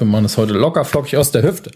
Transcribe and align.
Wir 0.00 0.06
machen 0.06 0.24
das 0.24 0.36
heute 0.38 0.52
locker 0.54 0.84
flockig 0.84 1.16
aus 1.16 1.30
der 1.32 1.42
Hüfte. 1.42 1.70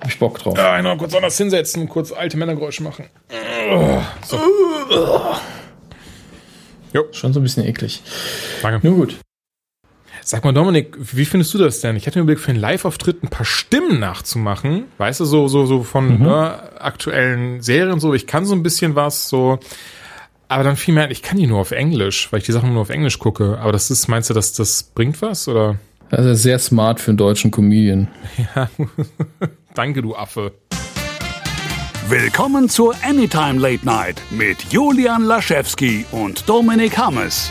Hab 0.00 0.08
ich 0.10 0.18
Bock 0.18 0.38
drauf. 0.38 0.56
Ja, 0.56 0.72
einmal 0.72 0.96
kurz 0.98 1.14
anders 1.14 1.36
hinsetzen, 1.38 1.88
kurz 1.88 2.12
alte 2.12 2.36
Männergeräusche 2.36 2.82
machen. 2.82 3.06
So. 4.26 4.38
Jo. 6.92 7.04
Schon 7.12 7.32
so 7.32 7.40
ein 7.40 7.42
bisschen 7.42 7.64
eklig. 7.66 8.02
Danke. 8.62 8.86
Nur 8.86 8.96
gut. 8.96 9.16
Sag 10.22 10.44
mal, 10.44 10.52
Dominik, 10.52 10.96
wie 10.98 11.24
findest 11.24 11.54
du 11.54 11.58
das 11.58 11.80
denn? 11.80 11.94
Ich 11.94 12.06
hatte 12.06 12.18
mir 12.18 12.22
überlegt, 12.24 12.42
für 12.42 12.50
einen 12.50 12.58
Live-Auftritt 12.60 13.22
ein 13.22 13.28
paar 13.28 13.44
Stimmen 13.44 14.00
nachzumachen. 14.00 14.84
Weißt 14.98 15.20
du, 15.20 15.24
so, 15.24 15.46
so, 15.46 15.66
so 15.66 15.82
von 15.84 16.18
Mhm. 16.18 16.22
ne, 16.24 16.80
aktuellen 16.80 17.60
Serien 17.62 18.00
so. 18.00 18.12
Ich 18.12 18.26
kann 18.26 18.44
so 18.44 18.54
ein 18.54 18.62
bisschen 18.62 18.96
was, 18.96 19.28
so. 19.28 19.58
Aber 20.48 20.64
dann 20.64 20.76
fiel 20.76 20.94
mir 20.94 21.02
ein, 21.02 21.10
ich 21.10 21.22
kann 21.22 21.38
die 21.38 21.46
nur 21.46 21.60
auf 21.60 21.70
Englisch, 21.70 22.28
weil 22.32 22.40
ich 22.40 22.46
die 22.46 22.52
Sachen 22.52 22.72
nur 22.72 22.82
auf 22.82 22.90
Englisch 22.90 23.18
gucke. 23.18 23.58
Aber 23.60 23.72
das 23.72 23.90
ist, 23.90 24.08
meinst 24.08 24.30
du, 24.30 24.34
dass 24.34 24.52
das 24.52 24.82
bringt 24.82 25.20
was? 25.22 25.46
Oder? 25.48 25.76
Also 26.10 26.34
sehr 26.34 26.58
smart 26.58 27.00
für 27.00 27.10
einen 27.10 27.18
deutschen 27.18 27.50
Comedian. 27.50 28.08
Danke, 29.74 30.02
du 30.02 30.14
Affe. 30.14 30.52
Willkommen 32.08 32.68
zur 32.68 32.94
Anytime 33.02 33.58
Late 33.58 33.84
Night 33.84 34.22
mit 34.30 34.58
Julian 34.70 35.24
Laschewski 35.24 36.04
und 36.12 36.48
Dominik 36.48 36.96
Hammes. 36.96 37.50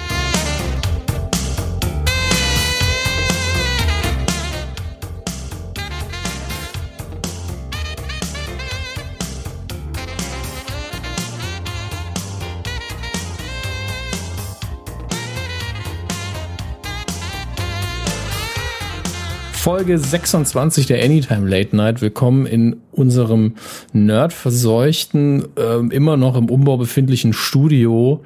Folge 19.65 19.97
26 19.97 20.85
der 20.85 21.03
Anytime 21.03 21.49
Late 21.49 21.75
Night. 21.75 21.99
Willkommen 21.99 22.45
in 22.45 22.81
unserem 22.91 23.55
nerdverseuchten, 23.93 25.47
ähm, 25.57 25.89
immer 25.89 26.17
noch 26.17 26.37
im 26.37 26.51
Umbau 26.51 26.77
befindlichen 26.77 27.33
Studio, 27.33 28.23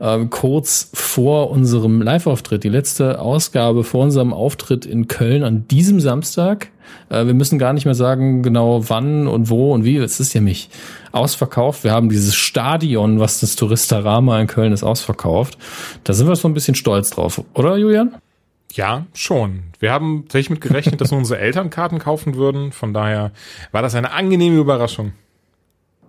ähm, 0.00 0.30
kurz 0.30 0.90
vor 0.92 1.50
unserem 1.52 2.02
Live-Auftritt. 2.02 2.64
Die 2.64 2.68
letzte 2.68 3.20
Ausgabe 3.20 3.84
vor 3.84 4.02
unserem 4.02 4.32
Auftritt 4.32 4.84
in 4.84 5.06
Köln 5.06 5.44
an 5.44 5.68
diesem 5.68 6.00
Samstag. 6.00 6.72
Äh, 7.08 7.24
wir 7.24 7.34
müssen 7.34 7.60
gar 7.60 7.72
nicht 7.72 7.84
mehr 7.84 7.94
sagen, 7.94 8.42
genau 8.42 8.82
wann 8.88 9.28
und 9.28 9.48
wo 9.48 9.72
und 9.72 9.84
wie. 9.84 9.96
Es 9.98 10.18
ist 10.18 10.34
ja 10.34 10.40
mich 10.40 10.70
ausverkauft. 11.12 11.84
Wir 11.84 11.92
haben 11.92 12.08
dieses 12.08 12.34
Stadion, 12.34 13.20
was 13.20 13.38
das 13.38 13.54
Touristarama 13.54 14.40
in 14.40 14.48
Köln 14.48 14.72
ist, 14.72 14.82
ausverkauft. 14.82 15.56
Da 16.02 16.14
sind 16.14 16.26
wir 16.26 16.34
so 16.34 16.48
ein 16.48 16.54
bisschen 16.54 16.74
stolz 16.74 17.10
drauf, 17.10 17.44
oder 17.54 17.76
Julian? 17.76 18.16
Ja, 18.72 19.06
schon. 19.14 19.64
Wir 19.80 19.92
haben 19.92 20.22
tatsächlich 20.24 20.50
mit 20.50 20.60
gerechnet, 20.60 21.00
dass 21.00 21.10
nur 21.10 21.18
unsere 21.18 21.40
Eltern 21.40 21.70
Karten 21.70 21.98
kaufen 21.98 22.36
würden. 22.36 22.72
Von 22.72 22.94
daher 22.94 23.32
war 23.72 23.82
das 23.82 23.94
eine 23.94 24.12
angenehme 24.12 24.56
Überraschung. 24.58 25.12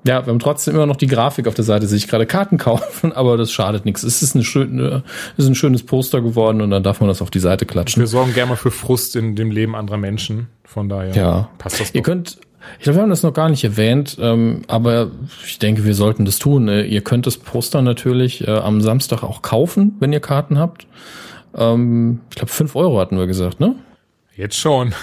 Ja, 0.04 0.26
wir 0.26 0.32
haben 0.32 0.40
trotzdem 0.40 0.74
immer 0.76 0.88
noch 0.88 0.96
die 0.96 1.06
Grafik 1.08 1.48
auf 1.48 1.54
der 1.54 1.64
Seite, 1.64 1.86
sich 1.86 2.08
gerade 2.08 2.26
Karten 2.26 2.58
kaufen, 2.58 3.12
aber 3.16 3.38
das 3.38 3.52
schadet 3.52 3.86
nichts. 3.86 4.02
Es 4.04 4.22
ist, 4.24 4.34
eine 4.36 4.44
schöne, 4.44 5.04
es 5.38 5.44
ist 5.46 5.50
ein 5.50 5.56
schönes 5.56 5.84
Poster 5.84 6.22
geworden 6.22 6.62
und 6.62 6.72
dann 6.72 6.82
darf 6.82 7.02
man 7.02 7.08
das 7.08 7.22
auf 7.22 7.30
die 7.30 7.40
Seite 7.40 7.66
klatschen. 7.68 8.00
Wir 8.00 8.08
sorgen 8.08 8.34
gerne 8.34 8.50
mal 8.50 8.56
für 8.56 8.72
Frust 8.72 9.16
in 9.16 9.36
dem 9.36 9.52
Leben 9.52 9.76
anderer 9.76 9.98
Menschen. 9.98 10.48
Von 10.64 10.90
daher 10.90 11.16
Ja. 11.16 11.50
passt 11.60 11.80
das 11.80 11.94
Ihr 11.94 12.02
doch. 12.02 12.06
könnt, 12.06 12.40
ich 12.80 12.84
glaube, 12.84 12.98
wir 12.98 13.04
haben 13.04 13.10
das 13.12 13.22
noch 13.22 13.34
gar 13.34 13.50
nicht 13.50 13.64
erwähnt, 13.64 14.18
ähm, 14.20 14.64
aber 14.68 15.12
ich 15.46 15.60
denke, 15.60 15.86
wir 15.86 15.94
sollten 15.94 16.26
das 16.26 16.40
tun. 16.40 16.68
Äh, 16.68 16.84
ihr 16.84 17.02
könnt 17.02 17.28
das 17.28 17.38
Poster 17.38 17.84
natürlich 17.84 18.48
äh, 18.48 18.52
am 18.52 18.82
Samstag 18.82 19.22
auch 19.24 19.44
kaufen, 19.44 19.98
wenn 20.00 20.12
ihr 20.14 20.20
Karten 20.20 20.58
habt. 20.58 20.88
Ähm, 21.56 22.22
ich 22.30 22.36
glaube, 22.36 22.52
fünf 22.52 22.76
Euro 22.76 23.00
hatten 23.00 23.18
wir 23.18 23.28
gesagt, 23.28 23.60
ne? 23.60 23.76
Jetzt 24.38 24.58
schon. 24.58 24.94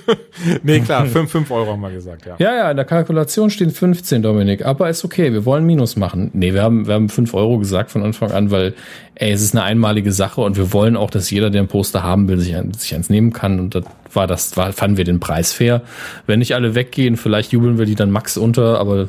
nee, 0.62 0.80
klar, 0.80 1.06
5 1.06 1.30
5 1.30 1.50
Euro 1.50 1.72
haben 1.72 1.80
wir 1.80 1.90
gesagt, 1.90 2.26
ja. 2.26 2.36
Ja, 2.38 2.54
ja, 2.54 2.70
in 2.70 2.76
der 2.76 2.84
Kalkulation 2.84 3.48
stehen 3.48 3.70
15, 3.70 4.22
Dominik. 4.22 4.66
Aber 4.66 4.90
ist 4.90 5.04
okay, 5.04 5.32
wir 5.32 5.44
wollen 5.46 5.64
Minus 5.64 5.96
machen. 5.96 6.30
Nee, 6.34 6.52
wir 6.52 6.62
haben, 6.62 6.86
wir 6.86 6.94
haben 6.94 7.08
5 7.08 7.32
Euro 7.34 7.58
gesagt 7.58 7.90
von 7.90 8.02
Anfang 8.04 8.32
an, 8.32 8.50
weil, 8.50 8.74
ey, 9.14 9.32
es 9.32 9.40
ist 9.42 9.54
eine 9.54 9.64
einmalige 9.64 10.12
Sache 10.12 10.42
und 10.42 10.56
wir 10.56 10.72
wollen 10.72 10.96
auch, 10.96 11.10
dass 11.10 11.30
jeder, 11.30 11.48
der 11.48 11.62
ein 11.62 11.68
Poster 11.68 12.02
haben 12.02 12.28
will, 12.28 12.38
sich, 12.38 12.54
ein, 12.54 12.74
sich 12.74 12.94
eins 12.94 13.08
nehmen 13.08 13.32
kann. 13.32 13.58
Und 13.58 13.74
das 13.74 13.84
war 14.16 14.26
das, 14.26 14.56
war, 14.56 14.72
fanden 14.72 14.96
wir 14.96 15.04
den 15.04 15.20
Preis 15.20 15.52
fair. 15.52 15.82
Wenn 16.26 16.38
nicht 16.40 16.54
alle 16.54 16.74
weggehen, 16.74 17.16
vielleicht 17.16 17.52
jubeln 17.52 17.78
wir 17.78 17.86
die 17.86 17.94
dann 17.94 18.10
Max 18.10 18.36
unter, 18.36 18.80
aber 18.80 19.08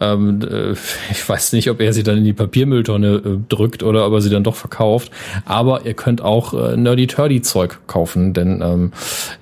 ähm, 0.00 0.40
äh, 0.42 0.72
ich 1.10 1.28
weiß 1.28 1.52
nicht, 1.52 1.70
ob 1.70 1.80
er 1.80 1.92
sie 1.92 2.02
dann 2.02 2.18
in 2.18 2.24
die 2.24 2.32
Papiermülltonne 2.32 3.08
äh, 3.24 3.38
drückt 3.48 3.82
oder 3.82 4.06
ob 4.06 4.12
er 4.14 4.20
sie 4.20 4.30
dann 4.30 4.42
doch 4.44 4.56
verkauft. 4.56 5.10
Aber 5.44 5.86
ihr 5.86 5.94
könnt 5.94 6.20
auch 6.20 6.52
äh, 6.54 6.76
Nerdy-Turdy-Zeug 6.76 7.78
kaufen, 7.86 8.32
denn 8.34 8.60
ähm, 8.62 8.92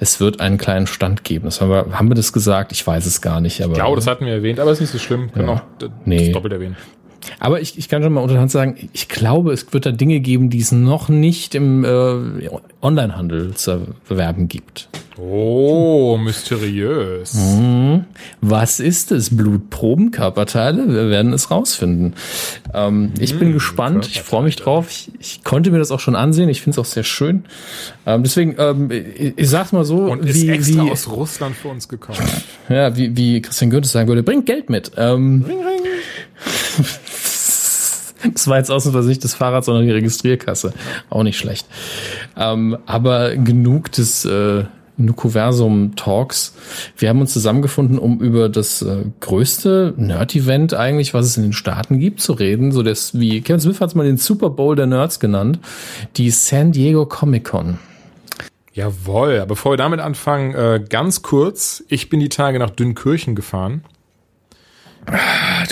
es 0.00 0.20
wird 0.20 0.40
einen 0.40 0.58
kleinen 0.58 0.86
Stand 0.86 1.24
geben. 1.24 1.46
Das 1.46 1.60
haben 1.60 1.70
wir, 1.70 1.86
haben 1.98 2.08
wir 2.08 2.14
das 2.14 2.32
gesagt? 2.32 2.72
Ich 2.72 2.86
weiß 2.86 3.06
es 3.06 3.20
gar 3.22 3.40
nicht. 3.40 3.62
Aber, 3.62 3.72
Ich 3.72 3.78
glaube, 3.78 3.96
das 3.96 4.06
hatten 4.06 4.26
wir 4.26 4.32
erwähnt, 4.34 4.60
aber 4.60 4.70
ist 4.72 4.80
nicht 4.80 4.90
so 4.92 4.98
schlimm. 4.98 5.32
Können 5.32 5.48
Ja. 5.48 5.54
auch 5.54 5.62
d- 5.80 5.88
Nee. 6.04 6.32
doppelt 6.32 6.52
erwähnen. 6.52 6.76
Aber 7.38 7.60
ich, 7.60 7.78
ich 7.78 7.88
kann 7.88 8.02
schon 8.02 8.12
mal 8.12 8.20
unterhand 8.20 8.50
sagen, 8.50 8.88
ich 8.92 9.08
glaube, 9.08 9.52
es 9.52 9.72
wird 9.72 9.86
da 9.86 9.92
Dinge 9.92 10.20
geben, 10.20 10.50
die 10.50 10.60
es 10.60 10.72
noch 10.72 11.08
nicht 11.08 11.54
im 11.54 11.84
äh, 11.84 12.48
Onlinehandel 12.80 13.54
zu 13.54 13.86
bewerben 14.08 14.48
gibt. 14.48 14.88
Oh, 15.22 16.16
mysteriös. 16.16 17.34
Mhm. 17.34 18.04
Was 18.40 18.80
ist 18.80 19.12
es? 19.12 19.36
Blutproben, 19.36 20.12
Körperteile? 20.12 20.88
Wir 20.88 21.10
werden 21.10 21.34
es 21.34 21.50
rausfinden. 21.50 22.14
Ähm, 22.72 23.12
ich 23.18 23.38
bin 23.38 23.52
gespannt. 23.52 24.06
Ich 24.06 24.22
freue 24.22 24.44
mich 24.44 24.56
drauf. 24.56 24.86
Ich, 24.88 25.10
ich 25.18 25.44
konnte 25.44 25.70
mir 25.70 25.78
das 25.78 25.90
auch 25.90 26.00
schon 26.00 26.16
ansehen. 26.16 26.48
Ich 26.48 26.62
finde 26.62 26.74
es 26.74 26.78
auch 26.78 26.90
sehr 26.90 27.04
schön. 27.04 27.44
Ähm, 28.06 28.22
deswegen, 28.22 28.54
ähm, 28.58 28.90
ich, 28.90 29.34
ich 29.36 29.48
sag's 29.50 29.72
mal 29.72 29.84
so, 29.84 29.98
Und 29.98 30.24
ist 30.24 30.40
wie, 30.40 30.48
extra 30.48 30.86
wie, 30.86 30.90
aus 30.90 31.08
Russland 31.08 31.54
für 31.54 31.68
uns 31.68 31.88
gekommen. 31.88 32.18
ja, 32.70 32.96
wie, 32.96 33.14
wie 33.14 33.42
Christian 33.42 33.70
Goethe 33.70 33.88
sagen 33.88 34.08
würde, 34.08 34.22
bringt 34.22 34.46
Geld 34.46 34.70
mit. 34.70 34.92
Ähm, 34.96 35.44
Das 38.34 38.48
war 38.48 38.58
jetzt 38.58 38.70
ausnahmsweise 38.70 39.08
nicht 39.08 39.24
das 39.24 39.34
Fahrrad, 39.34 39.64
sondern 39.64 39.86
die 39.86 39.92
Registrierkasse. 39.92 40.74
Auch 41.08 41.22
nicht 41.22 41.38
schlecht. 41.38 41.66
Ähm, 42.36 42.76
aber 42.84 43.34
genug 43.34 43.92
des 43.92 44.26
äh, 44.26 44.64
Nukuversum-Talks. 45.00 46.54
Wir 46.96 47.08
haben 47.08 47.20
uns 47.20 47.32
zusammengefunden, 47.32 47.98
um 47.98 48.20
über 48.20 48.48
das 48.48 48.82
äh, 48.82 49.04
größte 49.20 49.94
Nerd-Event 49.96 50.74
eigentlich, 50.74 51.14
was 51.14 51.26
es 51.26 51.36
in 51.36 51.42
den 51.44 51.52
Staaten 51.52 51.98
gibt, 51.98 52.20
zu 52.20 52.32
reden. 52.32 52.72
So 52.72 52.82
das, 52.82 53.18
wie 53.18 53.40
Kevin 53.40 53.60
Smith 53.60 53.80
hat 53.80 53.90
es 53.90 53.94
mal 53.94 54.06
den 54.06 54.18
Super 54.18 54.50
Bowl 54.50 54.76
der 54.76 54.86
Nerds 54.86 55.20
genannt, 55.20 55.58
die 56.16 56.30
San 56.30 56.72
Diego 56.72 57.06
Comic 57.06 57.44
Con. 57.44 57.78
Jawohl, 58.72 59.36
aber 59.38 59.46
bevor 59.46 59.72
wir 59.72 59.76
damit 59.76 60.00
anfangen, 60.00 60.54
äh, 60.54 60.80
ganz 60.86 61.22
kurz. 61.22 61.82
Ich 61.88 62.08
bin 62.08 62.20
die 62.20 62.28
Tage 62.28 62.58
nach 62.58 62.70
Dünnkirchen 62.70 63.34
gefahren, 63.34 63.82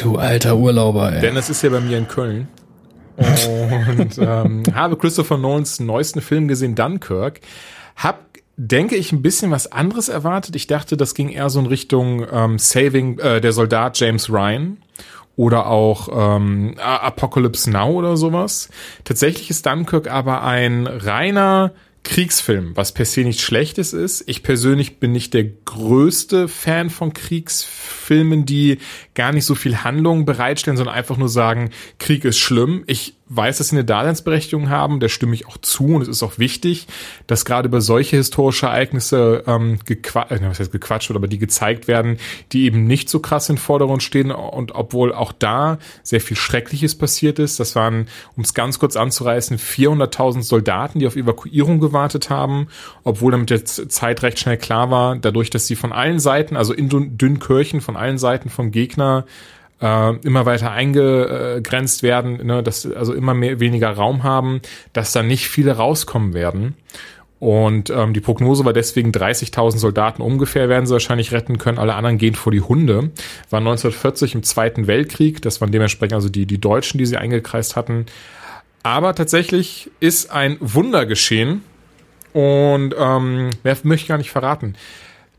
Du 0.00 0.16
alter 0.16 0.56
Urlauber, 0.56 1.12
ey. 1.12 1.20
denn 1.20 1.36
es 1.36 1.50
ist 1.50 1.62
ja 1.62 1.70
bei 1.70 1.80
mir 1.80 1.98
in 1.98 2.08
Köln. 2.08 2.48
Und 3.16 4.18
ähm, 4.18 4.62
habe 4.74 4.96
Christopher 4.96 5.38
Nolans 5.38 5.80
neuesten 5.80 6.20
Film 6.20 6.48
gesehen, 6.48 6.74
Dunkirk. 6.74 7.40
Hab, 7.96 8.24
denke 8.56 8.96
ich, 8.96 9.12
ein 9.12 9.22
bisschen 9.22 9.50
was 9.50 9.70
anderes 9.70 10.08
erwartet. 10.08 10.54
Ich 10.56 10.66
dachte, 10.66 10.96
das 10.96 11.14
ging 11.14 11.28
eher 11.30 11.50
so 11.50 11.60
in 11.60 11.66
Richtung 11.66 12.24
ähm, 12.30 12.58
Saving, 12.58 13.18
äh, 13.18 13.40
der 13.40 13.52
Soldat 13.52 13.98
James 13.98 14.30
Ryan 14.30 14.78
oder 15.36 15.68
auch 15.68 16.08
ähm, 16.12 16.74
Apocalypse 16.78 17.70
Now 17.70 17.90
oder 17.90 18.16
sowas. 18.16 18.70
Tatsächlich 19.04 19.50
ist 19.50 19.66
Dunkirk 19.66 20.10
aber 20.10 20.42
ein 20.42 20.86
reiner 20.86 21.72
Kriegsfilm, 22.04 22.76
was 22.76 22.92
per 22.92 23.04
se 23.04 23.20
nichts 23.20 23.42
Schlechtes 23.42 23.92
ist. 23.92 24.24
Ich 24.26 24.42
persönlich 24.42 24.98
bin 24.98 25.12
nicht 25.12 25.34
der 25.34 25.44
größte 25.44 26.48
Fan 26.48 26.90
von 26.90 27.12
Kriegsfilmen, 27.12 28.46
die 28.46 28.78
gar 29.14 29.32
nicht 29.32 29.44
so 29.44 29.54
viel 29.54 29.84
Handlung 29.84 30.24
bereitstellen, 30.24 30.76
sondern 30.76 30.94
einfach 30.94 31.16
nur 31.16 31.28
sagen, 31.28 31.70
Krieg 31.98 32.24
ist 32.24 32.38
schlimm. 32.38 32.84
Ich 32.86 33.17
weiß, 33.28 33.58
dass 33.58 33.68
sie 33.68 33.76
eine 33.76 33.84
Daseinsberechtigung 33.84 34.68
haben, 34.68 35.00
da 35.00 35.08
stimme 35.08 35.34
ich 35.34 35.46
auch 35.46 35.58
zu 35.58 35.86
und 35.86 36.02
es 36.02 36.08
ist 36.08 36.22
auch 36.22 36.38
wichtig, 36.38 36.86
dass 37.26 37.44
gerade 37.44 37.68
über 37.68 37.80
solche 37.80 38.16
historische 38.16 38.66
Ereignisse 38.66 39.44
ähm, 39.46 39.78
gequatscht, 39.84 40.32
äh, 40.32 40.40
was 40.42 40.60
heißt 40.60 40.72
gequatscht 40.72 41.08
wird, 41.08 41.16
aber 41.16 41.28
die 41.28 41.38
gezeigt 41.38 41.88
werden, 41.88 42.18
die 42.52 42.64
eben 42.64 42.86
nicht 42.86 43.08
so 43.08 43.20
krass 43.20 43.48
im 43.48 43.56
Vordergrund 43.56 44.02
stehen 44.02 44.30
und 44.30 44.72
obwohl 44.74 45.12
auch 45.12 45.32
da 45.32 45.78
sehr 46.02 46.20
viel 46.20 46.36
Schreckliches 46.36 46.96
passiert 46.96 47.38
ist, 47.38 47.60
das 47.60 47.74
waren, 47.76 48.08
um 48.36 48.42
es 48.42 48.54
ganz 48.54 48.78
kurz 48.78 48.96
anzureißen, 48.96 49.58
400.000 49.58 50.42
Soldaten, 50.42 50.98
die 50.98 51.06
auf 51.06 51.16
Evakuierung 51.16 51.80
gewartet 51.80 52.30
haben, 52.30 52.68
obwohl 53.04 53.32
damit 53.32 53.50
jetzt 53.50 53.90
Zeit 53.92 54.22
recht 54.22 54.38
schnell 54.38 54.56
klar 54.56 54.90
war, 54.90 55.16
dadurch, 55.16 55.50
dass 55.50 55.66
sie 55.66 55.76
von 55.76 55.92
allen 55.92 56.18
Seiten, 56.18 56.56
also 56.56 56.72
in 56.72 56.88
Dünn- 56.88 57.16
Dünnkirchen, 57.16 57.80
von 57.80 57.96
allen 57.96 58.18
Seiten 58.18 58.48
vom 58.48 58.70
Gegner 58.70 59.24
äh, 59.80 60.16
immer 60.18 60.46
weiter 60.46 60.70
eingegrenzt 60.70 62.02
werden, 62.02 62.46
ne, 62.46 62.62
dass 62.62 62.90
also 62.90 63.14
immer 63.14 63.34
mehr 63.34 63.60
weniger 63.60 63.90
Raum 63.90 64.22
haben, 64.22 64.60
dass 64.92 65.12
da 65.12 65.22
nicht 65.22 65.48
viele 65.48 65.76
rauskommen 65.76 66.34
werden. 66.34 66.74
Und 67.40 67.90
ähm, 67.90 68.14
die 68.14 68.20
Prognose 68.20 68.64
war 68.64 68.72
deswegen 68.72 69.12
30.000 69.12 69.78
Soldaten 69.78 70.22
ungefähr 70.22 70.68
werden 70.68 70.86
sie 70.86 70.92
wahrscheinlich 70.92 71.32
retten 71.32 71.58
können. 71.58 71.78
Alle 71.78 71.94
anderen 71.94 72.18
gehen 72.18 72.34
vor 72.34 72.50
die 72.50 72.60
Hunde. 72.60 73.10
War 73.50 73.60
1940 73.60 74.34
im 74.34 74.42
Zweiten 74.42 74.88
Weltkrieg. 74.88 75.40
Das 75.42 75.60
waren 75.60 75.70
dementsprechend 75.70 76.14
also 76.14 76.28
die, 76.28 76.46
die 76.46 76.60
Deutschen, 76.60 76.98
die 76.98 77.06
sie 77.06 77.16
eingekreist 77.16 77.76
hatten. 77.76 78.06
Aber 78.82 79.14
tatsächlich 79.14 79.90
ist 80.00 80.32
ein 80.32 80.56
Wunder 80.60 81.06
geschehen. 81.06 81.62
Und 82.32 82.94
ähm, 82.98 83.50
mehr 83.62 83.76
möchte 83.84 84.02
ich 84.02 84.08
gar 84.08 84.18
nicht 84.18 84.30
verraten. 84.30 84.74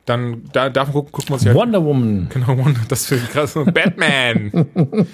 Dann 0.09 0.41
da, 0.53 0.71
davon 0.71 0.93
gucken, 0.93 1.11
gucken 1.11 1.29
wir 1.29 1.33
uns 1.35 1.43
ja. 1.43 1.53
Wonder 1.53 1.85
Woman. 1.85 2.29
Genau, 2.33 2.57
Wonder, 2.57 2.79
das 2.87 3.05
für 3.05 3.17
krass. 3.17 3.53
Batman. 3.53 4.51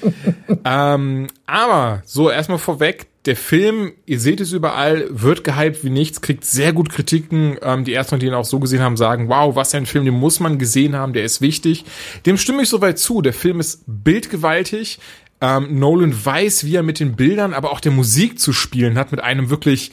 ähm, 0.63 1.27
aber 1.45 2.01
so 2.05 2.29
erstmal 2.29 2.59
vorweg, 2.59 3.07
der 3.25 3.35
Film, 3.35 3.91
ihr 4.05 4.21
seht 4.21 4.39
es 4.39 4.53
überall, 4.53 5.07
wird 5.09 5.43
gehypt 5.43 5.83
wie 5.83 5.89
nichts, 5.89 6.21
kriegt 6.21 6.45
sehr 6.45 6.71
gut 6.71 6.89
Kritiken. 6.89 7.57
Ähm, 7.61 7.83
die 7.83 7.93
ersten, 7.93 8.19
die 8.19 8.27
ihn 8.27 8.33
auch 8.33 8.45
so 8.45 8.61
gesehen 8.61 8.79
haben, 8.79 8.95
sagen, 8.95 9.27
wow, 9.27 9.53
was 9.53 9.75
ein 9.75 9.85
Film, 9.85 10.05
den 10.05 10.13
muss 10.13 10.39
man 10.39 10.59
gesehen 10.59 10.95
haben, 10.95 11.11
der 11.11 11.25
ist 11.25 11.41
wichtig. 11.41 11.83
Dem 12.25 12.37
stimme 12.37 12.63
ich 12.63 12.69
soweit 12.69 12.97
zu. 12.97 13.21
Der 13.21 13.33
Film 13.33 13.59
ist 13.59 13.83
bildgewaltig. 13.87 14.99
Ähm, 15.41 15.77
Nolan 15.77 16.15
weiß, 16.25 16.65
wie 16.65 16.75
er 16.77 16.83
mit 16.83 17.01
den 17.01 17.17
Bildern, 17.17 17.53
aber 17.53 17.73
auch 17.73 17.81
der 17.81 17.91
Musik 17.91 18.39
zu 18.39 18.53
spielen 18.53 18.97
hat, 18.97 19.11
mit 19.11 19.21
einem 19.21 19.49
wirklich 19.49 19.91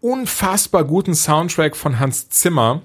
unfassbar 0.00 0.82
guten 0.82 1.14
Soundtrack 1.14 1.76
von 1.76 2.00
Hans 2.00 2.28
Zimmer 2.28 2.82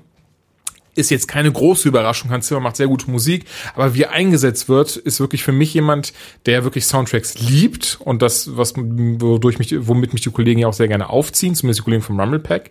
ist 0.97 1.09
jetzt 1.09 1.27
keine 1.27 1.51
große 1.51 1.87
Überraschung. 1.87 2.31
Hans 2.31 2.47
Zimmer 2.47 2.59
macht 2.59 2.75
sehr 2.75 2.87
gute 2.87 3.09
Musik, 3.09 3.45
aber 3.75 3.93
wie 3.93 4.03
er 4.03 4.11
eingesetzt 4.11 4.67
wird, 4.69 4.95
ist 4.95 5.19
wirklich 5.19 5.43
für 5.43 5.51
mich 5.51 5.73
jemand, 5.73 6.13
der 6.45 6.63
wirklich 6.63 6.85
Soundtracks 6.85 7.39
liebt 7.39 7.97
und 8.01 8.21
das, 8.21 8.57
was 8.57 8.73
wodurch 8.75 9.59
mich, 9.59 9.75
womit 9.87 10.13
mich 10.13 10.23
die 10.23 10.31
Kollegen 10.31 10.59
ja 10.59 10.67
auch 10.67 10.73
sehr 10.73 10.87
gerne 10.87 11.09
aufziehen, 11.09 11.55
zumindest 11.55 11.79
die 11.79 11.83
Kollegen 11.83 12.03
vom 12.03 12.19
Rumble 12.19 12.39
Pack, 12.39 12.69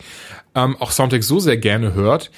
ähm, 0.55 0.76
auch 0.78 0.90
Soundtracks 0.90 1.26
so 1.26 1.38
sehr 1.38 1.56
gerne 1.56 1.94
hört 1.94 2.31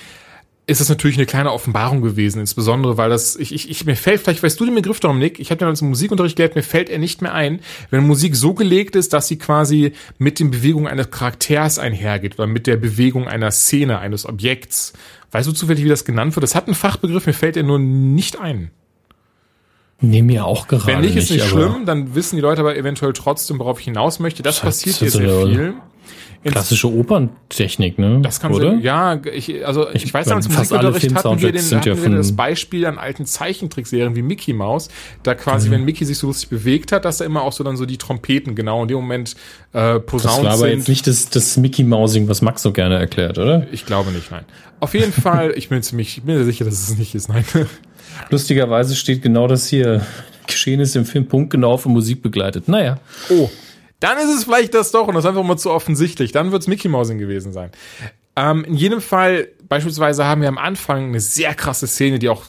ist 0.68 0.82
es 0.82 0.90
natürlich 0.90 1.16
eine 1.16 1.24
kleine 1.24 1.50
Offenbarung 1.50 2.02
gewesen, 2.02 2.40
insbesondere 2.40 2.98
weil 2.98 3.08
das, 3.08 3.36
ich, 3.36 3.54
ich, 3.54 3.70
ich 3.70 3.86
mir 3.86 3.96
fällt, 3.96 4.20
vielleicht 4.20 4.42
weißt 4.42 4.60
du 4.60 4.66
den 4.66 4.74
Begriff, 4.74 5.00
Dominik, 5.00 5.40
ich 5.40 5.50
habe 5.50 5.62
ja 5.62 5.66
als 5.66 5.80
Musikunterricht 5.80 6.36
gelernt, 6.36 6.56
mir 6.56 6.62
fällt 6.62 6.90
er 6.90 6.98
nicht 6.98 7.22
mehr 7.22 7.32
ein, 7.32 7.60
wenn 7.88 8.06
Musik 8.06 8.36
so 8.36 8.52
gelegt 8.52 8.94
ist, 8.94 9.14
dass 9.14 9.28
sie 9.28 9.38
quasi 9.38 9.92
mit 10.18 10.40
den 10.40 10.50
Bewegungen 10.50 10.86
eines 10.86 11.10
Charakters 11.10 11.78
einhergeht 11.78 12.38
oder 12.38 12.46
mit 12.46 12.66
der 12.66 12.76
Bewegung 12.76 13.26
einer 13.26 13.50
Szene, 13.50 13.98
eines 13.98 14.26
Objekts. 14.26 14.92
Weißt 15.30 15.46
du 15.46 15.52
zufällig, 15.52 15.84
wie 15.84 15.88
das 15.88 16.04
genannt 16.04 16.34
wird? 16.36 16.42
Das 16.42 16.54
hat 16.54 16.66
einen 16.66 16.74
Fachbegriff, 16.74 17.26
mir 17.26 17.32
fällt 17.32 17.56
er 17.56 17.62
nur 17.62 17.78
nicht 17.78 18.40
ein. 18.40 18.70
Nee, 20.00 20.22
mir 20.22 20.46
auch 20.46 20.68
gerade 20.68 20.86
Wenn 20.86 21.00
nicht, 21.00 21.16
ist 21.16 21.30
nicht 21.30 21.44
schlimm, 21.44 21.84
dann 21.84 22.14
wissen 22.14 22.36
die 22.36 22.42
Leute 22.42 22.60
aber 22.60 22.76
eventuell 22.76 23.12
trotzdem, 23.12 23.58
worauf 23.58 23.80
ich 23.80 23.86
hinaus 23.86 24.20
möchte. 24.20 24.42
Das, 24.42 24.56
das 24.56 24.64
passiert 24.64 24.96
hier 24.96 25.10
sehr 25.10 25.46
viel. 25.46 25.74
Klassische 26.44 26.88
Operntechnik, 26.92 27.98
ne? 27.98 28.20
Das 28.22 28.38
kann 28.38 28.52
oder? 28.52 28.70
Sein, 28.70 28.80
ja, 28.80 29.20
ich, 29.32 29.66
also 29.66 29.88
ich, 29.92 30.04
ich 30.04 30.14
weiß, 30.14 30.28
als 30.28 30.48
Musikunterricht 30.48 31.14
hatten 31.14 31.40
wir, 31.40 31.52
den, 31.52 31.62
hatten 31.62 31.88
ja 31.88 32.00
wir 32.00 32.10
das 32.10 32.36
Beispiel 32.36 32.86
an 32.86 32.96
alten 32.96 33.26
Zeichentrickserien 33.26 34.14
wie 34.14 34.22
Mickey 34.22 34.52
Mouse, 34.52 34.88
da 35.24 35.34
quasi, 35.34 35.68
mhm. 35.68 35.72
wenn 35.72 35.84
Mickey 35.84 36.04
sich 36.04 36.16
so 36.16 36.28
lustig 36.28 36.48
bewegt 36.48 36.92
hat, 36.92 37.04
dass 37.04 37.18
da 37.18 37.24
immer 37.24 37.42
auch 37.42 37.52
so 37.52 37.64
dann 37.64 37.76
so 37.76 37.86
die 37.86 37.98
Trompeten 37.98 38.54
genau 38.54 38.82
in 38.82 38.88
dem 38.88 38.98
Moment 38.98 39.34
äh, 39.72 39.98
posaunt 39.98 40.36
sind. 40.36 40.44
Das 40.44 40.52
war 40.52 40.52
aber 40.52 40.68
sind. 40.68 40.78
jetzt 40.78 40.88
nicht 40.88 41.06
das, 41.08 41.28
das 41.28 41.56
Mickey 41.56 41.82
Mousing, 41.82 42.28
was 42.28 42.40
Max 42.40 42.62
so 42.62 42.72
gerne 42.72 42.96
erklärt, 42.98 43.38
oder? 43.38 43.66
Ich 43.72 43.84
glaube 43.84 44.12
nicht, 44.12 44.30
nein. 44.30 44.44
Auf 44.78 44.94
jeden 44.94 45.12
Fall, 45.22 45.54
ich 45.56 45.68
bin 45.68 45.82
ziemlich, 45.82 46.18
ich 46.18 46.22
bin 46.22 46.36
mir 46.36 46.44
sicher, 46.44 46.64
dass 46.64 46.74
es 46.74 46.96
nicht 46.96 47.16
ist, 47.16 47.28
nein. 47.28 47.44
Lustigerweise 48.30 48.94
steht 48.94 49.22
genau 49.22 49.48
das 49.48 49.66
hier. 49.68 50.02
Geschehen 50.46 50.80
ist 50.80 50.96
im 50.96 51.04
Film 51.04 51.26
punktgenau 51.26 51.76
von 51.76 51.92
Musik 51.92 52.22
begleitet. 52.22 52.68
Naja. 52.68 52.98
Oh, 53.28 53.50
dann 54.00 54.18
ist 54.18 54.34
es 54.34 54.44
vielleicht 54.44 54.74
das 54.74 54.90
doch 54.90 55.08
und 55.08 55.14
das 55.14 55.24
ist 55.24 55.28
einfach 55.28 55.42
mal 55.42 55.56
zu 55.56 55.70
offensichtlich. 55.70 56.32
Dann 56.32 56.52
wird 56.52 56.62
es 56.62 56.68
Mickey 56.68 56.88
Mousing 56.88 57.18
gewesen 57.18 57.52
sein. 57.52 57.70
Ähm, 58.36 58.64
in 58.64 58.74
jedem 58.74 59.00
Fall, 59.00 59.48
beispielsweise 59.68 60.24
haben 60.24 60.42
wir 60.42 60.48
am 60.48 60.58
Anfang 60.58 61.08
eine 61.08 61.20
sehr 61.20 61.54
krasse 61.54 61.86
Szene, 61.86 62.18
die 62.18 62.28
auch 62.28 62.44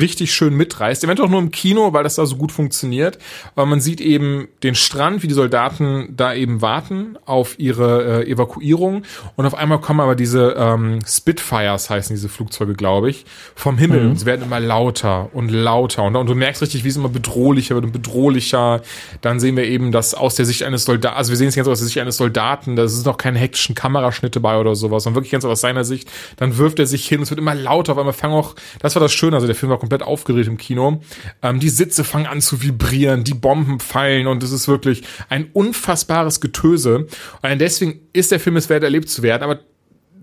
richtig 0.00 0.34
schön 0.34 0.54
mitreißt. 0.54 1.04
Eventuell 1.04 1.28
auch 1.28 1.32
nur 1.32 1.40
im 1.40 1.50
Kino, 1.50 1.92
weil 1.92 2.02
das 2.02 2.16
da 2.16 2.26
so 2.26 2.36
gut 2.36 2.52
funktioniert. 2.52 3.18
Aber 3.54 3.66
man 3.66 3.80
sieht 3.80 4.00
eben 4.00 4.48
den 4.62 4.74
Strand, 4.74 5.22
wie 5.22 5.28
die 5.28 5.34
Soldaten 5.34 6.14
da 6.16 6.34
eben 6.34 6.60
warten 6.62 7.18
auf 7.24 7.58
ihre 7.58 8.24
äh, 8.24 8.30
Evakuierung. 8.30 9.02
Und 9.36 9.46
auf 9.46 9.54
einmal 9.54 9.80
kommen 9.80 10.00
aber 10.00 10.16
diese 10.16 10.56
ähm, 10.58 11.00
Spitfires, 11.06 11.88
heißen 11.88 12.14
diese 12.14 12.28
Flugzeuge, 12.28 12.74
glaube 12.74 13.10
ich, 13.10 13.24
vom 13.54 13.78
Himmel. 13.78 14.02
Mhm. 14.02 14.10
Und 14.10 14.20
sie 14.20 14.26
werden 14.26 14.44
immer 14.44 14.60
lauter 14.60 15.30
und 15.32 15.50
lauter. 15.50 16.02
Und, 16.02 16.16
und, 16.16 16.26
du 16.26 16.34
merkst 16.34 16.62
richtig, 16.62 16.84
wie 16.84 16.88
es 16.88 16.96
immer 16.96 17.08
bedrohlicher 17.08 17.74
wird 17.74 17.84
und 17.84 17.92
bedrohlicher. 17.92 18.82
Dann 19.20 19.40
sehen 19.40 19.56
wir 19.56 19.64
eben 19.64 19.92
das 19.92 20.14
aus 20.14 20.34
der 20.34 20.46
Sicht 20.46 20.64
eines 20.64 20.84
Soldaten, 20.84 21.16
also 21.16 21.30
wir 21.30 21.36
sehen 21.36 21.48
es 21.48 21.56
ganz 21.56 21.68
aus 21.68 21.78
der 21.78 21.86
Sicht 21.86 21.98
eines 21.98 22.16
Soldaten. 22.16 22.76
Da 22.76 22.84
ist 22.84 23.06
noch 23.06 23.18
keine 23.18 23.38
hektischen 23.38 23.74
Kameraschnitte 23.74 24.40
bei 24.40 24.58
oder 24.58 24.74
sowas, 24.74 25.04
sondern 25.04 25.16
wirklich 25.16 25.32
ganz 25.32 25.44
aus 25.44 25.60
seiner 25.60 25.84
Sicht. 25.84 26.10
Dann 26.36 26.58
wirft 26.58 26.78
er 26.78 26.86
sich 26.86 27.06
hin, 27.06 27.22
es 27.22 27.30
wird 27.30 27.38
immer 27.38 27.54
lauter. 27.54 27.92
Auf 27.92 27.98
einmal 27.98 28.12
fangen 28.12 28.34
auch, 28.34 28.54
das 28.80 28.94
war 28.96 29.00
das 29.00 29.12
Schöne, 29.12 29.36
also 29.36 29.46
der 29.46 29.54
Film 29.54 29.70
war 29.70 29.75
komplett 29.78 30.02
aufgedreht 30.02 30.46
im 30.46 30.56
Kino. 30.56 31.00
Ähm, 31.42 31.60
die 31.60 31.68
Sitze 31.68 32.04
fangen 32.04 32.26
an 32.26 32.40
zu 32.40 32.62
vibrieren, 32.62 33.24
die 33.24 33.34
Bomben 33.34 33.80
fallen 33.80 34.26
und 34.26 34.42
es 34.42 34.52
ist 34.52 34.68
wirklich 34.68 35.02
ein 35.28 35.50
unfassbares 35.52 36.40
Getöse. 36.40 37.06
Und 37.42 37.58
deswegen 37.58 38.00
ist 38.12 38.32
der 38.32 38.40
Film 38.40 38.56
es 38.56 38.68
wert, 38.68 38.82
erlebt 38.82 39.08
zu 39.08 39.22
werden, 39.22 39.42
aber 39.42 39.60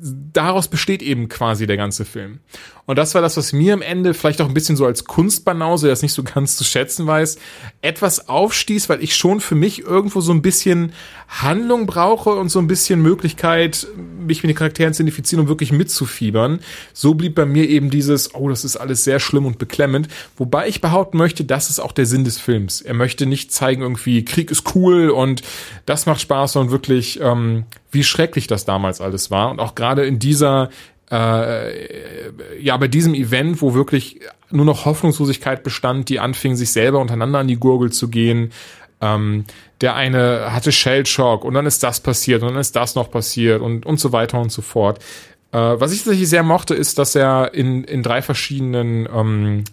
daraus 0.03 0.67
besteht 0.67 1.01
eben 1.01 1.29
quasi 1.29 1.65
der 1.65 1.77
ganze 1.77 2.05
Film. 2.05 2.39
Und 2.85 2.97
das 2.97 3.15
war 3.15 3.21
das, 3.21 3.37
was 3.37 3.53
mir 3.53 3.73
am 3.73 3.81
Ende 3.81 4.13
vielleicht 4.13 4.41
auch 4.41 4.47
ein 4.47 4.53
bisschen 4.53 4.75
so 4.75 4.85
als 4.85 5.05
Kunstbanause, 5.05 5.87
der 5.87 5.93
das 5.93 6.01
nicht 6.01 6.13
so 6.13 6.23
ganz 6.35 6.57
zu 6.57 6.63
schätzen 6.63 7.07
weiß, 7.07 7.37
etwas 7.81 8.27
aufstieß, 8.27 8.89
weil 8.89 9.01
ich 9.03 9.15
schon 9.15 9.39
für 9.39 9.55
mich 9.55 9.83
irgendwo 9.83 10.21
so 10.21 10.33
ein 10.33 10.41
bisschen 10.41 10.93
Handlung 11.27 11.85
brauche 11.85 12.31
und 12.31 12.49
so 12.49 12.59
ein 12.59 12.67
bisschen 12.67 13.01
Möglichkeit, 13.01 13.87
mich 14.19 14.43
mit 14.43 14.49
den 14.49 14.55
Charakteren 14.55 14.93
zu 14.93 15.01
identifizieren 15.01 15.43
und 15.43 15.49
wirklich 15.49 15.71
mitzufiebern. 15.71 16.59
So 16.93 17.13
blieb 17.13 17.35
bei 17.35 17.45
mir 17.45 17.69
eben 17.69 17.89
dieses, 17.89 18.35
oh, 18.35 18.49
das 18.49 18.65
ist 18.65 18.75
alles 18.75 19.03
sehr 19.03 19.19
schlimm 19.19 19.45
und 19.45 19.57
beklemmend. 19.57 20.09
Wobei 20.37 20.67
ich 20.67 20.81
behaupten 20.81 21.17
möchte, 21.17 21.45
das 21.45 21.69
ist 21.69 21.79
auch 21.79 21.93
der 21.93 22.05
Sinn 22.05 22.25
des 22.25 22.39
Films. 22.39 22.81
Er 22.81 22.93
möchte 22.93 23.25
nicht 23.25 23.51
zeigen, 23.51 23.81
irgendwie, 23.81 24.25
Krieg 24.25 24.51
ist 24.51 24.75
cool 24.75 25.09
und 25.09 25.41
das 25.85 26.05
macht 26.05 26.21
Spaß, 26.21 26.53
sondern 26.53 26.71
wirklich, 26.71 27.19
ähm, 27.21 27.63
wie 27.91 28.03
schrecklich 28.03 28.47
das 28.47 28.65
damals 28.65 29.01
alles 29.01 29.31
war. 29.31 29.51
Und 29.51 29.59
auch 29.59 29.75
gerade 29.75 30.05
in 30.05 30.19
dieser 30.19 30.69
äh, 31.13 32.31
ja, 32.59 32.75
bei 32.77 32.87
diesem 32.87 33.13
Event, 33.13 33.61
wo 33.61 33.75
wirklich 33.75 34.19
nur 34.49 34.65
noch 34.65 34.85
Hoffnungslosigkeit 34.85 35.63
bestand, 35.63 36.09
die 36.09 36.19
anfingen, 36.19 36.57
sich 36.57 36.71
selber 36.71 36.99
untereinander 36.99 37.39
an 37.39 37.47
die 37.47 37.59
Gurgel 37.59 37.91
zu 37.91 38.09
gehen. 38.09 38.51
Ähm, 38.99 39.45
der 39.81 39.95
eine 39.95 40.53
hatte 40.53 40.71
Shellshock 40.71 41.45
und 41.45 41.53
dann 41.53 41.67
ist 41.67 41.83
das 41.83 41.99
passiert 41.99 42.41
und 42.41 42.49
dann 42.49 42.59
ist 42.59 42.75
das 42.75 42.95
noch 42.95 43.11
passiert 43.11 43.61
und, 43.61 43.85
und 43.85 43.99
so 43.99 44.11
weiter 44.11 44.39
und 44.39 44.51
so 44.51 44.61
fort. 44.63 45.03
Äh, 45.51 45.57
was 45.57 45.91
ich 45.91 45.99
tatsächlich 45.99 46.29
sehr 46.29 46.41
mochte, 46.41 46.73
ist, 46.73 46.97
dass 46.97 47.13
er 47.13 47.53
in, 47.53 47.83
in 47.83 48.01
drei 48.01 48.23
verschiedenen 48.23 49.07
ähm, 49.13 49.63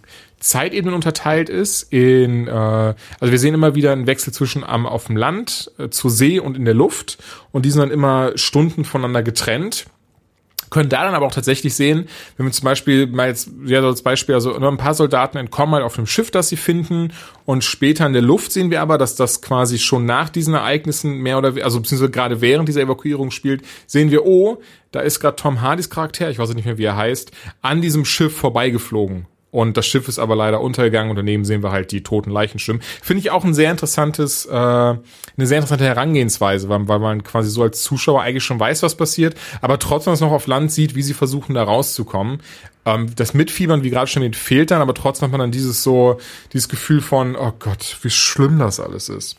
Zeitebenen 0.40 0.94
unterteilt 0.94 1.48
ist. 1.48 1.90
In, 1.90 2.48
äh, 2.48 2.50
also 2.50 2.96
wir 3.20 3.38
sehen 3.38 3.54
immer 3.54 3.74
wieder 3.74 3.92
einen 3.92 4.06
Wechsel 4.06 4.32
zwischen 4.34 4.62
am 4.62 4.84
auf 4.84 5.06
dem 5.06 5.16
Land, 5.16 5.70
äh, 5.78 5.88
zur 5.88 6.10
See 6.10 6.38
und 6.38 6.56
in 6.56 6.66
der 6.66 6.74
Luft 6.74 7.18
und 7.52 7.64
die 7.64 7.70
sind 7.70 7.80
dann 7.80 7.90
immer 7.90 8.32
Stunden 8.34 8.84
voneinander 8.84 9.22
getrennt 9.22 9.86
können 10.70 10.88
da 10.88 11.04
dann 11.04 11.14
aber 11.14 11.26
auch 11.26 11.32
tatsächlich 11.32 11.74
sehen, 11.74 12.08
wenn 12.36 12.46
wir 12.46 12.52
zum 12.52 12.64
Beispiel 12.64 13.06
mal 13.06 13.28
jetzt, 13.28 13.50
ja, 13.64 13.82
als 13.82 14.02
Beispiel, 14.02 14.34
also 14.34 14.54
ein 14.54 14.76
paar 14.76 14.94
Soldaten 14.94 15.36
entkommen 15.36 15.74
halt 15.74 15.84
auf 15.84 15.96
dem 15.96 16.06
Schiff, 16.06 16.30
das 16.30 16.48
sie 16.48 16.56
finden 16.56 17.12
und 17.44 17.64
später 17.64 18.06
in 18.06 18.12
der 18.12 18.22
Luft 18.22 18.52
sehen 18.52 18.70
wir 18.70 18.80
aber, 18.80 18.96
dass 18.96 19.16
das 19.16 19.42
quasi 19.42 19.78
schon 19.78 20.06
nach 20.06 20.28
diesen 20.28 20.54
Ereignissen 20.54 21.18
mehr 21.18 21.38
oder, 21.38 21.54
also 21.64 21.80
beziehungsweise 21.80 22.10
gerade 22.10 22.40
während 22.40 22.68
dieser 22.68 22.82
Evakuierung 22.82 23.30
spielt, 23.30 23.62
sehen 23.86 24.10
wir, 24.10 24.24
oh, 24.24 24.62
da 24.92 25.00
ist 25.00 25.20
gerade 25.20 25.36
Tom 25.36 25.60
Hardys 25.60 25.90
Charakter, 25.90 26.30
ich 26.30 26.38
weiß 26.38 26.54
nicht 26.54 26.64
mehr, 26.64 26.78
wie 26.78 26.84
er 26.84 26.96
heißt, 26.96 27.32
an 27.62 27.80
diesem 27.80 28.04
Schiff 28.04 28.36
vorbeigeflogen. 28.36 29.26
Und 29.50 29.76
das 29.76 29.86
Schiff 29.86 30.06
ist 30.06 30.18
aber 30.18 30.36
leider 30.36 30.60
untergegangen 30.60 31.10
und 31.10 31.16
daneben 31.16 31.44
sehen 31.44 31.62
wir 31.62 31.72
halt 31.72 31.90
die 31.90 32.02
toten 32.02 32.30
Leichen 32.30 32.58
schwimmen. 32.58 32.80
Finde 33.02 33.20
ich 33.20 33.30
auch 33.30 33.44
ein 33.44 33.54
sehr 33.54 33.70
interessantes, 33.70 34.46
äh, 34.46 34.52
eine 34.52 35.00
sehr 35.38 35.58
interessante 35.58 35.84
Herangehensweise, 35.84 36.68
weil, 36.68 36.86
weil 36.86 37.00
man 37.00 37.24
quasi 37.24 37.50
so 37.50 37.62
als 37.62 37.82
Zuschauer 37.82 38.22
eigentlich 38.22 38.44
schon 38.44 38.60
weiß, 38.60 38.82
was 38.82 38.94
passiert, 38.94 39.34
aber 39.60 39.78
trotzdem 39.78 40.12
es 40.12 40.20
noch 40.20 40.30
auf 40.30 40.46
Land 40.46 40.70
sieht, 40.70 40.94
wie 40.94 41.02
sie 41.02 41.14
versuchen, 41.14 41.54
da 41.54 41.64
rauszukommen. 41.64 42.40
Ähm, 42.84 43.08
das 43.16 43.34
Mitfiebern, 43.34 43.82
wie 43.82 43.90
gerade 43.90 44.06
schon 44.06 44.22
erwähnt, 44.22 44.36
fehlt 44.36 44.70
dann, 44.70 44.80
aber 44.80 44.94
trotzdem 44.94 45.24
hat 45.24 45.32
man 45.32 45.40
dann 45.40 45.52
dieses 45.52 45.82
so, 45.82 46.18
dieses 46.52 46.68
Gefühl 46.68 47.00
von, 47.00 47.34
oh 47.34 47.52
Gott, 47.58 47.98
wie 48.02 48.10
schlimm 48.10 48.58
das 48.58 48.78
alles 48.78 49.08
ist. 49.08 49.36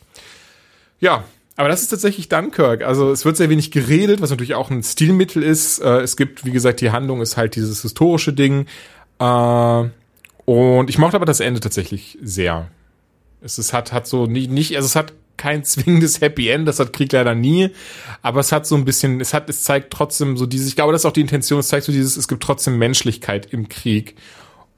Ja, 1.00 1.24
aber 1.56 1.70
das 1.70 1.82
ist 1.82 1.90
tatsächlich 1.90 2.28
Dunkirk. 2.28 2.84
Also 2.84 3.12
es 3.12 3.24
wird 3.24 3.38
sehr 3.38 3.50
wenig 3.50 3.72
geredet, 3.72 4.22
was 4.22 4.30
natürlich 4.30 4.56
auch 4.56 4.70
ein 4.72 4.84
Stilmittel 4.84 5.44
ist. 5.44 5.80
Äh, 5.80 6.02
es 6.02 6.18
gibt, 6.18 6.44
wie 6.44 6.52
gesagt, 6.52 6.82
die 6.82 6.92
Handlung 6.92 7.22
ist 7.22 7.38
halt 7.38 7.56
dieses 7.56 7.82
historische 7.82 8.34
Ding. 8.34 8.66
Äh, 9.20 9.90
und 10.46 10.90
ich 10.90 10.98
mochte 10.98 11.16
aber 11.16 11.26
das 11.26 11.40
Ende 11.40 11.60
tatsächlich 11.60 12.18
sehr. 12.22 12.70
Es, 13.42 13.58
es 13.58 13.74
hat, 13.74 13.92
hat 13.92 14.08
so 14.08 14.26
nicht, 14.26 14.52
nicht, 14.52 14.76
also 14.76 14.86
es 14.86 14.96
hat 14.96 15.14
kein 15.38 15.64
zwingendes 15.64 16.22
Happy 16.22 16.50
End, 16.50 16.68
das 16.68 16.80
hat 16.80 16.94
Krieg 16.94 17.12
leider 17.12 17.36
nie, 17.36 17.72
aber 18.22 18.40
es 18.40 18.52
hat 18.52 18.68
so 18.68 18.76
ein 18.76 18.86
bisschen, 18.86 19.20
es 19.22 19.34
hat, 19.34 19.50
es 19.50 19.64
zeigt 19.64 19.92
trotzdem 19.92 20.38
so 20.38 20.46
dieses, 20.46 20.68
ich 20.68 20.76
glaube, 20.76 20.92
das 20.92 21.02
ist 21.02 21.06
auch 21.06 21.14
die 21.14 21.22
Intention, 21.22 21.60
es 21.60 21.68
zeigt 21.68 21.86
so 21.86 21.92
dieses, 21.92 22.18
es 22.18 22.28
gibt 22.28 22.44
trotzdem 22.44 22.78
Menschlichkeit 22.78 23.48
im 23.52 23.70
Krieg. 23.70 24.16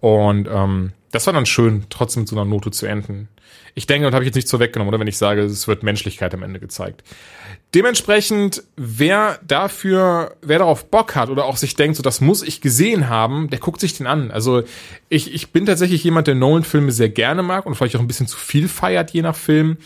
Und 0.04 0.50
ähm, 0.52 0.92
das 1.12 1.28
war 1.28 1.34
dann 1.34 1.46
schön, 1.46 1.86
trotzdem 1.90 2.24
mit 2.24 2.28
so 2.28 2.36
einer 2.36 2.44
Note 2.44 2.72
zu 2.72 2.86
enden. 2.86 3.30
Ich 3.74 3.88
denke, 3.88 4.06
und 4.06 4.14
habe 4.14 4.26
ich 4.26 4.28
jetzt 4.28 4.36
nicht 4.36 4.50
so 4.50 4.60
weggenommen, 4.60 4.90
oder 4.90 5.00
wenn 5.00 5.08
ich 5.08 5.18
sage, 5.18 5.44
es 5.44 5.66
wird 5.66 5.82
Menschlichkeit 5.82 6.34
am 6.34 6.44
Ende 6.44 6.60
gezeigt. 6.60 7.06
Dementsprechend, 7.74 8.64
wer 8.76 9.40
dafür, 9.48 10.36
wer 10.42 10.60
darauf 10.60 10.92
Bock 10.92 11.16
hat 11.16 11.30
oder 11.30 11.46
auch 11.46 11.56
sich 11.56 11.76
denkt, 11.76 11.96
so 11.96 12.04
das 12.04 12.20
muss 12.20 12.44
ich 12.44 12.60
gesehen 12.60 13.08
haben, 13.08 13.50
der 13.50 13.60
guckt 13.60 13.80
sich 13.80 13.96
den 13.96 14.06
an. 14.06 14.30
Also 14.30 14.64
ich, 15.08 15.34
ich 15.34 15.54
bin 15.54 15.66
tatsächlich 15.66 16.04
jemand, 16.04 16.28
der 16.28 16.36
Nolan-Filme 16.36 16.92
sehr 16.92 17.08
gerne 17.08 17.42
mag 17.42 17.66
und 17.66 17.76
vielleicht 17.76 17.96
auch 17.96 18.02
ein 18.02 18.08
bisschen 18.08 18.28
zu 18.28 18.38
viel 18.38 18.68
feiert, 18.68 19.12
je 19.12 19.22
nach 19.22 19.38
Film. 19.38 19.78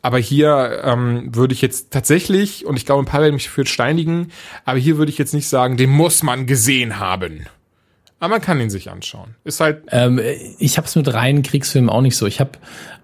Aber 0.00 0.16
hier 0.16 0.80
ähm, 0.84 1.34
würde 1.34 1.52
ich 1.52 1.60
jetzt 1.60 1.90
tatsächlich, 1.90 2.64
und 2.64 2.78
ich 2.78 2.86
glaube, 2.86 3.02
ein 3.02 3.06
paar 3.06 3.20
werden 3.20 3.34
mich 3.34 3.44
dafür 3.44 3.66
steinigen, 3.66 4.32
aber 4.64 4.78
hier 4.78 4.96
würde 4.96 5.12
ich 5.12 5.18
jetzt 5.18 5.34
nicht 5.34 5.48
sagen, 5.50 5.76
den 5.76 5.90
muss 5.90 6.22
man 6.22 6.46
gesehen 6.46 6.98
haben. 6.98 7.46
Aber 8.18 8.30
man 8.30 8.40
kann 8.40 8.58
ihn 8.60 8.70
sich 8.70 8.90
anschauen. 8.90 9.34
Ist 9.44 9.60
halt. 9.60 9.82
Ähm, 9.90 10.18
ich 10.58 10.78
habe 10.78 10.86
es 10.86 10.96
mit 10.96 11.12
reinen 11.12 11.42
Kriegsfilmen 11.42 11.90
auch 11.90 12.00
nicht 12.00 12.16
so. 12.16 12.26
Ich 12.26 12.40
habe, 12.40 12.52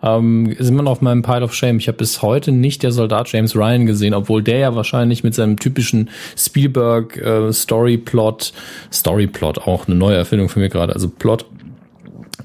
ähm, 0.02 0.56
sind 0.58 0.74
wir 0.74 0.82
noch 0.82 0.92
auf 0.92 1.00
meinem 1.02 1.22
Pile 1.22 1.42
of 1.42 1.54
Shame. 1.54 1.76
Ich 1.76 1.88
habe 1.88 1.98
bis 1.98 2.22
heute 2.22 2.50
nicht 2.50 2.82
der 2.82 2.92
Soldat 2.92 3.30
James 3.30 3.54
Ryan 3.54 3.84
gesehen, 3.84 4.14
obwohl 4.14 4.42
der 4.42 4.58
ja 4.58 4.74
wahrscheinlich 4.74 5.22
mit 5.22 5.34
seinem 5.34 5.58
typischen 5.58 6.08
Spielberg 6.36 7.18
äh, 7.18 7.52
Storyplot, 7.52 8.54
Storyplot 8.90 9.58
auch 9.58 9.86
eine 9.86 9.96
neue 9.96 10.16
Erfindung 10.16 10.48
für 10.48 10.60
mich 10.60 10.72
gerade, 10.72 10.94
also 10.94 11.10
Plot. 11.10 11.44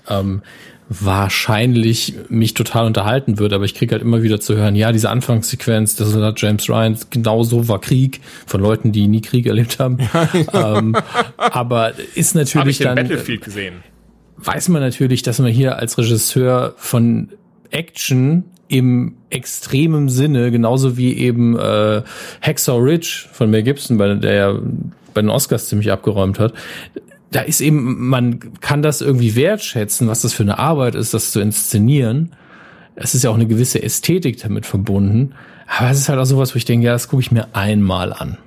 Ähm, 0.10 0.42
wahrscheinlich 0.90 2.16
mich 2.30 2.54
total 2.54 2.86
unterhalten 2.86 3.40
würde, 3.40 3.56
aber 3.56 3.66
ich 3.66 3.76
kriege 3.76 3.94
halt 3.94 4.02
immer 4.02 4.24
wieder 4.24 4.40
zu 4.40 4.56
hören, 4.56 4.76
ja, 4.76 4.92
diese 4.92 5.10
Anfangssequenz, 5.10 5.96
das 5.96 6.16
hat 6.16 6.42
James 6.42 6.70
Ryan, 6.70 6.98
genau 7.10 7.44
so 7.44 7.68
war 7.68 7.82
Krieg 7.82 8.22
von 8.46 8.62
Leuten, 8.62 8.92
die 8.92 9.08
nie 9.08 9.22
Krieg 9.22 9.46
erlebt 9.48 9.80
haben. 9.80 9.98
ähm, 10.54 10.96
aber 11.38 11.94
ist 12.16 12.36
natürlich 12.36 12.56
Hab 12.56 12.68
ich 12.68 12.78
dann 12.80 12.96
Battlefield 12.96 13.44
gesehen. 13.44 13.76
Weiß 14.38 14.70
man 14.70 14.82
natürlich, 14.82 15.24
dass 15.24 15.40
man 15.40 15.52
hier 15.52 15.78
als 15.78 15.98
Regisseur 15.98 16.74
von 16.78 17.30
Action 17.72 18.46
im 18.68 19.16
extremen 19.30 20.10
Sinne, 20.10 20.52
genauso 20.52 20.98
wie 20.98 21.18
eben 21.18 21.58
äh, 21.58 22.04
Hacksaw 22.42 22.80
Ridge 22.80 23.26
von 23.32 23.50
Mel 23.50 23.64
Gibson, 23.64 23.98
bei 23.98 24.14
der 24.14 24.34
ja 24.34 24.60
bei 25.14 25.22
den 25.22 25.30
Oscars 25.30 25.68
ziemlich 25.68 25.92
abgeräumt 25.92 26.38
hat, 26.38 26.54
da 27.32 27.42
ist 27.42 27.62
eben, 27.62 28.08
man 28.08 28.40
kann 28.62 28.82
das 28.82 29.02
irgendwie 29.02 29.36
wertschätzen, 29.36 30.08
was 30.08 30.22
das 30.22 30.34
für 30.34 30.44
eine 30.44 30.60
Arbeit 30.60 30.96
ist, 30.96 31.14
das 31.14 31.32
zu 31.32 31.40
inszenieren. 31.40 32.34
Es 32.96 33.14
ist 33.14 33.24
ja 33.24 33.30
auch 33.30 33.36
eine 33.36 33.48
gewisse 33.48 33.82
Ästhetik 33.84 34.40
damit 34.40 34.66
verbunden. 34.66 35.34
Aber 35.68 35.90
es 35.90 36.00
ist 36.00 36.10
halt 36.10 36.20
auch 36.20 36.26
sowas, 36.26 36.54
wo 36.54 36.58
ich 36.58 36.66
denke, 36.66 36.86
ja, 36.86 36.94
das 36.94 37.10
gucke 37.10 37.22
ich 37.22 37.32
mir 37.32 37.54
einmal 37.54 38.14
an. 38.14 38.38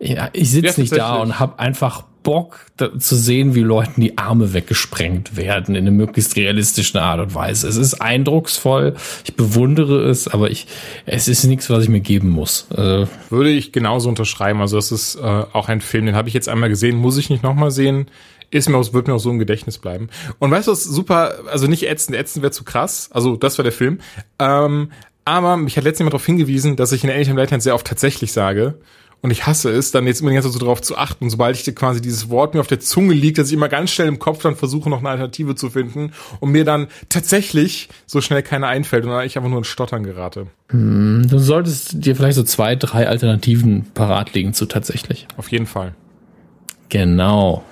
Ja, 0.00 0.28
ich 0.32 0.50
sitze 0.50 0.66
ja, 0.66 0.80
nicht 0.80 0.96
da 0.96 1.16
und 1.16 1.38
habe 1.38 1.58
einfach 1.60 2.04
Bock 2.24 2.66
da, 2.76 2.98
zu 2.98 3.14
sehen, 3.14 3.54
wie 3.54 3.60
Leuten 3.60 4.00
die 4.00 4.18
Arme 4.18 4.52
weggesprengt 4.52 5.36
werden 5.36 5.76
in 5.76 5.86
einer 5.86 5.92
möglichst 5.92 6.34
realistischen 6.34 6.98
Art 6.98 7.20
und 7.20 7.34
Weise. 7.36 7.68
Es 7.68 7.76
ist 7.76 7.94
eindrucksvoll, 7.94 8.94
ich 9.24 9.36
bewundere 9.36 10.08
es, 10.08 10.26
aber 10.26 10.50
ich, 10.50 10.66
es 11.06 11.28
ist 11.28 11.44
nichts, 11.44 11.70
was 11.70 11.84
ich 11.84 11.88
mir 11.88 12.00
geben 12.00 12.30
muss. 12.30 12.66
Also 12.70 13.08
Würde 13.30 13.50
ich 13.50 13.70
genauso 13.70 14.08
unterschreiben. 14.08 14.60
Also 14.60 14.74
das 14.76 14.90
ist 14.90 15.14
äh, 15.14 15.20
auch 15.20 15.68
ein 15.68 15.80
Film, 15.80 16.06
den 16.06 16.16
habe 16.16 16.26
ich 16.26 16.34
jetzt 16.34 16.48
einmal 16.48 16.68
gesehen, 16.68 16.96
muss 16.96 17.16
ich 17.16 17.30
nicht 17.30 17.44
nochmal 17.44 17.70
sehen. 17.70 18.06
Ist 18.50 18.68
mir 18.68 18.76
auch, 18.76 18.92
wird 18.92 19.06
mir 19.06 19.14
auch 19.14 19.20
so 19.20 19.30
im 19.30 19.38
Gedächtnis 19.38 19.78
bleiben. 19.78 20.08
Und 20.38 20.50
weißt 20.50 20.66
du, 20.66 20.72
was 20.72 20.82
super, 20.82 21.40
also 21.50 21.66
nicht 21.66 21.88
ätzend, 21.88 22.16
ätzend 22.16 22.42
wäre 22.42 22.52
zu 22.52 22.64
krass. 22.64 23.10
Also 23.12 23.36
das 23.36 23.58
war 23.58 23.62
der 23.62 23.72
Film. 23.72 24.00
Ähm, 24.38 24.90
aber 25.24 25.56
mich 25.56 25.76
hat 25.76 25.84
letztens 25.84 26.00
jemand 26.00 26.14
darauf 26.14 26.26
hingewiesen, 26.26 26.76
dass 26.76 26.92
ich 26.92 27.02
in 27.04 27.10
Anytime 27.10 27.40
Late 27.40 27.60
sehr 27.60 27.74
oft 27.74 27.86
tatsächlich 27.86 28.32
sage. 28.32 28.78
Und 29.24 29.30
ich 29.30 29.46
hasse 29.46 29.70
es, 29.70 29.90
dann 29.90 30.06
jetzt 30.06 30.20
immer 30.20 30.28
die 30.28 30.34
ganze 30.34 30.50
Zeit 30.50 30.60
so 30.60 30.66
drauf 30.66 30.82
zu 30.82 30.98
achten. 30.98 31.30
Sobald 31.30 31.56
ich 31.56 31.74
quasi 31.74 32.02
dieses 32.02 32.28
Wort 32.28 32.52
mir 32.52 32.60
auf 32.60 32.66
der 32.66 32.80
Zunge 32.80 33.14
liegt, 33.14 33.38
dass 33.38 33.46
ich 33.46 33.54
immer 33.54 33.70
ganz 33.70 33.90
schnell 33.90 34.06
im 34.06 34.18
Kopf 34.18 34.42
dann 34.42 34.54
versuche, 34.54 34.90
noch 34.90 34.98
eine 34.98 35.08
Alternative 35.08 35.54
zu 35.54 35.70
finden 35.70 36.12
und 36.40 36.52
mir 36.52 36.66
dann 36.66 36.88
tatsächlich 37.08 37.88
so 38.04 38.20
schnell 38.20 38.42
keine 38.42 38.66
einfällt 38.66 39.04
und 39.04 39.12
dann 39.12 39.24
ich 39.24 39.38
einfach 39.38 39.48
nur 39.48 39.56
in 39.56 39.64
Stottern 39.64 40.02
gerate. 40.02 40.48
Hm, 40.68 41.26
du 41.26 41.38
solltest 41.38 42.04
dir 42.04 42.14
vielleicht 42.14 42.36
so 42.36 42.42
zwei, 42.42 42.76
drei 42.76 43.08
Alternativen 43.08 43.86
parat 43.94 44.34
legen 44.34 44.52
zu 44.52 44.66
tatsächlich. 44.66 45.26
Auf 45.38 45.50
jeden 45.50 45.64
Fall. 45.64 45.94
Genau. 46.90 47.64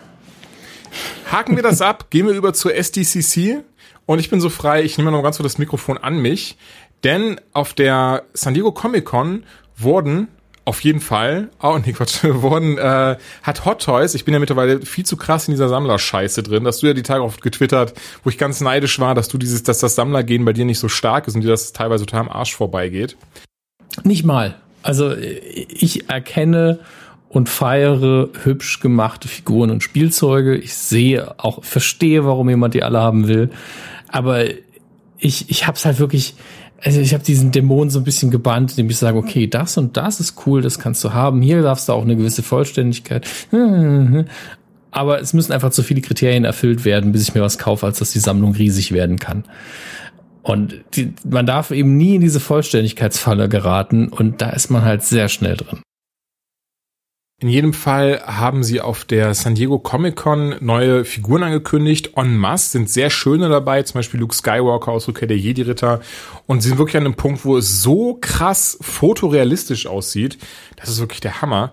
Haken 1.30 1.56
wir 1.56 1.62
das 1.62 1.80
ab, 1.82 2.06
gehen 2.08 2.26
wir 2.26 2.32
über 2.32 2.54
zur 2.54 2.74
SDCC 2.74 3.62
und 4.06 4.20
ich 4.20 4.30
bin 4.30 4.40
so 4.40 4.48
frei, 4.48 4.84
ich 4.84 4.96
nehme 4.96 5.10
noch 5.10 5.22
ganz 5.22 5.36
kurz 5.36 5.52
das 5.52 5.58
Mikrofon 5.58 5.98
an 5.98 6.18
mich, 6.18 6.56
denn 7.04 7.38
auf 7.52 7.74
der 7.74 8.22
San 8.32 8.54
Diego 8.54 8.72
Comic 8.72 9.04
Con 9.04 9.44
wurden 9.76 10.28
auf 10.64 10.80
jeden 10.80 11.00
Fall. 11.00 11.50
Oh, 11.60 11.78
nee, 11.84 11.92
Quatsch. 11.92 12.22
Wurden, 12.22 12.78
äh, 12.78 13.16
hat 13.42 13.64
Hot 13.64 13.82
Toys, 13.82 14.14
ich 14.14 14.24
bin 14.24 14.34
ja 14.34 14.40
mittlerweile 14.40 14.80
viel 14.82 15.04
zu 15.04 15.16
krass 15.16 15.48
in 15.48 15.52
dieser 15.52 15.68
Sammlerscheiße 15.68 16.42
drin, 16.42 16.64
dass 16.64 16.78
du 16.78 16.86
ja 16.86 16.94
die 16.94 17.02
Tage 17.02 17.24
oft 17.24 17.42
getwittert, 17.42 17.94
wo 18.22 18.30
ich 18.30 18.38
ganz 18.38 18.60
neidisch 18.60 18.98
war, 19.00 19.14
dass 19.14 19.28
du 19.28 19.38
dieses, 19.38 19.62
dass 19.64 19.80
das 19.80 19.94
Sammlergehen 19.94 20.44
bei 20.44 20.52
dir 20.52 20.64
nicht 20.64 20.78
so 20.78 20.88
stark 20.88 21.26
ist 21.26 21.34
und 21.34 21.40
dir 21.42 21.48
das 21.48 21.72
teilweise 21.72 22.06
total 22.06 22.20
am 22.20 22.28
Arsch 22.28 22.54
vorbeigeht. 22.54 23.16
Nicht 24.04 24.24
mal. 24.24 24.54
Also 24.82 25.14
ich 25.16 26.08
erkenne 26.08 26.80
und 27.28 27.48
feiere 27.48 28.28
hübsch 28.44 28.80
gemachte 28.80 29.26
Figuren 29.26 29.70
und 29.70 29.82
Spielzeuge. 29.82 30.56
Ich 30.56 30.74
sehe 30.74 31.38
auch, 31.38 31.64
verstehe, 31.64 32.24
warum 32.24 32.48
jemand 32.48 32.74
die 32.74 32.82
alle 32.82 33.00
haben 33.00 33.26
will. 33.26 33.50
Aber 34.08 34.44
ich, 35.18 35.48
ich 35.48 35.66
hab's 35.66 35.84
halt 35.84 35.98
wirklich, 35.98 36.34
also 36.84 37.00
ich 37.00 37.14
habe 37.14 37.22
diesen 37.22 37.52
Dämon 37.52 37.90
so 37.90 38.00
ein 38.00 38.04
bisschen 38.04 38.30
gebannt, 38.30 38.72
indem 38.72 38.90
ich 38.90 38.98
sage, 38.98 39.16
okay, 39.16 39.46
das 39.46 39.78
und 39.78 39.96
das 39.96 40.20
ist 40.20 40.46
cool, 40.46 40.62
das 40.62 40.78
kannst 40.78 41.02
du 41.04 41.12
haben. 41.12 41.40
Hier 41.40 41.62
darfst 41.62 41.88
du 41.88 41.92
auch 41.92 42.02
eine 42.02 42.16
gewisse 42.16 42.42
Vollständigkeit. 42.42 43.26
Aber 44.90 45.20
es 45.20 45.32
müssen 45.32 45.52
einfach 45.52 45.70
zu 45.70 45.82
viele 45.82 46.02
Kriterien 46.02 46.44
erfüllt 46.44 46.84
werden, 46.84 47.12
bis 47.12 47.22
ich 47.22 47.34
mir 47.34 47.40
was 47.40 47.56
kaufe, 47.56 47.86
als 47.86 47.98
dass 47.98 48.12
die 48.12 48.18
Sammlung 48.18 48.52
riesig 48.52 48.92
werden 48.92 49.18
kann. 49.18 49.44
Und 50.42 50.84
die, 50.94 51.14
man 51.24 51.46
darf 51.46 51.70
eben 51.70 51.96
nie 51.96 52.16
in 52.16 52.20
diese 52.20 52.40
Vollständigkeitsfalle 52.40 53.48
geraten 53.48 54.08
und 54.08 54.42
da 54.42 54.50
ist 54.50 54.70
man 54.70 54.82
halt 54.82 55.04
sehr 55.04 55.28
schnell 55.28 55.56
drin. 55.56 55.80
In 57.42 57.48
jedem 57.48 57.72
Fall 57.72 58.22
haben 58.24 58.62
sie 58.62 58.80
auf 58.80 59.04
der 59.04 59.34
San 59.34 59.56
Diego 59.56 59.80
Comic 59.80 60.14
Con 60.14 60.54
neue 60.60 61.04
Figuren 61.04 61.42
angekündigt. 61.42 62.12
En 62.14 62.36
masse 62.36 62.70
sind 62.70 62.88
sehr 62.88 63.10
schöne 63.10 63.48
dabei, 63.48 63.82
zum 63.82 63.98
Beispiel 63.98 64.20
Luke 64.20 64.32
Skywalker 64.32 64.92
aus 64.92 65.08
Rückkehr 65.08 65.26
der 65.26 65.38
Jedi-Ritter. 65.38 66.00
Und 66.46 66.60
sie 66.60 66.68
sind 66.68 66.78
wirklich 66.78 66.96
an 66.96 67.04
einem 67.04 67.16
Punkt, 67.16 67.44
wo 67.44 67.56
es 67.56 67.82
so 67.82 68.16
krass 68.20 68.78
fotorealistisch 68.80 69.88
aussieht. 69.88 70.38
Das 70.76 70.88
ist 70.88 71.00
wirklich 71.00 71.18
der 71.18 71.42
Hammer 71.42 71.72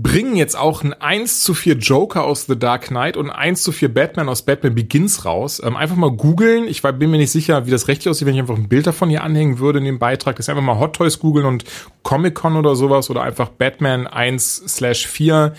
bringen 0.00 0.36
jetzt 0.36 0.56
auch 0.56 0.84
ein 0.84 0.92
1 0.92 1.40
zu 1.40 1.54
4 1.54 1.74
Joker 1.74 2.24
aus 2.24 2.46
The 2.46 2.56
Dark 2.56 2.86
Knight 2.86 3.16
und 3.16 3.30
ein 3.30 3.36
1 3.36 3.64
zu 3.64 3.72
4 3.72 3.92
Batman 3.92 4.28
aus 4.28 4.42
Batman 4.42 4.76
Begins 4.76 5.24
raus. 5.24 5.60
Ähm, 5.62 5.76
einfach 5.76 5.96
mal 5.96 6.12
googeln. 6.12 6.68
Ich 6.68 6.84
war, 6.84 6.92
bin 6.92 7.10
mir 7.10 7.18
nicht 7.18 7.32
sicher, 7.32 7.66
wie 7.66 7.72
das 7.72 7.88
rechtlich 7.88 8.08
aussieht, 8.08 8.26
wenn 8.26 8.34
ich 8.34 8.40
einfach 8.40 8.56
ein 8.56 8.68
Bild 8.68 8.86
davon 8.86 9.10
hier 9.10 9.24
anhängen 9.24 9.58
würde 9.58 9.80
in 9.80 9.84
dem 9.84 9.98
Beitrag. 9.98 10.36
Das 10.36 10.46
ist 10.46 10.50
einfach 10.50 10.62
mal 10.62 10.78
Hot 10.78 10.94
Toys 10.94 11.18
googeln 11.18 11.46
und 11.46 11.64
Comic-Con 12.04 12.56
oder 12.56 12.76
sowas 12.76 13.10
oder 13.10 13.22
einfach 13.22 13.48
Batman 13.48 14.06
1 14.06 14.62
slash 14.68 15.08
4. 15.08 15.54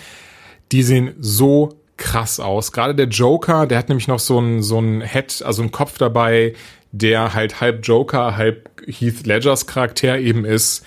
Die 0.72 0.82
sehen 0.82 1.12
so 1.18 1.76
krass 1.98 2.40
aus. 2.40 2.72
Gerade 2.72 2.94
der 2.94 3.08
Joker, 3.08 3.66
der 3.66 3.76
hat 3.76 3.90
nämlich 3.90 4.08
noch 4.08 4.20
so 4.20 4.40
ein, 4.40 4.62
so 4.62 4.80
ein 4.80 5.02
Head, 5.02 5.42
also 5.44 5.62
ein 5.62 5.70
Kopf 5.70 5.98
dabei, 5.98 6.54
der 6.92 7.34
halt 7.34 7.60
halb 7.60 7.86
Joker, 7.86 8.38
halb 8.38 8.70
Heath 8.86 9.26
Ledgers 9.26 9.66
Charakter 9.66 10.18
eben 10.18 10.46
ist. 10.46 10.82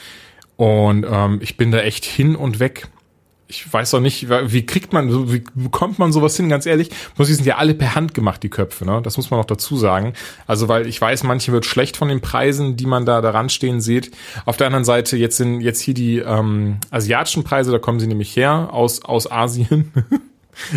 Und 0.55 1.05
ähm, 1.07 1.37
ich 1.43 1.55
bin 1.55 1.71
da 1.71 1.79
echt 1.79 2.03
hin 2.03 2.35
und 2.35 2.59
weg 2.59 2.87
ich 3.53 3.71
weiß 3.71 3.93
auch 3.93 3.99
nicht, 3.99 4.29
wie 4.29 4.65
kriegt 4.65 4.93
man, 4.93 5.31
wie 5.31 5.43
bekommt 5.53 5.99
man 5.99 6.11
sowas 6.11 6.35
hin, 6.35 6.49
ganz 6.49 6.65
ehrlich? 6.65 6.89
Die 7.17 7.23
sind 7.25 7.45
ja 7.45 7.57
alle 7.57 7.75
per 7.75 7.93
Hand 7.93 8.15
gemacht, 8.15 8.41
die 8.41 8.49
Köpfe, 8.49 8.83
ne? 8.83 9.01
Das 9.03 9.15
muss 9.17 9.29
man 9.29 9.39
auch 9.39 9.45
dazu 9.45 9.77
sagen. 9.77 10.13
Also, 10.47 10.67
weil 10.67 10.87
ich 10.87 10.99
weiß, 10.99 11.23
manche 11.23 11.51
wird 11.51 11.65
schlecht 11.65 11.95
von 11.95 12.07
den 12.07 12.19
Preisen, 12.19 12.77
die 12.77 12.87
man 12.87 13.05
da 13.05 13.21
daran 13.21 13.49
stehen 13.49 13.79
sieht. 13.79 14.11
Auf 14.45 14.57
der 14.57 14.67
anderen 14.67 14.85
Seite, 14.85 15.17
jetzt 15.17 15.37
sind 15.37 15.61
jetzt 15.61 15.81
hier 15.81 15.93
die 15.93 16.17
ähm, 16.17 16.77
asiatischen 16.89 17.43
Preise, 17.43 17.71
da 17.71 17.77
kommen 17.77 17.99
sie 17.99 18.07
nämlich 18.07 18.35
her, 18.35 18.69
aus, 18.71 19.05
aus 19.05 19.31
Asien. 19.31 19.91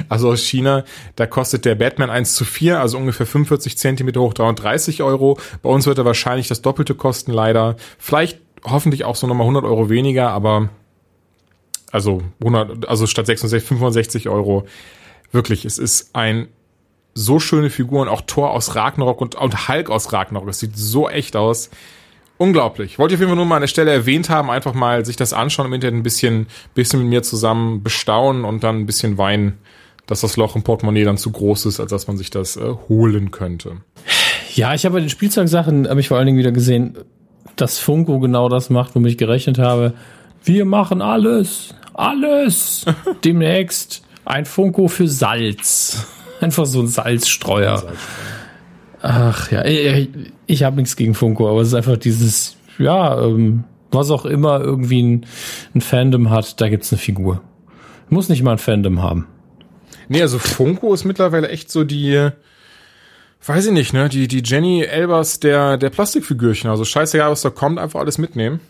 Also 0.09 0.31
aus 0.31 0.41
China, 0.41 0.85
da 1.17 1.27
kostet 1.27 1.67
der 1.67 1.75
Batman 1.75 2.09
1 2.09 2.35
zu 2.35 2.47
4, 2.47 2.81
also 2.81 2.97
ungefähr 2.97 3.27
45 3.27 3.77
Zentimeter 3.77 4.23
hoch, 4.23 4.33
33 4.33 5.03
Euro. 5.03 5.39
Bei 5.61 5.69
uns 5.69 5.85
wird 5.85 5.99
er 5.99 6.07
wahrscheinlich 6.07 6.49
das 6.49 6.63
Doppelte 6.63 6.95
kosten, 6.95 7.31
leider. 7.31 7.77
Vielleicht 7.99 8.41
hoffentlich 8.65 9.05
auch 9.05 9.17
so 9.17 9.27
nochmal 9.27 9.45
100 9.45 9.65
Euro 9.65 9.91
weniger, 9.91 10.31
aber 10.31 10.71
also 11.93 12.23
100, 12.41 12.89
also 12.89 13.07
statt 13.07 13.27
66, 13.27 13.67
65 13.67 14.29
Euro. 14.29 14.67
Wirklich, 15.33 15.65
es 15.65 15.79
ist 15.79 16.15
ein 16.15 16.49
so 17.15 17.41
schöne 17.41 17.71
Figur 17.71 18.03
und 18.03 18.09
auch 18.09 18.21
Thor 18.27 18.51
aus 18.51 18.75
Ragnarok 18.75 19.21
und, 19.21 19.35
und 19.37 19.69
Hulk 19.69 19.91
aus 19.91 20.13
Ragnarok. 20.13 20.49
Es 20.49 20.61
sieht 20.61 20.77
so 20.77 21.09
echt 21.09 21.35
aus. 21.35 21.71
Unglaublich. 22.39 22.99
Wollte 22.99 23.15
ich 23.15 23.17
auf 23.17 23.21
jeden 23.21 23.31
Fall 23.31 23.37
nur 23.37 23.47
mal 23.47 23.57
an 23.57 23.63
der 23.63 23.69
Stelle 23.69 23.91
erwähnt 23.91 24.29
haben, 24.29 24.51
einfach 24.51 24.75
mal 24.75 25.07
sich 25.07 25.17
das 25.17 25.33
anschauen 25.33 25.67
im 25.67 25.73
Internet 25.73 25.99
ein 25.99 26.03
bisschen, 26.03 26.47
bisschen 26.75 27.01
mit 27.01 27.09
mir 27.09 27.23
zusammen 27.23 27.83
bestaunen 27.83 28.45
und 28.45 28.63
dann 28.63 28.81
ein 28.81 28.87
bisschen 28.87 29.17
weinen, 29.17 29.55
dass 30.07 30.21
das 30.21 30.37
Loch 30.37 30.55
im 30.55 30.63
Portemonnaie 30.63 31.05
dann 31.05 31.17
zu 31.17 31.33
groß 31.33 31.65
ist, 31.67 31.81
als 31.81 31.91
dass 31.91 32.07
man 32.07 32.19
sich 32.19 32.29
das 32.29 32.59
äh, 32.59 32.75
holen 32.89 33.31
könnte. 33.31 33.79
Ja, 34.55 34.75
ich 34.75 34.85
habe 34.85 34.95
bei 34.95 35.01
den 35.01 35.09
Spielzeugsachen, 35.09 35.89
habe 35.89 36.01
ich 36.01 36.09
vor 36.09 36.19
allen 36.19 36.27
Dingen 36.27 36.39
wieder 36.39 36.53
gesehen, 36.53 36.99
dass 37.57 37.79
Funko 37.79 38.21
genau 38.21 38.51
das 38.51 38.69
macht, 38.69 38.95
womit 38.95 39.13
ich 39.13 39.19
gerechnet 39.19 39.59
habe. 39.59 39.95
Wir 40.47 40.65
machen 40.65 41.03
alles 41.03 41.75
alles. 41.97 42.85
Demnächst 43.25 44.03
ein 44.25 44.45
Funko 44.45 44.89
für 44.89 45.09
Salz. 45.09 46.07
Einfach 46.41 46.67
so 46.67 46.81
ein 46.81 46.89
Salzstreuer. 46.89 47.83
Ach 49.03 49.51
ja, 49.51 49.65
ich, 49.65 50.09
ich 50.47 50.63
habe 50.63 50.77
nichts 50.77 50.97
gegen 50.97 51.15
Funko, 51.15 51.49
aber 51.49 51.61
es 51.61 51.69
ist 51.69 51.75
einfach 51.75 51.97
dieses, 51.97 52.57
ja, 52.79 53.21
ähm, 53.23 53.65
was 53.91 54.11
auch 54.11 54.27
immer 54.27 54.61
irgendwie 54.61 55.03
ein, 55.03 55.27
ein 55.75 55.81
Fandom 55.81 56.31
hat, 56.31 56.61
da 56.61 56.69
gibt's 56.69 56.93
eine 56.93 56.99
Figur. 56.99 57.43
Muss 58.09 58.29
nicht 58.29 58.43
mal 58.43 58.53
ein 58.53 58.59
Fandom 58.59 59.03
haben. 59.03 59.27
Nee, 60.09 60.23
also 60.23 60.39
Funko 60.39 60.93
ist 60.93 61.05
mittlerweile 61.05 61.49
echt 61.49 61.71
so 61.71 61.85
die, 61.85 62.31
weiß 63.45 63.67
ich 63.67 63.73
nicht, 63.73 63.93
ne, 63.93 64.09
die, 64.09 64.29
die 64.29 64.43
Jenny 64.45 64.83
Elbers 64.83 65.41
der, 65.41 65.77
der 65.79 65.91
Plastikfigürchen. 65.91 66.69
Also 66.69 66.85
scheißegal, 66.85 67.31
was 67.31 67.43
da 67.43 67.51
kommt, 67.51 67.79
einfach 67.79 68.01
alles 68.01 68.19
mitnehmen. 68.19 68.61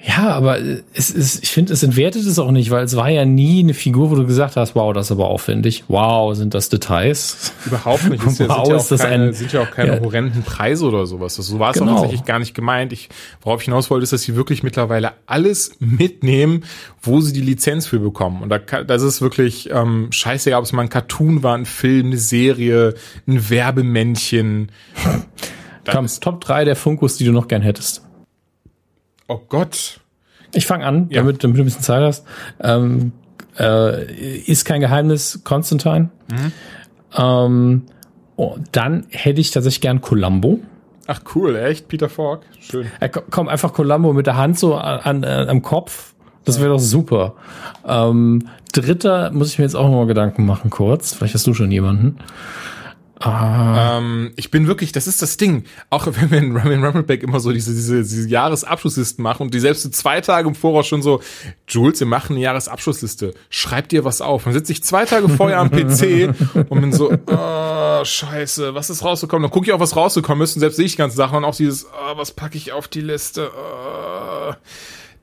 Ja, 0.00 0.28
aber 0.28 0.58
es 0.94 1.10
ist, 1.10 1.42
ich 1.42 1.50
finde, 1.50 1.72
es 1.72 1.82
entwertet 1.82 2.24
es 2.24 2.38
auch 2.38 2.52
nicht, 2.52 2.70
weil 2.70 2.84
es 2.84 2.94
war 2.94 3.10
ja 3.10 3.24
nie 3.24 3.60
eine 3.60 3.74
Figur, 3.74 4.10
wo 4.10 4.14
du 4.14 4.26
gesagt 4.26 4.54
hast, 4.54 4.76
wow, 4.76 4.92
das 4.92 5.06
ist 5.06 5.12
aber 5.12 5.26
aufwendig. 5.26 5.84
Wow, 5.88 6.36
sind 6.36 6.54
das 6.54 6.68
Details? 6.68 7.52
Überhaupt 7.66 8.08
nicht. 8.08 8.24
Es 8.24 8.38
wow, 8.48 8.64
sind, 8.64 8.68
ja 8.68 8.76
ist 8.76 8.90
das 8.92 9.00
keine, 9.00 9.24
ein, 9.24 9.32
sind 9.32 9.52
ja 9.52 9.62
auch 9.62 9.70
keine 9.72 9.96
ja. 9.96 10.00
horrenden 10.00 10.44
Preise 10.44 10.86
oder 10.86 11.04
sowas. 11.06 11.34
Das, 11.34 11.46
so 11.46 11.58
war 11.58 11.72
es 11.72 11.78
Genau. 11.78 11.92
auch 11.92 11.94
tatsächlich 11.96 12.24
gar 12.24 12.38
nicht 12.38 12.54
gemeint. 12.54 12.92
Ich, 12.92 13.08
worauf 13.42 13.60
ich 13.60 13.64
hinaus 13.64 13.90
wollte, 13.90 14.04
ist, 14.04 14.12
dass 14.12 14.22
sie 14.22 14.36
wirklich 14.36 14.62
mittlerweile 14.62 15.14
alles 15.26 15.72
mitnehmen, 15.80 16.62
wo 17.02 17.20
sie 17.20 17.32
die 17.32 17.40
Lizenz 17.40 17.86
für 17.86 17.98
bekommen. 17.98 18.42
Und 18.42 18.50
da, 18.50 18.58
das 18.58 19.02
ist 19.02 19.20
wirklich 19.20 19.70
ähm, 19.72 20.08
scheiße, 20.10 20.56
ob 20.56 20.64
es 20.64 20.72
mal 20.72 20.82
ein 20.82 20.90
Cartoon 20.90 21.42
war, 21.42 21.56
ein 21.56 21.66
Film, 21.66 22.06
eine 22.06 22.18
Serie, 22.18 22.94
ein 23.26 23.50
Werbemännchen. 23.50 24.70
Komm, 25.90 26.06
Top 26.20 26.40
3 26.42 26.66
der 26.66 26.76
Funkos, 26.76 27.16
die 27.16 27.24
du 27.24 27.32
noch 27.32 27.48
gern 27.48 27.62
hättest. 27.62 28.02
Oh 29.28 29.40
Gott. 29.48 30.00
Ich 30.54 30.66
fange 30.66 30.84
an, 30.86 31.06
Ja. 31.10 31.20
damit, 31.20 31.44
damit 31.44 31.58
du 31.58 31.62
ein 31.62 31.66
bisschen 31.66 31.82
Zeit 31.82 32.02
hast. 32.02 32.24
Ähm, 32.60 33.12
äh, 33.58 34.38
ist 34.46 34.64
kein 34.64 34.80
Geheimnis, 34.80 35.40
Constantine. 35.44 36.08
Mhm. 36.30 36.52
Ähm, 37.16 37.82
oh, 38.36 38.56
dann 38.72 39.06
hätte 39.10 39.40
ich 39.40 39.50
tatsächlich 39.50 39.80
gern 39.82 40.00
Columbo. 40.00 40.60
Ach 41.06 41.20
cool, 41.34 41.56
echt? 41.56 41.88
Peter 41.88 42.08
Falk? 42.08 42.40
Schön. 42.60 42.86
Äh, 43.00 43.08
ko- 43.08 43.22
komm, 43.30 43.48
einfach 43.48 43.72
Columbo 43.72 44.12
mit 44.12 44.26
der 44.26 44.36
Hand 44.36 44.58
so 44.58 44.74
an, 44.76 45.00
an, 45.00 45.22
äh, 45.22 45.46
am 45.48 45.62
Kopf. 45.62 46.14
Das 46.44 46.60
wäre 46.60 46.70
doch 46.70 46.78
super. 46.78 47.34
Ähm, 47.86 48.48
dritter 48.72 49.30
muss 49.32 49.50
ich 49.52 49.58
mir 49.58 49.64
jetzt 49.64 49.74
auch 49.74 49.84
noch 49.88 49.96
mal 49.96 50.06
Gedanken 50.06 50.46
machen, 50.46 50.70
kurz. 50.70 51.12
Vielleicht 51.14 51.34
hast 51.34 51.46
du 51.46 51.52
schon 51.52 51.70
jemanden. 51.70 52.16
Ähm, 53.24 54.32
ich 54.36 54.50
bin 54.50 54.66
wirklich, 54.66 54.92
das 54.92 55.06
ist 55.06 55.22
das 55.22 55.36
Ding. 55.36 55.64
Auch 55.90 56.06
wenn 56.10 56.30
wir 56.30 56.38
in 56.38 56.56
Ramen 56.56 56.84
Rumbleback 56.84 57.22
immer 57.22 57.40
so 57.40 57.52
diese, 57.52 57.74
diese, 57.74 58.02
diese 58.02 58.28
Jahresabschlusslisten 58.28 59.22
machen 59.22 59.42
und 59.42 59.54
die 59.54 59.60
selbst 59.60 59.82
so 59.82 59.88
zwei 59.88 60.20
Tage 60.20 60.48
im 60.48 60.54
Voraus 60.54 60.86
schon 60.86 61.02
so, 61.02 61.20
Jules, 61.66 62.00
wir 62.00 62.06
machen 62.06 62.34
eine 62.34 62.42
Jahresabschlussliste. 62.42 63.34
Schreib 63.50 63.88
dir 63.88 64.04
was 64.04 64.20
auf. 64.20 64.44
Dann 64.44 64.52
sitze 64.52 64.72
ich 64.72 64.82
zwei 64.82 65.04
Tage 65.04 65.28
vorher 65.28 65.58
am 65.58 65.70
PC 65.70 66.34
und 66.68 66.80
bin 66.80 66.92
so, 66.92 67.12
oh, 67.26 68.04
scheiße, 68.04 68.74
was 68.74 68.90
ist 68.90 69.04
rausgekommen? 69.04 69.42
Dann 69.42 69.50
gucke 69.50 69.66
ich 69.66 69.72
auch, 69.72 69.80
was 69.80 69.96
rausgekommen 69.96 70.44
ist 70.44 70.56
und 70.56 70.60
selbst 70.60 70.76
sehe 70.76 70.86
ich 70.86 70.92
die 70.92 70.98
ganzen 70.98 71.16
Sachen 71.16 71.38
und 71.38 71.44
auch 71.44 71.56
dieses, 71.56 71.86
oh, 71.86 72.16
was 72.16 72.32
packe 72.32 72.56
ich 72.56 72.72
auf 72.72 72.88
die 72.88 73.00
Liste? 73.00 73.50
Oh. 73.54 74.17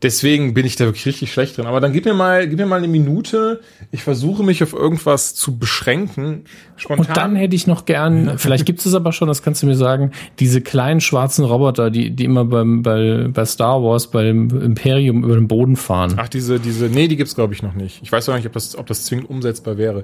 Deswegen 0.01 0.53
bin 0.53 0.65
ich 0.65 0.75
da 0.75 0.85
wirklich 0.85 1.05
richtig 1.05 1.31
schlecht 1.31 1.57
drin. 1.57 1.65
Aber 1.65 1.79
dann 1.79 1.93
gib 1.93 2.05
mir 2.05 2.13
mal, 2.13 2.47
gib 2.47 2.59
mir 2.59 2.65
mal 2.65 2.77
eine 2.77 2.87
Minute. 2.87 3.61
Ich 3.91 4.03
versuche 4.03 4.43
mich 4.43 4.61
auf 4.61 4.73
irgendwas 4.73 5.35
zu 5.35 5.57
beschränken. 5.57 6.43
Spontan. 6.75 7.07
Und 7.07 7.17
dann 7.17 7.35
hätte 7.35 7.55
ich 7.55 7.65
noch 7.65 7.85
gern, 7.85 8.33
vielleicht 8.37 8.65
gibt 8.65 8.85
es 8.85 8.93
aber 8.93 9.13
schon, 9.13 9.27
das 9.27 9.41
kannst 9.41 9.63
du 9.63 9.67
mir 9.67 9.75
sagen, 9.75 10.11
diese 10.39 10.61
kleinen 10.61 11.01
schwarzen 11.01 11.45
Roboter, 11.45 11.89
die, 11.89 12.11
die 12.11 12.25
immer 12.25 12.45
beim, 12.45 12.83
bei, 12.83 13.27
bei 13.29 13.45
Star 13.45 13.81
Wars, 13.81 14.11
beim 14.11 14.49
Imperium 14.49 15.23
über 15.23 15.35
den 15.35 15.47
Boden 15.47 15.75
fahren. 15.75 16.15
Ach, 16.17 16.27
diese, 16.27 16.59
diese, 16.59 16.85
nee, 16.85 17.07
die 17.07 17.15
gibt's 17.15 17.35
glaube 17.35 17.53
ich 17.53 17.63
noch 17.63 17.73
nicht. 17.73 18.01
Ich 18.03 18.11
weiß 18.11 18.27
auch 18.29 18.35
nicht, 18.35 18.45
ob 18.45 18.53
das, 18.53 18.77
ob 18.77 18.87
das 18.87 19.05
zwingend 19.05 19.29
umsetzbar 19.29 19.77
wäre. 19.77 20.03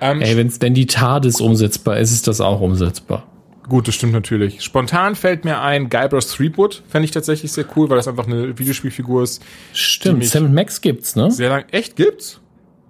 Ähm, 0.00 0.20
Ey, 0.20 0.36
wenn 0.36 0.48
es 0.48 0.58
denn 0.58 0.74
die 0.74 0.86
TARDIS 0.86 1.40
umsetzbar 1.40 1.98
ist, 1.98 2.12
ist 2.12 2.28
das 2.28 2.40
auch 2.40 2.60
umsetzbar. 2.60 3.24
Gut, 3.68 3.86
das 3.86 3.94
stimmt 3.94 4.12
natürlich. 4.12 4.62
Spontan 4.62 5.14
fällt 5.14 5.44
mir 5.44 5.60
ein, 5.60 5.88
Guybrush 5.88 6.26
Threepwood 6.26 6.82
fände 6.88 7.04
ich 7.04 7.12
tatsächlich 7.12 7.52
sehr 7.52 7.64
cool, 7.76 7.88
weil 7.88 7.96
das 7.96 8.08
einfach 8.08 8.26
eine 8.26 8.58
Videospielfigur 8.58 9.22
ist. 9.22 9.42
Stimmt, 9.72 10.24
Sam 10.24 10.52
Max 10.52 10.80
gibt's, 10.80 11.14
ne? 11.14 11.30
Sehr 11.30 11.48
lang. 11.48 11.64
Echt, 11.70 11.96
gibt's? 11.96 12.40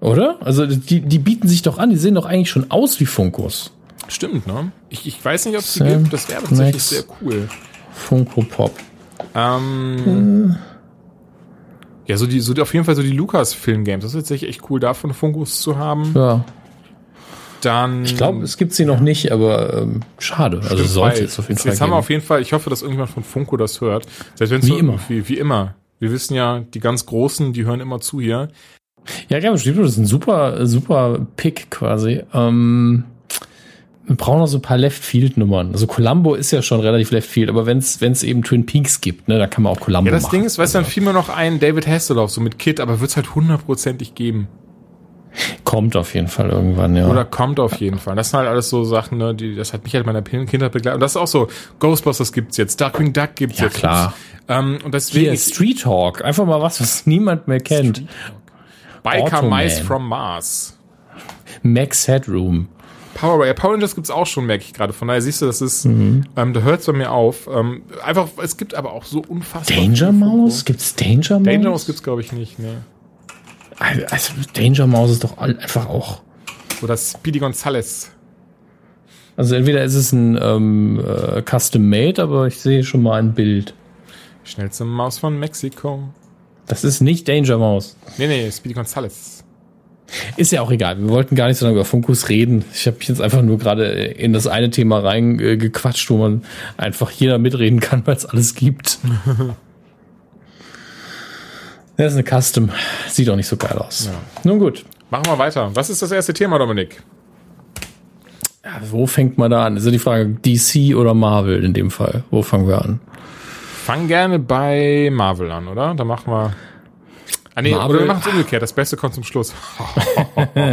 Oder? 0.01 0.39
Also 0.41 0.67
die, 0.67 1.01
die 1.01 1.19
bieten 1.19 1.47
sich 1.47 1.63
doch 1.63 1.79
an, 1.79 1.91
die 1.91 1.97
sehen 1.97 2.15
doch 2.15 2.27
eigentlich 2.27 2.51
schon 2.51 2.71
aus 2.71 2.99
wie 3.01 3.07
Funkos. 3.07 3.73
Stimmt, 4.09 4.47
ne? 4.47 4.73
Ich, 4.89 5.07
ich 5.07 5.25
weiß 5.25 5.47
nicht, 5.47 5.57
ob 5.57 5.63
es 5.63 5.75
die 5.75 5.85
gibt. 5.85 6.13
Das 6.13 6.29
wäre 6.29 6.41
tatsächlich 6.41 6.75
Max. 6.75 6.89
sehr 6.89 7.05
cool. 7.21 7.49
Funko 7.93 8.43
Pop. 8.43 8.73
Ähm, 9.35 10.57
Ja, 12.07 12.17
so 12.17 12.27
die, 12.27 12.41
so 12.41 12.53
die, 12.53 12.61
auf 12.63 12.73
jeden 12.75 12.85
Fall 12.85 12.97
so 12.97 13.03
die 13.03 13.13
Lucas-Film-Games. 13.13 14.03
Das 14.03 14.15
ist 14.15 14.23
tatsächlich 14.23 14.51
echt 14.51 14.71
cool, 14.71 14.81
davon 14.81 15.15
Funkos 15.15 15.61
zu 15.61 15.79
haben. 15.79 16.13
Ja, 16.17 16.45
Dann. 17.65 18.05
ich 18.05 18.17
glaube, 18.17 18.43
es 18.43 18.57
gibt 18.57 18.73
sie 18.73 18.85
noch 18.85 19.01
nicht, 19.01 19.33
aber 19.33 19.83
ähm, 19.83 20.01
schade. 20.19 20.59
Also 20.59 20.77
Stimmt, 20.77 20.89
sollte 20.89 21.19
weil 21.19 21.25
es 21.27 21.39
auf 21.39 21.49
jeden 21.49 21.61
Fall 21.61 21.73
Jetzt 21.73 21.81
haben 21.81 21.91
wir 21.91 21.97
auf 21.97 22.11
jeden 22.11 22.23
Fall, 22.23 22.43
ich 22.43 22.53
hoffe, 22.53 22.71
dass 22.71 22.83
irgendjemand 22.83 23.11
von 23.11 23.23
Funko 23.23 23.57
das 23.57 23.81
hört. 23.81 24.07
Selbst 24.35 24.51
wenn's 24.51 24.67
Wie 24.67 24.71
so 24.71 24.79
immer. 24.79 24.99
Wie, 25.09 25.29
wie 25.29 25.39
immer. 25.39 25.75
Wir 25.99 26.11
wissen 26.11 26.35
ja, 26.35 26.61
die 26.61 26.81
ganz 26.81 27.07
Großen, 27.07 27.53
die 27.53 27.65
hören 27.65 27.81
immer 27.81 28.01
zu 28.01 28.21
hier. 28.21 28.49
Ja, 29.29 29.39
ja, 29.39 29.57
stimmt, 29.57 29.79
das 29.79 29.93
ist 29.93 29.99
ein 29.99 30.07
super, 30.07 30.67
super 30.67 31.27
Pick 31.37 31.71
quasi. 31.71 32.23
Ähm, 32.33 33.05
wir 34.07 34.17
brauchen 34.17 34.41
noch 34.41 34.47
so 34.47 34.59
ein 34.59 34.63
paar 34.63 34.79
Left-Field-Nummern. 34.79 35.73
Also 35.73 35.87
Columbo 35.87 36.35
ist 36.35 36.51
ja 36.51 36.61
schon 36.61 36.81
relativ 36.81 37.13
Left-Field, 37.13 37.49
aber 37.49 37.67
wenn 37.67 37.79
es 37.79 38.23
eben 38.23 38.43
Twin 38.43 38.67
Peaks 38.67 39.01
gibt, 39.01 39.29
ne, 39.29 39.39
da 39.39 39.47
kann 39.47 39.63
man 39.63 39.73
auch 39.73 39.81
Columbo 39.81 40.07
Ja, 40.09 40.13
das 40.13 40.25
machen. 40.25 40.37
Ding 40.37 40.45
ist, 40.45 40.59
weißt 40.59 40.75
du, 40.75 40.79
dann 40.79 40.85
fiel 40.85 41.03
mir 41.03 41.13
noch 41.13 41.29
ein 41.29 41.61
David 41.61 41.87
Hasselhoff, 41.87 42.31
so 42.31 42.41
mit 42.41 42.59
Kid, 42.59 42.81
aber 42.81 43.01
wird's 43.01 43.17
halt 43.17 43.35
hundertprozentig 43.35 44.15
geben. 44.15 44.49
Kommt 45.65 45.97
auf 45.97 46.15
jeden 46.15 46.29
Fall 46.29 46.51
irgendwann, 46.51 46.95
ja. 46.95 47.09
Oder 47.09 47.25
kommt 47.25 47.59
auf 47.59 47.77
jeden 47.77 47.99
Fall. 47.99 48.17
Das 48.17 48.31
sind 48.31 48.39
halt 48.41 48.49
alles 48.49 48.69
so 48.69 48.85
Sachen, 48.85 49.17
ne, 49.19 49.35
die, 49.35 49.55
das 49.55 49.73
hat 49.73 49.85
mich 49.85 49.95
halt 49.95 50.07
in 50.07 50.13
meiner 50.13 50.23
Kindheit 50.23 50.73
begleitet. 50.73 50.95
Und 50.97 51.01
das 51.01 51.13
ist 51.13 51.17
auch 51.17 51.27
so, 51.27 51.49
Ghostbusters 51.79 52.33
gibt's 52.33 52.57
jetzt, 52.59 52.81
Darkwing 52.81 53.13
Duck 53.13 53.35
gibt's 53.37 53.59
Ja, 53.59 53.65
jetzt. 53.67 53.77
klar. 53.79 54.13
Ähm, 54.49 54.79
und 54.85 54.93
deswegen 54.93 55.31
Hier, 55.31 55.39
Street 55.39 55.87
Hawk. 55.87 56.23
Einfach 56.25 56.45
mal 56.45 56.61
was, 56.61 56.81
was 56.81 57.07
niemand 57.07 57.49
mehr 57.49 57.61
kennt. 57.61 58.05
Biker. 59.03 59.43
Mice 59.43 59.81
from 59.81 60.07
Mars. 60.09 60.77
Max 61.63 62.07
Headroom. 62.09 62.69
Power 63.15 63.41
Rangers, 63.41 63.55
Power 63.57 63.73
Rangers 63.75 63.95
gibt's 63.95 64.11
auch 64.11 64.27
schon, 64.27 64.47
merke 64.47 64.65
ich 64.65 64.73
gerade. 64.73 64.93
Von 64.93 65.09
daher 65.09 65.21
siehst 65.21 65.43
du, 65.43 65.47
das 65.47 65.61
ist, 65.61 65.85
Mhm. 65.85 66.25
ähm, 66.37 66.53
da 66.55 66.61
hört's 66.61 66.87
bei 66.87 66.93
mir 66.93 67.11
auf. 67.13 67.47
Ähm, 67.53 67.83
einfach, 68.05 68.29
es 68.43 68.57
gibt 68.57 68.75
aber 68.75 68.93
auch 68.93 69.05
so 69.05 69.23
unfassbar. 69.27 69.77
Danger 69.77 70.13
Mouse? 70.13 70.65
Gibt's 70.65 70.95
Danger 70.95 71.39
Mouse? 71.39 71.45
Danger 71.45 71.71
Mouse 71.71 71.87
gibt's, 71.87 72.03
glaube 72.03 72.21
ich, 72.23 72.33
nicht, 72.33 72.59
ne. 72.59 72.83
Also, 74.11 74.33
Danger 74.55 74.87
Mouse 74.87 75.11
ist 75.11 75.25
doch 75.25 75.39
einfach 75.39 75.89
auch. 75.89 76.23
Oder 76.83 76.97
Speedy 76.97 77.39
Gonzales. 77.39 78.11
Also 79.37 79.55
entweder 79.55 79.83
ist 79.83 79.95
es 79.95 80.13
ein 80.13 80.39
ähm, 80.41 81.01
äh, 81.01 81.43
Custom 81.43 81.89
Made, 81.89 82.23
aber 82.23 82.47
ich 82.47 82.59
sehe 82.59 82.85
schon 82.85 83.03
mal 83.03 83.19
ein 83.19 83.33
Bild. 83.33 83.75
Schnellste 84.45 84.85
Maus 84.85 85.19
von 85.19 85.39
Mexiko. 85.39 86.11
Das 86.67 86.85
ist 86.85 87.01
nicht 87.01 87.29
Danger 87.29 87.59
Mouse. 87.59 87.97
Nee, 88.19 88.27
nee, 88.27 88.51
Speedy 88.51 88.75
Gonzales. 88.75 89.45
Ist 90.37 90.53
ja 90.53 90.61
auch 90.61 90.71
egal. 90.71 90.99
Wir 90.99 91.09
wollten 91.09 91.35
gar 91.37 91.49
nicht 91.49 91.57
so 91.57 91.65
lange 91.65 91.77
über 91.77 91.87
Funkus 91.87 92.29
reden. 92.29 92.65
Ich 92.75 92.87
habe 92.87 92.99
mich 92.99 93.09
jetzt 93.09 93.23
einfach 93.23 93.41
nur 93.41 93.59
gerade 93.59 93.87
in 93.87 94.35
das 94.35 94.47
eine 94.47 94.69
Thema 94.69 94.99
reingequatscht, 94.99 95.61
gequatscht, 95.61 96.11
wo 96.11 96.19
man 96.19 96.43
einfach 96.77 97.11
jeder 97.11 97.39
mitreden 97.39 97.81
kann, 97.81 98.07
weil 98.07 98.17
es 98.17 98.27
alles 98.27 98.55
gibt. 98.55 98.99
Das 101.97 102.15
ist 102.15 102.19
eine 102.19 102.41
Custom. 102.41 102.71
Sieht 103.09 103.29
auch 103.29 103.37
nicht 103.37 103.47
so 103.47 103.57
geil 103.57 103.77
aus. 103.79 104.09
Nun 104.45 104.59
gut. 104.59 104.85
Machen 105.11 105.27
wir 105.27 105.39
weiter. 105.39 105.71
Was 105.75 105.91
ist 105.91 106.01
das 106.01 106.11
erste 106.11 106.33
Thema, 106.33 106.59
Dominik? 106.59 107.03
Ja, 108.65 108.81
wo 108.91 109.07
fängt 109.07 109.39
man 109.39 109.51
da 109.51 109.67
an? 109.67 109.77
Ist 109.77 109.85
ja 109.85 109.91
die 109.91 109.99
Frage, 109.99 110.27
DC 110.27 110.97
oder 110.97 111.15
Marvel 111.15 111.65
in 111.65 111.75
dem 111.75 111.91
Fall? 111.91 112.25
Wo 112.31 112.43
fangen 112.43 112.69
wir 112.69 112.81
an? 112.83 113.01
Fang 113.85 114.07
gerne 114.07 114.39
bei 114.39 115.11
Marvel 115.13 115.51
an, 115.51 115.69
oder? 115.69 115.95
Da 115.95 116.05
machen 116.05 116.33
wir. 116.33 116.55
Ah, 117.55 117.63
nee, 117.63 117.73
Marvel- 117.73 117.97
oder 117.97 118.05
wir 118.05 118.07
machen 118.07 118.23
es 118.25 118.33
umgekehrt. 118.33 118.63
Das 118.63 118.73
Beste 118.73 118.97
kommt 118.97 119.15
zum 119.15 119.25
Schluss. 119.25 119.55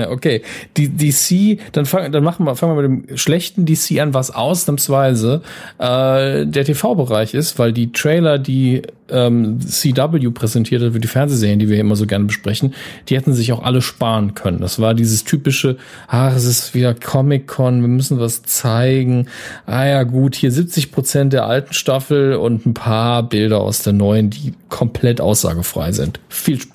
Okay, 0.09 0.41
die 0.77 0.89
DC, 0.89 1.59
dann, 1.71 1.85
fang, 1.85 2.11
dann 2.11 2.23
machen 2.23 2.45
wir, 2.45 2.55
fangen 2.55 2.75
wir 2.75 2.87
mit 2.87 3.09
dem 3.09 3.17
schlechten 3.17 3.65
DC 3.65 3.99
an, 3.99 4.13
was 4.13 4.31
ausnahmsweise 4.31 5.41
äh, 5.77 6.45
der 6.45 6.65
TV-Bereich 6.65 7.33
ist, 7.33 7.59
weil 7.59 7.71
die 7.71 7.91
Trailer, 7.91 8.37
die 8.37 8.81
ähm, 9.11 9.59
CW 9.61 10.29
präsentiert 10.31 10.81
hat 10.81 10.93
für 10.93 10.99
die 10.99 11.07
Fernsehserien, 11.07 11.59
die 11.59 11.69
wir 11.69 11.79
immer 11.79 11.95
so 11.95 12.05
gerne 12.05 12.25
besprechen, 12.25 12.73
die 13.07 13.15
hätten 13.15 13.33
sich 13.33 13.51
auch 13.51 13.63
alle 13.63 13.81
sparen 13.81 14.33
können. 14.35 14.59
Das 14.59 14.79
war 14.79 14.93
dieses 14.93 15.23
typische, 15.23 15.77
ach, 16.07 16.35
es 16.35 16.45
ist 16.45 16.73
wieder 16.73 16.93
Comic-Con, 16.93 17.81
wir 17.81 17.87
müssen 17.87 18.19
was 18.19 18.43
zeigen. 18.43 19.27
Ah 19.65 19.85
ja, 19.85 20.03
gut, 20.03 20.35
hier 20.35 20.51
70 20.51 20.91
Prozent 20.91 21.33
der 21.33 21.45
alten 21.45 21.73
Staffel 21.73 22.35
und 22.35 22.65
ein 22.65 22.73
paar 22.73 23.23
Bilder 23.23 23.61
aus 23.61 23.83
der 23.83 23.93
neuen, 23.93 24.29
die 24.29 24.53
komplett 24.69 25.21
aussagefrei 25.21 25.91
sind. 25.91 26.19
Viel 26.29 26.59
Spaß. 26.59 26.68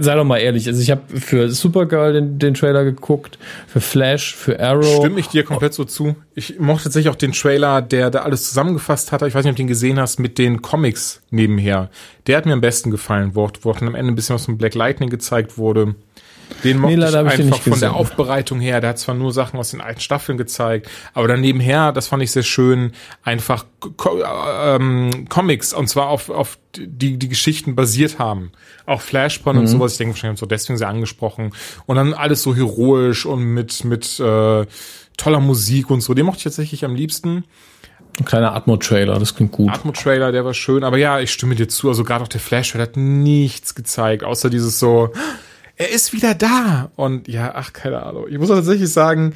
Sei 0.00 0.14
doch 0.16 0.24
mal 0.24 0.38
ehrlich, 0.38 0.66
also 0.66 0.80
ich 0.80 0.90
habe 0.90 1.02
für 1.20 1.48
Supergirl 1.48 2.12
den, 2.12 2.38
den 2.40 2.54
Trailer 2.54 2.82
geguckt, 2.82 3.38
für 3.68 3.80
Flash, 3.80 4.34
für 4.34 4.58
Arrow. 4.58 4.96
Stimme 4.98 5.20
ich 5.20 5.28
dir 5.28 5.44
komplett 5.44 5.74
so 5.74 5.84
zu. 5.84 6.16
Ich 6.34 6.58
mochte 6.58 6.84
tatsächlich 6.84 7.08
auch 7.08 7.16
den 7.16 7.30
Trailer, 7.30 7.80
der 7.80 8.10
da 8.10 8.22
alles 8.22 8.48
zusammengefasst 8.48 9.12
hat. 9.12 9.22
Ich 9.22 9.34
weiß 9.34 9.44
nicht, 9.44 9.52
ob 9.52 9.56
du 9.56 9.62
den 9.62 9.68
gesehen 9.68 10.00
hast, 10.00 10.18
mit 10.18 10.38
den 10.38 10.60
Comics 10.60 11.22
nebenher. 11.30 11.88
Der 12.26 12.36
hat 12.36 12.46
mir 12.46 12.52
am 12.52 12.60
besten 12.60 12.90
gefallen, 12.90 13.30
wo, 13.34 13.48
wo 13.62 13.70
am 13.70 13.94
Ende 13.94 14.12
ein 14.12 14.16
bisschen 14.16 14.34
was 14.34 14.46
von 14.46 14.58
Black 14.58 14.74
Lightning 14.74 15.08
gezeigt 15.08 15.56
wurde. 15.56 15.94
Den 16.64 16.78
mochte 16.78 16.96
Nee, 16.96 17.04
ich 17.04 17.10
ich 17.10 17.16
einfach 17.16 17.38
nicht 17.38 17.48
von 17.62 17.62
der 17.64 17.72
gesehen. 17.72 17.88
Aufbereitung 17.90 18.60
her. 18.60 18.80
Der 18.80 18.90
hat 18.90 18.98
zwar 18.98 19.14
nur 19.14 19.32
Sachen 19.32 19.58
aus 19.58 19.70
den 19.70 19.80
alten 19.80 20.00
Staffeln 20.00 20.36
gezeigt, 20.38 20.88
aber 21.14 21.28
dann 21.28 21.40
nebenher, 21.40 21.92
das 21.92 22.08
fand 22.08 22.22
ich 22.22 22.30
sehr 22.32 22.42
schön, 22.42 22.92
einfach 23.22 23.64
Co 23.96 24.22
ähm, 24.64 25.26
Comics 25.28 25.72
und 25.72 25.88
zwar 25.88 26.08
auf, 26.08 26.28
auf 26.28 26.58
die 26.76 27.18
die 27.18 27.28
Geschichten 27.28 27.74
basiert 27.74 28.18
haben. 28.18 28.52
Auch 28.86 29.00
Flashpoint 29.00 29.56
Mhm. 29.56 29.60
und 29.62 29.66
sowas. 29.68 29.92
Ich 29.92 29.98
denke 29.98 30.14
wahrscheinlich 30.14 30.40
so 30.40 30.46
deswegen 30.46 30.76
sehr 30.78 30.88
angesprochen. 30.88 31.52
Und 31.86 31.96
dann 31.96 32.14
alles 32.14 32.42
so 32.42 32.54
heroisch 32.54 33.26
und 33.26 33.42
mit 33.42 33.84
mit 33.84 34.20
äh, 34.20 34.66
toller 35.16 35.40
Musik 35.40 35.90
und 35.90 36.00
so. 36.00 36.14
Den 36.14 36.26
mochte 36.26 36.38
ich 36.38 36.44
tatsächlich 36.44 36.84
am 36.84 36.94
liebsten. 36.94 37.44
Ein 38.18 38.24
kleiner 38.24 38.54
Atmo-Trailer, 38.54 39.18
das 39.18 39.34
klingt 39.34 39.52
gut. 39.52 39.70
Atmo-Trailer, 39.70 40.32
der 40.32 40.44
war 40.44 40.52
schön, 40.52 40.82
aber 40.84 40.98
ja, 40.98 41.20
ich 41.20 41.30
stimme 41.32 41.54
dir 41.54 41.68
zu. 41.68 41.88
Also 41.88 42.02
gerade 42.04 42.24
auch 42.24 42.28
der 42.28 42.40
Flash-Trailer 42.40 42.82
hat 42.84 42.96
nichts 42.96 43.74
gezeigt, 43.74 44.24
außer 44.24 44.50
dieses 44.50 44.78
so, 44.78 45.10
er 45.80 45.90
ist 45.90 46.12
wieder 46.12 46.34
da. 46.34 46.90
Und 46.94 47.26
ja, 47.26 47.52
ach, 47.54 47.72
keine 47.72 48.02
Ahnung. 48.02 48.26
Ich 48.28 48.38
muss 48.38 48.50
tatsächlich 48.50 48.92
sagen, 48.92 49.32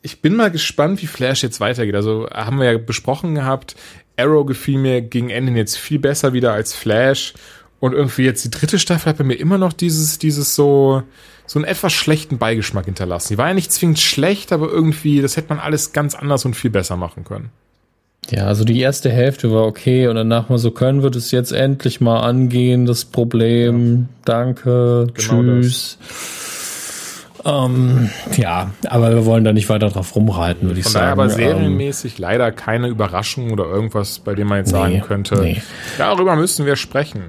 ich 0.00 0.22
bin 0.22 0.34
mal 0.34 0.50
gespannt, 0.50 1.02
wie 1.02 1.06
Flash 1.06 1.42
jetzt 1.42 1.60
weitergeht. 1.60 1.94
Also 1.94 2.26
haben 2.32 2.58
wir 2.58 2.72
ja 2.72 2.78
besprochen 2.78 3.34
gehabt, 3.34 3.76
Arrow 4.16 4.46
gefiel 4.46 4.78
mir 4.78 5.02
gegen 5.02 5.28
Ende 5.28 5.52
jetzt 5.52 5.76
viel 5.76 5.98
besser 5.98 6.32
wieder 6.32 6.54
als 6.54 6.72
Flash. 6.72 7.34
Und 7.78 7.92
irgendwie 7.92 8.22
jetzt 8.22 8.42
die 8.42 8.50
dritte 8.50 8.78
Staffel 8.78 9.10
hat 9.10 9.18
bei 9.18 9.24
mir 9.24 9.34
immer 9.34 9.58
noch 9.58 9.74
dieses, 9.74 10.18
dieses 10.18 10.54
so, 10.54 11.02
so 11.44 11.58
einen 11.58 11.66
etwas 11.66 11.92
schlechten 11.92 12.38
Beigeschmack 12.38 12.86
hinterlassen. 12.86 13.34
Die 13.34 13.38
war 13.38 13.48
ja 13.48 13.54
nicht 13.54 13.70
zwingend 13.70 13.98
schlecht, 13.98 14.52
aber 14.52 14.70
irgendwie, 14.70 15.20
das 15.20 15.36
hätte 15.36 15.50
man 15.50 15.58
alles 15.58 15.92
ganz 15.92 16.14
anders 16.14 16.46
und 16.46 16.56
viel 16.56 16.70
besser 16.70 16.96
machen 16.96 17.24
können. 17.24 17.50
Ja, 18.30 18.46
also 18.46 18.64
die 18.64 18.80
erste 18.80 19.10
Hälfte 19.10 19.52
war 19.52 19.64
okay 19.66 20.08
und 20.08 20.16
danach 20.16 20.48
mal 20.48 20.58
so, 20.58 20.70
können 20.72 21.02
wir 21.02 21.10
das 21.10 21.30
jetzt 21.30 21.52
endlich 21.52 22.00
mal 22.00 22.20
angehen, 22.20 22.84
das 22.86 23.04
Problem. 23.04 24.08
Danke, 24.24 25.06
Genau 25.14 25.42
tschüss. 25.42 25.98
Ähm, 27.44 28.10
ja, 28.36 28.72
aber 28.88 29.10
wir 29.14 29.24
wollen 29.24 29.44
da 29.44 29.52
nicht 29.52 29.68
weiter 29.68 29.88
drauf 29.88 30.16
rumreiten, 30.16 30.66
würde 30.68 30.80
ich 30.80 30.86
Von 30.86 30.92
sagen. 30.94 31.02
daher 31.04 31.12
aber 31.12 31.24
Ähm, 31.26 31.30
serienmäßig 31.30 32.18
leider 32.18 32.50
keine 32.50 32.88
Überraschung 32.88 33.52
oder 33.52 33.66
irgendwas, 33.66 34.18
bei 34.18 34.34
dem 34.34 34.48
man 34.48 34.58
jetzt 34.58 34.70
sagen 34.70 34.94
Nee, 34.94 35.00
könnte. 35.06 35.36
nee. 35.40 35.62
Darüber 35.96 36.34
müssen 36.34 36.66
wir 36.66 36.74
sprechen. 36.74 37.22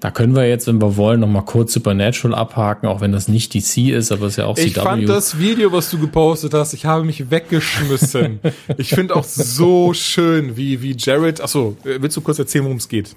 Da 0.00 0.10
können 0.10 0.34
wir 0.34 0.48
jetzt, 0.48 0.66
wenn 0.66 0.80
wir 0.80 0.96
wollen, 0.96 1.20
noch 1.20 1.28
mal 1.28 1.42
kurz 1.42 1.74
Supernatural 1.74 2.34
abhaken, 2.34 2.88
auch 2.88 3.02
wenn 3.02 3.12
das 3.12 3.28
nicht 3.28 3.54
DC 3.54 3.90
ist, 3.90 4.10
aber 4.10 4.26
es 4.26 4.32
ist 4.32 4.36
ja 4.38 4.46
auch 4.46 4.56
Ich 4.56 4.74
CW. 4.74 4.82
fand 4.82 5.08
das 5.08 5.38
Video, 5.38 5.72
was 5.72 5.90
du 5.90 5.98
gepostet 5.98 6.54
hast, 6.54 6.72
ich 6.72 6.86
habe 6.86 7.04
mich 7.04 7.30
weggeschmissen. 7.30 8.40
ich 8.78 8.88
finde 8.90 9.14
auch 9.14 9.24
so 9.24 9.92
schön, 9.92 10.56
wie, 10.56 10.80
wie 10.80 10.96
Jared, 10.96 11.42
achso, 11.42 11.76
willst 11.84 12.16
du 12.16 12.22
kurz 12.22 12.38
erzählen, 12.38 12.64
worum 12.64 12.78
es 12.78 12.88
geht? 12.88 13.14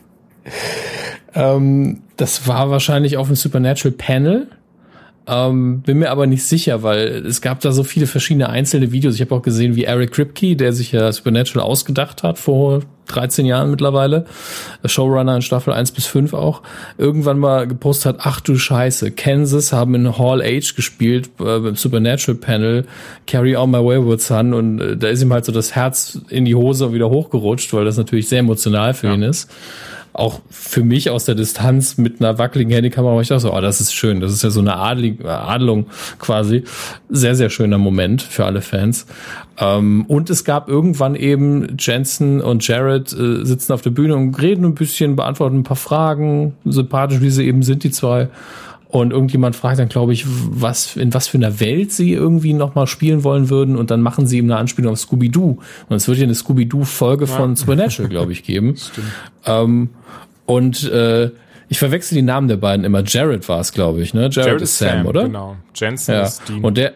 Ähm, 1.33 2.01
das 2.17 2.47
war 2.47 2.69
wahrscheinlich 2.69 3.15
auf 3.15 3.27
dem 3.27 3.37
Supernatural 3.37 3.95
Panel. 3.97 4.47
Ähm, 5.25 5.81
bin 5.81 5.99
mir 5.99 6.11
aber 6.11 6.27
nicht 6.27 6.43
sicher, 6.43 6.83
weil 6.83 7.25
es 7.25 7.41
gab 7.41 7.61
da 7.61 7.71
so 7.71 7.85
viele 7.85 8.07
verschiedene 8.07 8.49
einzelne 8.49 8.91
Videos. 8.91 9.15
Ich 9.15 9.21
habe 9.21 9.33
auch 9.33 9.41
gesehen, 9.41 9.77
wie 9.77 9.85
Eric 9.85 10.11
Kripke, 10.11 10.57
der 10.57 10.73
sich 10.73 10.91
ja 10.91 11.09
Supernatural 11.13 11.65
ausgedacht 11.65 12.23
hat 12.23 12.39
vor 12.39 12.81
13 13.07 13.45
Jahren 13.45 13.71
mittlerweile, 13.71 14.25
Showrunner 14.85 15.35
in 15.35 15.41
Staffel 15.41 15.73
1 15.73 15.91
bis 15.91 16.05
5 16.05 16.33
auch, 16.33 16.61
irgendwann 16.97 17.39
mal 17.39 17.67
gepostet 17.67 18.13
hat, 18.13 18.21
ach 18.23 18.41
du 18.41 18.57
Scheiße, 18.57 19.11
Kansas 19.11 19.73
haben 19.73 19.95
in 19.95 20.17
Hall 20.17 20.41
H 20.41 20.73
gespielt 20.75 21.27
äh, 21.39 21.59
beim 21.59 21.75
Supernatural 21.75 22.39
Panel, 22.39 22.85
Carry 23.27 23.55
On 23.55 23.69
My 23.71 23.79
Wayward 23.79 24.21
Son. 24.21 24.53
Und 24.53 24.79
äh, 24.79 24.97
da 24.97 25.07
ist 25.07 25.21
ihm 25.21 25.33
halt 25.33 25.45
so 25.45 25.51
das 25.51 25.75
Herz 25.75 26.19
in 26.29 26.45
die 26.45 26.55
Hose 26.55 26.93
wieder 26.93 27.09
hochgerutscht, 27.09 27.73
weil 27.73 27.85
das 27.85 27.97
natürlich 27.97 28.27
sehr 28.27 28.39
emotional 28.39 28.93
für 28.93 29.13
ihn 29.13 29.23
ist 29.23 29.49
auch 30.13 30.41
für 30.49 30.83
mich 30.83 31.09
aus 31.09 31.25
der 31.25 31.33
Distanz 31.33 31.97
mit 31.97 32.21
einer 32.21 32.37
wackeligen 32.37 32.71
Handykamera, 32.71 33.19
ich 33.19 33.27
dachte 33.27 33.41
so, 33.41 33.53
oh, 33.53 33.61
das 33.61 33.81
ist 33.81 33.93
schön. 33.93 34.19
Das 34.19 34.31
ist 34.31 34.43
ja 34.43 34.51
so 34.51 34.59
eine 34.59 34.75
Adelig, 34.77 35.25
Adelung 35.25 35.87
quasi. 36.19 36.63
Sehr, 37.09 37.35
sehr 37.35 37.49
schöner 37.49 37.79
Moment 37.79 38.21
für 38.21 38.45
alle 38.45 38.61
Fans. 38.61 39.07
Ähm, 39.57 40.05
und 40.07 40.29
es 40.29 40.43
gab 40.43 40.69
irgendwann 40.69 41.15
eben 41.15 41.77
Jensen 41.79 42.41
und 42.41 42.65
Jared 42.67 43.11
äh, 43.11 43.43
sitzen 43.43 43.73
auf 43.73 43.81
der 43.81 43.89
Bühne 43.89 44.15
und 44.15 44.39
reden 44.39 44.65
ein 44.65 44.75
bisschen, 44.75 45.15
beantworten 45.15 45.59
ein 45.59 45.63
paar 45.63 45.77
Fragen, 45.77 46.53
sympathisch 46.63 47.21
wie 47.21 47.31
sie 47.31 47.45
eben 47.45 47.63
sind, 47.63 47.83
die 47.83 47.91
zwei. 47.91 48.29
Und 48.93 49.11
irgendjemand 49.11 49.55
fragt 49.55 49.79
dann, 49.79 49.89
glaube 49.89 50.13
ich, 50.13 50.23
was, 50.27 50.95
in 50.97 51.15
was 51.15 51.27
für 51.27 51.39
einer 51.39 51.59
Welt 51.59 51.91
sie 51.91 52.13
irgendwie 52.13 52.53
nochmal 52.53 52.85
spielen 52.85 53.23
wollen 53.23 53.49
würden. 53.49 53.75
Und 53.75 53.89
dann 53.89 54.01
machen 54.01 54.27
sie 54.27 54.37
ihm 54.37 54.45
eine 54.45 54.57
Anspielung 54.57 54.93
auf 54.93 54.99
Scooby-Doo. 54.99 55.57
Und 55.89 55.95
es 55.95 56.07
wird 56.07 56.19
ja 56.19 56.25
eine 56.25 56.35
Scooby-Doo-Folge 56.35 57.25
von 57.25 57.55
Supernatural, 57.55 58.07
glaube 58.07 58.31
ich, 58.33 58.43
geben. 58.43 58.75
Ähm, 59.45 59.89
und 60.45 60.89
äh, 60.89 61.31
ich 61.67 61.79
verwechsel 61.79 62.15
die 62.15 62.21
Namen 62.21 62.47
der 62.47 62.55
beiden 62.55 62.85
immer. 62.85 63.03
Jared 63.05 63.49
war 63.49 63.59
es, 63.59 63.73
glaube 63.73 64.01
ich, 64.01 64.13
ne? 64.13 64.29
Jared, 64.31 64.61
ist 64.61 64.77
Sam, 64.77 65.05
oder? 65.05 65.23
Genau. 65.23 65.57
Jensen 65.75 66.13
Ja. 66.13 66.21
ist 66.21 66.47
Dean. 66.47 66.61
Und 66.63 66.77
der, 66.77 66.93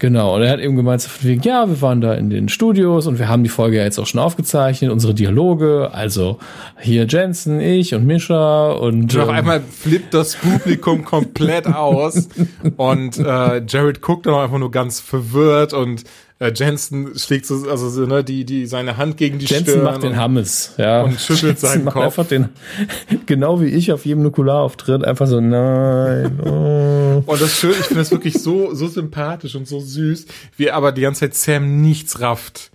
genau, 0.00 0.34
und 0.34 0.42
er 0.42 0.50
hat 0.50 0.58
eben 0.58 0.74
gemeint, 0.74 1.00
so 1.00 1.08
von 1.08 1.28
wegen, 1.28 1.42
ja, 1.42 1.68
wir 1.68 1.80
waren 1.80 2.00
da 2.00 2.14
in 2.14 2.28
den 2.28 2.48
Studios 2.48 3.06
und 3.06 3.20
wir 3.20 3.28
haben 3.28 3.44
die 3.44 3.48
Folge 3.48 3.76
ja 3.76 3.84
jetzt 3.84 3.98
auch 4.00 4.06
schon 4.06 4.18
aufgezeichnet, 4.18 4.90
unsere 4.90 5.14
Dialoge, 5.14 5.90
also 5.92 6.40
hier 6.80 7.06
Jensen, 7.06 7.60
ich 7.60 7.94
und 7.94 8.04
Mischa 8.04 8.72
und 8.72 9.14
Und 9.14 9.16
auf 9.16 9.28
ähm, 9.28 9.34
einmal 9.34 9.60
flippt 9.60 10.12
das 10.14 10.34
Publikum 10.34 11.04
komplett 11.04 11.68
aus 11.68 12.28
und 12.76 13.18
äh, 13.18 13.62
Jared 13.64 14.00
guckt 14.00 14.26
dann 14.26 14.34
auch 14.34 14.42
einfach 14.42 14.58
nur 14.58 14.72
ganz 14.72 14.98
verwirrt 14.98 15.72
und 15.72 16.02
äh, 16.40 16.52
Jensen 16.54 17.16
schlägt 17.18 17.46
so, 17.46 17.68
also 17.70 17.88
so, 17.90 18.06
ne, 18.06 18.24
die, 18.24 18.44
die, 18.44 18.66
seine 18.66 18.96
Hand 18.96 19.16
gegen 19.16 19.38
die 19.38 19.44
Jensen 19.46 19.70
Stirn. 19.70 19.84
macht 19.84 20.02
den 20.02 20.12
und- 20.12 20.16
Hammes, 20.18 20.74
ja. 20.78 21.02
und 21.02 21.20
schüttelt 21.20 21.42
Jensen 21.42 21.66
seinen 21.66 21.84
macht 21.84 21.94
Kopf. 21.94 22.04
Einfach 22.04 22.26
den, 22.26 22.48
genau 23.26 23.60
wie 23.60 23.66
ich 23.66 23.92
auf 23.92 24.04
jedem 24.06 24.22
Nukularauftritt, 24.24 25.04
einfach 25.04 25.26
so, 25.26 25.40
nein, 25.40 26.40
oh. 26.44 27.22
Und 27.26 27.40
das 27.40 27.54
schön, 27.54 27.70
ich 27.72 27.86
finde 27.86 28.00
das 28.00 28.10
wirklich 28.10 28.34
so, 28.34 28.74
so 28.74 28.88
sympathisch 28.88 29.54
und 29.54 29.68
so 29.68 29.78
süß, 29.80 30.26
wie 30.56 30.70
aber 30.70 30.92
die 30.92 31.02
ganze 31.02 31.20
Zeit 31.20 31.34
Sam 31.34 31.80
nichts 31.82 32.20
rafft. 32.20 32.70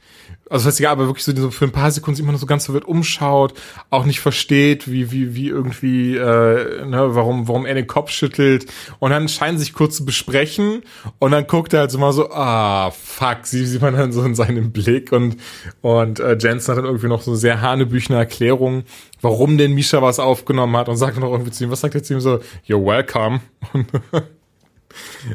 Also 0.48 0.66
das 0.66 0.74
heißt 0.74 0.80
ja, 0.82 0.92
aber 0.92 1.08
wirklich 1.08 1.24
so, 1.24 1.36
so 1.36 1.50
für 1.50 1.66
ein 1.66 1.72
paar 1.72 1.90
Sekunden 1.90 2.20
immer 2.22 2.32
nur 2.32 2.40
so 2.40 2.46
ganz 2.46 2.66
verwirrt 2.66 2.86
umschaut, 2.86 3.56
auch 3.90 4.06
nicht 4.06 4.20
versteht, 4.20 4.92
wie, 4.92 5.12
wie, 5.12 5.34
wie 5.34 5.48
irgendwie, 5.48 6.16
äh, 6.16 6.86
ne, 6.86 7.16
warum, 7.16 7.48
warum 7.48 7.66
er 7.66 7.74
den 7.74 7.88
Kopf 7.88 8.12
schüttelt. 8.12 8.72
Und 9.00 9.10
dann 9.10 9.28
scheinen 9.28 9.58
sich 9.58 9.74
kurz 9.74 9.98
zu 9.98 10.06
besprechen 10.06 10.84
und 11.18 11.32
dann 11.32 11.48
guckt 11.48 11.74
er 11.74 11.82
halt 11.82 11.92
so 11.92 11.98
mal 11.98 12.14
so, 12.14 12.30
ah, 12.30 12.92
fuck, 12.92 13.40
sie 13.44 13.66
sieht 13.66 13.82
man 13.82 13.96
dann 13.96 14.12
so 14.12 14.24
in 14.24 14.36
seinem 14.36 14.72
Blick 14.72 15.12
und, 15.12 15.38
und 15.82 16.20
äh, 16.20 16.38
Jensen 16.40 16.72
hat 16.72 16.78
dann 16.78 16.86
irgendwie 16.86 17.08
noch 17.08 17.24
so 17.24 17.32
eine 17.32 17.40
sehr 17.40 17.62
hanebüchene 17.62 18.20
Erklärung, 18.20 18.84
warum 19.22 19.58
denn 19.58 19.74
Misha 19.74 20.04
was 20.04 20.20
aufgenommen 20.20 20.78
hat 20.78 20.90
und 20.90 20.98
sagt 20.98 21.18
noch 21.18 21.32
irgendwie 21.32 21.52
zu 21.52 21.64
ihm, 21.64 21.72
was 21.72 21.82
sagt 21.82 21.96
er 21.96 22.04
zu 22.04 22.14
ihm 22.14 22.20
so, 22.20 22.40
you're 22.68 22.86
welcome. 22.86 23.42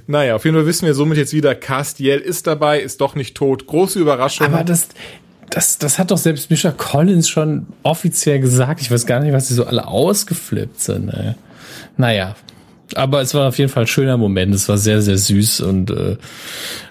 naja, 0.06 0.36
auf 0.36 0.44
jeden 0.44 0.56
Fall 0.56 0.66
wissen 0.66 0.86
wir 0.86 0.94
somit 0.94 1.18
jetzt 1.18 1.32
wieder, 1.32 1.54
Castiel 1.54 2.18
ist 2.18 2.46
dabei, 2.46 2.80
ist 2.80 3.00
doch 3.00 3.14
nicht 3.14 3.36
tot. 3.36 3.66
Große 3.66 3.98
Überraschung. 3.98 4.46
Aber 4.46 4.64
das, 4.64 4.88
das, 5.50 5.78
das 5.78 5.98
hat 5.98 6.10
doch 6.10 6.18
selbst 6.18 6.50
Misha 6.50 6.70
Collins 6.70 7.28
schon 7.28 7.66
offiziell 7.82 8.40
gesagt. 8.40 8.80
Ich 8.80 8.90
weiß 8.90 9.06
gar 9.06 9.20
nicht, 9.20 9.32
was 9.32 9.48
die 9.48 9.54
so 9.54 9.64
alle 9.64 9.86
ausgeflippt 9.86 10.80
sind. 10.80 11.08
Ey. 11.10 11.34
Naja, 11.96 12.34
aber 12.94 13.20
es 13.20 13.34
war 13.34 13.48
auf 13.48 13.58
jeden 13.58 13.70
Fall 13.70 13.84
ein 13.84 13.88
schöner 13.88 14.16
Moment. 14.16 14.54
Es 14.54 14.68
war 14.68 14.78
sehr, 14.78 15.02
sehr 15.02 15.18
süß 15.18 15.60
und 15.60 15.90
äh, 15.90 16.16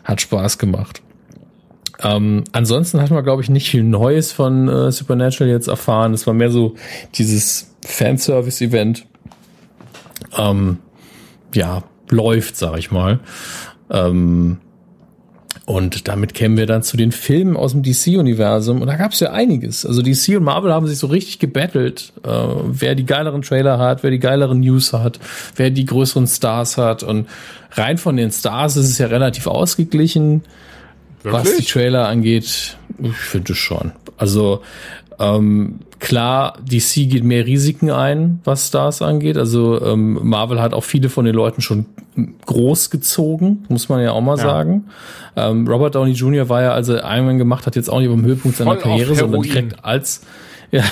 hat 0.04 0.22
Spaß 0.22 0.58
gemacht. 0.58 1.02
Ähm, 2.02 2.46
ansonsten 2.54 3.02
hat 3.02 3.12
man, 3.12 3.24
glaube 3.24 3.42
ich, 3.42 3.50
nicht 3.50 3.70
viel 3.70 3.84
Neues 3.84 4.32
von 4.32 4.70
äh, 4.70 4.92
Supernatural 4.92 5.52
jetzt 5.52 5.68
erfahren. 5.68 6.14
Es 6.14 6.26
war 6.28 6.34
mehr 6.34 6.50
so 6.50 6.76
dieses 7.16 7.76
Fanservice-Event. 7.86 9.06
Ähm, 10.38 10.78
ja, 11.54 11.84
läuft, 12.12 12.56
sag 12.56 12.78
ich 12.78 12.92
mal. 12.92 13.20
Ähm, 13.90 14.58
und 15.66 16.08
damit 16.08 16.34
kämen 16.34 16.58
wir 16.58 16.66
dann 16.66 16.82
zu 16.82 16.98
den 16.98 17.12
Filmen 17.12 17.56
aus 17.56 17.74
dem 17.74 17.84
DC-Universum. 17.84 18.82
Und 18.82 18.88
da 18.88 18.96
gab 18.96 19.12
es 19.12 19.20
ja 19.20 19.32
einiges. 19.32 19.86
Also 19.86 20.02
DC 20.02 20.36
und 20.38 20.44
Marvel 20.44 20.74
haben 20.74 20.88
sich 20.88 20.98
so 20.98 21.06
richtig 21.06 21.38
gebettelt, 21.38 22.12
äh, 22.24 22.30
wer 22.66 22.96
die 22.96 23.06
geileren 23.06 23.44
Trailer 23.44 23.78
hat, 23.78 24.02
wer 24.02 24.10
die 24.10 24.18
geileren 24.18 24.62
News 24.62 24.94
hat, 24.94 25.20
wer 25.56 25.70
die 25.70 25.86
größeren 25.86 26.26
Stars 26.26 26.78
hat. 26.78 27.04
Und 27.04 27.30
rein 27.74 28.00
von 28.00 28.18
den 28.18 28.32
Stars 28.32 28.78
ist 28.78 28.90
es 28.90 28.98
ja 28.98 29.08
relativ 29.08 29.46
ausgeglichen, 29.46 30.42
was 31.24 31.44
die 31.44 31.50
Wirklich? 31.50 31.72
Trailer 31.72 32.08
angeht. 32.08 32.78
Ich 32.98 33.16
finde 33.16 33.54
schon. 33.54 33.92
Also 34.18 34.64
ähm, 35.20 35.82
klar, 36.00 36.58
DC 36.64 37.10
geht 37.10 37.24
mehr 37.24 37.46
Risiken 37.46 37.92
ein, 37.92 38.40
was 38.44 38.68
Stars 38.68 39.02
angeht. 39.02 39.38
Also 39.38 39.82
ähm, 39.82 40.20
Marvel 40.24 40.62
hat 40.62 40.74
auch 40.74 40.84
viele 40.84 41.10
von 41.10 41.26
den 41.26 41.36
Leuten 41.36 41.62
schon 41.62 41.86
groß 42.46 42.90
gezogen, 42.90 43.66
muss 43.70 43.90
man 43.90 44.02
ja 44.02 44.12
auch 44.12 44.22
mal 44.22 44.38
Ja. 44.38 44.44
sagen. 44.44 44.86
Ähm, 45.36 45.68
Robert 45.68 45.96
Downey 45.96 46.12
Jr. 46.12 46.50
war 46.50 46.62
ja, 46.62 46.72
als 46.74 46.90
er 46.90 47.04
Iron 47.16 47.26
Man 47.26 47.38
gemacht 47.38 47.66
hat, 47.66 47.76
jetzt 47.76 47.90
auch 47.90 48.00
nicht 48.00 48.10
am 48.10 48.24
Höhepunkt 48.26 48.58
seiner 48.58 48.72
Voll 48.72 48.78
auf 48.78 48.84
Karriere, 48.84 49.16
sondern 49.16 49.42
direkt 49.42 49.84
als 49.86 50.22
ja 50.72 50.84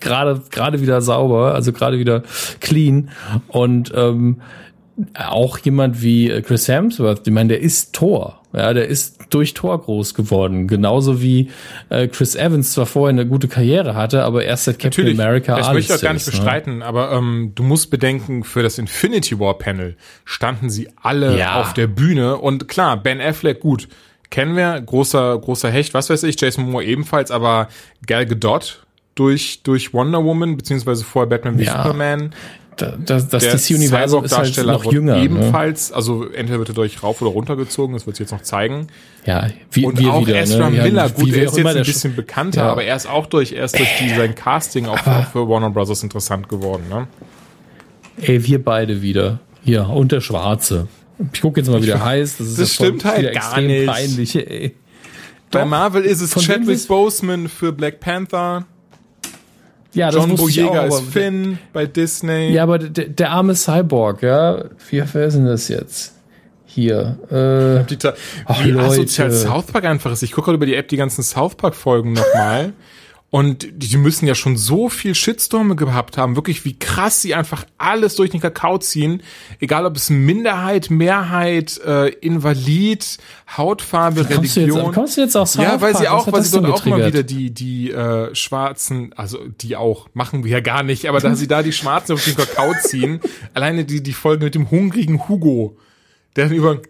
gerade 0.00 0.40
gerade 0.50 0.80
wieder 0.80 1.02
sauber, 1.02 1.54
also 1.54 1.72
gerade 1.72 1.98
wieder 1.98 2.22
clean 2.60 3.10
und 3.48 3.92
ähm, 3.94 4.40
auch 5.14 5.58
jemand 5.58 6.02
wie 6.02 6.28
Chris 6.42 6.68
Hemsworth, 6.68 7.26
ich 7.26 7.32
meine, 7.32 7.48
der 7.50 7.60
ist 7.60 7.94
Thor. 7.94 8.39
Ja, 8.52 8.72
der 8.74 8.88
ist 8.88 9.18
durch 9.30 9.54
Tor 9.54 9.80
groß 9.80 10.14
geworden. 10.14 10.66
Genauso 10.66 11.22
wie 11.22 11.50
äh, 11.88 12.08
Chris 12.08 12.34
Evans 12.34 12.72
zwar 12.72 12.86
vorher 12.86 13.10
eine 13.10 13.24
gute 13.26 13.46
Karriere 13.46 13.94
hatte, 13.94 14.24
aber 14.24 14.44
erst 14.44 14.64
seit 14.64 14.80
Captain 14.80 15.04
Natürlich, 15.04 15.20
America 15.20 15.56
das 15.56 15.72
möchte 15.72 15.92
ich 15.92 15.98
auch 15.98 16.02
gar 16.02 16.12
nicht 16.14 16.26
ne? 16.26 16.32
bestreiten, 16.32 16.82
aber 16.82 17.12
ähm, 17.12 17.52
du 17.54 17.62
musst 17.62 17.90
bedenken, 17.90 18.42
für 18.42 18.62
das 18.64 18.78
Infinity 18.78 19.38
War 19.38 19.56
Panel 19.56 19.96
standen 20.24 20.68
sie 20.68 20.88
alle 21.00 21.38
Ja. 21.38 21.60
auf 21.60 21.74
der 21.74 21.86
Bühne 21.86 22.38
und 22.38 22.66
klar, 22.66 22.96
Ben 22.96 23.20
Affleck, 23.20 23.60
gut, 23.60 23.86
kennen 24.30 24.56
wir, 24.56 24.80
großer, 24.80 25.38
großer 25.38 25.70
Hecht, 25.70 25.94
was 25.94 26.10
weiß 26.10 26.24
ich, 26.24 26.40
Jason 26.40 26.68
Moore 26.70 26.84
ebenfalls, 26.84 27.30
aber 27.30 27.68
Gal 28.06 28.26
Gadot 28.26 28.84
durch, 29.14 29.62
durch 29.62 29.92
Wonder 29.94 30.24
Woman, 30.24 30.56
beziehungsweise 30.56 31.04
vorher 31.04 31.28
Batman 31.28 31.56
wie 31.58 31.64
Ja. 31.64 31.76
Superman, 31.82 32.30
das 32.76 33.28
das 33.28 33.42
der 33.44 33.54
DC-Universum 33.56 34.24
ist 34.24 34.36
halt 34.36 34.66
noch 34.66 34.90
jünger. 34.90 35.16
Ne? 35.16 35.24
ebenfalls, 35.24 35.92
also 35.92 36.24
entweder 36.30 36.58
wird 36.58 36.70
er 36.70 36.74
durch 36.74 37.02
rauf 37.02 37.20
oder 37.20 37.30
runtergezogen, 37.30 37.94
das 37.94 38.06
wird 38.06 38.16
sich 38.16 38.24
jetzt 38.24 38.32
noch 38.32 38.42
zeigen. 38.42 38.86
Ja, 39.26 39.48
wie, 39.70 39.84
Und 39.84 39.98
wir 39.98 40.12
auch 40.14 40.26
wieder. 40.26 40.40
Ezra 40.40 40.70
ne? 40.70 40.76
Ja, 40.78 40.82
Miller, 40.84 41.10
gut, 41.10 41.26
wie 41.26 41.38
er 41.40 41.44
ist 41.46 41.56
jetzt 41.58 41.66
ein 41.66 41.82
bisschen 41.84 42.16
bekannter, 42.16 42.62
Ja. 42.62 42.72
aber 42.72 42.84
er 42.84 42.96
ist 42.96 43.06
auch 43.08 43.26
durch 43.26 43.52
erst 43.52 43.78
durch 43.78 43.88
die, 44.00 44.08
sein 44.10 44.34
Casting 44.34 44.86
auch 44.86 44.98
für, 44.98 45.26
für 45.32 45.48
Warner 45.48 45.70
Brothers 45.70 46.02
interessant 46.02 46.48
geworden. 46.48 46.84
Ne? 46.88 47.06
Ey, 48.22 48.44
wir 48.44 48.62
beide 48.64 49.02
wieder. 49.02 49.40
Hier, 49.62 49.88
und 49.88 50.12
der 50.12 50.20
Schwarze. 50.20 50.88
Ich 51.32 51.40
gucke 51.42 51.60
jetzt 51.60 51.68
mal, 51.68 51.82
wie 51.82 51.86
der 51.86 52.04
heißt. 52.04 52.40
Das, 52.40 52.46
ist 52.46 52.58
Das 52.58 52.78
ja 52.78 52.84
voll- 52.84 52.86
stimmt 52.86 53.04
halt 53.04 53.34
gar 53.34 53.60
nicht. 53.60 53.86
peinlich, 53.86 54.36
ey. 54.36 54.74
Bei. 55.50 55.64
Marvel 55.64 56.02
ist 56.04 56.20
es 56.20 56.30
Chadwick 56.46 56.86
Boseman 56.86 57.48
für 57.48 57.72
Black 57.72 57.98
Panther, 58.00 58.64
Ja, 59.92 60.06
das 60.10 60.16
John 60.16 60.36
Boyega 60.36 60.82
ist 60.84 61.00
Finn 61.10 61.58
bei 61.72 61.86
Disney. 61.86 62.50
Ja, 62.52 62.62
aber 62.62 62.78
der, 62.78 63.06
der 63.08 63.30
arme 63.30 63.54
Cyborg, 63.54 64.22
ja. 64.22 64.64
Wie 64.88 65.02
wer 65.12 65.26
ist 65.26 65.34
denn 65.34 65.46
das 65.46 65.68
jetzt? 65.68 66.14
Hier. 66.66 67.18
Äh, 67.30 67.84
Die 67.88 67.96
Ta- 67.96 68.14
wie 68.62 68.70
Leute. 68.70 68.86
asozial 68.86 69.32
South 69.32 69.66
Park 69.66 69.84
einfach 69.84 70.12
ist. 70.12 70.22
Ich 70.22 70.30
gucke 70.30 70.44
gerade 70.46 70.56
über 70.56 70.66
die 70.66 70.76
App 70.76 70.86
die 70.86 70.96
ganzen 70.96 71.22
South 71.24 71.56
Park 71.56 71.74
Folgen 71.74 72.12
nochmal. 72.12 72.72
Und 73.32 73.68
die, 73.72 73.96
müssen 73.96 74.26
ja 74.26 74.34
schon 74.34 74.56
so 74.56 74.88
viel 74.88 75.14
Shitstorme 75.14 75.76
gehabt 75.76 76.18
haben, 76.18 76.34
wirklich 76.34 76.64
wie 76.64 76.76
krass 76.76 77.22
sie 77.22 77.32
einfach 77.32 77.64
alles 77.78 78.16
durch 78.16 78.30
den 78.30 78.40
Kakao 78.40 78.78
ziehen. 78.78 79.22
Egal 79.60 79.86
ob 79.86 79.94
es 79.94 80.10
Minderheit, 80.10 80.90
Mehrheit, 80.90 81.80
äh, 81.86 82.08
Invalid, 82.08 83.18
Hautfarbe, 83.56 84.24
kommst, 84.24 84.56
du 84.56 84.60
Religion. 84.60 84.86
jetzt, 84.86 84.94
kommst 84.94 85.16
du 85.16 85.20
jetzt 85.20 85.32
South 85.34 85.54
Ja, 85.54 85.80
weil 85.80 85.96
sie 85.96 86.08
auch, 86.08 86.32
weil 86.32 86.42
sie 86.42 86.60
dort 86.60 86.72
auch 86.72 86.84
mal 86.86 87.06
wieder 87.06 87.22
die, 87.22 87.52
die 87.52 87.92
äh, 87.92 88.34
Schwarzen, 88.34 89.12
also 89.14 89.38
die 89.46 89.76
auch, 89.76 90.08
machen 90.12 90.42
wir 90.42 90.50
ja 90.50 90.60
gar 90.60 90.82
nicht, 90.82 91.08
aber 91.08 91.20
da 91.20 91.36
sie 91.36 91.46
da 91.46 91.62
die 91.62 91.72
Schwarzen 91.72 92.12
auf 92.14 92.24
den 92.24 92.34
Kakao 92.34 92.74
ziehen, 92.82 93.20
alleine 93.54 93.84
die, 93.84 94.02
die 94.02 94.12
Folge 94.12 94.44
mit 94.44 94.56
dem 94.56 94.72
hungrigen 94.72 95.28
Hugo, 95.28 95.76
der 96.34 96.46
dann 96.46 96.54
über 96.54 96.80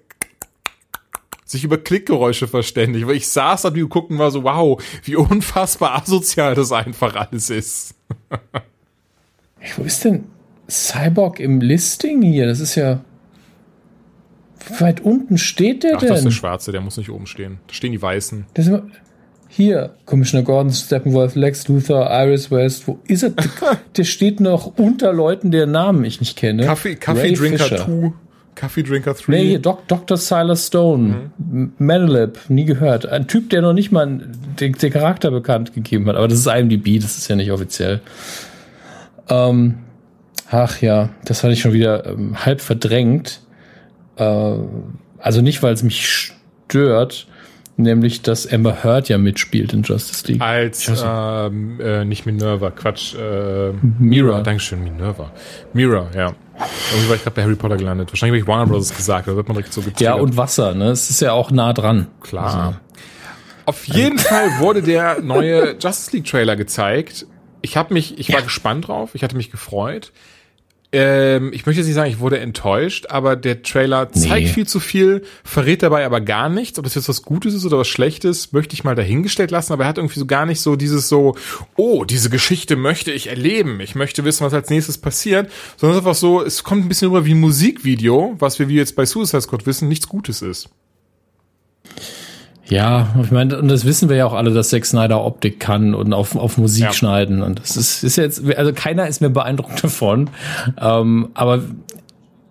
sich 1.50 1.64
über 1.64 1.78
Klickgeräusche 1.78 2.46
verständigt, 2.46 3.08
weil 3.08 3.16
ich 3.16 3.26
saß 3.26 3.62
da 3.62 3.68
und 3.68 3.74
geguckt 3.74 4.10
und 4.10 4.18
war 4.18 4.30
so, 4.30 4.44
wow, 4.44 4.80
wie 5.02 5.16
unfassbar 5.16 6.00
asozial 6.00 6.54
das 6.54 6.70
einfach 6.70 7.16
alles 7.16 7.50
ist. 7.50 7.96
Wo 9.76 9.82
ist 9.82 10.04
denn 10.04 10.26
Cyborg 10.68 11.40
im 11.40 11.60
Listing 11.60 12.22
hier? 12.22 12.46
Das 12.46 12.60
ist 12.60 12.76
ja. 12.76 13.00
Weit 14.78 15.00
unten 15.00 15.38
steht 15.38 15.82
der 15.82 15.96
Ach, 15.96 16.00
das 16.00 16.10
ist 16.10 16.16
denn? 16.18 16.24
der 16.26 16.30
Schwarze, 16.30 16.70
der 16.70 16.82
muss 16.82 16.96
nicht 16.96 17.10
oben 17.10 17.26
stehen. 17.26 17.58
Da 17.66 17.74
stehen 17.74 17.90
die 17.90 18.00
Weißen. 18.00 18.46
Das 18.54 18.66
ist 18.66 18.68
immer, 18.68 18.86
hier, 19.48 19.96
Commissioner 20.06 20.44
Gordon, 20.44 20.72
Steppenwolf, 20.72 21.34
Lex 21.34 21.66
Luthor, 21.66 22.08
Iris 22.12 22.52
West, 22.52 22.86
wo 22.86 23.00
ist 23.08 23.24
er? 23.24 23.32
der 23.96 24.04
steht 24.04 24.38
noch 24.38 24.78
unter 24.78 25.12
Leuten, 25.12 25.50
deren 25.50 25.72
Namen 25.72 26.04
ich 26.04 26.20
nicht 26.20 26.36
kenne. 26.36 26.64
Kaffee, 26.64 26.94
Kaffee 26.94 27.32
Drinker 27.32 27.64
Fisher. 27.64 27.84
2, 27.84 28.12
Kaffee 28.60 28.82
Drinker 28.82 29.14
3. 29.14 29.32
Nee, 29.32 29.58
Doc, 29.58 29.88
Dr. 29.88 30.18
Silas 30.18 30.66
Stone, 30.66 31.30
mhm. 31.38 31.72
Manalab, 31.78 32.38
nie 32.48 32.66
gehört. 32.66 33.06
Ein 33.06 33.26
Typ, 33.26 33.48
der 33.48 33.62
noch 33.62 33.72
nicht 33.72 33.90
mal 33.90 34.06
den, 34.60 34.72
den 34.74 34.92
Charakter 34.92 35.30
bekannt 35.30 35.72
gegeben 35.72 36.06
hat. 36.06 36.16
Aber 36.16 36.28
das 36.28 36.40
ist 36.40 36.46
IMDb, 36.46 37.00
das 37.00 37.16
ist 37.16 37.26
ja 37.28 37.36
nicht 37.36 37.50
offiziell. 37.52 38.02
Ähm, 39.30 39.78
ach 40.50 40.78
ja, 40.82 41.08
das 41.24 41.42
hatte 41.42 41.54
ich 41.54 41.60
schon 41.62 41.72
wieder 41.72 42.04
ähm, 42.04 42.44
halb 42.44 42.60
verdrängt. 42.60 43.40
Äh, 44.16 44.54
also 45.18 45.40
nicht, 45.40 45.62
weil 45.62 45.72
es 45.72 45.82
mich 45.82 46.06
stört, 46.06 47.28
nämlich, 47.82 48.22
dass 48.22 48.50
Amber 48.50 48.82
Heard 48.82 49.08
ja 49.08 49.18
mitspielt 49.18 49.72
in 49.72 49.82
Justice 49.82 50.26
League. 50.26 50.40
Als, 50.40 50.90
ähm, 51.04 51.80
äh, 51.80 52.04
nicht 52.04 52.26
Minerva, 52.26 52.70
Quatsch, 52.70 53.14
äh, 53.14 53.72
Mira. 53.98 54.42
Dankeschön, 54.42 54.82
Minerva. 54.82 55.32
Mira, 55.72 56.08
ja. 56.14 56.32
Irgendwie 56.92 57.08
war 57.08 57.16
ich 57.16 57.22
gerade 57.22 57.36
bei 57.36 57.42
Harry 57.42 57.54
Potter 57.54 57.76
gelandet. 57.76 58.12
Wahrscheinlich 58.12 58.42
habe 58.42 58.50
ich 58.50 58.58
Warner 58.58 58.70
Bros. 58.70 58.94
gesagt, 58.94 59.28
da 59.28 59.36
wird 59.36 59.48
man 59.48 59.56
direkt 59.56 59.72
so 59.72 59.80
getriggert. 59.80 60.00
Ja, 60.00 60.14
und 60.14 60.36
Wasser, 60.36 60.74
ne? 60.74 60.90
Es 60.90 61.08
ist 61.08 61.20
ja 61.20 61.32
auch 61.32 61.50
nah 61.50 61.72
dran. 61.72 62.08
Klar. 62.20 62.80
Auf 63.64 63.86
jeden 63.86 64.18
Fall 64.18 64.58
wurde 64.58 64.82
der 64.82 65.20
neue 65.22 65.76
Justice 65.78 66.16
League 66.16 66.26
Trailer 66.26 66.56
gezeigt. 66.56 67.26
Ich 67.62 67.76
habe 67.76 67.94
mich, 67.94 68.18
ich 68.18 68.32
war 68.32 68.42
gespannt 68.42 68.88
drauf, 68.88 69.14
ich 69.14 69.22
hatte 69.22 69.36
mich 69.36 69.50
gefreut. 69.50 70.12
Ähm, 70.92 71.52
ich 71.52 71.66
möchte 71.66 71.80
jetzt 71.80 71.86
nicht 71.86 71.94
sagen, 71.94 72.10
ich 72.10 72.18
wurde 72.18 72.40
enttäuscht, 72.40 73.06
aber 73.10 73.36
der 73.36 73.62
Trailer 73.62 74.10
zeigt 74.10 74.46
Nee. 74.46 74.52
viel 74.52 74.66
zu 74.66 74.80
viel, 74.80 75.22
verrät 75.44 75.84
dabei 75.84 76.04
aber 76.04 76.20
gar 76.20 76.48
nichts. 76.48 76.78
Ob 76.78 76.84
das 76.84 76.96
jetzt 76.96 77.08
was 77.08 77.22
Gutes 77.22 77.54
ist 77.54 77.64
oder 77.64 77.78
was 77.78 77.86
Schlechtes, 77.86 78.52
möchte 78.52 78.74
ich 78.74 78.82
mal 78.82 78.96
dahingestellt 78.96 79.52
lassen. 79.52 79.72
Aber 79.72 79.84
er 79.84 79.88
hat 79.88 79.98
irgendwie 79.98 80.18
so 80.18 80.26
gar 80.26 80.46
nicht 80.46 80.60
so 80.60 80.74
dieses 80.74 81.08
so, 81.08 81.36
oh, 81.76 82.04
diese 82.04 82.28
Geschichte 82.28 82.74
möchte 82.74 83.12
ich 83.12 83.28
erleben. 83.28 83.78
Ich 83.80 83.94
möchte 83.94 84.24
wissen, 84.24 84.44
was 84.44 84.52
als 84.52 84.68
nächstes 84.70 84.98
passiert. 84.98 85.50
Sondern 85.76 85.96
es 85.96 86.02
ist 86.02 86.06
einfach 86.08 86.18
so, 86.18 86.42
es 86.44 86.64
kommt 86.64 86.84
ein 86.84 86.88
bisschen 86.88 87.08
rüber 87.08 87.24
wie 87.24 87.34
ein 87.34 87.40
Musikvideo, 87.40 88.34
was 88.40 88.58
wir 88.58 88.68
wie 88.68 88.76
jetzt 88.76 88.96
bei 88.96 89.06
Suicide 89.06 89.42
Squad 89.42 89.66
wissen, 89.66 89.88
nichts 89.88 90.08
Gutes 90.08 90.42
ist. 90.42 90.70
Ja, 92.70 93.08
ich 93.22 93.30
meine, 93.32 93.58
und 93.58 93.68
das 93.68 93.84
wissen 93.84 94.08
wir 94.08 94.16
ja 94.16 94.26
auch 94.26 94.32
alle, 94.32 94.52
dass 94.52 94.68
Zack 94.70 94.86
Snyder 94.86 95.24
Optik 95.24 95.58
kann 95.60 95.94
und 95.94 96.12
auf, 96.12 96.36
auf 96.36 96.56
Musik 96.56 96.84
Ja. 96.84 96.92
schneiden. 96.92 97.42
Und 97.42 97.58
das 97.58 97.76
ist, 97.76 98.04
ist 98.04 98.16
jetzt, 98.16 98.42
also 98.56 98.72
keiner 98.72 99.08
ist 99.08 99.20
mir 99.20 99.30
beeindruckt 99.30 99.82
davon. 99.84 100.30
Ähm, 100.80 101.28
aber 101.34 101.62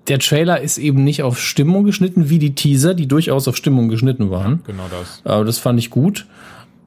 der 0.09 0.19
Trailer 0.19 0.59
ist 0.59 0.77
eben 0.77 1.03
nicht 1.03 1.23
auf 1.23 1.39
Stimmung 1.39 1.83
geschnitten, 1.85 2.29
wie 2.29 2.39
die 2.39 2.53
Teaser, 2.55 2.93
die 2.95 3.07
durchaus 3.07 3.47
auf 3.47 3.55
Stimmung 3.55 3.87
geschnitten 3.89 4.29
waren. 4.29 4.61
Genau 4.67 4.83
das. 4.89 5.21
Äh, 5.23 5.45
das 5.45 5.57
fand 5.59 5.79
ich 5.79 5.89
gut. 5.89 6.25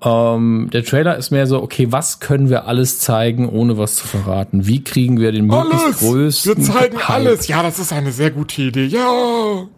Ähm, 0.05 0.69
der 0.73 0.85
Trailer 0.85 1.17
ist 1.17 1.31
mehr 1.31 1.47
so, 1.47 1.63
okay, 1.63 1.87
was 1.91 2.19
können 2.19 2.51
wir 2.51 2.67
alles 2.67 2.99
zeigen, 2.99 3.49
ohne 3.49 3.79
was 3.79 3.95
zu 3.95 4.07
verraten? 4.09 4.67
Wie 4.67 4.83
kriegen 4.83 5.21
wir 5.21 5.31
den 5.31 5.47
möglichst 5.47 6.01
größten 6.01 6.57
Wir 6.59 6.63
zeigen 6.65 6.99
Hype? 6.99 7.11
alles. 7.11 7.47
Ja, 7.49 7.63
das 7.63 7.79
ist 7.79 7.93
eine 7.93 8.11
sehr 8.11 8.33
gute 8.33 8.61
Idee. 8.63 8.87
Ja. 8.87 9.69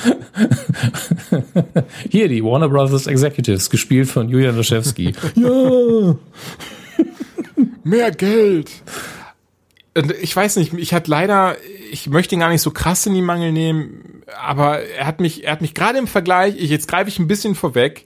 Hier, 2.10 2.28
die 2.28 2.44
Warner 2.44 2.70
Brothers 2.70 3.08
Executives, 3.08 3.70
gespielt 3.70 4.10
von 4.10 4.30
Julian 4.30 4.56
Laschewski. 4.56 5.14
ja. 5.36 6.16
Mehr 7.84 8.12
Geld. 8.12 8.72
Ich 10.22 10.36
weiß 10.36 10.56
nicht, 10.56 10.74
ich 10.74 10.94
hatte 10.94 11.12
leider, 11.12 11.56
ich 11.92 12.10
möchte 12.10 12.36
ihn 12.36 12.40
gar 12.40 12.50
nicht 12.50 12.62
so 12.62 12.72
krass 12.72 13.06
in 13.06 13.14
die 13.14 13.22
Mangel 13.22 13.52
nehmen, 13.52 14.24
aber 14.42 14.80
er 14.80 15.06
hat 15.06 15.20
mich, 15.20 15.44
er 15.44 15.52
hat 15.52 15.62
mich 15.62 15.76
gerade 15.76 16.00
im 16.00 16.08
Vergleich, 16.08 16.56
ich, 16.58 16.70
jetzt 16.70 16.88
greife 16.88 17.10
ich 17.10 17.20
ein 17.20 17.28
bisschen 17.28 17.54
vorweg, 17.54 18.06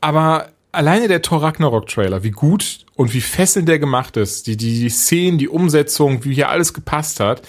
aber 0.00 0.48
alleine 0.72 1.06
der 1.06 1.22
Thor 1.22 1.42
Ragnarok 1.42 1.86
Trailer, 1.86 2.24
wie 2.24 2.30
gut 2.30 2.86
und 2.96 3.14
wie 3.14 3.20
fesselnd 3.20 3.68
der 3.68 3.78
gemacht 3.78 4.16
ist, 4.16 4.46
die, 4.46 4.56
die, 4.56 4.80
die 4.80 4.88
Szenen, 4.88 5.38
die 5.38 5.48
Umsetzung, 5.48 6.24
wie 6.24 6.34
hier 6.34 6.48
alles 6.48 6.74
gepasst 6.74 7.20
hat, 7.20 7.42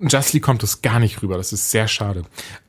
Justly 0.00 0.40
kommt 0.40 0.62
es 0.62 0.82
gar 0.82 0.98
nicht 0.98 1.22
rüber. 1.22 1.36
Das 1.36 1.52
ist 1.52 1.70
sehr 1.70 1.88
schade. 1.88 2.22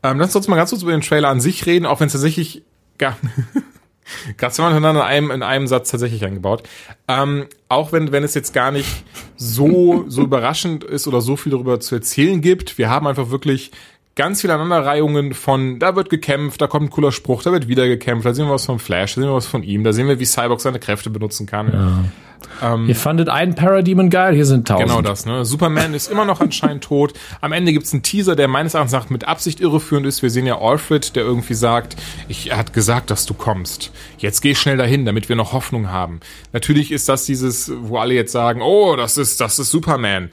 Ähm, 0.03 0.19
lass 0.19 0.35
uns 0.35 0.47
mal 0.47 0.55
ganz 0.55 0.69
kurz 0.69 0.83
über 0.83 0.91
den 0.91 1.01
Trailer 1.01 1.29
an 1.29 1.41
sich 1.41 1.65
reden, 1.65 1.85
auch 1.85 1.99
wenn 1.99 2.07
es 2.07 2.13
tatsächlich 2.13 2.63
gar 2.97 3.17
Gerade 4.37 4.55
hintereinander 4.55 5.01
in 5.01 5.05
einem, 5.05 5.31
in 5.31 5.43
einem 5.43 5.67
Satz 5.67 5.91
tatsächlich 5.91 6.23
eingebaut. 6.23 6.63
Ähm, 7.07 7.47
auch 7.69 7.91
wenn, 7.91 8.11
wenn 8.11 8.23
es 8.23 8.33
jetzt 8.33 8.53
gar 8.53 8.71
nicht 8.71 9.03
so, 9.35 10.05
so 10.07 10.21
überraschend 10.21 10.83
ist 10.83 11.07
oder 11.07 11.21
so 11.21 11.35
viel 11.35 11.51
darüber 11.51 11.79
zu 11.79 11.95
erzählen 11.95 12.41
gibt. 12.41 12.77
Wir 12.77 12.89
haben 12.89 13.07
einfach 13.07 13.29
wirklich 13.29 13.71
ganz 14.17 14.41
viele 14.41 14.53
Aneinanderreihungen 14.53 15.33
von, 15.33 15.79
da 15.79 15.95
wird 15.95 16.09
gekämpft, 16.09 16.61
da 16.61 16.67
kommt 16.67 16.87
ein 16.87 16.89
cooler 16.89 17.13
Spruch, 17.13 17.43
da 17.43 17.53
wird 17.53 17.69
wieder 17.69 17.87
gekämpft, 17.87 18.25
da 18.25 18.33
sehen 18.33 18.47
wir 18.47 18.53
was 18.53 18.65
von 18.65 18.79
Flash, 18.79 19.15
da 19.15 19.21
sehen 19.21 19.29
wir 19.29 19.35
was 19.35 19.47
von 19.47 19.63
ihm, 19.63 19.85
da 19.85 19.93
sehen 19.93 20.07
wir, 20.07 20.19
wie 20.19 20.25
Cyborg 20.25 20.59
seine 20.59 20.79
Kräfte 20.79 21.09
benutzen 21.09 21.45
kann. 21.45 22.11
Ihr 22.87 22.95
fandet 22.95 23.29
einen 23.29 23.55
Parademon 23.55 24.09
geil, 24.09 24.35
hier 24.35 24.45
sind 24.45 24.67
tausend. 24.67 24.89
Genau 24.89 25.01
das, 25.01 25.25
ne? 25.25 25.45
Superman 25.45 25.93
ist 25.93 26.09
immer 26.09 26.25
noch 26.25 26.39
anscheinend 26.39 26.83
tot. 26.83 27.13
Am 27.41 27.51
Ende 27.51 27.71
gibt's 27.71 27.93
einen 27.93 28.03
Teaser, 28.03 28.35
der 28.35 28.47
meines 28.47 28.73
Erachtens 28.73 28.93
nach 28.93 29.09
mit 29.09 29.27
Absicht 29.27 29.59
irreführend 29.59 30.05
ist. 30.05 30.21
Wir 30.21 30.29
sehen 30.29 30.45
ja 30.45 30.59
Alfred, 30.59 31.15
der 31.15 31.23
irgendwie 31.23 31.55
sagt, 31.55 31.95
ich, 32.27 32.51
er 32.51 32.57
hat 32.57 32.73
gesagt, 32.73 33.09
dass 33.09 33.25
du 33.25 33.33
kommst. 33.33 33.91
Jetzt 34.17 34.41
geh 34.41 34.55
schnell 34.55 34.77
dahin, 34.77 35.05
damit 35.05 35.29
wir 35.29 35.35
noch 35.35 35.53
Hoffnung 35.53 35.89
haben. 35.89 36.19
Natürlich 36.53 36.91
ist 36.91 37.09
das 37.09 37.25
dieses, 37.25 37.71
wo 37.81 37.97
alle 37.97 38.13
jetzt 38.13 38.31
sagen, 38.31 38.61
oh, 38.61 38.95
das 38.95 39.17
ist, 39.17 39.41
das 39.41 39.59
ist 39.59 39.71
Superman. 39.71 40.29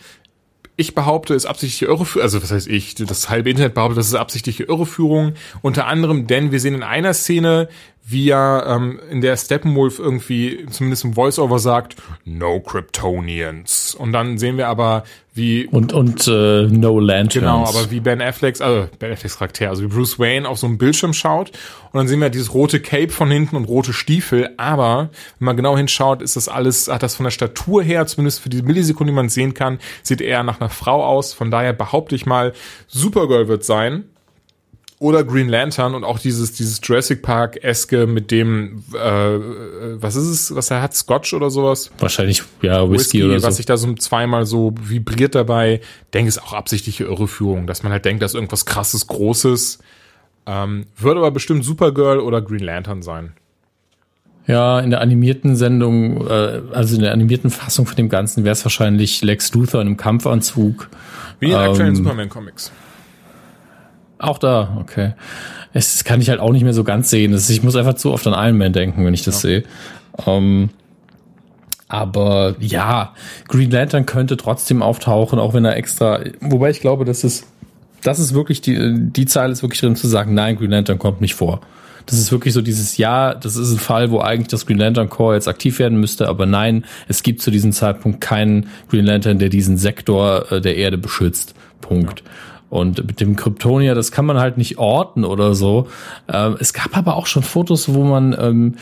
Ich 0.77 0.95
behaupte, 0.95 1.35
es 1.35 1.45
ist 1.45 1.51
absichtliche 1.51 1.87
Irreführung, 1.87 2.23
also 2.25 2.43
was 2.43 2.51
heißt 2.51 2.67
ich, 2.67 2.97
das 2.97 3.31
halbe 3.31 3.51
Internet 3.51 3.75
behauptet, 3.75 3.99
das 3.99 4.09
ist 4.09 4.15
absichtliche 4.15 4.65
Irreführung, 4.65 5.35
unter 5.63 5.87
anderem, 5.87 6.27
denn 6.27 6.51
wir 6.51 6.59
sehen 6.59 6.75
in 6.75 6.83
einer 6.83 7.15
Szene, 7.15 7.69
wie 8.07 8.29
er 8.29 8.67
ähm, 8.69 9.01
in 9.11 9.23
der 9.23 9.35
Steppenwolf 9.37 9.99
irgendwie 9.99 10.67
zumindest 10.71 11.05
im 11.05 11.17
Voiceover 11.17 11.59
sagt, 11.59 11.97
no 12.27 12.61
Kryptonians. 12.61 13.95
Und 13.95 14.13
dann 14.13 14.37
sehen 14.37 14.59
wir 14.59 14.69
aber, 14.69 15.05
wie 15.33 15.67
Und, 15.67 15.95
und 15.95 16.29
äh, 16.29 16.69
No 16.69 17.01
Lanterns. 17.01 17.35
Genau, 17.35 17.65
aber 17.67 17.91
wie 17.91 18.01
Ben 18.01 18.21
Afflecks, 18.21 18.61
also 18.61 18.89
Ben 18.99 19.11
Afflecks 19.11 19.39
Charakter, 19.39 19.71
also 19.71 19.83
wie 19.83 19.87
Bruce 19.87 20.19
Wayne 20.19 20.47
auf 20.47 20.59
so 20.59 20.67
einem 20.67 20.77
Bildschirm 20.77 21.15
schaut 21.15 21.51
und 21.93 21.99
dann 21.99 22.07
sehen 22.07 22.21
wir 22.21 22.29
dieses 22.29 22.53
rote 22.53 22.79
Cape 22.79 23.09
von 23.09 23.31
hinten 23.31 23.57
und 23.57 23.65
rote 23.65 23.95
Stiefel, 23.95 24.51
aber 24.59 25.09
wenn 25.39 25.47
man 25.47 25.57
genau 25.57 25.77
hinschaut, 25.77 26.21
ist 26.21 26.37
das 26.37 26.49
alles, 26.49 26.89
hat 26.89 27.03
das 27.03 27.17
von 27.17 27.25
der 27.25 27.31
Statur 27.31 27.83
her, 27.83 28.07
zumindest 28.07 28.41
für 28.41 28.51
die 28.51 28.63
Millisekunde, 28.63 29.13
die 29.13 29.17
man 29.17 29.31
sehen 29.31 29.55
kann, 29.55 29.79
sieht 30.03 30.21
eher 30.21 30.43
nach 30.43 30.61
einer 30.61 30.71
Frau 30.71 31.03
aus, 31.03 31.33
von 31.33 31.51
daher 31.51 31.73
behaupte 31.73 32.15
ich 32.15 32.27
mal, 32.27 32.53
Supergirl 32.87 33.49
wird 33.49 33.65
sein 33.65 34.05
oder 35.05 35.23
Green 35.23 35.51
Lantern 35.51 35.95
und 35.95 36.03
auch 36.03 36.19
dieses 36.19 36.53
dieses 36.53 36.81
Jurassic 36.83 37.21
Park 37.21 37.63
eske 37.63 38.07
mit 38.07 38.31
dem 38.31 38.83
äh, 38.95 38.99
was 40.01 40.17
ist 40.17 40.27
es 40.29 40.55
was 40.55 40.71
er 40.71 40.81
hat 40.81 40.95
Scotch 40.95 41.35
oder 41.35 41.51
sowas 41.51 41.91
Wahrscheinlich, 41.99 42.43
ja, 42.63 42.81
Whisky, 42.91 43.19
Whisky, 43.19 43.25
oder 43.25 43.39
so. 43.41 43.47
was 43.47 43.57
sich 43.59 43.67
da 43.67 43.77
so 43.77 43.93
zweimal 43.95 44.47
so 44.47 44.73
vibriert 44.81 45.35
dabei 45.35 45.83
denke 46.15 46.31
ist 46.31 46.43
auch 46.43 46.55
absichtliche 46.55 47.05
Irreführung 47.05 47.67
dass 47.67 47.83
man 47.83 47.93
halt 47.93 48.07
denkt 48.07 48.23
dass 48.23 48.33
irgendwas 48.33 48.65
krasses 48.65 49.07
großes 49.07 49.79
ähm, 50.47 50.87
wird 50.97 51.19
aber 51.19 51.31
bestimmt 51.31 51.65
Supergirl 51.67 52.19
oder 52.19 52.41
Green 52.41 52.65
Lantern 52.65 53.03
sein 53.03 53.35
Ja, 54.47 54.81
in 54.81 54.89
der 54.91 55.03
animierten 55.03 55.55
Sendung, 55.55 56.27
äh, 56.27 56.63
also 56.73 56.95
in 56.97 57.03
der 57.03 57.13
animierten 57.13 57.51
Fassung 57.51 57.85
von 57.87 57.97
dem 57.97 58.09
Ganzen 58.09 58.45
wäre 58.45 58.53
es 58.55 58.65
wahrscheinlich 58.65 59.23
Lex 59.23 59.53
Luthor 59.53 59.81
in 59.83 59.87
einem 59.89 59.97
Kampfanzug. 59.99 60.89
wie 61.41 61.51
in 61.51 61.55
aktuellen 61.57 61.91
Ähm, 61.91 61.97
Superman 61.97 62.29
Comics 62.31 62.73
Auch 64.25 64.39
da, 64.39 64.79
okay. 64.81 65.13
Es 65.73 66.05
kann 66.05 66.21
ich 66.21 66.31
halt 66.31 66.41
auch 66.41 66.53
nicht 66.53 66.65
mehr 66.65 66.73
so 66.73 66.83
ganz 66.83 67.11
sehen. 67.11 67.33
Das, 67.33 67.51
ich 67.51 67.63
muss 67.63 67.77
einfach 67.77 67.95
zu 67.95 68.13
oft 68.13 68.27
an 68.27 68.33
Iron 68.33 68.57
Man 68.57 68.73
denken, 68.73 69.05
wenn 69.05 69.13
ich 69.13 69.25
das 69.25 69.41
sehe. 69.41 69.65
Ähm, 70.27 70.71
aber 71.89 72.57
ja, 72.59 73.13
Green 73.49 73.71
Lantern 73.71 74.07
könnte 74.07 74.37
trotzdem 74.37 74.83
auftauchen, 74.83 75.39
auch 75.39 75.53
wenn 75.53 75.65
er 75.65 75.77
extra. 75.77 76.21
Wobei 76.41 76.71
ich 76.71 76.81
glaube, 76.81 77.05
das 77.05 77.23
ist, 77.23 77.47
das 78.03 78.19
ist 78.19 78.35
wirklich 78.35 78.63
die, 78.63 78.95
die 78.99 79.27
Zeile 79.27 79.53
ist 79.53 79.63
wirklich 79.63 79.81
drin 79.81 79.95
zu 79.95 80.09
sagen, 80.09 80.33
nein, 80.33 80.57
Green 80.57 80.71
Lantern 80.71 80.99
kommt 80.99 81.21
nicht 81.21 81.35
vor. 81.35 81.61
Das 82.07 82.19
ist 82.19 82.33
wirklich 82.33 82.55
so 82.55 82.63
dieses 82.63 82.97
Ja, 82.97 83.35
das 83.35 83.57
ist 83.57 83.73
ein 83.73 83.79
Fall, 83.79 84.11
wo 84.11 84.21
eigentlich 84.21 84.49
das 84.49 84.67
Green 84.67 84.79
Lantern 84.79 85.09
Corps 85.11 85.35
jetzt 85.35 85.49
aktiv 85.49 85.79
werden 85.79 86.01
müsste, 86.01 86.29
aber 86.29 86.47
nein, 86.47 86.85
es 87.09 87.23
gibt 87.23 87.43
zu 87.43 87.51
diesem 87.51 87.73
Zeitpunkt 87.73 88.21
keinen 88.21 88.69
Green 88.89 89.05
Lantern, 89.05 89.39
der 89.39 89.49
diesen 89.49 89.77
Sektor 89.77 90.51
äh, 90.51 90.61
der 90.61 90.77
Erde 90.77 90.99
beschützt. 90.99 91.55
Punkt. 91.81 92.23
Und 92.71 93.07
mit 93.07 93.21
dem 93.21 93.37
Kryptonier, 93.37 93.95
das 93.95 94.11
kann 94.11 94.27
man 94.27 94.39
halt 94.41 94.59
nicht 94.59 94.79
orten 94.79 95.25
oder 95.25 95.55
so. 95.55 95.87
Ähm, 96.33 96.57
es 96.59 96.73
gab 96.73 96.97
aber 96.97 97.15
auch 97.17 97.27
schon 97.27 97.45
Fotos, 97.45 97.93
wo 97.95 98.03
man 98.03 98.35
ähm, 98.39 98.75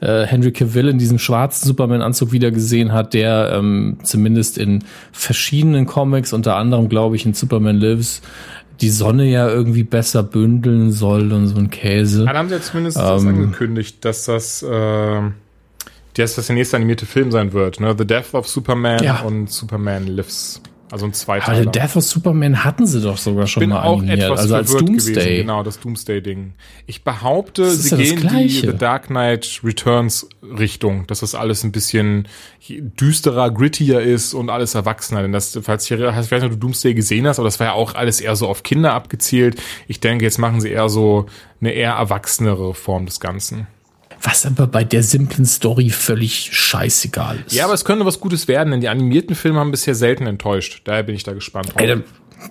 äh, 0.00 0.24
Henry 0.26 0.52
Cavill 0.52 0.88
in 0.88 0.98
diesem 0.98 1.18
schwarzen 1.18 1.66
Superman-Anzug 1.66 2.30
wieder 2.32 2.50
gesehen 2.50 2.92
hat, 2.92 3.14
der 3.14 3.52
ähm, 3.54 3.98
zumindest 4.02 4.58
in 4.58 4.84
verschiedenen 5.12 5.86
Comics, 5.86 6.32
unter 6.34 6.56
anderem 6.56 6.88
glaube 6.90 7.16
ich 7.16 7.24
in 7.24 7.32
Superman 7.32 7.76
Lives, 7.76 8.20
die 8.82 8.90
Sonne 8.90 9.24
ja 9.24 9.48
irgendwie 9.48 9.82
besser 9.82 10.22
bündeln 10.22 10.92
soll 10.92 11.32
und 11.32 11.46
so 11.48 11.56
ein 11.56 11.70
Käse. 11.70 12.26
Ah, 12.28 12.32
da 12.34 12.38
haben 12.40 12.48
sie 12.48 12.56
ja 12.56 12.60
zumindest 12.60 12.98
das 12.98 13.22
Ähm. 13.22 13.28
angekündigt 13.28 14.04
dass 14.04 14.24
das 14.26 14.62
äh, 14.62 15.20
dass 16.14 16.34
das 16.34 16.46
der 16.48 16.54
nächste 16.56 16.76
animierte 16.76 17.06
Film 17.06 17.30
sein 17.32 17.52
wird 17.52 17.80
ne 17.80 17.94
The 17.96 18.06
Death 18.06 18.34
of 18.34 18.46
Superman 18.46 19.02
Ja. 19.02 19.20
und 19.22 19.50
Superman 19.50 20.06
Lives 20.06 20.60
also 20.90 21.06
ein 21.06 21.12
Zweiteiler 21.12 21.62
den 21.62 21.72
Death 21.72 21.96
of 21.96 22.04
Superman 22.04 22.64
hatten 22.64 22.86
sie 22.86 23.00
doch 23.00 23.16
sogar 23.16 23.46
schon 23.46 23.60
bin 23.60 23.70
mal 23.70 23.82
auch 23.82 23.98
animiert, 23.98 24.22
etwas 24.22 24.40
also 24.40 24.54
als 24.54 24.70
verwirrt 24.70 24.88
Doomsday. 24.88 25.14
gewesen, 25.14 25.36
genau, 25.36 25.62
das 25.62 25.80
Doomsday-Ding. 25.80 26.54
Ich 26.86 27.04
behaupte, 27.04 27.70
sie 27.70 27.90
ja 27.90 27.96
gehen 27.96 28.28
die. 28.28 28.48
The 28.48 28.76
Dark 28.76 29.08
Knight 29.08 29.60
Returns 29.62 30.28
Richtung, 30.42 31.06
dass 31.06 31.20
das 31.20 31.34
alles 31.34 31.64
ein 31.64 31.72
bisschen 31.72 32.28
düsterer, 32.68 33.50
grittier 33.50 34.00
ist 34.00 34.34
und 34.34 34.50
alles 34.50 34.74
erwachsener. 34.74 35.22
Denn 35.22 35.32
das, 35.32 35.58
falls 35.62 35.84
ich, 35.84 35.92
ich 35.92 36.00
weiß 36.00 36.30
nicht, 36.30 36.44
ob 36.44 36.50
du 36.50 36.56
Doomsday 36.56 36.94
gesehen 36.94 37.26
hast, 37.26 37.38
aber 37.38 37.48
das 37.48 37.60
war 37.60 37.68
ja 37.68 37.72
auch 37.72 37.94
alles 37.94 38.20
eher 38.20 38.36
so 38.36 38.48
auf 38.48 38.62
Kinder 38.62 38.94
abgezielt. 38.94 39.60
Ich 39.86 40.00
denke, 40.00 40.24
jetzt 40.24 40.38
machen 40.38 40.60
sie 40.60 40.70
eher 40.70 40.88
so 40.88 41.26
eine 41.60 41.72
eher 41.72 41.92
erwachsenere 41.92 42.74
Form 42.74 43.06
des 43.06 43.20
Ganzen. 43.20 43.66
Was 44.22 44.46
aber 44.46 44.66
bei 44.66 44.84
der 44.84 45.02
simplen 45.02 45.44
Story 45.44 45.90
völlig 45.90 46.50
scheißegal 46.52 47.38
ist. 47.46 47.54
Ja, 47.54 47.64
aber 47.64 47.74
es 47.74 47.84
könnte 47.84 48.04
was 48.04 48.18
Gutes 48.18 48.48
werden, 48.48 48.70
denn 48.70 48.80
die 48.80 48.88
animierten 48.88 49.36
Filme 49.36 49.60
haben 49.60 49.70
bisher 49.70 49.94
selten 49.94 50.26
enttäuscht. 50.26 50.82
Daher 50.84 51.04
bin 51.04 51.14
ich 51.14 51.22
da 51.22 51.34
gespannt. 51.34 51.72
Ey, 51.76 51.86
da, 51.86 51.96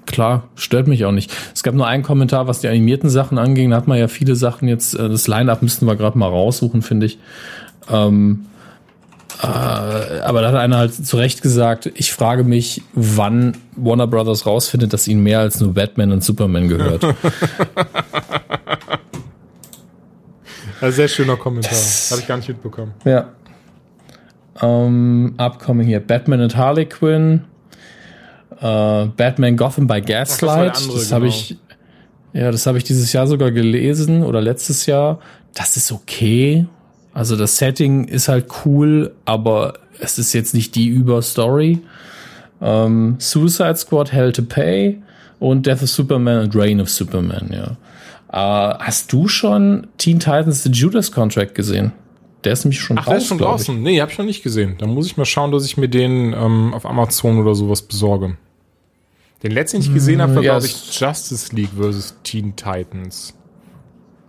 klar, 0.06 0.48
stört 0.56 0.88
mich 0.88 1.04
auch 1.06 1.12
nicht. 1.12 1.32
Es 1.54 1.64
gab 1.64 1.76
nur 1.76 1.86
einen 1.86 2.04
Kommentar, 2.04 2.48
was 2.48 2.62
die 2.62 2.68
animierten 2.68 3.10
Sachen 3.10 3.38
anging. 3.38 3.72
Da 3.72 3.78
hat 3.78 3.88
man 3.88 3.98
ja 3.98 4.08
viele 4.08 4.36
Sachen 4.36 4.68
jetzt, 4.68 4.94
äh, 4.94 5.10
das 5.10 5.28
Line-Up 5.28 5.62
müssten 5.62 5.86
wir 5.86 5.96
gerade 5.96 6.18
mal 6.18 6.30
raussuchen, 6.30 6.82
finde 6.82 7.08
ich. 7.08 7.20
Ähm, 7.90 8.46
äh, 9.42 9.46
aber 9.46 10.42
da 10.42 10.48
hat 10.48 10.56
einer 10.56 10.78
halt 10.78 10.94
zu 10.94 11.18
Recht 11.18 11.42
gesagt, 11.42 11.92
ich 11.96 12.14
frage 12.14 12.44
mich, 12.44 12.82
wann 12.94 13.58
Warner 13.76 14.08
Brothers 14.08 14.46
rausfindet, 14.46 14.94
dass 14.94 15.08
ihnen 15.08 15.22
mehr 15.22 15.40
als 15.42 15.60
nur 15.60 15.74
Batman 15.74 16.14
und 16.14 16.24
Superman 16.24 16.70
gehört. 16.70 17.04
Ein 20.82 20.92
sehr 20.92 21.08
schöner 21.08 21.38
Kommentar. 21.38 21.72
Habe 22.12 22.22
ich 22.22 22.28
gar 22.28 22.38
nicht 22.38 22.50
mitbekommen. 22.50 22.94
ja. 23.06 23.30
Ähm, 24.60 25.36
upcoming 25.38 25.86
hier, 25.86 26.00
Batman 26.00 26.42
und 26.42 26.58
Harley 26.58 26.86
Quinn, 26.88 27.44
äh, 28.60 29.06
Batman 29.06 29.56
Gotham 29.56 29.86
by 29.86 30.02
das 30.02 30.40
Gaslight, 30.40 30.78
andere, 30.78 30.98
das 30.98 31.12
habe 31.12 31.26
genau. 31.26 31.36
ich 31.36 31.58
Ja, 32.34 32.52
das 32.52 32.66
habe 32.66 32.78
ich 32.80 32.84
dieses 32.84 33.13
Jahr 33.13 33.28
sogar 33.28 33.52
gelesen 33.52 34.24
oder 34.24 34.42
letztes 34.42 34.88
Jahr. 34.88 35.20
Das 35.54 35.78
ist 35.78 35.92
okay. 35.92 36.66
Also 37.13 37.36
das 37.36 37.58
Setting 37.58 38.06
ist 38.06 38.28
halt 38.28 38.48
cool, 38.66 39.13
aber 39.26 39.74
es 40.00 40.18
ist 40.20 40.34
jetzt 40.34 40.54
nicht 40.54 40.76
die 40.76 40.88
Überstory. 40.88 41.80
Ähm, 42.62 43.16
Suicide 43.20 43.76
Squad, 43.76 44.12
Hell 44.12 44.32
to 44.32 44.44
Pay 44.44 45.02
und 45.40 45.66
Death 45.66 45.84
of 45.84 45.90
Superman 45.90 46.46
und 46.46 46.56
Reign 46.56 46.82
of 46.82 46.90
Superman, 46.90 47.50
ja. 47.52 47.78
Äh, 48.32 48.36
hast 48.38 49.13
du 49.13 49.28
schon 49.28 49.88
Teen 49.98 50.20
Titans 50.20 50.63
The 50.63 50.70
Judas 50.70 51.12
Contract 51.12 51.56
gesehen? 51.56 51.94
Der 52.44 52.54
ist 52.54 52.66
nämlich 52.66 52.80
schon 52.80 52.98
Ach, 52.98 53.06
der 53.06 53.18
ist 53.18 53.28
schon 53.28 53.38
glaub 53.38 53.60
ich. 53.60 53.66
draußen. 53.66 53.82
Nee, 53.82 54.02
hab 54.02 54.12
ich 54.12 54.18
noch 54.18 54.26
nicht 54.26 54.44
gesehen. 54.44 54.76
Da 54.78 54.86
muss 54.86 55.08
ich 55.08 55.18
mal 55.18 55.26
schauen, 55.26 55.52
dass 55.52 55.66
ich 55.66 55.78
mir 55.78 55.90
den 55.90 56.34
ähm, 56.34 56.74
auf 56.74 56.86
Amazon 56.86 57.40
oder 57.40 57.56
sowas 57.56 57.82
besorge. 57.82 58.38
Den 59.44 59.52
letzten, 59.52 59.78
den 59.78 59.88
ich 59.88 59.94
gesehen 59.94 60.22
habe, 60.22 60.36
war, 60.36 60.44
ja, 60.44 60.54
glaube 60.54 60.66
ich, 60.66 61.00
Justice 61.00 61.56
League 61.56 61.72
versus 61.78 62.16
Teen 62.24 62.56
Titans. 62.56 63.34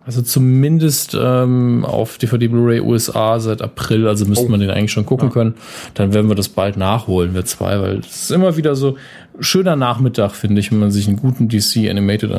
Also 0.09 0.23
zumindest 0.23 1.15
ähm, 1.21 1.85
auf 1.85 2.17
DVD 2.17 2.49
Blu-ray 2.49 2.81
USA 2.81 3.39
seit 3.41 3.61
April, 3.61 4.09
also 4.09 4.25
müsste 4.25 4.47
Oh. 4.47 4.49
man 4.49 4.59
den 4.59 4.71
eigentlich 4.71 4.91
schon 4.91 5.05
gucken 5.05 5.29
können. 5.29 5.53
Dann 5.93 6.15
werden 6.15 6.31
wir 6.31 6.35
das 6.35 6.49
bald 6.49 6.79
nachholen, 6.79 7.35
wir 7.35 7.45
zwei, 7.45 7.79
weil 7.83 7.99
es 7.99 8.23
ist 8.23 8.31
immer 8.31 8.57
wieder 8.57 8.75
so 8.75 8.97
schöner 9.39 9.77
Nachmittag, 9.77 10.31
finde 10.33 10.61
ich, 10.63 10.73
wenn 10.73 10.79
man 10.79 10.91
sich 10.93 11.09
einen 11.09 11.19
guten 11.19 11.51
DC 11.51 11.91
Animated 11.91 12.31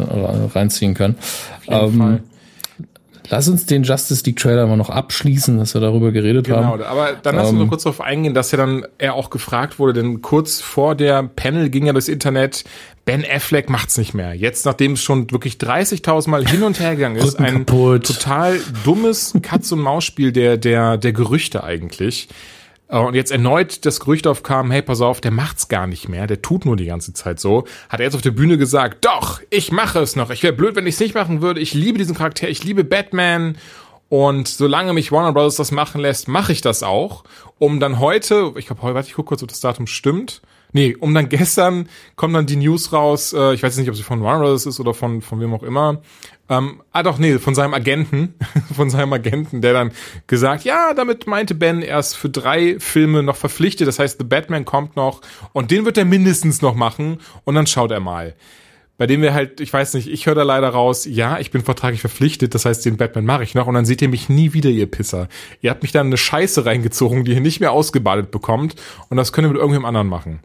reinziehen 0.56 0.96
kann. 0.96 1.14
Auf 1.60 1.68
jeden 1.68 1.94
Ähm, 1.94 2.00
Fall. 2.00 2.20
Lass 3.30 3.48
uns 3.48 3.66
den 3.66 3.84
Justice 3.84 4.24
League 4.26 4.38
Trailer 4.38 4.66
mal 4.68 4.76
noch 4.78 4.90
abschließen, 4.90 5.58
dass 5.58 5.74
wir 5.74 5.82
darüber 5.82 6.12
geredet 6.12 6.46
Genau, 6.48 6.64
haben. 6.64 6.82
aber 6.82 7.14
dann 7.22 7.36
lass 7.36 7.50
uns 7.50 7.54
Ähm, 7.54 7.60
noch 7.64 7.70
kurz 7.70 7.84
darauf 7.84 8.02
eingehen, 8.02 8.34
dass 8.34 8.52
ja 8.52 8.58
dann 8.58 8.86
er 8.98 9.14
auch 9.14 9.30
gefragt 9.30 9.78
wurde, 9.80 9.94
denn 9.94 10.22
kurz 10.22 10.62
vor 10.62 10.96
der 10.96 11.24
Panel 11.24 11.70
ging 11.70 11.86
ja 11.86 11.94
das 11.94 12.08
Internet, 12.08 12.64
Ben 13.06 13.24
Affleck 13.28 13.70
macht's 13.70 13.98
nicht 13.98 14.14
mehr. 14.14 14.34
Jetzt, 14.34 14.66
nachdem 14.66 14.94
es 14.94 15.02
schon 15.02 15.32
wirklich 15.32 15.56
30.000 15.56 16.30
Mal 16.30 16.48
hin 16.48 16.64
und 16.64 16.80
her 16.80 16.96
gegangen 16.96 17.16
ist, 17.16 17.40
ein 17.40 17.66
kaputt. 17.66 18.06
total 18.06 18.60
dummes 18.84 19.34
Katz-und-Maus-Spiel 19.42 20.32
der, 20.32 20.58
der, 20.58 20.98
der 20.98 21.14
Gerüchte 21.14 21.64
eigentlich. 21.64 22.28
Äh, 22.90 22.98
Und 22.98 23.16
jetzt 23.16 23.32
erneut 23.32 23.86
das 23.86 24.00
Gerücht 24.00 24.28
aufkam, 24.28 24.72
hey, 24.72 24.82
pass 24.82 25.02
auf, 25.02 25.22
der 25.22 25.32
macht's 25.32 25.68
gar 25.68 25.88
nicht 25.88 26.10
mehr, 26.10 26.28
der 26.28 26.42
tut 26.42 26.66
nur 26.66 26.76
die 26.76 26.86
ganze 26.86 27.14
Zeit 27.14 27.40
so. 27.40 27.66
Hat 27.88 28.00
er 28.00 28.06
jetzt 28.06 28.16
auf 28.16 28.22
der 28.22 28.32
Bühne 28.32 28.58
gesagt, 28.58 29.06
doch, 29.06 29.40
ich 29.50 29.72
mache 29.72 30.00
es 30.00 30.16
noch. 30.16 30.30
Ich 30.32 30.44
wäre 30.44 30.54
blöd, 30.54 30.76
wenn 30.76 30.88
ich 30.88 30.96
es 30.96 31.00
nicht 31.00 31.16
machen 31.16 31.42
würde. 31.42 31.60
Ich 31.62 31.74
liebe 31.74 31.98
diesen 31.98 32.16
Charakter, 32.16 32.50
ich 32.50 32.64
liebe 32.64 32.84
Batman. 32.84 33.58
Und 34.10 34.48
solange 34.48 34.94
mich 34.94 35.12
Warner 35.12 35.34
Bros. 35.34 35.56
das 35.56 35.72
machen 35.72 36.02
lässt, 36.02 36.28
mache 36.28 36.52
ich 36.52 36.62
das 36.62 36.82
auch. 36.82 37.24
Um 37.60 37.80
dann 37.80 38.00
heute, 38.00 38.54
ich 38.58 38.66
glaube, 38.66 38.82
heute, 38.82 38.96
warte, 38.96 39.08
ich 39.08 39.14
gucke 39.14 39.30
kurz, 39.30 39.44
ob 39.44 39.50
das 39.50 39.60
Datum 39.60 39.86
stimmt. 39.86 40.42
Nee, 40.72 40.96
um 41.00 41.14
dann 41.14 41.30
gestern 41.30 41.90
kommen 42.16 42.34
dann 42.34 42.46
die 42.48 42.56
News 42.56 42.92
raus, 42.94 43.34
äh, 43.34 43.54
ich 43.54 43.62
weiß 43.64 43.78
nicht, 43.78 43.90
ob 43.90 43.96
sie 43.96 44.04
von 44.04 44.24
Warner 44.24 44.46
Bros. 44.46 44.66
ist 44.66 44.80
oder 44.80 44.96
von, 44.96 45.22
von 45.22 45.40
wem 45.40 45.54
auch 45.54 45.64
immer. 45.64 46.02
Ähm, 46.50 46.82
ah 46.92 47.04
doch, 47.04 47.20
nee, 47.20 47.38
von 47.38 47.54
seinem 47.54 47.74
Agenten, 47.74 48.34
von 48.76 48.90
seinem 48.90 49.14
Agenten, 49.14 49.62
der 49.62 49.74
dann 49.74 49.92
gesagt, 50.26 50.64
ja, 50.64 50.94
damit 50.96 51.28
meinte 51.28 51.54
Ben 51.54 51.82
erst 51.82 52.18
für 52.18 52.30
drei 52.30 52.80
Filme 52.80 53.22
noch 53.22 53.36
verpflichtet. 53.36 53.88
Das 53.88 54.00
heißt, 54.00 54.18
The 54.18 54.26
Batman 54.26 54.66
kommt 54.66 54.96
noch 54.96 55.22
und 55.54 55.70
den 55.70 55.86
wird 55.86 55.98
er 55.98 56.06
mindestens 56.06 56.62
noch 56.62 56.76
machen 56.76 57.20
und 57.44 57.56
dann 57.56 57.68
schaut 57.68 57.92
er 57.92 58.00
mal. 58.00 58.36
Bei 59.00 59.08
dem 59.08 59.22
wir 59.22 59.34
halt, 59.34 59.62
ich 59.62 59.72
weiß 59.72 59.94
nicht, 59.94 60.10
ich 60.10 60.26
höre 60.26 60.36
da 60.36 60.44
leider 60.44 60.68
raus, 60.68 61.06
ja, 61.06 61.40
ich 61.40 61.52
bin 61.52 61.64
vertraglich 61.64 62.02
verpflichtet, 62.02 62.54
das 62.54 62.66
heißt, 62.66 62.86
den 62.86 62.98
Batman 62.98 63.24
mache 63.26 63.44
ich 63.44 63.56
noch 63.56 63.66
und 63.66 63.74
dann 63.74 63.86
seht 63.86 64.02
ihr 64.02 64.10
mich 64.10 64.28
nie 64.28 64.52
wieder, 64.52 64.70
ihr 64.70 64.92
Pisser. 64.92 65.30
Ihr 65.62 65.70
habt 65.72 65.84
mich 65.84 65.94
dann 65.94 66.08
eine 66.08 66.18
Scheiße 66.18 66.66
reingezogen, 66.66 67.24
die 67.24 67.32
ihr 67.32 67.40
nicht 67.40 67.62
mehr 67.62 67.72
ausgebadet 67.72 68.30
bekommt 68.30 68.76
und 69.10 69.16
das 69.16 69.32
könnt 69.32 69.48
ihr 69.48 69.52
mit 69.52 69.58
irgendwem 69.58 69.86
anderen 69.86 70.08
machen. 70.08 70.42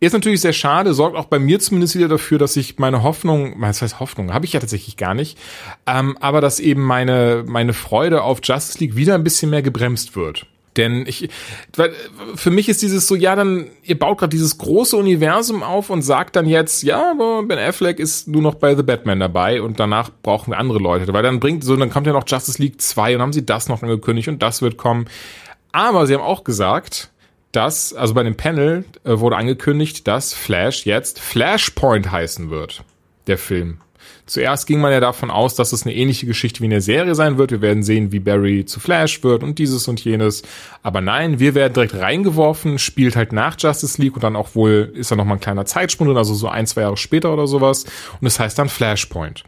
Ist 0.00 0.14
natürlich 0.14 0.40
sehr 0.40 0.54
schade, 0.54 0.94
sorgt 0.94 1.16
auch 1.16 1.26
bei 1.26 1.38
mir 1.38 1.60
zumindest 1.60 1.96
wieder 1.96 2.08
dafür, 2.08 2.38
dass 2.38 2.56
ich 2.56 2.78
meine 2.78 3.02
Hoffnung, 3.02 3.56
was 3.58 3.82
heißt 3.82 4.00
Hoffnung, 4.00 4.32
habe 4.32 4.46
ich 4.46 4.54
ja 4.54 4.60
tatsächlich 4.60 4.96
gar 4.96 5.12
nicht, 5.12 5.38
ähm, 5.86 6.16
aber 6.18 6.40
dass 6.40 6.60
eben 6.60 6.82
meine, 6.82 7.44
meine 7.46 7.74
Freude 7.74 8.22
auf 8.22 8.40
Justice 8.42 8.78
League 8.78 8.96
wieder 8.96 9.16
ein 9.16 9.24
bisschen 9.24 9.50
mehr 9.50 9.62
gebremst 9.62 10.16
wird. 10.16 10.46
Denn 10.78 11.04
ich, 11.06 11.28
weil 11.76 11.92
für 12.36 12.50
mich 12.50 12.68
ist 12.68 12.80
dieses 12.80 13.06
so, 13.06 13.14
ja, 13.14 13.36
dann, 13.36 13.66
ihr 13.82 13.98
baut 13.98 14.18
gerade 14.18 14.30
dieses 14.30 14.56
große 14.56 14.96
Universum 14.96 15.62
auf 15.62 15.90
und 15.90 16.02
sagt 16.02 16.36
dann 16.36 16.46
jetzt, 16.46 16.82
ja, 16.84 17.10
aber 17.10 17.42
Ben 17.42 17.58
Affleck 17.58 17.98
ist 17.98 18.28
nur 18.28 18.40
noch 18.40 18.54
bei 18.54 18.74
The 18.74 18.82
Batman 18.82 19.20
dabei 19.20 19.60
und 19.60 19.78
danach 19.78 20.10
brauchen 20.22 20.52
wir 20.52 20.58
andere 20.58 20.78
Leute. 20.78 21.12
Weil 21.12 21.22
dann 21.22 21.40
bringt, 21.40 21.64
so, 21.64 21.76
dann 21.76 21.90
kommt 21.90 22.06
ja 22.06 22.12
noch 22.14 22.24
Justice 22.26 22.62
League 22.62 22.80
2 22.80 23.16
und 23.16 23.22
haben 23.22 23.32
sie 23.32 23.44
das 23.44 23.68
noch 23.68 23.82
angekündigt 23.82 24.28
und 24.28 24.42
das 24.42 24.62
wird 24.62 24.78
kommen. 24.78 25.06
Aber 25.72 26.06
sie 26.06 26.14
haben 26.14 26.22
auch 26.22 26.44
gesagt, 26.44 27.10
dass, 27.52 27.92
also 27.92 28.14
bei 28.14 28.22
dem 28.22 28.36
Panel 28.36 28.84
äh, 29.04 29.18
wurde 29.18 29.36
angekündigt, 29.36 30.06
dass 30.06 30.32
Flash 30.32 30.86
jetzt 30.86 31.18
Flashpoint 31.20 32.10
heißen 32.10 32.50
wird. 32.50 32.84
Der 33.26 33.38
Film. 33.38 33.78
Zuerst 34.28 34.66
ging 34.66 34.80
man 34.80 34.92
ja 34.92 35.00
davon 35.00 35.30
aus, 35.30 35.54
dass 35.54 35.72
es 35.72 35.84
eine 35.84 35.94
ähnliche 35.94 36.26
Geschichte 36.26 36.60
wie 36.60 36.66
in 36.66 36.70
der 36.70 36.82
Serie 36.82 37.14
sein 37.14 37.38
wird. 37.38 37.50
Wir 37.50 37.62
werden 37.62 37.82
sehen, 37.82 38.12
wie 38.12 38.20
Barry 38.20 38.66
zu 38.66 38.78
Flash 38.78 39.24
wird 39.24 39.42
und 39.42 39.58
dieses 39.58 39.88
und 39.88 40.04
jenes. 40.04 40.42
Aber 40.82 41.00
nein, 41.00 41.40
wir 41.40 41.54
werden 41.54 41.72
direkt 41.72 41.94
reingeworfen, 41.94 42.78
spielt 42.78 43.16
halt 43.16 43.32
nach 43.32 43.56
Justice 43.58 44.00
League 44.00 44.14
und 44.14 44.22
dann 44.22 44.36
auch 44.36 44.54
wohl 44.54 44.92
ist 44.94 45.10
da 45.10 45.16
noch 45.16 45.24
mal 45.24 45.34
ein 45.34 45.40
kleiner 45.40 45.64
Zeitsprung 45.64 46.08
drin, 46.08 46.16
also 46.18 46.34
so 46.34 46.48
ein, 46.48 46.66
zwei 46.66 46.82
Jahre 46.82 46.96
später 46.96 47.32
oder 47.32 47.46
sowas. 47.46 47.84
Und 48.20 48.26
es 48.26 48.34
das 48.34 48.40
heißt 48.40 48.58
dann 48.58 48.68
Flashpoint. 48.68 49.44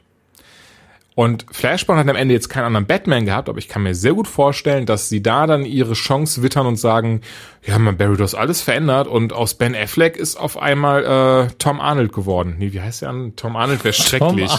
Und 1.20 1.44
Flashpoint 1.50 1.98
hat 2.00 2.08
am 2.08 2.16
Ende 2.16 2.32
jetzt 2.32 2.48
keinen 2.48 2.64
anderen 2.64 2.86
Batman 2.86 3.26
gehabt, 3.26 3.50
aber 3.50 3.58
ich 3.58 3.68
kann 3.68 3.82
mir 3.82 3.94
sehr 3.94 4.14
gut 4.14 4.26
vorstellen, 4.26 4.86
dass 4.86 5.10
sie 5.10 5.22
da 5.22 5.46
dann 5.46 5.66
ihre 5.66 5.92
Chance 5.92 6.42
wittern 6.42 6.66
und 6.66 6.76
sagen, 6.76 7.20
ja, 7.62 7.78
man, 7.78 7.98
Barry, 7.98 8.16
du 8.16 8.24
hast 8.24 8.34
alles 8.34 8.62
verändert 8.62 9.06
und 9.06 9.34
aus 9.34 9.52
Ben 9.52 9.74
Affleck 9.74 10.16
ist 10.16 10.36
auf 10.36 10.56
einmal 10.56 11.04
äh, 11.50 11.52
Tom 11.58 11.78
Arnold 11.78 12.14
geworden. 12.14 12.54
Nee, 12.58 12.72
wie 12.72 12.80
heißt 12.80 13.02
der 13.02 13.10
an? 13.10 13.34
Tom 13.36 13.54
Arnold 13.56 13.84
wäre 13.84 13.92
schrecklich. 13.92 14.50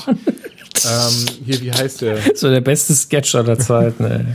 Ähm, 0.85 1.25
hier, 1.45 1.61
wie 1.61 1.71
heißt 1.71 2.01
der? 2.01 2.17
So 2.35 2.49
der 2.49 2.61
beste 2.61 2.93
Sketch 2.93 3.35
aller 3.35 3.59
Zeiten, 3.59 4.03
ey. 4.05 4.25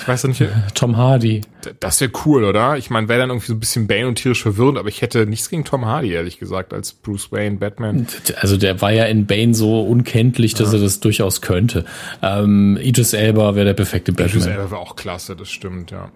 Ich 0.00 0.08
weiß 0.08 0.24
nicht. 0.24 0.42
Tom 0.74 0.96
Hardy. 0.96 1.42
Das 1.78 2.00
wäre 2.00 2.10
cool, 2.24 2.44
oder? 2.44 2.78
Ich 2.78 2.88
meine, 2.88 3.08
wäre 3.08 3.20
dann 3.20 3.30
irgendwie 3.30 3.48
so 3.48 3.54
ein 3.54 3.60
bisschen 3.60 3.86
Bane 3.86 4.08
und 4.08 4.14
tierisch 4.16 4.42
verwirrend, 4.42 4.78
aber 4.78 4.88
ich 4.88 5.02
hätte 5.02 5.26
nichts 5.26 5.50
gegen 5.50 5.64
Tom 5.64 5.84
Hardy, 5.84 6.12
ehrlich 6.12 6.38
gesagt, 6.38 6.72
als 6.72 6.92
Bruce 6.92 7.30
Wayne, 7.32 7.58
Batman. 7.58 8.06
Also 8.40 8.56
der 8.56 8.80
war 8.80 8.92
ja 8.92 9.04
in 9.04 9.26
Bane 9.26 9.54
so 9.54 9.82
unkenntlich, 9.82 10.54
dass 10.54 10.72
ja. 10.72 10.78
er 10.78 10.84
das 10.84 11.00
durchaus 11.00 11.42
könnte. 11.42 11.84
Ähm, 12.22 12.78
Idris 12.80 13.12
Elba 13.12 13.54
wäre 13.54 13.66
der 13.66 13.74
perfekte 13.74 14.12
Batman. 14.12 14.28
Idris 14.28 14.46
Elba 14.46 14.70
wäre 14.70 14.80
auch 14.80 14.96
klasse, 14.96 15.36
das 15.36 15.50
stimmt, 15.50 15.90
ja. 15.90 16.10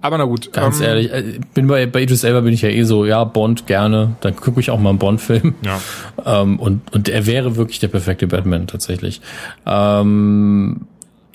Aber 0.00 0.18
na 0.18 0.24
gut. 0.24 0.52
Ganz 0.52 0.80
ähm, 0.80 0.86
ehrlich, 0.86 1.12
äh, 1.12 1.40
bin 1.54 1.66
bei, 1.66 1.86
bei 1.86 2.02
Idris 2.02 2.24
Elba 2.24 2.40
bin 2.40 2.52
ich 2.52 2.62
ja 2.62 2.68
eh 2.68 2.82
so, 2.84 3.04
ja, 3.04 3.24
Bond 3.24 3.66
gerne, 3.66 4.16
dann 4.20 4.36
gucke 4.36 4.60
ich 4.60 4.70
auch 4.70 4.78
mal 4.78 4.90
einen 4.90 4.98
Bond-Film. 4.98 5.54
Ja. 5.64 5.80
Ähm, 6.24 6.58
und, 6.58 6.92
und 6.92 7.08
er 7.08 7.26
wäre 7.26 7.56
wirklich 7.56 7.78
der 7.78 7.88
perfekte 7.88 8.26
Batman 8.26 8.66
tatsächlich. 8.66 9.20
Ähm, 9.66 10.86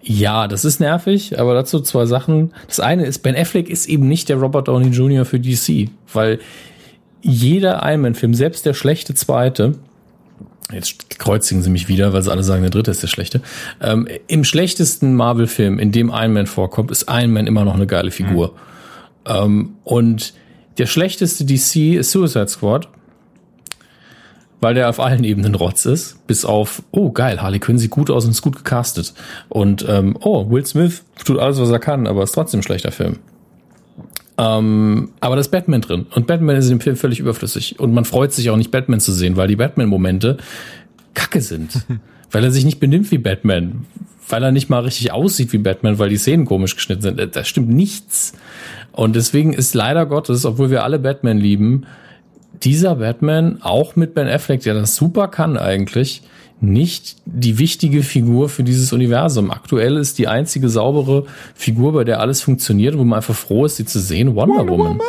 ja, 0.04 0.48
das 0.48 0.66
ist 0.66 0.80
nervig, 0.80 1.40
aber 1.40 1.54
dazu 1.54 1.80
zwei 1.82 2.06
Sachen. 2.06 2.54
Das 2.68 2.80
eine 2.80 3.06
ist, 3.06 3.20
Ben 3.20 3.36
Affleck 3.36 3.70
ist 3.70 3.88
eben 3.88 4.08
nicht 4.08 4.30
der 4.30 4.38
Robert 4.38 4.68
Downey 4.68 4.90
Jr. 4.90 5.26
für 5.26 5.40
DC, 5.40 5.90
weil 6.12 6.40
jeder 7.22 7.82
Iron 7.84 8.02
Man-Film, 8.02 8.34
selbst 8.34 8.66
der 8.66 8.74
schlechte 8.74 9.14
zweite, 9.14 9.76
jetzt 10.74 11.20
kreuzigen 11.20 11.62
sie 11.62 11.70
mich 11.70 11.88
wieder, 11.88 12.14
weil 12.14 12.22
sie 12.22 12.32
alle 12.32 12.44
sagen, 12.44 12.62
der 12.62 12.72
dritte 12.72 12.92
ist 12.92 13.04
der 13.04 13.08
schlechte, 13.08 13.42
ähm, 13.82 14.08
im 14.28 14.44
schlechtesten 14.44 15.16
Marvel-Film, 15.16 15.80
in 15.80 15.92
dem 15.92 16.10
Iron 16.10 16.34
Man 16.34 16.48
vorkommt, 16.48 16.92
ist 16.92 17.06
Iron 17.10 17.32
Man 17.32 17.48
immer 17.48 17.66
noch 17.66 17.76
eine 17.76 17.88
geile 17.88 18.12
Figur. 18.12 18.54
Mhm. 19.28 19.32
Ähm, 19.34 19.70
und 19.84 20.34
der 20.78 20.88
schlechteste 20.88 21.46
DC 21.46 21.98
ist 21.98 22.12
Suicide 22.12 22.48
Squad 22.48 22.88
weil 24.62 24.76
der 24.76 24.90
auf 24.90 25.00
allen 25.00 25.24
Ebenen 25.24 25.56
Rotz 25.56 25.86
ist, 25.86 26.26
bis 26.28 26.46
auf, 26.46 26.84
oh 26.92 27.12
geil, 27.12 27.42
Harley 27.42 27.60
Quinn 27.60 27.80
sieht 27.80 27.90
gut 27.90 28.12
aus 28.12 28.26
und 28.26 28.32
ist 28.32 28.44
gut 28.44 28.56
gecastet. 28.56 29.14
Und 29.50 29.84
ähm, 29.90 30.16
oh, 30.22 30.50
Will 30.50 30.66
Smith 30.66 31.04
tut 31.26 31.40
alles, 31.40 31.60
was 31.60 31.72
er 31.72 31.80
kann, 31.80 32.06
aber 32.08 32.24
ist 32.24 32.34
trotzdem 32.34 32.60
ein 32.60 32.64
schlechter 32.64 32.92
Film. 32.92 33.18
Ähm, 34.42 35.10
aber 35.20 35.36
da 35.36 35.42
ist 35.42 35.50
Batman 35.50 35.82
drin. 35.82 36.08
Und 36.16 36.26
Batman 36.26 36.56
ist 36.56 36.66
in 36.66 36.78
dem 36.78 36.80
Film 36.80 36.96
völlig 36.96 37.20
überflüssig. 37.20 37.80
Und 37.80 37.94
man 37.94 38.06
freut 38.06 38.34
sich 38.34 38.50
auch 38.50 38.58
nicht, 38.58 38.72
Batman 38.72 39.00
zu 39.00 39.12
sehen, 39.12 39.38
weil 39.38 39.48
die 39.48 39.56
Batman-Momente 39.56 40.38
kacke 41.14 41.42
sind. 41.42 41.86
weil 42.32 42.44
er 42.44 42.52
sich 42.52 42.66
nicht 42.66 42.80
benimmt 42.80 43.12
wie 43.12 43.20
Batman. 43.20 43.86
Weil 44.28 44.44
er 44.44 44.52
nicht 44.52 44.70
mal 44.70 44.80
richtig 44.80 45.12
aussieht 45.12 45.54
wie 45.54 45.60
Batman, 45.60 46.00
weil 46.00 46.10
die 46.10 46.18
Szenen 46.18 46.46
komisch 46.46 46.76
geschnitten 46.76 47.02
sind. 47.02 47.36
Da 47.36 47.44
stimmt 47.44 47.70
nichts. 47.70 48.34
Und 48.94 49.16
deswegen 49.16 49.54
ist 49.54 49.76
leider 49.76 50.08
Gottes, 50.08 50.46
obwohl 50.46 50.72
wir 50.72 50.84
alle 50.84 50.98
Batman 50.98 51.38
lieben, 51.38 51.86
dieser 52.64 52.96
Batman, 52.96 53.62
auch 53.62 53.96
mit 53.96 54.16
Ben 54.16 54.28
Affleck, 54.28 54.62
der 54.64 54.74
das 54.74 54.96
super 54.96 55.28
kann 55.28 55.56
eigentlich, 55.58 56.24
nicht 56.62 57.16
die 57.26 57.58
wichtige 57.58 58.04
Figur 58.04 58.48
für 58.48 58.64
dieses 58.64 58.94
Universum. 58.94 59.50
Aktuell 59.50 59.98
ist 59.98 60.20
die 60.20 60.28
einzige 60.28 60.70
saubere 60.70 61.26
Figur, 61.56 61.94
bei 61.94 62.04
der 62.04 62.20
alles 62.20 62.42
funktioniert, 62.42 62.98
wo 62.98 63.04
man 63.04 63.18
einfach 63.18 63.36
froh 63.36 63.66
ist, 63.66 63.78
sie 63.78 63.86
zu 63.86 64.00
sehen, 64.00 64.36
Wonder, 64.36 64.60
Wonder 64.60 64.72
Woman. 64.72 64.88
Woman. 64.94 65.08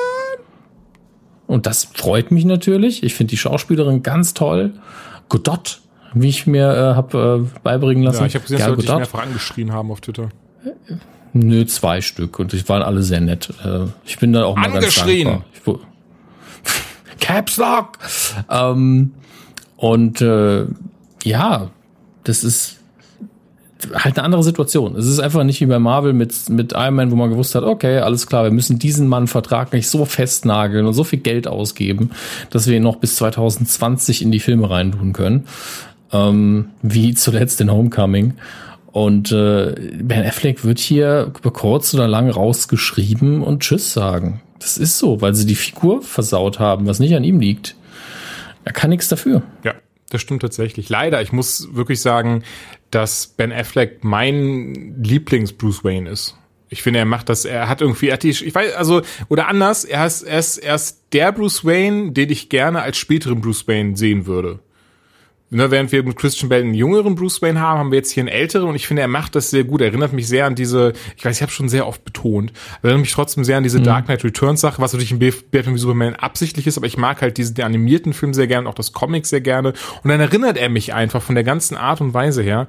Und 1.46 1.66
das 1.66 1.84
freut 1.92 2.30
mich 2.30 2.46
natürlich. 2.46 3.03
Ich 3.03 3.12
finde 3.12 3.32
die 3.32 3.36
Schauspielerin 3.36 4.03
ganz 4.03 4.32
toll. 4.32 4.72
Godot, 5.28 5.82
wie 6.14 6.28
ich 6.28 6.46
mir 6.46 6.72
äh, 6.72 6.94
habe 6.94 7.44
äh, 7.44 7.61
beibringen 7.62 8.03
lassen. 8.03 8.20
Ja, 8.20 8.26
ich 8.26 8.34
habe 8.34 8.44
gesehen, 8.44 8.59
dass 8.59 8.76
dich 8.76 8.88
mehrfach 8.88 9.22
angeschrien 9.22 9.72
haben 9.72 9.90
auf 9.90 10.00
Twitter. 10.00 10.30
Nö, 11.34 11.66
zwei 11.66 12.00
Stück 12.00 12.38
und 12.38 12.53
die 12.53 12.66
waren 12.68 12.82
alle 12.82 13.03
sehr 13.03 13.20
nett. 13.20 13.50
Äh, 13.62 13.86
ich 14.07 14.18
bin 14.18 14.32
da 14.32 14.44
auch 14.44 14.57
mal 14.57 14.70
ganz 14.72 14.94
dankbar. 14.94 15.44
Ich, 15.53 15.61
Caps 17.20 17.59
Lock. 17.59 17.98
Ähm, 18.48 19.12
und 19.76 20.22
äh, 20.22 20.66
ja, 21.25 21.70
das 22.25 22.45
ist 22.45 22.79
halt 23.93 24.18
eine 24.18 24.25
andere 24.25 24.43
Situation. 24.43 24.97
Es 24.97 25.07
ist 25.07 25.18
einfach 25.18 25.45
nicht 25.45 25.61
wie 25.61 25.66
bei 25.66 25.79
Marvel 25.79 26.12
mit, 26.12 26.49
mit 26.49 26.73
Iron 26.73 26.95
Man, 26.95 27.11
wo 27.11 27.16
man 27.16 27.31
gewusst 27.31 27.55
hat, 27.55 27.64
okay, 27.64 27.99
alles 27.99 28.27
klar, 28.27 28.45
wir 28.45 28.51
müssen 28.51 28.79
diesen 28.79 29.09
Mann 29.09 29.27
vertraglich 29.27 29.89
so 29.89 30.05
festnageln 30.05 30.87
und 30.87 30.95
so 30.95 31.05
viel 31.05 31.18
Geld 31.18 31.49
ausgeben, 31.49 32.11
dass 32.51 32.66
wir 32.66 32.77
ihn 32.77 32.83
noch 32.83 32.97
bis 32.97 33.16
2020 33.16 34.23
in 34.23 34.31
die 34.31 34.41
Filme 34.41 34.70
reintun 34.70 35.12
können. 35.12 35.47
Ähm, 36.12 36.66
wie 36.83 37.14
zuletzt 37.14 37.61
in 37.61 37.73
Homecoming. 37.73 38.35
Und 38.93 39.33
äh, 39.33 39.75
Ben 40.03 40.25
Affleck 40.25 40.64
wird 40.64 40.79
hier 40.79 41.33
über 41.39 41.53
kurz 41.53 41.95
oder 41.95 42.07
lang 42.07 42.29
rausgeschrieben 42.29 43.43
und 43.43 43.61
Tschüss 43.61 43.95
sagen. 43.95 44.43
Das 44.59 44.77
ist 44.77 44.99
so, 44.99 45.23
weil 45.23 45.35
sie 45.35 45.47
die 45.47 45.55
Figur 45.55 46.03
versaut 46.03 46.59
haben, 46.59 46.87
was 46.87 47.01
nicht 47.01 47.16
an 47.16 47.25
ihm 47.25 47.41
liegt. 47.41 47.75
Er 48.64 48.73
kann 48.73 48.91
nichts 48.91 49.09
dafür. 49.09 49.43
Ja, 49.64 49.75
das 50.13 50.21
stimmt 50.21 50.43
tatsächlich. 50.43 50.89
Leider, 50.89 51.23
ich 51.23 51.33
muss 51.33 51.75
wirklich 51.75 52.01
sagen, 52.01 52.43
dass 52.91 53.27
Ben 53.27 53.53
Affleck 53.53 54.05
mein 54.05 55.03
Lieblings-Bruce 55.03 55.85
Wayne 55.85 56.11
ist. 56.11 56.37
Ich 56.69 56.83
finde, 56.83 57.01
er 57.01 57.05
macht 57.05 57.29
das, 57.29 57.45
er 57.45 57.69
hat 57.69 57.83
irgendwie, 57.83 58.09
er 58.09 58.15
hat 58.15 58.23
die, 58.23 58.31
ich 58.31 58.55
weiß, 58.55 58.75
also, 58.75 59.03
oder 59.29 59.49
anders, 59.49 59.85
er 59.85 60.07
ist, 60.07 60.23
er 60.23 60.39
ist, 60.39 60.59
er 60.59 60.75
ist 60.75 61.03
der 61.13 61.33
Bruce 61.33 61.65
Wayne, 61.65 62.13
den 62.13 62.31
ich 62.31 62.49
gerne 62.49 62.83
als 62.83 62.97
späteren 62.97 63.41
Bruce 63.41 63.69
Wayne 63.69 63.97
sehen 63.97 64.27
würde 64.27 64.61
ne, 65.53 65.70
während 65.70 65.92
wir 65.92 66.03
mit 66.03 66.16
Christian 66.16 66.48
Bale 66.48 66.62
einen 66.62 66.74
jüngeren 66.74 67.14
Bruce 67.14 67.42
Wayne 67.42 67.61
haben, 67.61 67.78
haben 67.78 67.90
wir 67.90 67.98
jetzt 67.98 68.11
hier 68.11 68.22
einen 68.22 68.28
älteren 68.28 68.68
und 68.68 68.74
ich 68.74 68.86
finde, 68.86 69.03
er 69.03 69.09
macht 69.09 69.34
das 69.34 69.50
sehr 69.50 69.64
gut. 69.64 69.80
Er 69.80 69.88
erinnert 69.88 70.12
mich 70.12 70.26
sehr 70.26 70.46
an 70.46 70.55
diese, 70.55 70.92
ich 71.16 71.24
weiß, 71.24 71.36
ich 71.36 71.42
habe 71.42 71.53
schon 71.53 71.68
sehr 71.68 71.86
oft 71.86 72.05
betont, 72.05 72.53
erinnert 72.82 73.00
mich 73.00 73.12
trotzdem 73.12 73.44
sehr 73.44 73.59
an 73.59 73.62
diese 73.62 73.78
mhm. 73.78 73.84
Dark 73.84 74.07
Knight 74.07 74.24
Returns 74.24 74.61
Sache, 74.61 74.80
was 74.80 74.92
natürlich 74.92 75.12
in 75.12 75.18
Batman 75.18 75.74
wie 75.74 75.78
Superman 75.78 76.14
absichtlich 76.14 76.66
ist, 76.66 76.78
aber 76.78 76.86
ich 76.86 76.96
mag 76.96 77.22
halt 77.22 77.36
diesen 77.36 77.61
animierten 77.61 78.12
Film 78.12 78.34
sehr 78.34 78.46
gerne, 78.46 78.68
auch 78.68 78.74
das 78.74 78.92
Comic 78.92 79.26
sehr 79.26 79.40
gerne 79.40 79.74
und 80.03 80.11
dann 80.11 80.20
erinnert 80.20 80.57
er 80.57 80.68
mich 80.68 80.94
einfach 80.94 81.22
von 81.22 81.34
der 81.34 81.44
ganzen 81.44 81.76
Art 81.76 82.00
und 82.00 82.14
Weise 82.14 82.42
her 82.42 82.66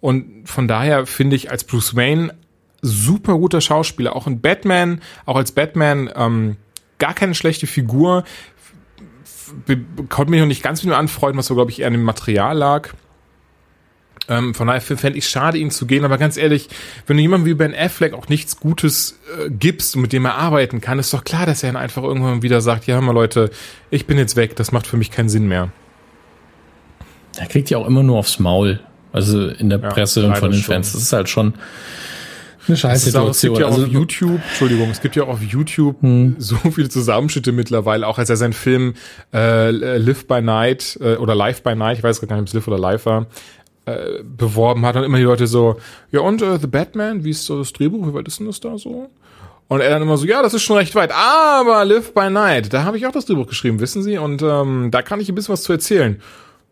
und 0.00 0.48
von 0.48 0.68
daher 0.68 1.06
finde 1.06 1.36
ich 1.36 1.50
als 1.50 1.64
Bruce 1.64 1.96
Wayne 1.96 2.34
super 2.82 3.34
guter 3.38 3.60
Schauspieler, 3.60 4.14
auch 4.14 4.26
in 4.26 4.40
Batman, 4.40 5.00
auch 5.24 5.36
als 5.36 5.52
Batman 5.52 6.10
ähm, 6.14 6.56
gar 6.98 7.14
keine 7.14 7.34
schlechte 7.34 7.66
Figur 7.66 8.24
konnte 10.08 10.30
mich 10.30 10.40
noch 10.40 10.46
nicht 10.46 10.62
ganz 10.62 10.82
mit 10.82 10.92
ihm 10.92 10.98
anfreunden, 10.98 11.38
was 11.38 11.46
so, 11.46 11.54
glaube 11.54 11.70
ich, 11.70 11.80
eher 11.80 11.86
an 11.86 11.92
dem 11.92 12.02
Material 12.02 12.56
lag. 12.56 12.90
Ähm, 14.28 14.54
von 14.54 14.66
daher 14.66 14.80
fände 14.80 15.18
ich 15.18 15.28
schade, 15.28 15.58
ihn 15.58 15.70
zu 15.70 15.86
gehen. 15.86 16.04
Aber 16.04 16.18
ganz 16.18 16.36
ehrlich, 16.36 16.68
wenn 17.06 17.16
du 17.16 17.22
jemandem 17.22 17.46
wie 17.46 17.54
Ben 17.54 17.74
Affleck 17.74 18.12
auch 18.12 18.28
nichts 18.28 18.58
Gutes 18.58 19.20
äh, 19.38 19.50
gibst 19.50 19.94
und 19.94 20.02
mit 20.02 20.12
dem 20.12 20.24
er 20.24 20.34
arbeiten 20.34 20.80
kann, 20.80 20.98
ist 20.98 21.12
doch 21.12 21.22
klar, 21.24 21.46
dass 21.46 21.62
er 21.62 21.72
dann 21.72 21.80
einfach 21.80 22.02
irgendwann 22.02 22.42
wieder 22.42 22.60
sagt, 22.60 22.86
ja, 22.86 22.94
hör 22.94 23.02
mal 23.02 23.12
Leute, 23.12 23.50
ich 23.90 24.06
bin 24.06 24.18
jetzt 24.18 24.36
weg, 24.36 24.56
das 24.56 24.72
macht 24.72 24.86
für 24.86 24.96
mich 24.96 25.10
keinen 25.10 25.28
Sinn 25.28 25.46
mehr. 25.46 25.70
Er 27.38 27.46
kriegt 27.46 27.70
ja 27.70 27.78
auch 27.78 27.86
immer 27.86 28.02
nur 28.02 28.18
aufs 28.18 28.38
Maul. 28.38 28.80
Also 29.12 29.48
in 29.48 29.70
der 29.70 29.78
ja, 29.78 29.88
Presse 29.88 30.26
und 30.26 30.36
von 30.36 30.50
den. 30.50 30.60
Fans. 30.60 30.92
Das 30.92 31.00
ist 31.00 31.12
halt 31.12 31.28
schon, 31.28 31.54
eine 32.68 32.76
Scheißsituation. 32.76 33.30
Es 33.30 33.40
gibt 33.40 33.58
ja 33.58 33.66
also, 33.66 33.82
auf 33.82 33.88
YouTube, 33.88 34.40
Entschuldigung, 34.48 34.90
es 34.90 35.00
gibt 35.00 35.16
ja 35.16 35.24
auf 35.24 35.42
YouTube 35.42 36.00
Hm. 36.02 36.36
so 36.38 36.56
viele 36.56 36.88
Zusammenschnitte 36.88 37.52
mittlerweile, 37.52 38.06
auch 38.06 38.18
als 38.18 38.30
er 38.30 38.36
seinen 38.36 38.52
Film 38.52 38.94
äh, 39.32 39.70
Live 39.70 40.26
by 40.26 40.42
Night 40.42 40.98
äh, 41.00 41.16
oder 41.16 41.34
Live 41.34 41.62
by 41.62 41.74
Night, 41.74 41.98
ich 41.98 42.04
weiß 42.04 42.20
gar 42.20 42.36
nicht, 42.36 42.42
ob 42.42 42.48
es 42.48 42.54
Live 42.54 42.68
oder 42.68 42.78
Live 42.78 43.06
war, 43.06 43.26
äh, 43.86 44.22
beworben 44.24 44.84
hat 44.84 44.96
und 44.96 45.04
immer 45.04 45.18
die 45.18 45.24
Leute 45.24 45.46
so, 45.46 45.76
ja 46.10 46.20
und 46.20 46.42
äh, 46.42 46.58
The 46.58 46.66
Batman, 46.66 47.24
wie 47.24 47.30
ist 47.30 47.46
so 47.46 47.58
das 47.58 47.72
Drehbuch, 47.72 48.06
wie 48.08 48.14
weit 48.14 48.28
ist 48.28 48.38
denn 48.38 48.46
das 48.46 48.60
da 48.60 48.78
so? 48.78 49.10
Und 49.68 49.80
er 49.80 49.90
dann 49.90 50.02
immer 50.02 50.16
so, 50.16 50.26
ja, 50.26 50.42
das 50.42 50.54
ist 50.54 50.62
schon 50.62 50.76
recht 50.76 50.94
weit, 50.94 51.12
aber 51.12 51.84
Live 51.84 52.14
by 52.14 52.30
Night, 52.30 52.72
da 52.72 52.84
habe 52.84 52.96
ich 52.96 53.06
auch 53.06 53.12
das 53.12 53.26
Drehbuch 53.26 53.48
geschrieben, 53.48 53.80
wissen 53.80 54.02
Sie, 54.02 54.18
und 54.18 54.42
ähm, 54.42 54.90
da 54.92 55.02
kann 55.02 55.20
ich 55.20 55.28
ein 55.28 55.34
bisschen 55.34 55.52
was 55.52 55.62
zu 55.62 55.72
erzählen. 55.72 56.20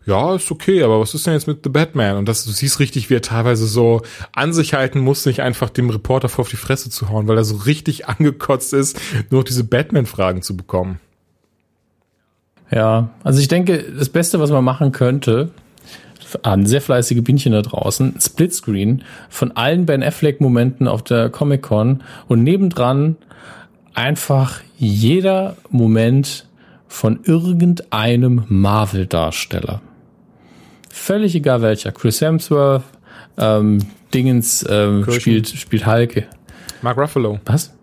Ja, 0.07 0.35
ist 0.35 0.51
okay, 0.51 0.83
aber 0.83 1.01
was 1.01 1.15
ist 1.15 1.27
denn 1.27 1.33
jetzt 1.33 1.47
mit 1.47 1.61
The 1.65 1.71
Batman? 1.71 2.19
Und 2.19 2.29
das, 2.29 2.45
du 2.45 2.51
siehst 2.51 2.79
richtig, 2.79 3.09
wie 3.09 3.15
er 3.15 3.23
teilweise 3.23 3.67
so 3.67 4.03
an 4.33 4.53
sich 4.53 4.75
halten 4.75 5.01
muss, 5.01 5.25
nicht 5.25 5.41
einfach 5.41 5.71
dem 5.71 5.89
Reporter 5.89 6.29
vor 6.29 6.43
auf 6.43 6.51
die 6.51 6.57
Fresse 6.57 6.91
zu 6.91 7.09
hauen, 7.09 7.27
weil 7.27 7.39
er 7.39 7.45
so 7.45 7.57
richtig 7.57 8.07
angekotzt 8.09 8.75
ist, 8.75 9.01
nur 9.31 9.41
noch 9.41 9.45
diese 9.45 9.65
Batman-Fragen 9.65 10.43
zu 10.43 10.57
bekommen. 10.57 11.01
Ja, 12.71 13.11
also 13.23 13.41
ich 13.41 13.49
denke, 13.49 13.85
das 13.97 14.09
Beste, 14.09 14.41
was 14.41 14.51
man 14.51 14.65
machen 14.65 14.93
könnte, 14.93 15.51
an 16.43 16.67
sehr 16.67 16.81
fleißige 16.81 17.23
Bienchen 17.23 17.53
da 17.53 17.63
draußen, 17.63 18.17
Splitscreen 18.21 19.05
von 19.29 19.53
allen 19.53 19.87
Ben 19.87 20.03
Affleck-Momenten 20.03 20.89
auf 20.89 21.03
der 21.03 21.31
Comic-Con 21.31 22.03
und 22.27 22.43
nebendran 22.43 23.17
einfach 23.95 24.61
jeder 24.77 25.57
Moment 25.71 26.47
von 26.89 27.21
irgendeinem 27.25 28.45
Marvel-Darsteller. 28.49 29.81
Völlig 30.95 31.35
egal 31.35 31.61
welcher. 31.61 31.91
Chris 31.91 32.21
Hemsworth, 32.21 32.85
ähm, 33.37 33.81
Dingens 34.15 34.65
ähm, 34.71 35.05
spielt, 35.11 35.49
spielt 35.49 35.87
Hulk. 35.87 36.23
Mark 36.83 36.97
Ruffalo. 36.97 37.41
Was? 37.47 37.75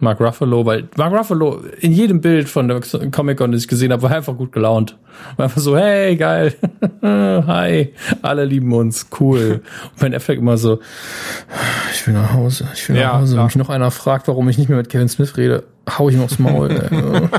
Mark 0.00 0.20
Ruffalo, 0.20 0.64
weil 0.64 0.88
Mark 0.96 1.12
Ruffalo 1.12 1.62
in 1.80 1.92
jedem 1.92 2.22
Bild 2.22 2.48
von 2.48 2.66
der 2.66 2.80
Comic-Con, 3.10 3.52
das 3.52 3.62
ich 3.62 3.68
gesehen 3.68 3.92
habe, 3.92 4.02
war 4.02 4.10
einfach 4.10 4.34
gut 4.36 4.52
gelaunt. 4.52 4.96
War 5.36 5.44
einfach 5.44 5.60
so, 5.60 5.76
hey, 5.76 6.16
geil, 6.16 6.54
hi, 7.02 7.92
alle 8.22 8.46
lieben 8.46 8.72
uns, 8.72 9.06
cool. 9.20 9.60
Und 9.92 10.00
Ben 10.00 10.14
Affleck 10.14 10.38
immer 10.38 10.56
so, 10.56 10.80
ich 11.92 12.06
will 12.06 12.14
nach 12.14 12.32
Hause, 12.32 12.68
ich 12.74 12.88
will 12.88 12.96
Ja, 12.96 13.12
nach 13.12 13.20
Hause. 13.20 13.36
Wenn 13.36 13.44
mich 13.44 13.56
noch 13.56 13.68
einer 13.68 13.90
fragt, 13.90 14.28
warum 14.28 14.48
ich 14.48 14.56
nicht 14.56 14.68
mehr 14.68 14.78
mit 14.78 14.88
Kevin 14.88 15.08
Smith 15.08 15.36
rede, 15.36 15.64
hau 15.98 16.08
ich 16.08 16.14
ihm 16.14 16.22
aufs 16.22 16.38
Maul. 16.38 16.68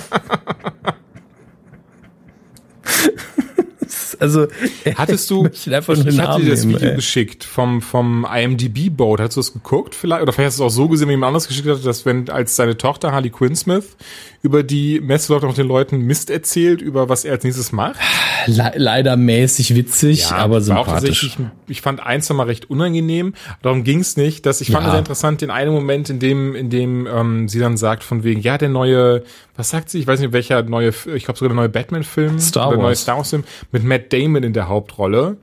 also, 4.20 4.48
Hattest 4.96 5.30
du, 5.32 5.44
möchte 5.44 5.76
einfach 5.76 5.96
ich, 5.96 6.06
ich 6.06 6.20
hatte 6.20 6.44
dir 6.44 6.52
das 6.52 6.68
Video 6.68 6.90
ey. 6.90 6.96
geschickt 6.96 7.44
vom, 7.44 7.82
vom 7.82 8.26
IMDb-Boat. 8.32 9.20
Hast 9.20 9.36
du 9.36 9.40
das 9.40 9.54
geguckt 9.54 9.96
vielleicht? 9.96 10.22
Oder 10.22 10.34
vielleicht 10.34 10.48
hast 10.48 10.60
du 10.60 10.66
es 10.66 10.72
auch 10.72 10.76
so 10.76 10.88
gesehen, 10.88 11.08
wie 11.08 11.14
jemand 11.14 11.30
anderes 11.30 11.48
geschickt 11.48 11.68
hat, 11.68 11.86
dass 11.86 12.06
wenn, 12.06 12.30
als 12.30 12.56
seine 12.56 12.78
Tochter 12.78 13.12
Harley 13.12 13.30
Quinn 13.30 13.56
Smith 13.56 13.96
über 14.42 14.64
die 14.64 15.00
Messe 15.00 15.34
läuft, 15.34 15.46
auch 15.46 15.54
den 15.54 15.68
Leuten 15.68 16.02
Mist 16.02 16.30
erzählt, 16.30 16.82
über 16.82 17.10
was 17.10 17.26
er 17.26 17.34
als 17.34 17.44
nächstes 17.44 17.72
macht. 17.72 18.00
Le 18.48 18.72
leider 18.76 19.16
mäßig 19.18 19.76
witzig, 19.76 20.26
aber 20.32 20.56
war 20.68 20.80
auch 20.80 20.86
sympathisch. 20.88 21.22
tatsächlich, 21.22 21.38
ich 21.68 21.82
fand 21.82 22.00
eins 22.00 22.28
nochmal 22.30 22.48
recht 22.48 22.70
unangenehm. 22.70 23.34
Darum 23.62 23.84
ging 23.84 24.00
es 24.00 24.18
nicht. 24.18 24.46
Dass 24.46 24.62
ich 24.62 24.72
fand 24.72 24.84
Ja. 24.84 24.88
es 24.88 24.92
sehr 24.94 25.00
interessant, 25.00 25.42
den 25.42 25.52
einen 25.52 25.72
Moment, 25.72 26.10
in 26.10 26.20
dem, 26.20 26.56
in 26.56 26.70
dem 26.70 27.08
ähm, 27.08 27.48
sie 27.50 27.60
dann 27.60 27.78
sagt, 27.78 28.04
von 28.04 28.24
wegen, 28.24 28.42
ja, 28.42 28.58
der 28.58 28.70
neue, 28.70 29.24
was 29.56 29.70
sagt 29.70 29.90
sie? 29.90 30.00
Ich 30.00 30.08
weiß 30.08 30.20
nicht, 30.20 30.34
welcher 30.34 30.64
neue, 30.64 30.90
ich 31.14 31.26
glaube 31.26 31.38
sogar 31.38 31.50
der 31.50 31.56
neue 31.56 31.70
Batman-Film, 31.70 32.40
Star 32.40 32.70
der 32.70 32.80
neue. 32.80 32.96
Star 32.96 33.18
Wars-Film 33.18 33.44
mit 33.72 33.84
Matt 33.84 34.12
Damon 34.14 34.44
in 34.44 34.54
der 34.54 34.68
Hauptrolle. 34.70 35.38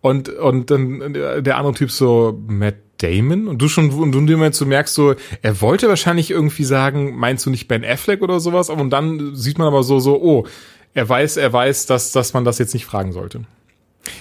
Und, 0.00 0.28
und 0.28 0.70
dann 0.70 1.12
der 1.14 1.56
andere 1.56 1.74
Typ 1.74 1.90
so, 1.90 2.38
Matt 2.48 2.74
Damon? 2.98 3.48
Und 3.48 3.62
du 3.62 3.68
schon, 3.68 3.90
und 3.90 4.12
du 4.12 4.18
in 4.18 4.26
dem 4.26 4.38
Moment 4.38 4.54
so 4.54 4.66
merkst 4.66 4.94
so, 4.94 5.14
er 5.42 5.60
wollte 5.60 5.88
wahrscheinlich 5.88 6.30
irgendwie 6.30 6.64
sagen, 6.64 7.16
meinst 7.16 7.46
du 7.46 7.50
nicht 7.50 7.66
Ben 7.68 7.84
Affleck 7.84 8.20
oder 8.22 8.38
sowas? 8.40 8.68
Und 8.68 8.90
dann 8.90 9.34
sieht 9.34 9.58
man 9.58 9.66
aber 9.68 9.82
so, 9.82 9.98
so, 10.00 10.20
oh, 10.20 10.46
er 10.94 11.08
weiß, 11.08 11.36
er 11.36 11.52
weiß, 11.52 11.86
dass, 11.86 12.12
dass 12.12 12.34
man 12.34 12.44
das 12.44 12.58
jetzt 12.58 12.74
nicht 12.74 12.86
fragen 12.86 13.12
sollte. 13.12 13.42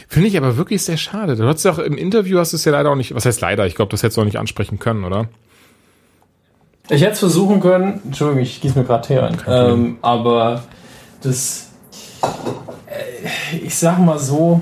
Finde 0.08 0.28
ich 0.28 0.38
aber 0.38 0.58
wirklich 0.58 0.84
sehr 0.84 0.98
schade. 0.98 1.36
Du 1.36 1.46
hast 1.46 1.64
ja 1.64 1.72
auch 1.72 1.80
im 1.80 1.98
Interview 1.98 2.38
hast 2.38 2.54
du 2.54 2.58
es 2.58 2.66
ja 2.66 2.72
leider 2.72 2.92
auch 2.92 2.96
nicht, 2.96 3.16
was 3.16 3.26
heißt 3.26 3.42
leider? 3.42 3.66
Ich 3.66 3.76
glaube, 3.76 3.92
das 3.92 4.04
hättest 4.04 4.18
du 4.18 4.22
auch 4.22 4.26
nicht 4.26 4.38
ansprechen 4.38 4.80
können, 4.80 5.04
oder? 5.04 5.28
Ich 6.90 7.02
hätte 7.02 7.14
es 7.14 7.20
versuchen 7.20 7.62
können, 7.62 8.02
Entschuldigung, 8.06 8.44
ich 8.44 8.60
gieße 8.60 8.78
mir 8.78 8.86
gerade 8.86 9.08
Tee 9.08 9.20
ein, 9.20 9.38
ähm, 9.48 9.98
aber 10.02 10.64
das, 11.22 11.72
äh, 12.88 13.58
ich 13.58 13.76
sag 13.76 14.00
mal 14.00 14.20
so, 14.20 14.62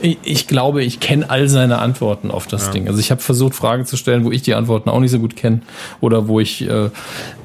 ich, 0.00 0.46
glaube, 0.46 0.82
ich 0.82 1.00
kenne 1.00 1.28
all 1.28 1.48
seine 1.48 1.78
Antworten 1.78 2.30
auf 2.30 2.46
das 2.46 2.70
Ding. 2.70 2.88
Also 2.88 2.98
ich 3.00 3.10
habe 3.10 3.20
versucht, 3.20 3.54
Fragen 3.54 3.84
zu 3.84 3.96
stellen, 3.96 4.24
wo 4.24 4.30
ich 4.30 4.42
die 4.42 4.54
Antworten 4.54 4.88
auch 4.88 5.00
nicht 5.00 5.10
so 5.10 5.18
gut 5.18 5.36
kenne 5.36 5.60
oder 6.00 6.28
wo 6.28 6.40
ich 6.40 6.68
äh, 6.68 6.90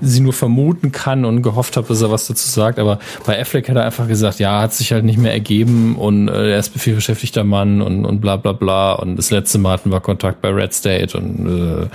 sie 0.01 0.19
nur 0.21 0.33
vermuten 0.33 0.91
kann 0.91 1.25
und 1.25 1.41
gehofft 1.41 1.77
habe, 1.77 1.87
dass 1.87 2.01
er 2.01 2.11
was 2.11 2.27
dazu 2.27 2.47
sagt. 2.49 2.79
Aber 2.79 2.99
bei 3.25 3.39
Affleck 3.39 3.69
hat 3.69 3.75
er 3.75 3.85
einfach 3.85 4.07
gesagt, 4.07 4.39
ja, 4.39 4.61
hat 4.61 4.73
sich 4.73 4.91
halt 4.91 5.03
nicht 5.03 5.19
mehr 5.19 5.33
ergeben 5.33 5.95
und 5.95 6.27
äh, 6.27 6.51
er 6.51 6.59
ist 6.59 6.75
ein 6.75 6.79
viel 6.79 6.95
beschäftigter 6.95 7.43
Mann 7.43 7.81
und, 7.81 8.05
und 8.05 8.21
bla 8.21 8.37
bla 8.37 8.53
bla. 8.53 8.93
Und 8.93 9.17
das 9.17 9.31
letzte 9.31 9.57
Mal 9.57 9.73
hatten 9.73 9.91
wir 9.91 9.99
Kontakt 9.99 10.41
bei 10.41 10.49
Red 10.49 10.73
State 10.73 11.17
und 11.17 11.83
äh, 11.83 11.87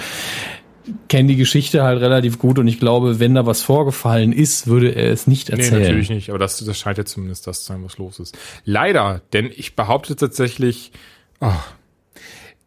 kenne 1.08 1.28
die 1.28 1.36
Geschichte 1.36 1.82
halt 1.82 2.00
relativ 2.00 2.38
gut 2.38 2.58
und 2.58 2.66
ich 2.66 2.78
glaube, 2.80 3.20
wenn 3.20 3.34
da 3.34 3.46
was 3.46 3.62
vorgefallen 3.62 4.32
ist, 4.32 4.66
würde 4.66 4.90
er 4.90 5.12
es 5.12 5.26
nicht 5.26 5.50
erzählen. 5.50 5.74
Nee, 5.74 5.86
natürlich 5.88 6.10
nicht, 6.10 6.30
aber 6.30 6.38
das, 6.38 6.58
das 6.64 6.78
scheint 6.78 6.98
ja 6.98 7.04
zumindest 7.04 7.46
das 7.46 7.60
zu 7.60 7.66
sein, 7.72 7.84
was 7.84 7.98
los 7.98 8.18
ist. 8.18 8.36
Leider, 8.64 9.22
denn 9.32 9.50
ich 9.54 9.76
behaupte 9.76 10.16
tatsächlich, 10.16 10.92
oh, 11.40 11.52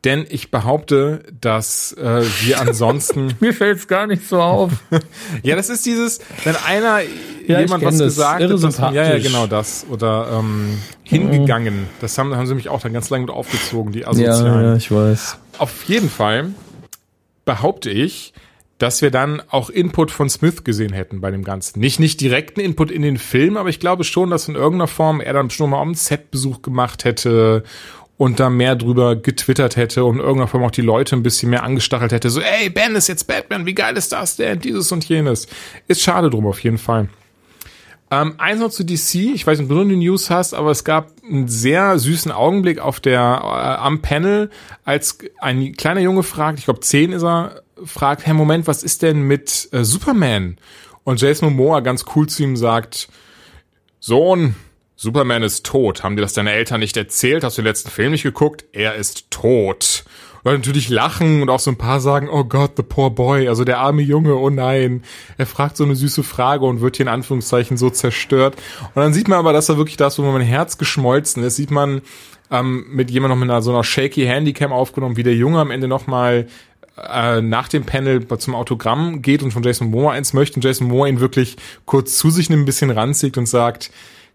denn 0.06 0.26
ich 0.30 0.52
behaupte, 0.52 1.24
dass 1.42 1.92
äh, 1.94 2.22
wir 2.42 2.62
ansonsten 2.62 3.34
Mir 3.40 3.54
fällt 3.54 3.80
es 3.80 3.88
gar 3.88 4.08
nicht 4.08 4.28
so 4.28 4.40
auf. 4.40 4.72
Ja, 5.44 5.56
das 5.56 5.70
ist 5.70 5.86
dieses, 5.86 6.20
wenn 6.44 6.56
einer 6.56 7.00
Ja, 7.48 7.60
jemand 7.60 7.84
was 7.84 7.98
das. 7.98 8.16
gesagt 8.16 8.44
hat, 8.44 8.80
man, 8.80 8.94
ja, 8.94 9.10
ja, 9.16 9.20
genau 9.20 9.48
das. 9.48 9.86
Oder 9.90 10.30
ähm, 10.40 10.78
hingegangen. 11.04 11.88
Das 12.02 12.18
haben, 12.18 12.36
haben 12.36 12.48
sie 12.48 12.56
mich 12.56 12.70
auch 12.70 12.82
dann 12.82 12.94
ganz 12.94 13.10
lange 13.10 13.26
mit 13.26 13.34
aufgezogen, 13.34 13.92
die 13.92 14.06
Asozialen. 14.06 14.46
ja, 14.46 14.62
ja, 14.70 14.76
ich 14.76 14.92
weiß. 14.92 15.38
Auf 15.58 15.84
jeden 15.86 16.10
Fall 16.10 16.52
behaupte 17.46 17.90
ich, 17.90 18.34
dass 18.78 19.02
wir 19.02 19.12
dann 19.12 19.42
auch 19.50 19.70
Input 19.70 20.12
von 20.12 20.30
Smith 20.30 20.64
gesehen 20.64 20.92
hätten 20.92 21.22
bei 21.22 21.32
dem 21.32 21.44
Ganzen. 21.44 21.80
Nicht, 21.80 22.00
nicht 22.00 22.20
direkten 22.20 22.60
Input 22.60 22.92
in 22.92 23.04
den 23.04 23.18
Film, 23.18 23.56
aber 23.56 23.70
ich 23.70 23.80
glaube 23.80 24.04
schon, 24.04 24.30
dass 24.30 24.50
in 24.50 24.56
irgendeiner 24.56 24.88
Form 24.88 25.22
er 25.22 25.34
dann 25.34 25.50
schon 25.50 25.70
mal 25.70 25.82
einen 25.82 25.96
Setbesuch 25.96 26.62
gemacht 26.62 27.06
hätte 27.06 27.64
und 28.18 28.40
da 28.40 28.50
mehr 28.50 28.76
drüber 28.76 29.16
getwittert 29.16 29.76
hätte 29.78 30.04
und 30.04 30.16
in 30.16 30.22
irgendeiner 30.22 30.48
Form 30.48 30.64
auch 30.64 30.72
die 30.72 30.82
Leute 30.82 31.16
ein 31.16 31.24
bisschen 31.24 31.50
mehr 31.50 31.64
angestachelt 31.64 32.12
hätte. 32.12 32.30
So, 32.30 32.42
ey, 32.42 32.70
Ben 32.70 32.96
ist 32.96 33.08
jetzt 33.08 33.28
Batman, 33.28 33.66
wie 33.66 33.76
geil 33.76 33.96
ist 33.96 34.12
das 34.12 34.36
denn? 34.36 34.60
Dieses 34.60 34.92
und 34.92 35.08
jenes. 35.08 35.48
Ist 35.88 36.02
schade 36.02 36.30
drum 36.30 36.46
auf 36.46 36.60
jeden 36.60 36.78
Fall. 36.78 37.10
Ähm, 38.12 38.36
eins 38.38 38.60
noch 38.60 38.70
zu 38.70 38.84
DC, 38.84 39.16
ich 39.34 39.48
weiß 39.48 39.58
nicht, 39.60 39.70
ob 39.70 39.78
du 39.78 39.84
die 39.84 39.96
News 39.96 40.30
hast, 40.30 40.54
aber 40.54 40.70
es 40.70 40.84
gab 40.84 41.12
einen 41.24 41.48
sehr 41.48 41.98
süßen 41.98 42.32
Augenblick 42.32 42.80
auf 42.80 43.00
der 43.00 43.20
äh, 43.20 43.82
am 43.82 44.02
Panel, 44.02 44.52
als 44.84 45.18
ein 45.40 45.74
kleiner 45.74 46.02
Junge 46.02 46.22
fragt, 46.22 46.60
ich 46.60 46.66
glaube 46.66 46.82
zehn 46.82 47.12
ist 47.12 47.24
er, 47.24 47.64
fragt, 47.84 48.26
Herr 48.26 48.36
Moment, 48.36 48.68
was 48.68 48.84
ist 48.84 49.02
denn 49.02 49.24
mit 49.24 49.70
äh, 49.72 49.84
Superman? 49.84 50.58
Und 51.04 51.22
Jason 51.22 51.50
Momoa 51.50 51.80
ganz 51.82 52.06
cool 52.16 52.28
zu 52.28 52.44
ihm 52.44 52.58
sagt, 52.58 53.10
Sohn, 54.00 54.56
Superman 54.96 55.44
ist 55.44 55.66
tot. 55.66 56.04
Haben 56.04 56.16
dir 56.16 56.22
das 56.22 56.34
deine 56.34 56.52
Eltern 56.52 56.80
nicht 56.80 56.96
erzählt? 56.96 57.44
Hast 57.44 57.58
du 57.58 57.62
den 57.62 57.68
letzten 57.68 57.90
Film 57.90 58.12
nicht 58.12 58.24
geguckt? 58.24 58.66
Er 58.72 58.96
ist 58.96 59.30
tot. 59.30 60.06
Leute 60.46 60.60
natürlich 60.60 60.90
lachen 60.90 61.42
und 61.42 61.50
auch 61.50 61.60
so 61.60 61.72
ein 61.72 61.78
paar 61.78 62.00
sagen, 62.00 62.30
oh 62.30 62.44
Gott, 62.44 62.74
the 62.78 62.84
poor 62.84 63.10
boy, 63.10 63.48
also 63.48 63.64
der 63.64 63.80
arme 63.80 64.04
Junge, 64.04 64.36
oh 64.36 64.52
nein. 64.52 65.02
Er 65.40 65.48
fragt 65.48 65.76
so 65.76 65.84
eine 65.84 65.96
süße 65.96 66.22
Frage 66.22 66.66
und 66.66 66.82
wird 66.82 66.98
hier 66.98 67.08
in 67.08 67.12
Anführungszeichen 67.12 67.78
so 67.78 67.90
zerstört. 67.90 68.56
Und 68.94 69.02
dann 69.02 69.12
sieht 69.12 69.28
man 69.28 69.40
aber, 69.40 69.54
dass 69.54 69.70
er 69.70 69.78
wirklich 69.78 69.98
das, 69.98 70.20
wo 70.20 70.24
mein 70.24 70.42
Herz 70.42 70.78
geschmolzen 70.78 71.44
ist, 71.44 71.56
sieht 71.56 71.72
man 71.72 72.02
ähm, 72.52 72.86
mit 72.92 73.10
jemandem 73.10 73.40
noch 73.40 73.44
mit 73.44 73.52
einer, 73.52 73.64
so 73.64 73.72
einer 73.72 73.84
shaky 73.84 74.26
Handycam 74.26 74.72
aufgenommen, 74.72 75.18
wie 75.18 75.24
der 75.24 75.36
Junge 75.36 75.60
am 75.60 75.72
Ende 75.72 75.88
nochmal 75.88 76.46
äh, 76.96 77.42
nach 77.42 77.68
dem 77.68 77.84
Panel 77.84 78.28
zum 78.38 78.54
Autogramm 78.54 79.24
geht 79.24 79.42
und 79.42 79.52
von 79.52 79.64
Jason 79.64 79.90
Momoa 79.90 80.14
eins 80.14 80.34
möchte 80.34 80.58
und 80.58 80.64
Jason 80.64 80.88
Momoa 80.88 81.08
ihn 81.08 81.20
wirklich 81.20 81.58
kurz 81.86 82.20
zu 82.20 82.30
sich 82.30 82.52
nimmt, 82.52 82.62
ein 82.62 82.66
bisschen 82.68 82.92
ranzieht 82.92 83.40
und 83.40 83.48
sagt, 83.48 83.90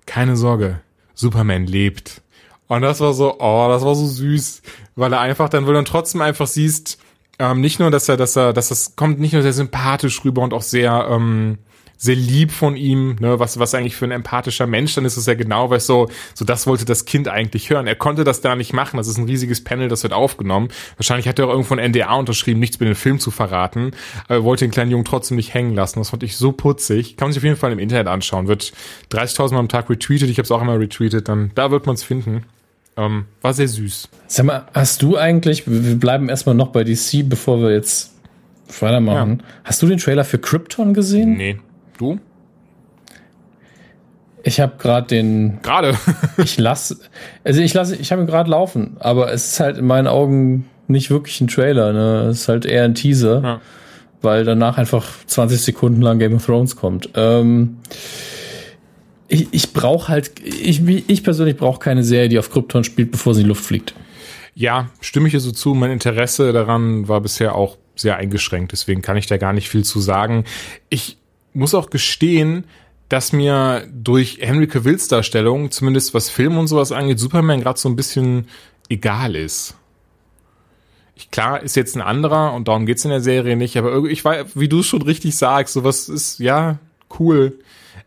keine 0.06 0.36
Sorge, 0.36 0.80
Superman 1.14 1.66
lebt. 1.66 2.20
Und 2.71 2.83
das 2.83 3.01
war 3.01 3.12
so, 3.14 3.35
oh, 3.41 3.66
das 3.68 3.85
war 3.85 3.97
so 3.97 4.07
süß, 4.07 4.62
weil 4.95 5.12
er 5.12 5.18
einfach 5.18 5.49
dann, 5.49 5.64
weil 5.64 5.73
du 5.73 5.79
dann 5.79 5.85
trotzdem 5.87 6.21
einfach 6.21 6.47
siehst, 6.47 6.99
ähm, 7.41 7.61
nicht 7.61 7.81
nur, 7.81 7.91
dass 7.91 8.09
er, 8.09 8.16
dass 8.16 8.37
er, 8.37 8.53
dass 8.53 8.68
das 8.68 8.95
kommt 8.95 9.18
nicht 9.18 9.33
nur 9.33 9.43
sehr 9.43 9.53
sympathisch 9.53 10.25
rüber 10.25 10.43
und 10.43 10.55
auch 10.55 10.62
sehr, 10.62 11.09
ähm, 11.11 11.59
sehr 11.97 12.14
lieb 12.14 12.53
von 12.53 12.77
ihm, 12.77 13.16
ne, 13.18 13.41
was, 13.41 13.59
was 13.59 13.75
eigentlich 13.75 13.97
für 13.97 14.05
ein 14.05 14.12
empathischer 14.12 14.68
Mensch 14.68 14.95
dann 14.95 15.05
ist, 15.05 15.16
ist 15.16 15.27
ja 15.27 15.35
genau, 15.35 15.68
weil 15.71 15.81
so, 15.81 16.09
so 16.33 16.45
das 16.45 16.68
wollte 16.68 16.85
das 16.85 17.07
Kind 17.07 17.27
eigentlich 17.27 17.71
hören. 17.71 17.89
Er 17.89 17.97
konnte 17.97 18.23
das 18.23 18.41
da 18.41 18.55
nicht 18.55 18.73
machen. 18.73 18.99
Das 18.99 19.09
ist 19.09 19.18
ein 19.18 19.25
riesiges 19.25 19.64
Panel, 19.64 19.89
das 19.89 20.05
wird 20.05 20.12
aufgenommen. 20.12 20.68
Wahrscheinlich 20.97 21.27
hat 21.27 21.41
er 21.41 21.47
auch 21.47 21.51
irgendwo 21.51 21.75
ein 21.75 21.91
NDA 21.91 22.14
unterschrieben, 22.14 22.61
nichts 22.61 22.79
mit 22.79 22.89
dem 22.89 22.95
Film 22.95 23.18
zu 23.18 23.33
verraten, 23.33 23.91
aber 24.27 24.35
er 24.37 24.45
wollte 24.45 24.64
den 24.64 24.71
kleinen 24.71 24.93
Jungen 24.93 25.05
trotzdem 25.05 25.39
nicht 25.39 25.55
hängen 25.55 25.75
lassen. 25.75 25.99
Das 25.99 26.11
fand 26.11 26.23
ich 26.23 26.37
so 26.37 26.53
putzig. 26.53 27.16
Kann 27.16 27.27
man 27.27 27.33
sich 27.33 27.41
auf 27.41 27.45
jeden 27.45 27.57
Fall 27.57 27.73
im 27.73 27.81
Internet 27.81 28.07
anschauen. 28.07 28.47
Wird 28.47 28.73
30.000 29.11 29.55
Mal 29.55 29.59
am 29.59 29.68
Tag 29.68 29.91
retweetet. 29.91 30.31
Ich 30.31 30.39
habe 30.39 30.45
es 30.45 30.53
auch 30.53 30.62
immer 30.62 30.79
retweetet. 30.79 31.29
Dann, 31.29 31.51
da 31.57 31.73
wird 31.73 31.87
man 31.87 31.97
es 31.97 32.05
finden. 32.05 32.45
Ähm, 33.01 33.24
war 33.40 33.55
sehr 33.55 33.68
süß. 33.68 34.09
Sag 34.26 34.46
mal, 34.46 34.66
hast 34.74 35.03
du 35.03 35.16
eigentlich, 35.16 35.64
wir 35.66 35.96
bleiben 35.96 36.28
erstmal 36.28 36.55
noch 36.55 36.68
bei 36.68 36.84
DC, 36.84 37.28
bevor 37.28 37.62
wir 37.62 37.72
jetzt 37.72 38.12
weitermachen. 38.80 39.38
Ja. 39.40 39.44
Hast 39.64 39.82
du 39.82 39.86
den 39.86 39.98
Trailer 39.98 40.24
für 40.24 40.38
Krypton 40.38 40.92
gesehen? 40.92 41.36
Nee. 41.36 41.59
Du? 41.98 42.18
Ich 44.42 44.61
habe 44.61 44.74
gerade 44.78 45.07
den. 45.07 45.61
Gerade. 45.62 45.96
ich 46.36 46.59
lasse. 46.59 46.98
Also 47.44 47.61
ich 47.61 47.74
lasse, 47.74 47.96
ich 47.96 48.12
habe 48.12 48.22
ihn 48.22 48.26
gerade 48.26 48.51
laufen, 48.51 48.96
aber 49.01 49.32
es 49.32 49.53
ist 49.53 49.61
halt 49.61 49.78
in 49.78 49.86
meinen 49.86 50.07
Augen 50.07 50.66
nicht 50.88 51.11
wirklich 51.11 51.40
ein 51.40 51.48
Trailer. 51.48 51.92
Ne, 51.92 52.28
es 52.30 52.42
ist 52.42 52.48
halt 52.48 52.66
eher 52.66 52.84
ein 52.84 52.94
Teaser, 52.94 53.42
ja. 53.42 53.61
weil 54.22 54.44
danach 54.44 54.78
einfach 54.78 55.07
20 55.26 55.61
Sekunden 55.61 56.03
lang 56.03 56.18
Game 56.18 56.34
of 56.34 56.44
Thrones 56.44 56.76
kommt. 56.76 57.11
Ähm, 57.14 57.78
ich 59.31 59.49
ich 59.53 59.72
brauche 59.72 60.09
halt, 60.09 60.33
ich, 60.45 60.87
ich 60.87 61.22
persönlich 61.22 61.57
brauche 61.57 61.78
keine 61.78 62.03
Serie, 62.03 62.28
die 62.28 62.39
auf 62.39 62.51
Krypton 62.51 62.85
spielt, 62.85 63.12
bevor 63.12 63.35
sie 63.35 63.41
in 63.41 63.45
die 63.45 63.49
Luft 63.49 63.64
fliegt. 63.64 63.95
Ja, 64.55 64.91
stimme 65.01 65.28
ich 65.28 65.31
hier 65.31 65.41
so 65.41 65.53
zu. 65.53 65.74
Mein 65.74 65.93
Interesse 65.93 66.53
daran 66.53 67.09
war 67.09 67.20
bisher 67.20 67.55
auch 67.55 67.78
sehr 67.95 68.16
eingeschränkt, 68.16 68.72
deswegen 68.72 69.03
kann 69.03 69.16
ich 69.16 69.26
da 69.26 69.37
gar 69.37 69.53
nicht 69.53 69.68
viel 69.68 69.85
zu 69.85 70.01
sagen. 70.01 70.45
Ich 70.89 71.16
muss 71.55 71.74
auch 71.74 71.91
gestehen, 71.91 72.64
dass 73.09 73.33
mir 73.33 73.87
durch 73.93 74.39
Henry 74.41 74.66
Cavills 74.66 75.09
Darstellung, 75.09 75.70
zumindest 75.70 76.14
was 76.14 76.28
Film 76.28 76.59
und 76.59 76.66
sowas 76.66 76.93
angeht, 76.93 77.18
Superman 77.18 77.61
gerade 77.61 77.78
so 77.78 77.89
ein 77.89 77.97
bisschen 77.97 78.47
egal 78.89 79.37
ist. 79.37 79.76
Ich, 81.14 81.31
klar, 81.31 81.62
ist 81.62 81.76
jetzt 81.76 81.97
ein 81.97 82.03
anderer 82.03 82.55
und 82.55 82.68
darum 82.68 82.87
geht's 82.87 83.05
in 83.05 83.11
der 83.11 83.20
Serie 83.20 83.57
nicht, 83.57 83.76
aber 83.76 83.91
irgendwie, 83.91 84.12
ich 84.12 84.24
weiß, 84.24 84.47
wie 84.55 84.68
du 84.68 84.81
es 84.81 84.87
schon 84.87 85.03
richtig 85.03 85.37
sagst, 85.37 85.74
sowas 85.74 86.09
ist, 86.09 86.39
ja, 86.39 86.78
cool. 87.18 87.59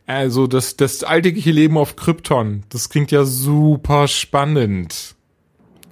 Also 0.06 0.48
das, 0.48 0.76
das 0.76 1.04
alltägliche 1.04 1.52
Leben 1.52 1.78
auf 1.78 1.96
Krypton, 1.96 2.64
das 2.70 2.90
klingt 2.90 3.12
ja 3.12 3.24
super 3.24 4.08
spannend. 4.08 5.16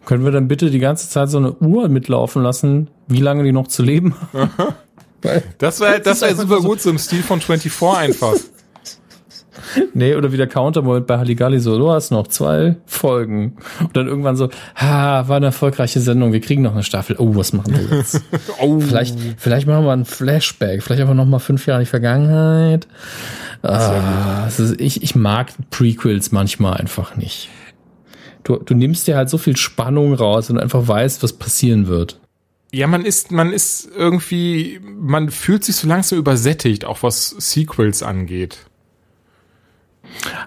Können 0.05 0.26
wir 0.26 0.32
dann 0.32 0.47
bitte 0.47 0.70
die 0.70 0.80
ganze 0.80 1.09
Zeit 1.09 1.30
so 1.30 1.38
eine 1.38 1.53
Uhr 1.53 1.88
mitlaufen 1.88 2.41
lassen, 2.43 2.89
wie 3.07 3.22
lange 3.22 3.43
die 3.43 3.51
noch 3.51 3.68
zu 3.68 3.84
leben 3.84 4.16
haben? 4.34 4.76
das 5.59 5.80
wäre 5.80 6.01
das 6.01 6.22
wär 6.22 6.36
super 6.36 6.59
gut, 6.59 6.82
so 6.82 6.89
im 6.89 6.97
Stil 6.97 7.22
von 7.22 7.39
24 7.39 7.88
einfach. 7.95 8.36
Nee, 9.94 10.16
oder 10.16 10.32
wie 10.32 10.38
der 10.38 10.48
Countermoment 10.48 11.08
bei 11.08 11.18
Halligalli 11.18 11.60
so, 11.60 11.78
du 11.78 11.92
hast 11.92 12.12
noch 12.12 12.28
zwei 12.28 12.78
Folgen. 12.86 13.58
Und 13.80 13.96
dann 13.96 14.08
irgendwann 14.08 14.36
so, 14.36 14.50
ha, 14.76 15.28
war 15.28 15.38
eine 15.38 15.48
erfolgreiche 15.48 16.00
Sendung, 16.00 16.34
wir 16.34 16.42
kriegen 16.42 16.62
noch 16.62 16.74
eine 16.74 16.84
Staffel. 16.84 17.16
Oh, 17.20 17.36
was 17.36 17.54
machen 17.54 17.74
wir 17.74 17.98
jetzt? 17.98 18.22
oh. 18.62 18.80
Vielleicht, 18.80 19.18
vielleicht 19.38 19.68
machen 19.68 19.86
wir 19.86 19.92
ein 19.92 20.06
Flashback, 20.06 20.84
vielleicht 20.84 21.02
einfach 21.02 21.14
noch 21.14 21.26
mal 21.26 21.40
fünf 21.40 21.66
Jahre 21.68 21.82
in 21.82 21.86
die 21.86 21.90
Vergangenheit. 21.90 22.88
Ah, 23.64 24.48
ist, 24.48 24.80
ich, 24.80 25.04
ich 25.04 25.16
mag 25.16 25.52
Prequels 25.70 26.32
manchmal 26.32 26.76
einfach 26.76 27.16
nicht. 27.16 27.50
Du, 28.44 28.58
du 28.58 28.74
nimmst 28.74 29.08
dir 29.08 29.16
halt 29.16 29.30
so 29.30 29.38
viel 29.38 29.56
Spannung 29.56 30.14
raus 30.14 30.50
und 30.50 30.58
einfach 30.58 30.88
weißt, 30.88 31.22
was 31.22 31.34
passieren 31.34 31.88
wird. 31.88 32.20
Ja, 32.74 32.88
man 32.88 33.06
ist, 33.06 33.32
man 33.32 33.52
ist 33.52 33.90
irgendwie, 33.96 34.80
man 34.82 35.30
fühlt 35.30 35.64
sich 35.64 35.76
so 35.76 35.88
langsam 35.88 36.18
übersättigt, 36.18 36.86
auch 36.86 37.04
was 37.04 37.30
Sequels 37.38 38.02
angeht. 38.02 38.66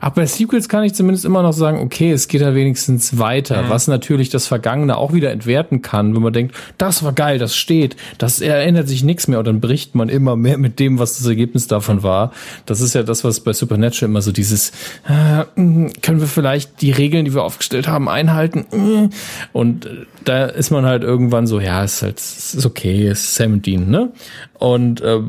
Aber 0.00 0.16
bei 0.16 0.26
Sequels 0.26 0.68
kann 0.68 0.84
ich 0.84 0.94
zumindest 0.94 1.24
immer 1.24 1.42
noch 1.42 1.52
sagen, 1.52 1.80
okay, 1.80 2.12
es 2.12 2.28
geht 2.28 2.42
da 2.42 2.54
wenigstens 2.54 3.18
weiter, 3.18 3.62
mhm. 3.62 3.70
was 3.70 3.88
natürlich 3.88 4.28
das 4.30 4.46
Vergangene 4.46 4.96
auch 4.96 5.12
wieder 5.12 5.30
entwerten 5.30 5.82
kann, 5.82 6.14
wenn 6.14 6.22
man 6.22 6.32
denkt, 6.32 6.54
das 6.78 7.02
war 7.02 7.12
geil, 7.12 7.38
das 7.38 7.56
steht, 7.56 7.96
das 8.18 8.40
erinnert 8.40 8.88
sich 8.88 9.04
nichts 9.04 9.28
mehr 9.28 9.38
und 9.38 9.46
dann 9.46 9.60
bricht 9.60 9.94
man 9.94 10.08
immer 10.08 10.36
mehr 10.36 10.58
mit 10.58 10.78
dem, 10.78 10.98
was 10.98 11.18
das 11.18 11.26
Ergebnis 11.26 11.66
davon 11.66 12.02
war. 12.02 12.32
Das 12.66 12.80
ist 12.80 12.94
ja 12.94 13.02
das, 13.02 13.24
was 13.24 13.40
bei 13.40 13.52
Supernatural 13.52 14.10
immer 14.10 14.22
so 14.22 14.32
dieses, 14.32 14.70
äh, 15.06 15.44
können 15.54 16.20
wir 16.20 16.26
vielleicht 16.26 16.80
die 16.82 16.90
Regeln, 16.90 17.24
die 17.24 17.34
wir 17.34 17.42
aufgestellt 17.42 17.88
haben, 17.88 18.08
einhalten? 18.08 19.10
Und 19.52 19.88
da 20.24 20.46
ist 20.46 20.70
man 20.70 20.84
halt 20.84 21.02
irgendwann 21.02 21.46
so, 21.46 21.60
ja, 21.60 21.84
ist 21.84 22.02
halt, 22.02 22.18
ist 22.18 22.64
okay, 22.64 23.08
ist 23.08 23.34
17, 23.34 23.88
ne? 23.88 24.12
Und 24.58 25.00
äh, 25.02 25.20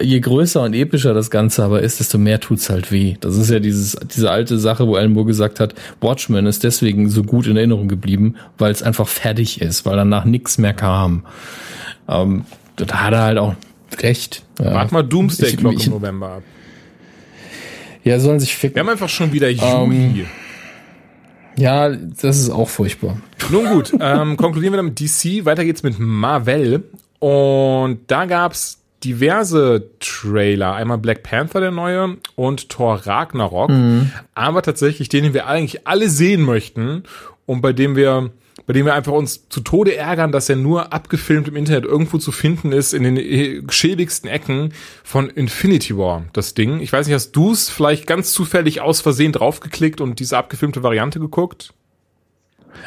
je 0.00 0.20
größer 0.20 0.62
und 0.62 0.74
epischer 0.74 1.14
das 1.14 1.30
Ganze 1.30 1.64
aber 1.64 1.82
ist, 1.82 2.00
desto 2.00 2.18
mehr 2.18 2.38
tut's 2.38 2.70
halt 2.70 2.92
weh. 2.92 3.16
Das 3.20 3.36
ist 3.36 3.50
ja 3.50 3.58
dieses, 3.58 3.83
diese 3.92 4.30
alte 4.30 4.58
Sache, 4.58 4.86
wo 4.86 4.96
Alan 4.96 5.12
Moore 5.12 5.26
gesagt 5.26 5.60
hat, 5.60 5.74
Watchmen 6.00 6.46
ist 6.46 6.64
deswegen 6.64 7.08
so 7.08 7.22
gut 7.22 7.46
in 7.46 7.56
Erinnerung 7.56 7.88
geblieben, 7.88 8.36
weil 8.58 8.72
es 8.72 8.82
einfach 8.82 9.08
fertig 9.08 9.60
ist, 9.60 9.86
weil 9.86 9.96
danach 9.96 10.24
nichts 10.24 10.58
mehr 10.58 10.74
kam. 10.74 11.24
Ähm, 12.08 12.44
da 12.76 12.86
hat 13.02 13.12
er 13.12 13.22
halt 13.22 13.38
auch 13.38 13.54
recht. 14.00 14.42
Wart 14.58 14.92
mal 14.92 15.02
Doomsday 15.02 15.56
Clock 15.56 15.84
im 15.86 15.92
November 15.92 16.28
ab. 16.28 16.42
Ja, 18.02 18.20
sollen 18.20 18.40
sich 18.40 18.54
ficken. 18.54 18.76
Wir 18.76 18.80
haben 18.80 18.90
einfach 18.90 19.08
schon 19.08 19.32
wieder 19.32 19.48
Juli. 19.48 20.20
Ähm, 20.20 20.26
ja, 21.56 21.88
das 21.88 22.38
ist 22.38 22.50
auch 22.50 22.68
furchtbar. 22.68 23.16
Nun 23.50 23.66
gut, 23.66 23.92
ähm, 23.98 24.36
konkludieren 24.36 24.74
wir 24.74 24.78
dann 24.78 24.86
mit 24.86 25.00
DC. 25.00 25.44
Weiter 25.44 25.64
geht's 25.64 25.82
mit 25.82 25.98
Marvel. 25.98 26.82
Und 27.18 28.00
da 28.08 28.26
gab's 28.26 28.83
diverse 29.04 29.90
Trailer. 30.00 30.74
Einmal 30.74 30.98
Black 30.98 31.22
Panther, 31.22 31.60
der 31.60 31.70
neue, 31.70 32.16
und 32.34 32.68
Thor 32.68 33.06
Ragnarok. 33.06 33.70
Mhm. 33.70 34.10
Aber 34.34 34.62
tatsächlich 34.62 35.08
den, 35.08 35.24
den 35.24 35.34
wir 35.34 35.46
eigentlich 35.46 35.86
alle 35.86 36.08
sehen 36.08 36.42
möchten 36.42 37.04
und 37.46 37.60
bei 37.60 37.72
dem 37.72 37.96
wir 37.96 38.30
bei 38.66 38.72
dem 38.72 38.86
wir 38.86 38.94
einfach 38.94 39.12
uns 39.12 39.48
zu 39.48 39.60
Tode 39.60 39.94
ärgern, 39.96 40.32
dass 40.32 40.48
er 40.48 40.56
nur 40.56 40.92
abgefilmt 40.92 41.48
im 41.48 41.56
Internet 41.56 41.84
irgendwo 41.84 42.18
zu 42.18 42.32
finden 42.32 42.72
ist, 42.72 42.94
in 42.94 43.02
den 43.02 43.70
schäbigsten 43.70 44.30
Ecken 44.30 44.72
von 45.02 45.28
Infinity 45.28 45.98
War, 45.98 46.24
das 46.32 46.54
Ding. 46.54 46.80
Ich 46.80 46.92
weiß 46.92 47.06
nicht, 47.06 47.14
hast 47.14 47.32
du 47.32 47.52
es 47.52 47.68
vielleicht 47.68 48.06
ganz 48.06 48.32
zufällig 48.32 48.80
aus 48.80 49.00
Versehen 49.00 49.32
draufgeklickt 49.32 50.00
und 50.00 50.18
diese 50.18 50.38
abgefilmte 50.38 50.82
Variante 50.82 51.20
geguckt? 51.20 51.74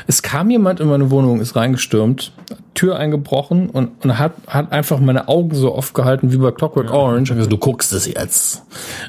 Es 0.05 0.21
kam 0.21 0.49
jemand 0.49 0.79
in 0.79 0.87
meine 0.87 1.09
Wohnung, 1.11 1.39
ist 1.41 1.55
reingestürmt, 1.55 2.31
Tür 2.73 2.97
eingebrochen 2.97 3.69
und, 3.69 4.03
und 4.03 4.19
hat, 4.19 4.33
hat 4.47 4.71
einfach 4.71 4.99
meine 4.99 5.27
Augen 5.27 5.55
so 5.55 5.73
oft 5.73 5.93
gehalten 5.93 6.31
wie 6.31 6.37
bei 6.37 6.51
Clockwork 6.51 6.87
ja. 6.87 6.93
Orange. 6.93 7.33
Gesagt, 7.33 7.51
du 7.51 7.57
guckst 7.57 7.91
es 7.93 8.05
jetzt. 8.05 8.63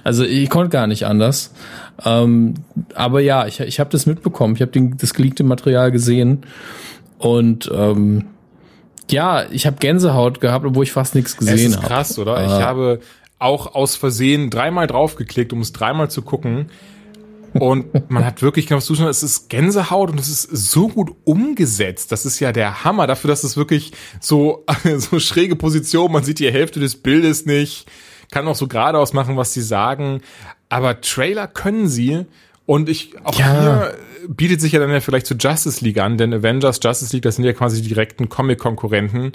Also 0.04 0.24
ich 0.24 0.48
konnte 0.48 0.70
gar 0.70 0.86
nicht 0.86 1.06
anders. 1.06 1.52
Ähm, 2.04 2.54
aber 2.94 3.20
ja, 3.20 3.46
ich, 3.46 3.60
ich 3.60 3.80
habe 3.80 3.90
das 3.90 4.06
mitbekommen. 4.06 4.54
Ich 4.54 4.62
habe 4.62 4.72
das 4.96 5.14
geleakte 5.14 5.44
Material 5.44 5.90
gesehen. 5.90 6.42
Und 7.18 7.70
ähm, 7.74 8.24
ja, 9.10 9.44
ich 9.50 9.66
habe 9.66 9.76
Gänsehaut 9.78 10.40
gehabt, 10.40 10.64
obwohl 10.64 10.84
ich 10.84 10.92
fast 10.92 11.14
nichts 11.14 11.36
gesehen 11.36 11.76
habe. 11.76 11.86
Krass, 11.86 12.12
hab. 12.12 12.18
oder? 12.18 12.40
Äh, 12.40 12.46
ich 12.46 12.62
habe 12.62 13.00
auch 13.38 13.74
aus 13.74 13.96
Versehen 13.96 14.50
dreimal 14.50 14.86
draufgeklickt, 14.86 15.52
um 15.52 15.60
es 15.60 15.72
dreimal 15.72 16.10
zu 16.10 16.22
gucken. 16.22 16.70
Und 17.54 18.10
man 18.10 18.24
hat 18.24 18.42
wirklich, 18.42 18.66
genau 18.66 18.80
schon, 18.80 19.06
es 19.06 19.22
ist 19.22 19.48
Gänsehaut 19.48 20.10
und 20.10 20.20
es 20.20 20.28
ist 20.28 20.72
so 20.72 20.88
gut 20.88 21.14
umgesetzt. 21.24 22.12
Das 22.12 22.24
ist 22.26 22.40
ja 22.40 22.52
der 22.52 22.84
Hammer 22.84 23.06
dafür, 23.06 23.28
dass 23.28 23.44
es 23.44 23.56
wirklich 23.56 23.92
so, 24.20 24.64
so 24.96 25.18
schräge 25.18 25.56
Position, 25.56 26.12
man 26.12 26.24
sieht 26.24 26.38
die 26.38 26.50
Hälfte 26.50 26.80
des 26.80 26.96
Bildes 26.96 27.46
nicht, 27.46 27.90
kann 28.30 28.46
auch 28.48 28.54
so 28.54 28.68
geradeaus 28.68 29.12
machen, 29.12 29.36
was 29.36 29.52
sie 29.52 29.62
sagen. 29.62 30.20
Aber 30.68 31.00
Trailer 31.00 31.46
können 31.46 31.88
sie. 31.88 32.26
Und 32.66 32.88
ich, 32.88 33.14
auch 33.24 33.38
ja. 33.38 33.60
hier 33.60 33.94
bietet 34.28 34.60
sich 34.60 34.72
ja 34.72 34.80
dann 34.80 34.90
ja 34.90 35.00
vielleicht 35.00 35.26
zu 35.26 35.34
Justice 35.34 35.82
League 35.82 35.98
an, 35.98 36.18
denn 36.18 36.34
Avengers, 36.34 36.80
Justice 36.82 37.14
League, 37.14 37.22
das 37.22 37.36
sind 37.36 37.44
ja 37.44 37.54
quasi 37.54 37.80
die 37.80 37.88
direkten 37.88 38.28
Comic-Konkurrenten. 38.28 39.32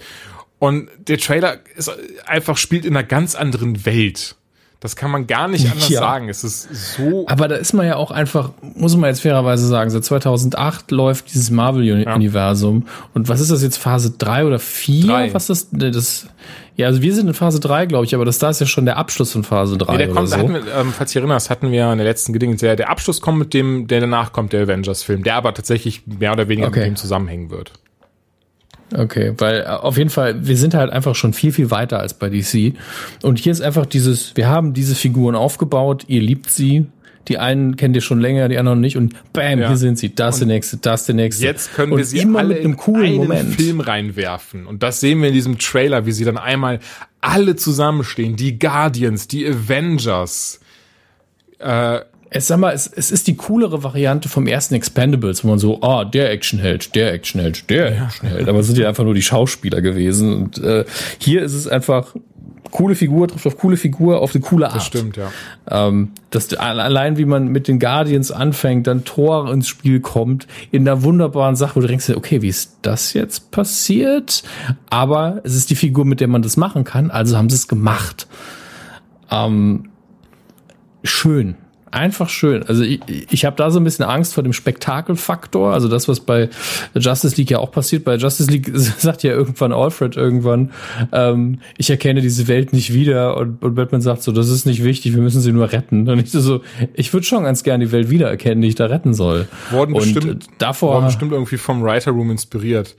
Und 0.60 0.90
der 1.08 1.18
Trailer 1.18 1.60
ist 1.76 1.92
einfach 2.26 2.58
spielt 2.58 2.86
in 2.86 2.96
einer 2.96 3.06
ganz 3.06 3.36
anderen 3.36 3.86
Welt. 3.86 4.36
Das 4.84 4.98
kann 4.98 5.12
man 5.12 5.28
gar 5.28 5.48
nicht 5.48 5.72
anders 5.72 5.88
ja. 5.88 6.02
sagen. 6.02 6.28
Es 6.28 6.44
ist 6.44 6.68
so. 6.98 7.26
Aber 7.30 7.48
da 7.48 7.56
ist 7.56 7.72
man 7.72 7.86
ja 7.86 7.96
auch 7.96 8.12
einfach, 8.12 8.50
muss 8.76 8.98
man 8.98 9.10
jetzt 9.10 9.22
fairerweise 9.22 9.66
sagen, 9.66 9.90
seit 9.90 10.04
2008 10.04 10.92
läuft 10.92 11.34
dieses 11.34 11.52
Marvel-Universum. 11.52 12.84
Ja. 12.86 13.06
Und 13.14 13.30
was 13.30 13.40
ist 13.40 13.50
das 13.50 13.64
jetzt, 13.64 13.78
Phase 13.78 14.12
3 14.18 14.46
oder 14.46 14.60
4? 14.60 15.06
Drei. 15.08 15.34
Was 15.34 15.50
ist 15.50 15.70
das? 15.72 15.92
das 15.92 16.28
ja, 16.76 16.88
also 16.88 17.02
wir 17.02 17.16
sind 17.16 17.30
in 17.30 17.34
Phase 17.34 17.62
3, 17.62 17.86
glaube 17.86 18.04
ich, 18.04 18.14
aber 18.14 18.26
das 18.26 18.40
da 18.40 18.50
ist 18.50 18.60
ja 18.60 18.66
schon 18.66 18.84
der 18.84 18.98
Abschluss 18.98 19.32
von 19.32 19.46
Phase 19.46 19.78
3. 19.78 19.94
Nee, 19.94 19.98
der 20.00 20.10
kommt, 20.10 20.28
so. 20.28 20.36
hatten 20.36 20.54
wir, 20.54 20.60
ähm, 20.60 20.92
falls 20.92 21.12
du 21.12 21.14
dich 21.14 21.16
erinnerst, 21.16 21.50
hatten 21.50 21.72
wir 21.72 21.90
in 21.90 21.98
der 21.98 22.06
letzten 22.06 22.34
Gedinge, 22.34 22.58
der, 22.58 22.76
der 22.76 22.90
Abschluss 22.90 23.22
kommt 23.22 23.40
mit 23.40 23.54
dem, 23.54 23.88
der 23.88 24.02
danach 24.02 24.34
kommt, 24.34 24.52
der 24.52 24.64
Avengers-Film, 24.64 25.24
der 25.24 25.36
aber 25.36 25.54
tatsächlich 25.54 26.06
mehr 26.08 26.34
oder 26.34 26.50
weniger 26.50 26.68
okay. 26.68 26.80
mit 26.80 26.88
dem 26.88 26.96
zusammenhängen 26.98 27.52
wird. 27.52 27.72
Okay, 28.96 29.34
weil 29.38 29.62
äh, 29.62 29.66
auf 29.66 29.98
jeden 29.98 30.10
Fall, 30.10 30.46
wir 30.46 30.58
sind 30.58 30.74
halt 30.74 30.92
einfach 30.92 31.16
schon 31.16 31.34
viel, 31.34 31.52
viel 31.52 31.72
weiter 31.72 32.00
als 32.00 32.14
bei 32.14 32.30
DC. 32.30 32.74
Und 33.22 33.40
hier 33.40 33.52
ist 33.52 33.62
einfach 33.62 33.86
dieses, 33.86 34.36
wir 34.36 34.48
haben 34.48 34.74
diese 34.74 34.96
Figuren 34.96 35.36
aufgebaut, 35.36 36.06
ihr 36.08 36.22
liebt 36.22 36.50
sie. 36.50 36.88
Die 37.30 37.38
einen 37.38 37.78
kennt 37.78 37.96
ihr 37.96 38.02
schon 38.02 38.20
länger, 38.20 38.50
die 38.50 38.58
anderen 38.58 38.82
nicht. 38.82 38.98
Und 38.98 39.16
bam, 39.32 39.60
ja. 39.60 39.70
hier 39.70 39.78
sind 39.78 39.98
sie. 39.98 40.14
Das 40.14 40.36
ist 40.36 40.40
der 40.40 40.48
nächste, 40.48 40.78
das 40.78 41.06
der 41.06 41.16
nächste. 41.16 41.46
Jetzt 41.46 41.74
können 41.74 41.92
wir 41.92 42.00
und 42.00 42.04
sie 42.04 42.20
immer 42.20 42.40
alle 42.40 42.50
mit 42.50 42.60
einem 42.60 42.76
coolen 42.76 43.06
in 43.06 43.12
einen 43.12 43.28
Moment. 43.30 43.56
Film 43.56 43.80
reinwerfen. 43.80 44.68
Und 44.68 44.84
das 44.84 45.00
sehen 45.00 45.22
wir 45.22 45.30
in 45.30 45.34
diesem 45.34 45.58
Trailer, 45.58 46.06
wie 46.06 46.12
sie 46.12 46.26
dann 46.26 46.38
einmal 46.38 46.80
alle 47.22 47.56
zusammenstehen. 47.56 48.36
Die 48.36 48.60
Guardians, 48.60 49.30
die 49.30 49.48
Avengers, 49.48 50.60
äh, 51.60 52.02
es, 52.34 52.48
sag 52.48 52.60
mal, 52.60 52.74
es, 52.74 52.88
es 52.88 53.12
ist 53.12 53.28
die 53.28 53.36
coolere 53.36 53.84
Variante 53.84 54.28
vom 54.28 54.48
ersten 54.48 54.74
Expendables, 54.74 55.44
wo 55.44 55.50
man 55.50 55.60
so, 55.60 55.82
ah, 55.82 56.04
der 56.04 56.32
Actionheld, 56.32 56.96
der 56.96 57.14
Actionheld, 57.14 57.70
der 57.70 57.94
ja. 57.94 58.06
Actionheld. 58.06 58.50
Aber 58.50 58.60
es 58.60 58.68
sind 58.68 58.78
ja 58.78 58.88
einfach 58.88 59.04
nur 59.04 59.14
die 59.14 59.22
Schauspieler 59.22 59.82
gewesen. 59.82 60.34
Und 60.34 60.58
äh, 60.58 60.86
hier 61.20 61.44
ist 61.44 61.54
es 61.54 61.68
einfach 61.68 62.16
coole 62.72 62.96
Figur 62.96 63.28
trifft 63.28 63.46
auf 63.46 63.58
coole 63.58 63.78
Figur 63.78 64.20
auf 64.20 64.34
eine 64.34 64.44
coole 64.44 64.66
Art. 64.66 64.78
Das 64.78 64.86
stimmt, 64.88 65.16
ja. 65.16 65.32
Ähm, 65.70 66.12
das, 66.32 66.52
allein 66.56 67.18
wie 67.18 67.26
man 67.26 67.50
mit 67.50 67.68
den 67.68 67.80
Guardians 67.80 68.32
anfängt, 68.32 68.88
dann 68.88 69.06
Thor 69.06 69.52
ins 69.54 69.68
Spiel 69.68 70.00
kommt, 70.00 70.48
in 70.72 70.88
einer 70.88 71.04
wunderbaren 71.04 71.56
Sache, 71.56 71.76
wo 71.76 71.82
du 71.82 71.88
denkst, 71.88 72.10
okay, 72.10 72.42
wie 72.42 72.48
ist 72.48 72.80
das 72.82 73.14
jetzt 73.14 73.52
passiert? 73.52 74.42
Aber 74.90 75.42
es 75.44 75.54
ist 75.54 75.70
die 75.70 75.76
Figur, 75.76 76.04
mit 76.04 76.20
der 76.20 76.28
man 76.28 76.42
das 76.42 76.58
machen 76.58 76.84
kann, 76.84 77.12
also 77.12 77.38
haben 77.38 77.50
sie 77.52 77.58
es 77.58 77.68
gemacht. 77.68 78.28
Ähm, 79.30 79.90
schön 81.04 81.58
einfach 81.94 82.28
schön. 82.30 82.64
Also 82.64 82.84
ich, 82.84 83.00
ich 83.32 83.46
habe 83.46 83.56
da 83.56 83.70
so 83.70 83.80
ein 83.80 83.84
bisschen 83.84 84.06
Angst 84.06 84.34
vor 84.34 84.44
dem 84.44 84.54
Spektakelfaktor. 84.54 85.74
Also 85.74 85.88
das, 85.88 86.08
was 86.08 86.20
bei 86.20 86.50
Justice 86.96 87.38
League 87.38 87.52
ja 87.52 87.60
auch 87.60 87.72
passiert. 87.72 88.04
Bei 88.04 88.16
Justice 88.16 88.50
League 88.50 88.72
sagt 88.74 89.24
ja 89.24 89.32
irgendwann 89.32 89.72
Alfred 89.72 90.18
irgendwann, 90.18 90.72
ähm, 91.12 91.60
ich 91.78 91.90
erkenne 91.90 92.22
diese 92.22 92.48
Welt 92.48 92.74
nicht 92.74 92.94
wieder. 92.94 93.38
Und, 93.38 93.64
und 93.64 93.76
Batman 93.76 94.02
sagt 94.02 94.24
so, 94.24 94.32
das 94.32 94.50
ist 94.50 94.66
nicht 94.66 94.84
wichtig, 94.84 95.14
wir 95.14 95.22
müssen 95.22 95.42
sie 95.42 95.52
nur 95.52 95.72
retten. 95.72 96.10
Und 96.10 96.20
ich 96.20 96.32
so, 96.32 96.62
ich 96.96 97.14
würde 97.14 97.26
schon 97.26 97.44
ganz 97.44 97.64
gerne 97.64 97.86
die 97.86 97.92
Welt 97.92 98.10
wiedererkennen, 98.10 98.62
die 98.62 98.70
ich 98.70 98.76
da 98.76 98.88
retten 98.88 99.14
soll. 99.14 99.48
Wurden 99.70 99.94
bestimmt, 99.94 100.48
davor 100.58 100.96
wurden 100.96 101.06
bestimmt 101.06 101.32
irgendwie 101.32 101.58
vom 101.58 101.84
Writer 101.84 102.12
Room 102.12 102.32
inspiriert. 102.32 102.96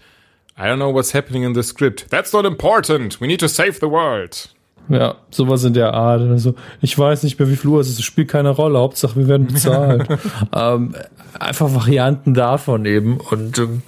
I 0.56 0.62
don't 0.62 0.76
know 0.76 0.94
what's 0.94 1.12
happening 1.12 1.42
in 1.42 1.52
the 1.52 1.64
script. 1.64 2.08
That's 2.10 2.32
not 2.32 2.44
important. 2.44 3.20
We 3.20 3.26
need 3.26 3.40
to 3.40 3.48
save 3.48 3.80
the 3.80 3.90
world. 3.90 4.53
Ja, 4.88 5.14
sowas 5.30 5.64
in 5.64 5.72
der 5.72 5.94
Art. 5.94 6.20
Also, 6.20 6.54
ich 6.80 6.98
weiß 6.98 7.22
nicht 7.22 7.38
mehr, 7.38 7.48
wie 7.48 7.56
viel 7.56 7.70
Uhr 7.70 7.80
es 7.80 7.88
ist. 7.88 7.98
Es 7.98 8.04
spielt 8.04 8.28
keine 8.28 8.50
Rolle. 8.50 8.78
Hauptsache, 8.78 9.16
wir 9.16 9.28
werden 9.28 9.46
bezahlt. 9.46 10.06
ähm, 10.54 10.94
einfach 11.38 11.74
Varianten 11.74 12.34
davon 12.34 12.84
eben. 12.84 13.18
Und 13.18 13.58
ähm, 13.58 13.82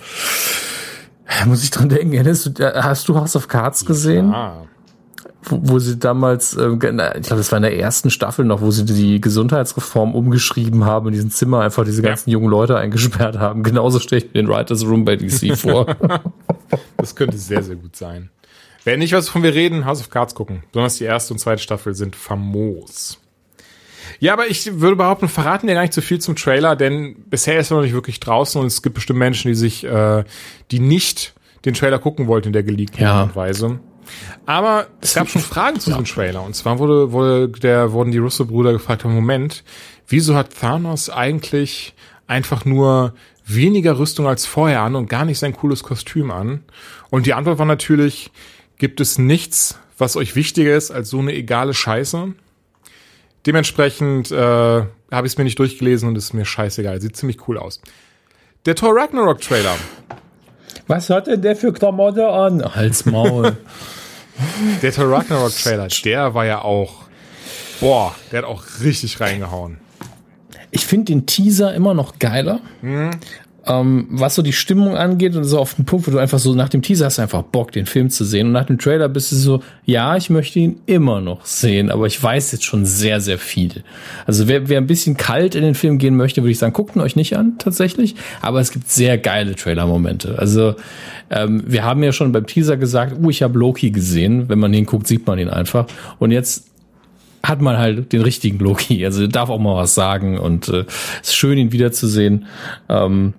muss 1.46 1.64
ich 1.64 1.70
dran 1.70 1.88
denken, 1.88 2.12
du, 2.12 2.62
äh, 2.62 2.72
hast 2.82 3.08
du 3.08 3.16
House 3.16 3.36
of 3.36 3.48
Cards 3.48 3.84
gesehen? 3.84 4.30
Ja. 4.30 4.62
Wo, 5.42 5.60
wo 5.62 5.78
sie 5.78 5.98
damals, 5.98 6.56
ähm, 6.56 6.74
ich 6.74 6.80
glaube, 6.80 7.36
das 7.36 7.52
war 7.52 7.58
in 7.58 7.62
der 7.62 7.78
ersten 7.78 8.10
Staffel 8.10 8.44
noch, 8.44 8.62
wo 8.62 8.70
sie 8.70 8.84
die 8.84 9.20
Gesundheitsreform 9.20 10.14
umgeschrieben 10.14 10.84
haben, 10.84 11.08
in 11.08 11.12
diesem 11.12 11.30
Zimmer 11.30 11.60
einfach 11.60 11.84
diese 11.84 12.02
ganzen 12.02 12.30
ja. 12.30 12.34
jungen 12.34 12.48
Leute 12.48 12.76
eingesperrt 12.76 13.38
haben. 13.38 13.62
Genauso 13.64 14.00
stelle 14.00 14.22
ich 14.22 14.34
mir 14.34 14.42
den 14.42 14.48
Writers 14.48 14.84
Room 14.84 15.04
bei 15.04 15.16
DC 15.16 15.56
vor. 15.56 15.86
das 16.96 17.14
könnte 17.14 17.36
sehr, 17.36 17.62
sehr 17.62 17.76
gut 17.76 17.94
sein. 17.94 18.30
Wer 18.86 18.96
nicht 18.96 19.12
was 19.12 19.28
von 19.28 19.42
wir 19.42 19.52
reden, 19.52 19.84
House 19.84 19.98
of 19.98 20.10
Cards 20.10 20.36
gucken. 20.36 20.62
Besonders 20.70 20.94
die 20.94 21.04
erste 21.04 21.34
und 21.34 21.40
zweite 21.40 21.60
Staffel 21.60 21.96
sind 21.96 22.14
famos. 22.14 23.18
Ja, 24.20 24.32
aber 24.32 24.46
ich 24.46 24.78
würde 24.80 24.94
behaupten, 24.94 25.26
verraten 25.26 25.66
dir 25.66 25.74
gar 25.74 25.82
nicht 25.82 25.92
zu 25.92 26.00
so 26.00 26.06
viel 26.06 26.20
zum 26.20 26.36
Trailer, 26.36 26.76
denn 26.76 27.16
bisher 27.28 27.58
ist 27.58 27.72
er 27.72 27.78
noch 27.78 27.82
nicht 27.82 27.94
wirklich 27.94 28.20
draußen 28.20 28.60
und 28.60 28.68
es 28.68 28.82
gibt 28.82 28.94
bestimmt 28.94 29.18
Menschen, 29.18 29.48
die 29.48 29.56
sich, 29.56 29.82
äh, 29.82 30.22
die 30.70 30.78
nicht 30.78 31.34
den 31.64 31.74
Trailer 31.74 31.98
gucken 31.98 32.28
wollten 32.28 32.46
in 32.46 32.52
der 32.52 32.62
geleakten 32.62 33.02
ja. 33.02 33.12
Art 33.14 33.30
und 33.30 33.34
Weise. 33.34 33.80
Aber 34.46 34.86
es 35.00 35.14
gab 35.14 35.28
schon 35.28 35.42
Fragen 35.42 35.80
zu 35.80 35.90
diesem 35.90 36.04
Trailer. 36.04 36.44
Und 36.44 36.54
zwar 36.54 36.78
wurde, 36.78 37.10
wurde 37.10 37.48
der, 37.48 37.90
wurden 37.90 38.12
die 38.12 38.18
Russo-Brüder 38.18 38.72
gefragt, 38.72 39.04
Moment, 39.04 39.64
wieso 40.06 40.36
hat 40.36 40.56
Thanos 40.60 41.10
eigentlich 41.10 41.92
einfach 42.28 42.64
nur 42.64 43.14
weniger 43.44 43.98
Rüstung 43.98 44.28
als 44.28 44.46
vorher 44.46 44.82
an 44.82 44.94
und 44.94 45.10
gar 45.10 45.24
nicht 45.24 45.40
sein 45.40 45.54
cooles 45.56 45.82
Kostüm 45.82 46.30
an? 46.30 46.62
Und 47.10 47.26
die 47.26 47.34
Antwort 47.34 47.58
war 47.58 47.66
natürlich, 47.66 48.30
gibt 48.78 49.00
es 49.00 49.18
nichts, 49.18 49.78
was 49.98 50.16
euch 50.16 50.36
wichtiger 50.36 50.76
ist 50.76 50.90
als 50.90 51.10
so 51.10 51.18
eine 51.18 51.34
egale 51.34 51.74
Scheiße. 51.74 52.34
Dementsprechend 53.46 54.30
äh, 54.30 54.36
habe 54.36 55.26
ich 55.26 55.32
es 55.32 55.38
mir 55.38 55.44
nicht 55.44 55.58
durchgelesen 55.58 56.08
und 56.08 56.16
es 56.16 56.24
ist 56.24 56.34
mir 56.34 56.44
scheißegal. 56.44 57.00
Sieht 57.00 57.16
ziemlich 57.16 57.48
cool 57.48 57.58
aus. 57.58 57.80
Der 58.66 58.74
Thor 58.74 58.94
Ragnarok 58.94 59.40
Trailer. 59.40 59.76
Was 60.88 61.10
hat 61.10 61.26
denn 61.28 61.42
der 61.42 61.56
für 61.56 61.72
Klamotte 61.72 62.28
an? 62.28 62.74
Hals 62.74 63.06
Maul. 63.06 63.56
der 64.82 64.92
Thor 64.92 65.10
Ragnarok 65.10 65.52
Trailer, 65.52 65.88
der 66.04 66.34
war 66.34 66.44
ja 66.44 66.62
auch, 66.62 67.04
boah, 67.80 68.14
der 68.30 68.42
hat 68.42 68.48
auch 68.48 68.64
richtig 68.82 69.20
reingehauen. 69.20 69.78
Ich 70.72 70.84
finde 70.84 71.06
den 71.06 71.26
Teaser 71.26 71.72
immer 71.74 71.94
noch 71.94 72.18
geiler. 72.18 72.60
Mhm 72.82 73.12
ähm, 73.66 74.06
was 74.10 74.34
so 74.36 74.42
die 74.42 74.52
Stimmung 74.52 74.96
angeht 74.96 75.34
und 75.34 75.44
so 75.44 75.58
auf 75.58 75.74
den 75.74 75.84
Punkt, 75.84 76.06
wo 76.06 76.10
du 76.12 76.18
einfach 76.18 76.38
so 76.38 76.54
nach 76.54 76.68
dem 76.68 76.82
Teaser 76.82 77.06
hast 77.06 77.18
einfach 77.18 77.42
Bock, 77.42 77.72
den 77.72 77.86
Film 77.86 78.10
zu 78.10 78.24
sehen. 78.24 78.48
Und 78.48 78.52
nach 78.52 78.66
dem 78.66 78.78
Trailer 78.78 79.08
bist 79.08 79.32
du 79.32 79.36
so, 79.36 79.62
ja, 79.84 80.16
ich 80.16 80.30
möchte 80.30 80.60
ihn 80.60 80.80
immer 80.86 81.20
noch 81.20 81.44
sehen, 81.44 81.90
aber 81.90 82.06
ich 82.06 82.22
weiß 82.22 82.52
jetzt 82.52 82.64
schon 82.64 82.86
sehr, 82.86 83.20
sehr 83.20 83.38
viel. 83.38 83.82
Also 84.24 84.46
wer, 84.46 84.68
wer 84.68 84.78
ein 84.78 84.86
bisschen 84.86 85.16
kalt 85.16 85.54
in 85.54 85.62
den 85.62 85.74
Film 85.74 85.98
gehen 85.98 86.16
möchte, 86.16 86.42
würde 86.42 86.52
ich 86.52 86.58
sagen, 86.58 86.72
guckt 86.72 86.94
ihn 86.94 87.00
euch 87.00 87.16
nicht 87.16 87.36
an, 87.36 87.58
tatsächlich. 87.58 88.14
Aber 88.40 88.60
es 88.60 88.70
gibt 88.70 88.88
sehr 88.88 89.18
geile 89.18 89.56
Trailer-Momente. 89.56 90.38
Also 90.38 90.76
ähm, 91.30 91.64
wir 91.66 91.84
haben 91.84 92.02
ja 92.04 92.12
schon 92.12 92.30
beim 92.30 92.46
Teaser 92.46 92.76
gesagt, 92.76 93.16
uh, 93.20 93.30
ich 93.30 93.42
habe 93.42 93.58
Loki 93.58 93.90
gesehen. 93.90 94.48
Wenn 94.48 94.60
man 94.60 94.72
hinguckt, 94.72 95.08
sieht 95.08 95.26
man 95.26 95.40
ihn 95.40 95.48
einfach. 95.48 95.86
Und 96.20 96.30
jetzt 96.30 96.70
hat 97.42 97.60
man 97.60 97.78
halt 97.78 98.12
den 98.12 98.22
richtigen 98.22 98.58
Loki. 98.58 99.04
Also 99.04 99.26
darf 99.26 99.50
auch 99.50 99.58
mal 99.58 99.76
was 99.76 99.94
sagen 99.94 100.38
und 100.38 100.68
äh, 100.68 100.84
ist 101.20 101.34
schön, 101.34 101.58
ihn 101.58 101.72
wiederzusehen. 101.72 102.46
Ähm, 102.88 103.34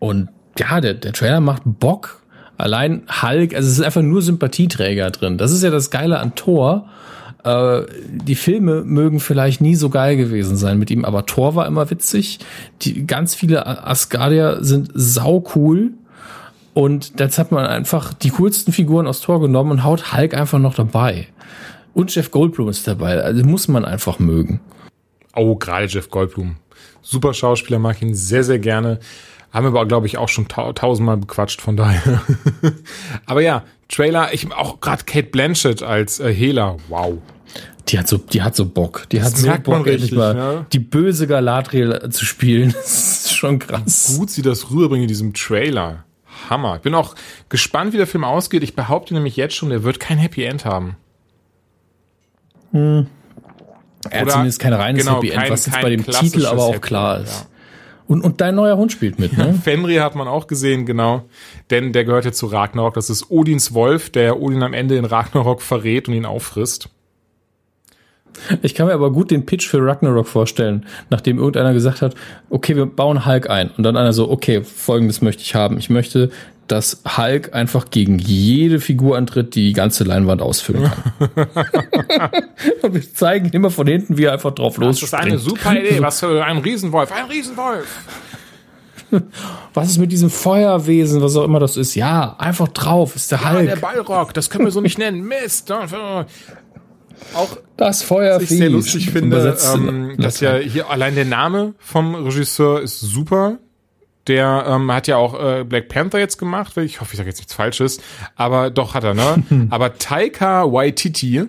und 0.00 0.30
ja, 0.58 0.80
der, 0.80 0.94
der 0.94 1.12
Trailer 1.12 1.40
macht 1.40 1.62
Bock. 1.64 2.20
Allein 2.56 3.02
Hulk, 3.22 3.54
also 3.54 3.68
es 3.68 3.78
ist 3.78 3.84
einfach 3.84 4.02
nur 4.02 4.20
Sympathieträger 4.20 5.10
drin. 5.10 5.38
Das 5.38 5.52
ist 5.52 5.62
ja 5.62 5.70
das 5.70 5.90
Geile 5.90 6.18
an 6.18 6.34
Thor. 6.34 6.88
Äh, 7.44 7.82
die 8.10 8.34
Filme 8.34 8.82
mögen 8.82 9.20
vielleicht 9.20 9.60
nie 9.60 9.76
so 9.76 9.88
geil 9.88 10.16
gewesen 10.16 10.56
sein 10.56 10.78
mit 10.78 10.90
ihm, 10.90 11.04
aber 11.04 11.24
Thor 11.24 11.54
war 11.54 11.66
immer 11.66 11.88
witzig. 11.90 12.40
Die, 12.82 13.06
ganz 13.06 13.34
viele 13.34 13.66
Asgardier 13.66 14.58
sind 14.62 14.90
sau 14.94 15.44
cool. 15.54 15.92
Und 16.74 17.18
jetzt 17.18 17.38
hat 17.38 17.50
man 17.50 17.66
einfach 17.66 18.12
die 18.12 18.30
coolsten 18.30 18.72
Figuren 18.72 19.06
aus 19.06 19.20
Thor 19.20 19.40
genommen 19.40 19.70
und 19.70 19.84
haut 19.84 20.12
Hulk 20.12 20.34
einfach 20.34 20.58
noch 20.58 20.74
dabei. 20.74 21.26
Und 21.94 22.14
Jeff 22.14 22.30
Goldblum 22.30 22.68
ist 22.68 22.86
dabei. 22.86 23.20
Also 23.22 23.44
muss 23.44 23.68
man 23.68 23.84
einfach 23.84 24.18
mögen. 24.18 24.60
Oh, 25.34 25.56
gerade 25.56 25.86
Jeff 25.86 26.10
Goldblum. 26.10 26.56
Super 27.02 27.34
Schauspieler, 27.34 27.78
mag 27.78 28.00
ihn 28.02 28.14
sehr, 28.14 28.44
sehr 28.44 28.58
gerne. 28.58 29.00
Haben 29.52 29.64
wir 29.64 29.68
aber, 29.68 29.86
glaube 29.86 30.06
ich, 30.06 30.16
auch 30.16 30.28
schon 30.28 30.48
ta 30.48 30.72
tausendmal 30.72 31.16
bequatscht, 31.16 31.60
von 31.60 31.76
daher. 31.76 32.22
aber 33.26 33.40
ja, 33.40 33.64
Trailer, 33.88 34.32
ich 34.32 34.52
auch 34.52 34.80
gerade 34.80 35.04
Kate 35.04 35.28
Blanchett 35.28 35.82
als 35.82 36.20
äh, 36.20 36.32
Hela, 36.32 36.76
wow. 36.88 37.18
Die 37.88 37.98
hat 37.98 38.06
so, 38.06 38.18
die 38.18 38.42
hat 38.42 38.54
so 38.54 38.66
Bock. 38.66 39.08
Die 39.10 39.18
das 39.18 39.26
hat 39.26 39.36
so 39.36 39.72
Bock, 39.72 39.86
richtig, 39.86 40.12
mal 40.12 40.36
ja. 40.36 40.66
die 40.72 40.78
böse 40.78 41.26
Galadriel 41.26 42.10
zu 42.10 42.24
spielen. 42.24 42.74
Das 42.80 43.26
ist 43.26 43.36
schon 43.36 43.58
krass. 43.58 44.12
Wie 44.12 44.18
gut 44.18 44.30
sie 44.30 44.42
das 44.42 44.70
rüberbringen 44.70 45.04
in 45.04 45.08
diesem 45.08 45.34
Trailer. 45.34 46.04
Hammer. 46.48 46.76
Ich 46.76 46.82
bin 46.82 46.94
auch 46.94 47.14
gespannt, 47.48 47.92
wie 47.92 47.96
der 47.96 48.06
Film 48.06 48.24
ausgeht. 48.24 48.62
Ich 48.62 48.74
behaupte 48.74 49.14
nämlich 49.14 49.36
jetzt 49.36 49.54
schon, 49.54 49.70
der 49.70 49.82
wird 49.82 50.00
kein 50.00 50.18
Happy 50.18 50.44
End 50.44 50.64
haben. 50.64 50.96
Hm. 52.72 53.06
Er 54.08 54.20
hat 54.22 54.30
zumindest 54.30 54.60
kein 54.60 54.72
reines 54.72 55.04
genau, 55.04 55.16
Happy 55.16 55.30
End, 55.30 55.50
was 55.50 55.66
jetzt 55.66 55.80
bei 55.80 55.90
dem 55.90 56.06
Titel 56.06 56.46
aber 56.46 56.64
auch 56.64 56.80
klar 56.80 57.20
ist. 57.20 57.40
Ja. 57.40 57.46
Und, 58.10 58.22
und 58.22 58.40
dein 58.40 58.56
neuer 58.56 58.76
Hund 58.76 58.90
spielt 58.90 59.20
mit, 59.20 59.38
ne? 59.38 59.54
Fenrir 59.62 60.02
hat 60.02 60.16
man 60.16 60.26
auch 60.26 60.48
gesehen, 60.48 60.84
genau. 60.84 61.22
Denn 61.70 61.92
der 61.92 62.04
gehört 62.04 62.24
ja 62.24 62.32
zu 62.32 62.46
Ragnarok. 62.46 62.94
Das 62.94 63.08
ist 63.08 63.30
Odins 63.30 63.72
Wolf, 63.72 64.10
der 64.10 64.40
Odin 64.40 64.64
am 64.64 64.72
Ende 64.72 64.96
in 64.96 65.04
Ragnarok 65.04 65.62
verrät 65.62 66.08
und 66.08 66.14
ihn 66.14 66.26
auffrisst. 66.26 66.88
Ich 68.62 68.74
kann 68.74 68.86
mir 68.86 68.94
aber 68.94 69.12
gut 69.12 69.30
den 69.30 69.46
Pitch 69.46 69.68
für 69.68 69.84
Ragnarok 69.84 70.26
vorstellen, 70.26 70.86
nachdem 71.10 71.38
irgendeiner 71.38 71.72
gesagt 71.72 72.02
hat, 72.02 72.14
okay, 72.48 72.76
wir 72.76 72.86
bauen 72.86 73.26
Hulk 73.26 73.50
ein. 73.50 73.70
Und 73.76 73.84
dann 73.84 73.96
einer 73.96 74.12
so, 74.12 74.30
okay, 74.30 74.62
folgendes 74.62 75.20
möchte 75.20 75.42
ich 75.42 75.54
haben. 75.54 75.78
Ich 75.78 75.90
möchte, 75.90 76.30
dass 76.70 77.02
Hulk 77.16 77.52
einfach 77.54 77.90
gegen 77.90 78.18
jede 78.18 78.80
Figur 78.80 79.16
antritt, 79.16 79.54
die 79.54 79.68
die 79.68 79.72
ganze 79.72 80.04
Leinwand 80.04 80.40
ausfüllen 80.40 80.90
kann. 80.90 81.30
und 82.82 82.94
wir 82.94 83.14
zeigen 83.14 83.50
immer 83.50 83.70
von 83.70 83.86
hinten, 83.86 84.16
wie 84.16 84.24
er 84.24 84.32
einfach 84.32 84.52
drauf 84.52 84.76
los. 84.76 85.00
Das 85.00 85.08
ist 85.08 85.14
eine 85.14 85.38
super 85.38 85.72
Idee. 85.72 86.00
Was 86.00 86.20
für 86.20 86.44
ein 86.44 86.58
Riesenwolf. 86.58 87.10
Ein 87.12 87.26
Riesenwolf. 87.26 87.86
Was 89.74 89.88
ist 89.88 89.98
mit 89.98 90.12
diesem 90.12 90.30
Feuerwesen, 90.30 91.20
was 91.20 91.36
auch 91.36 91.44
immer 91.44 91.58
das 91.58 91.76
ist? 91.76 91.96
Ja, 91.96 92.36
einfach 92.38 92.68
drauf, 92.68 93.16
ist 93.16 93.32
der 93.32 93.40
ja, 93.40 93.52
Hulk. 93.52 93.66
der 93.66 93.76
Ballrock, 93.76 94.34
das 94.34 94.50
können 94.50 94.64
wir 94.64 94.70
so 94.70 94.80
nicht 94.80 94.98
nennen. 94.98 95.22
Mist. 95.22 95.72
Auch 97.34 97.56
das 97.76 98.02
Feuer, 98.02 98.36
was 98.36 98.44
ich 98.44 98.50
sehr 98.50 98.70
lustig 98.70 99.10
finde, 99.10 99.56
ähm, 99.74 100.16
dass 100.18 100.40
ja 100.40 100.56
hier 100.56 100.90
allein 100.90 101.14
der 101.14 101.24
Name 101.24 101.74
vom 101.78 102.14
Regisseur 102.14 102.80
ist 102.80 103.00
super. 103.00 103.58
Der 104.26 104.64
ähm, 104.68 104.92
hat 104.92 105.06
ja 105.06 105.16
auch 105.16 105.40
äh, 105.40 105.64
Black 105.64 105.88
Panther 105.88 106.18
jetzt 106.18 106.38
gemacht. 106.38 106.76
Ich 106.76 107.00
hoffe, 107.00 107.12
ich 107.12 107.16
sage 107.16 107.28
jetzt 107.28 107.38
nichts 107.38 107.54
Falsches. 107.54 108.00
Aber 108.36 108.70
doch 108.70 108.94
hat 108.94 109.04
er, 109.04 109.14
ne? 109.14 109.42
aber 109.70 109.96
Taika 109.96 110.70
Waititi, 110.70 111.44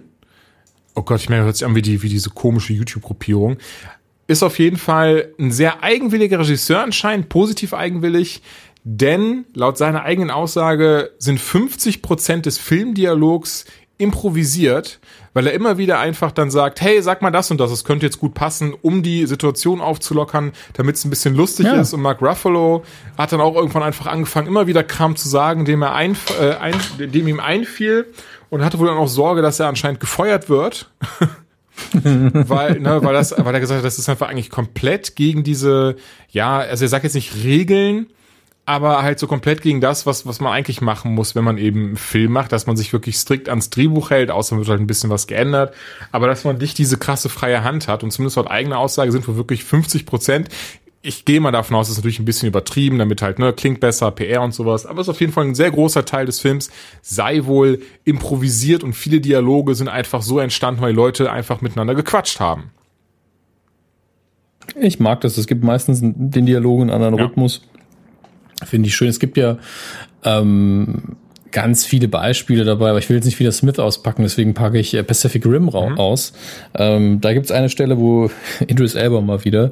oh 0.96 1.02
Gott, 1.02 1.20
ich 1.20 1.30
meine, 1.30 1.44
hört 1.44 1.58
sich 1.58 1.66
an 1.66 1.76
wie, 1.76 1.82
die, 1.82 2.02
wie 2.02 2.10
diese 2.10 2.30
komische 2.30 2.74
YouTube-Gruppierung, 2.74 3.58
ist 4.28 4.44
auf 4.44 4.58
jeden 4.60 4.78
Fall 4.78 5.34
ein 5.38 5.52
sehr 5.52 5.84
eigenwilliger 5.84 6.40
Regisseur 6.40 6.82
anscheinend, 6.82 7.30
positiv 7.30 7.74
eigenwillig. 7.74 8.42
Denn 8.84 9.46
laut 9.54 9.78
seiner 9.78 10.04
eigenen 10.04 10.32
Aussage 10.32 11.12
sind 11.20 11.40
50 11.40 12.02
Prozent 12.02 12.48
des 12.48 12.58
Filmdialogs 12.58 13.66
improvisiert, 14.02 15.00
weil 15.34 15.48
er 15.48 15.54
immer 15.54 15.78
wieder 15.78 16.00
einfach 16.00 16.32
dann 16.32 16.52
sagt, 16.52 16.82
hey, 16.82 17.02
sag 17.02 17.22
mal 17.22 17.32
das 17.32 17.52
und 17.52 17.60
das, 17.60 17.72
es 17.72 17.84
könnte 17.84 18.06
jetzt 18.06 18.20
gut 18.20 18.34
passen, 18.34 18.74
um 18.82 19.04
die 19.04 19.26
Situation 19.26 19.80
aufzulockern, 19.80 20.52
damit 20.74 20.96
es 20.96 21.06
ein 21.06 21.10
bisschen 21.10 21.36
lustig 21.36 21.68
ja. 21.68 21.80
ist. 21.80 21.94
Und 21.94 22.02
Mark 22.02 22.22
Ruffalo 22.22 22.84
hat 23.18 23.32
dann 23.32 23.42
auch 23.42 23.56
irgendwann 23.56 23.84
einfach 23.84 24.08
angefangen, 24.08 24.48
immer 24.48 24.68
wieder 24.68 24.84
Kram 24.84 25.16
zu 25.16 25.30
sagen, 25.30 25.66
dem 25.66 25.82
er 25.82 25.94
ein, 25.94 26.18
äh, 26.40 26.56
ein, 26.56 26.76
dem 26.98 27.28
ihm 27.28 27.40
einfiel 27.40 28.08
und 28.50 28.66
hatte 28.66 28.80
wohl 28.80 28.88
dann 28.88 28.98
auch 28.98 29.08
Sorge, 29.08 29.42
dass 29.42 29.60
er 29.60 29.68
anscheinend 29.68 30.00
gefeuert 30.00 30.50
wird. 30.50 30.90
weil, 31.94 32.80
ne, 32.80 33.04
weil 33.04 33.14
das, 33.14 33.34
weil 33.38 33.54
er 33.54 33.60
gesagt 33.60 33.80
hat, 33.80 33.86
das 33.86 33.98
ist 33.98 34.10
einfach 34.10 34.30
eigentlich 34.30 34.50
komplett 34.50 35.16
gegen 35.16 35.44
diese, 35.44 35.96
ja, 36.30 36.60
also 36.60 36.86
er 36.86 36.90
sagt 36.90 37.04
jetzt 37.04 37.16
nicht 37.16 37.44
Regeln, 37.44 38.08
aber 38.72 39.04
halt 39.04 39.20
so 39.20 39.28
komplett 39.28 39.62
gegen 39.62 39.82
das, 39.82 40.06
was, 40.06 40.26
was 40.26 40.40
man 40.40 40.54
eigentlich 40.54 40.80
machen 40.80 41.14
muss, 41.14 41.36
wenn 41.36 41.44
man 41.44 41.58
eben 41.58 41.88
einen 41.88 41.96
Film 41.98 42.32
macht, 42.32 42.54
dass 42.54 42.68
man 42.68 42.78
sich 42.78 42.94
wirklich 42.94 43.18
strikt 43.18 43.50
ans 43.50 43.70
Drehbuch 43.70 44.12
hält, 44.12 44.32
außer 44.32 44.56
wird 44.56 44.70
halt 44.70 44.80
ein 44.80 44.88
bisschen 44.88 45.10
was 45.10 45.28
geändert, 45.28 45.74
aber 46.14 46.28
dass 46.28 46.46
man 46.46 46.58
nicht 46.58 46.78
diese 46.78 46.98
krasse 46.98 47.28
freie 47.28 47.66
Hand 47.66 47.90
hat 47.90 48.02
und 48.02 48.12
zumindest 48.12 48.38
laut 48.38 48.50
eigener 48.50 48.80
Aussage 48.80 49.12
sind 49.12 49.28
wir 49.28 49.36
wirklich 49.36 49.66
50 49.66 50.06
Prozent. 50.06 50.48
Ich 51.02 51.26
gehe 51.26 51.42
mal 51.42 51.52
davon 51.52 51.76
aus, 51.76 51.88
das 51.88 51.94
ist 51.94 51.98
natürlich 51.98 52.20
ein 52.20 52.26
bisschen 52.26 52.48
übertrieben, 52.48 52.98
damit 52.98 53.22
halt, 53.22 53.40
ne, 53.40 53.52
klingt 53.52 53.82
besser, 53.82 54.10
PR 54.12 54.42
und 54.42 54.54
sowas, 54.54 54.86
aber 54.86 55.02
es 55.02 55.08
ist 55.08 55.12
auf 55.12 55.20
jeden 55.20 55.34
Fall 55.34 55.48
ein 55.48 55.56
sehr 55.56 55.72
großer 55.72 56.06
Teil 56.06 56.26
des 56.26 56.40
Films, 56.40 56.72
sei 57.02 57.44
wohl 57.44 57.82
improvisiert 58.06 58.86
und 58.86 58.94
viele 58.94 59.20
Dialoge 59.20 59.76
sind 59.76 59.90
einfach 59.90 60.22
so 60.22 60.40
entstanden, 60.40 60.82
weil 60.82 60.94
Leute 60.94 61.30
einfach 61.30 61.60
miteinander 61.60 61.94
gequatscht 61.94 62.40
haben. 62.40 62.72
Ich 64.80 65.00
mag 65.00 65.22
das. 65.22 65.38
Es 65.38 65.48
gibt 65.48 65.64
meistens 65.64 66.00
den 66.02 66.46
Dialogen 66.46 66.84
einen 66.84 66.92
anderen 66.92 67.18
ja. 67.18 67.26
Rhythmus. 67.26 67.62
Finde 68.66 68.88
ich 68.88 68.96
schön. 68.96 69.10
Es 69.10 69.20
gibt 69.20 69.38
ja 69.38 69.58
ähm, 70.24 71.18
ganz 71.52 71.86
viele 71.86 72.08
Beispiele 72.08 72.64
dabei, 72.64 72.90
aber 72.90 73.00
ich 73.00 73.10
will 73.10 73.18
jetzt 73.18 73.26
nicht 73.26 73.40
wieder 73.40 73.52
Smith 73.52 73.80
auspacken, 73.80 74.24
deswegen 74.24 74.54
packe 74.54 74.80
ich 74.80 74.94
äh, 74.94 75.04
Pacific 75.04 75.46
Rim 75.46 75.66
mhm. 75.66 75.76
aus. 75.76 76.34
Ähm, 76.74 77.22
da 77.22 77.34
gibt 77.34 77.46
es 77.46 77.52
eine 77.52 77.70
Stelle, 77.70 78.00
wo 78.00 78.32
Idris 78.68 78.96
Elba 78.96 79.22
mal 79.22 79.44
wieder 79.46 79.72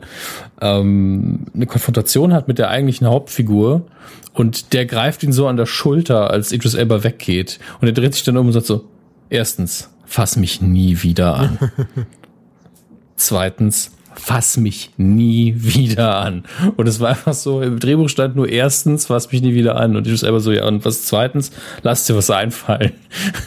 ähm, 0.61 1.45
eine 1.53 1.65
Konfrontation 1.65 2.33
hat 2.33 2.47
mit 2.47 2.59
der 2.59 2.69
eigentlichen 2.69 3.07
Hauptfigur 3.07 3.85
und 4.33 4.73
der 4.73 4.85
greift 4.85 5.23
ihn 5.23 5.33
so 5.33 5.47
an 5.47 5.57
der 5.57 5.65
Schulter, 5.65 6.29
als 6.29 6.51
Idris 6.51 6.73
Elba 6.73 7.03
weggeht 7.03 7.59
und 7.81 7.87
er 7.87 7.93
dreht 7.93 8.13
sich 8.13 8.23
dann 8.23 8.37
um 8.37 8.47
und 8.47 8.53
sagt 8.53 8.65
so, 8.65 8.85
erstens, 9.29 9.89
fass 10.05 10.35
mich 10.35 10.61
nie 10.61 11.01
wieder 11.01 11.35
an. 11.35 11.59
Zweitens, 13.15 13.91
fass 14.19 14.57
mich 14.57 14.91
nie 14.97 15.55
wieder 15.57 16.17
an. 16.17 16.43
Und 16.77 16.87
es 16.87 16.99
war 16.99 17.09
einfach 17.09 17.33
so, 17.33 17.61
im 17.61 17.79
Drehbuch 17.79 18.09
stand 18.09 18.35
nur 18.35 18.49
erstens, 18.49 19.07
fass 19.07 19.31
mich 19.31 19.41
nie 19.41 19.53
wieder 19.53 19.77
an. 19.77 19.95
Und 19.95 20.05
ich 20.05 20.13
war 20.13 20.17
selber 20.17 20.39
so, 20.39 20.51
ja, 20.51 20.65
und 20.65 20.85
was 20.85 21.05
zweitens, 21.05 21.51
lass 21.81 22.05
dir 22.05 22.15
was 22.15 22.29
einfallen. 22.29 22.93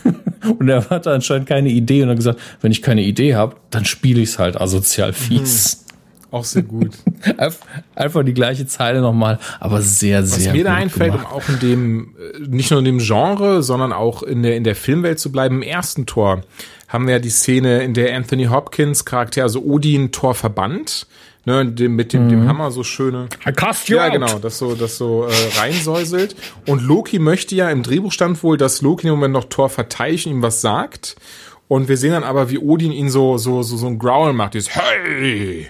und 0.59 0.69
er 0.69 0.89
hatte 0.91 1.13
anscheinend 1.13 1.49
keine 1.49 1.69
Idee 1.69 2.03
und 2.03 2.09
hat 2.09 2.17
gesagt, 2.17 2.41
wenn 2.61 2.73
ich 2.73 2.83
keine 2.83 3.03
Idee 3.03 3.35
habe, 3.35 3.57
dann 3.71 3.85
spiele 3.85 4.21
ich 4.21 4.31
es 4.31 4.39
halt 4.39 4.61
asozial 4.61 5.13
fies. 5.13 5.77
Mhm. 5.77 5.83
Auch 6.33 6.45
sehr 6.45 6.63
gut. 6.63 6.93
Einfach 7.95 8.25
die 8.25 8.33
gleiche 8.33 8.67
Zeile 8.67 9.03
nochmal, 9.03 9.39
aber 9.61 9.83
sehr, 9.83 10.25
sehr. 10.25 10.49
Was 10.49 10.57
mir 10.57 10.65
da 10.65 10.75
einfällt, 10.75 11.13
gemacht. 11.13 11.31
um 11.31 11.37
auch 11.37 11.49
in 11.51 11.59
dem, 11.59 12.17
äh, 12.17 12.49
nicht 12.49 12.71
nur 12.71 12.79
in 12.79 12.87
dem 12.87 12.99
Genre, 13.01 13.63
sondern 13.63 13.93
auch 13.93 14.23
in 14.23 14.43
der, 14.43 14.57
in 14.57 14.65
der 14.65 14.75
Filmwelt 14.75 15.19
zu 15.19 15.31
bleiben, 15.31 15.57
im 15.57 15.63
ersten 15.63 16.07
Tor 16.07 16.41
haben 16.93 17.07
wir 17.07 17.15
ja 17.15 17.19
die 17.19 17.31
Szene, 17.31 17.83
in 17.83 17.95
der 17.95 18.15
Anthony 18.15 18.45
Hopkins 18.45 19.05
Charakter, 19.05 19.43
also 19.43 19.63
Odin, 19.63 20.13
Tor 20.13 20.35
verbannt. 20.35 21.07
Ne, 21.45 21.67
dem, 21.67 21.97
mit 21.97 22.13
dem, 22.13 22.27
mhm. 22.27 22.29
dem 22.29 22.49
Hammer 22.49 22.71
so 22.71 22.85
schöne. 22.85 23.27
Ja, 23.97 24.07
out. 24.07 24.13
genau, 24.13 24.39
das 24.39 24.59
so, 24.59 24.77
das 24.77 24.97
so 24.97 25.27
äh, 25.27 25.33
reinsäuselt. 25.59 26.37
Und 26.69 26.83
Loki 26.83 27.19
möchte 27.19 27.57
ja 27.57 27.69
im 27.69 27.83
Drehbuch 27.83 28.13
stand 28.13 28.41
wohl, 28.45 28.57
dass 28.57 28.81
Loki 28.81 29.09
im 29.09 29.15
Moment 29.15 29.35
noch 29.35 29.47
Thor 29.47 29.69
verteidigt 29.69 30.27
und 30.27 30.35
ihm 30.35 30.43
was 30.43 30.61
sagt. 30.61 31.17
Und 31.67 31.89
wir 31.89 31.97
sehen 31.97 32.13
dann 32.13 32.23
aber, 32.23 32.51
wie 32.51 32.59
Odin 32.59 32.93
ihn 32.93 33.11
so, 33.11 33.39
so, 33.39 33.65
so, 33.65 33.77
so 33.77 33.89
ein 33.89 33.99
Growl 33.99 34.35
macht, 34.35 34.55
dieses 34.55 34.77
Hey! 34.77 35.69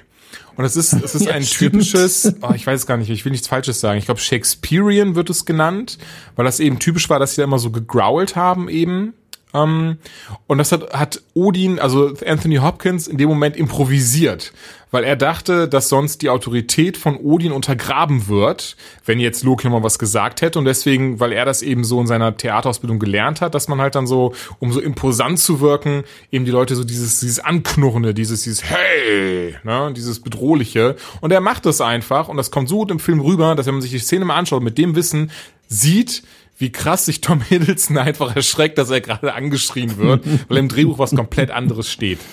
Und 0.57 0.67
es 0.67 0.77
ist, 0.77 0.93
es 0.93 1.15
ist 1.15 1.25
ja, 1.27 1.33
ein 1.33 1.43
stimmt. 1.43 1.73
typisches, 1.73 2.35
oh, 2.43 2.53
ich 2.55 2.67
weiß 2.67 2.87
gar 2.87 2.99
nicht, 2.99 3.09
ich 3.09 3.25
will 3.25 3.33
nichts 3.33 3.49
Falsches 3.49 3.81
sagen. 3.81 3.99
Ich 3.99 4.05
glaube, 4.05 4.21
Shakespearean 4.21 5.15
wird 5.15 5.31
es 5.31 5.47
genannt, 5.47 5.97
weil 6.37 6.45
das 6.45 6.61
eben 6.61 6.81
typisch 6.81 7.09
war, 7.09 7.19
dass 7.19 7.35
sie 7.35 7.41
da 7.41 7.45
immer 7.45 7.59
so 7.59 7.71
gegrowlt 7.71 8.37
haben 8.37 8.69
eben 8.69 9.15
ähm, 9.55 9.99
und 10.47 10.59
das 10.59 10.73
hat, 10.73 10.93
hat 10.93 11.23
Odin, 11.35 11.79
also 11.79 12.15
Anthony 12.27 12.57
Hopkins, 12.57 13.07
in 13.07 13.19
dem 13.19 13.29
Moment 13.29 13.57
improvisiert, 13.57 14.53
weil 14.91 15.05
er 15.05 15.17
dachte, 15.17 15.69
dass 15.69 15.89
sonst 15.89 16.23
die 16.23 16.31
Autorität 16.31 16.97
von 16.97 17.17
Odin 17.17 17.53
untergraben 17.53 18.29
wird, 18.29 18.77
wenn 19.05 19.21
jetzt 19.21 19.43
Loki 19.43 19.69
mal 19.69 19.83
was 19.83 19.99
gesagt 19.99 20.43
hätte. 20.43 20.59
Und 20.59 20.67
deswegen, 20.67 21.19
weil 21.19 21.33
er 21.33 21.45
das 21.45 21.63
eben 21.63 21.85
so 21.85 22.01
in 22.01 22.07
seiner 22.07 22.37
Theaterausbildung 22.37 22.99
gelernt 22.99 23.41
hat, 23.41 23.55
dass 23.55 23.69
man 23.69 23.81
halt 23.81 23.95
dann 23.95 24.07
so, 24.07 24.35
um 24.59 24.73
so 24.73 24.81
imposant 24.81 25.39
zu 25.39 25.61
wirken, 25.61 26.05
eben 26.31 26.45
die 26.45 26.51
Leute 26.51 26.77
so 26.77 26.85
dieses, 26.85 27.21
dieses 27.21 27.39
Anknurrende, 27.41 28.15
dieses, 28.15 28.43
dieses 28.43 28.65
Hey, 28.65 29.57
ne, 29.65 29.93
dieses 29.95 30.21
Bedrohliche. 30.21 30.97
Und 31.21 31.33
er 31.33 31.41
macht 31.41 31.67
das 31.67 31.81
einfach 31.81 32.29
und 32.29 32.37
das 32.37 32.51
kommt 32.51 32.69
so 32.69 32.79
gut 32.79 32.91
im 32.91 32.99
Film 32.99 33.21
rüber, 33.21 33.55
dass 33.55 33.67
wenn 33.67 33.75
man 33.75 33.83
sich 33.83 33.91
die 33.91 33.99
Szene 33.99 34.25
mal 34.25 34.37
anschaut, 34.37 34.63
mit 34.63 34.77
dem 34.77 34.95
Wissen 34.95 35.31
sieht, 35.69 36.23
wie 36.63 36.73
krass 36.73 37.05
sich 37.05 37.21
Tom 37.21 37.41
Hiddleston 37.49 37.99
einfach 37.99 38.35
erschreckt, 38.35 38.79
dass 38.79 38.89
er 38.89 39.03
gerade 39.03 39.35
angeschrien 39.35 39.99
wird, 39.99 40.25
weil 40.49 40.57
im 40.57 40.69
Drehbuch 40.69 40.99
was 40.99 41.15
komplett 41.15 41.51
anderes 41.51 41.91
steht. 41.91 42.19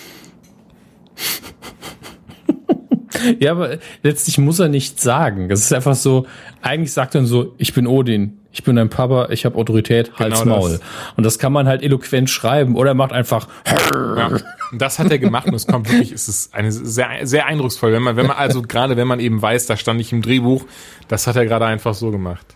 Ja, 3.39 3.51
aber 3.51 3.79
letztlich 4.01 4.37
muss 4.37 4.59
er 4.59 4.69
nichts 4.69 5.03
sagen. 5.03 5.49
Das 5.49 5.59
ist 5.59 5.73
einfach 5.73 5.95
so, 5.95 6.25
eigentlich 6.61 6.93
sagt 6.93 7.15
er 7.15 7.25
so, 7.25 7.53
ich 7.57 7.73
bin 7.73 7.85
Odin, 7.85 8.39
ich 8.53 8.63
bin 8.63 8.77
dein 8.77 8.89
Papa, 8.89 9.27
ich 9.31 9.43
habe 9.43 9.57
Autorität, 9.57 10.13
Hals 10.17 10.43
genau 10.43 10.59
Maul. 10.59 10.71
Das. 10.71 10.81
Und 11.17 11.25
das 11.25 11.37
kann 11.37 11.51
man 11.51 11.67
halt 11.67 11.83
eloquent 11.83 12.29
schreiben 12.29 12.75
oder 12.77 12.91
er 12.91 12.93
macht 12.93 13.11
einfach. 13.11 13.49
Ja, 13.91 14.37
das 14.71 14.99
hat 14.99 15.11
er 15.11 15.19
gemacht 15.19 15.47
und 15.47 15.55
es 15.55 15.67
kommt 15.67 15.91
wirklich, 15.91 16.13
es 16.13 16.29
ist 16.29 16.53
eine 16.53 16.71
sehr, 16.71 17.09
sehr 17.23 17.45
eindrucksvoll, 17.45 17.91
wenn 17.91 18.03
man, 18.03 18.15
wenn 18.15 18.27
man 18.27 18.37
also 18.37 18.61
gerade 18.61 18.95
wenn 18.95 19.07
man 19.07 19.19
eben 19.19 19.41
weiß, 19.41 19.65
da 19.65 19.75
stand 19.75 19.97
nicht 19.97 20.13
im 20.13 20.21
Drehbuch, 20.21 20.65
das 21.09 21.27
hat 21.27 21.35
er 21.35 21.45
gerade 21.45 21.65
einfach 21.65 21.95
so 21.95 22.11
gemacht. 22.11 22.55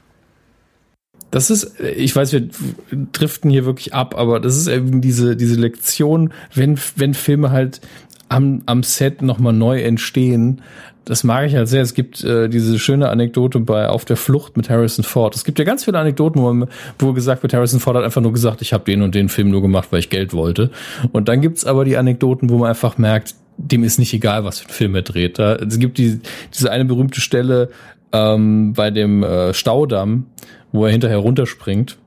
Das 1.33 1.49
ist, 1.49 1.79
ich 1.79 2.15
weiß, 2.15 2.31
wir 2.31 2.47
driften 3.11 3.49
hier 3.49 3.65
wirklich 3.65 3.91
ab, 3.95 4.13
aber 4.15 4.39
das 4.39 4.55
ist 4.55 4.67
eben 4.67 5.01
diese, 5.01 5.35
diese 5.35 5.59
Lektion, 5.59 6.31
wenn, 6.53 6.77
wenn 6.95 7.15
Filme 7.15 7.49
halt 7.49 7.81
am, 8.29 8.61
am 8.67 8.83
Set 8.83 9.23
nochmal 9.23 9.53
neu 9.53 9.81
entstehen, 9.81 10.61
das 11.05 11.23
mag 11.23 11.47
ich 11.47 11.55
halt 11.55 11.67
sehr. 11.67 11.81
Es 11.81 11.95
gibt 11.95 12.23
äh, 12.23 12.49
diese 12.49 12.77
schöne 12.77 13.09
Anekdote 13.09 13.59
bei 13.61 13.89
Auf 13.89 14.05
der 14.05 14.15
Flucht 14.15 14.57
mit 14.57 14.69
Harrison 14.69 15.03
Ford. 15.03 15.35
Es 15.35 15.43
gibt 15.43 15.57
ja 15.57 15.65
ganz 15.65 15.85
viele 15.85 15.97
Anekdoten, 15.97 16.39
wo, 16.39 16.67
wo 16.99 17.13
gesagt 17.13 17.41
wird, 17.41 17.51
Harrison 17.55 17.79
Ford 17.79 17.97
hat 17.97 18.03
einfach 18.03 18.21
nur 18.21 18.31
gesagt, 18.31 18.61
ich 18.61 18.71
habe 18.71 18.83
den 18.83 19.01
und 19.01 19.15
den 19.15 19.27
Film 19.27 19.49
nur 19.49 19.63
gemacht, 19.63 19.87
weil 19.89 20.01
ich 20.01 20.11
Geld 20.11 20.33
wollte. 20.33 20.69
Und 21.13 21.29
dann 21.29 21.41
gibt's 21.41 21.65
aber 21.65 21.83
die 21.83 21.97
Anekdoten, 21.97 22.51
wo 22.51 22.59
man 22.59 22.69
einfach 22.69 22.99
merkt, 22.99 23.33
dem 23.57 23.83
ist 23.83 23.97
nicht 23.97 24.13
egal, 24.13 24.43
was 24.43 24.59
für 24.59 24.67
ein 24.67 24.71
Film 24.71 24.93
er 24.93 25.01
dreht. 25.01 25.39
Da, 25.39 25.55
es 25.55 25.79
gibt 25.79 25.97
die, 25.97 26.19
diese 26.53 26.69
eine 26.69 26.85
berühmte 26.85 27.21
Stelle 27.21 27.69
ähm, 28.11 28.73
bei 28.73 28.91
dem 28.91 29.23
äh, 29.23 29.55
Staudamm, 29.55 30.27
wo 30.73 30.85
er 30.85 30.91
hinterher 30.91 31.19
runterspringt. 31.19 31.97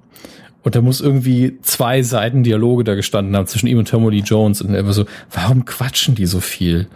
Und 0.62 0.75
da 0.75 0.83
muss 0.83 1.01
irgendwie 1.01 1.59
zwei 1.62 2.03
Seiten 2.03 2.43
Dialoge 2.43 2.85
da 2.85 2.95
gestanden 2.97 3.35
haben 3.37 3.47
zwischen 3.47 3.69
ihm 3.69 3.79
und 3.79 3.89
Tommy 3.89 4.11
Lee 4.11 4.23
Jones. 4.23 4.61
Und 4.61 4.75
er 4.75 4.85
war 4.85 4.93
so, 4.93 5.07
warum 5.33 5.64
quatschen 5.64 6.17
die 6.17 6.27
so 6.27 6.41
viel? 6.41 6.89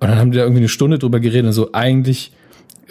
Und 0.00 0.08
dann 0.08 0.18
haben 0.18 0.32
die 0.32 0.38
da 0.38 0.44
irgendwie 0.44 0.62
eine 0.62 0.68
Stunde 0.68 0.98
drüber 0.98 1.20
geredet 1.20 1.46
und 1.46 1.52
so, 1.52 1.72
eigentlich, 1.74 2.32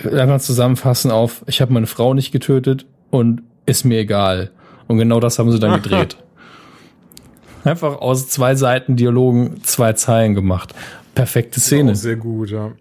einmal 0.05 0.39
zusammenfassen 0.39 1.09
auf, 1.09 1.43
ich 1.47 1.59
habe 1.59 1.73
meine 1.73 1.87
Frau 1.87 2.13
nicht 2.13 2.31
getötet 2.31 2.85
und 3.09 3.41
ist 3.65 3.83
mir 3.83 3.99
egal. 3.99 4.51
Und 4.87 4.99
genau 4.99 5.19
das 5.19 5.39
haben 5.39 5.51
sie 5.51 5.59
dann 5.59 5.81
gedreht. 5.81 6.17
Einfach 7.63 7.99
aus 7.99 8.29
zwei 8.29 8.55
Seiten 8.55 8.95
Dialogen 8.95 9.61
zwei 9.63 9.93
Zeilen 9.93 10.35
gemacht. 10.35 10.73
Perfekte 11.15 11.59
Szene. 11.59 11.95
sehr 11.95 12.15
gut, 12.15 12.51
ja. 12.51 12.71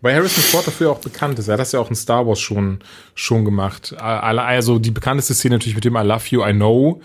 Weil 0.00 0.14
Harrison 0.14 0.42
Ford 0.44 0.66
dafür 0.66 0.92
auch 0.92 1.00
bekannt 1.00 1.38
ist. 1.38 1.48
Er 1.48 1.54
hat 1.54 1.60
das 1.60 1.72
ja 1.72 1.80
auch 1.80 1.90
in 1.90 1.96
Star 1.96 2.26
Wars 2.26 2.38
schon, 2.38 2.78
schon 3.14 3.44
gemacht. 3.44 3.94
Also 3.98 4.78
die 4.78 4.92
bekannteste 4.92 5.34
Szene 5.34 5.56
natürlich 5.56 5.74
mit 5.74 5.84
dem 5.84 5.96
I 5.96 6.02
love 6.02 6.24
you, 6.30 6.44
I 6.44 6.52
know. 6.52 7.00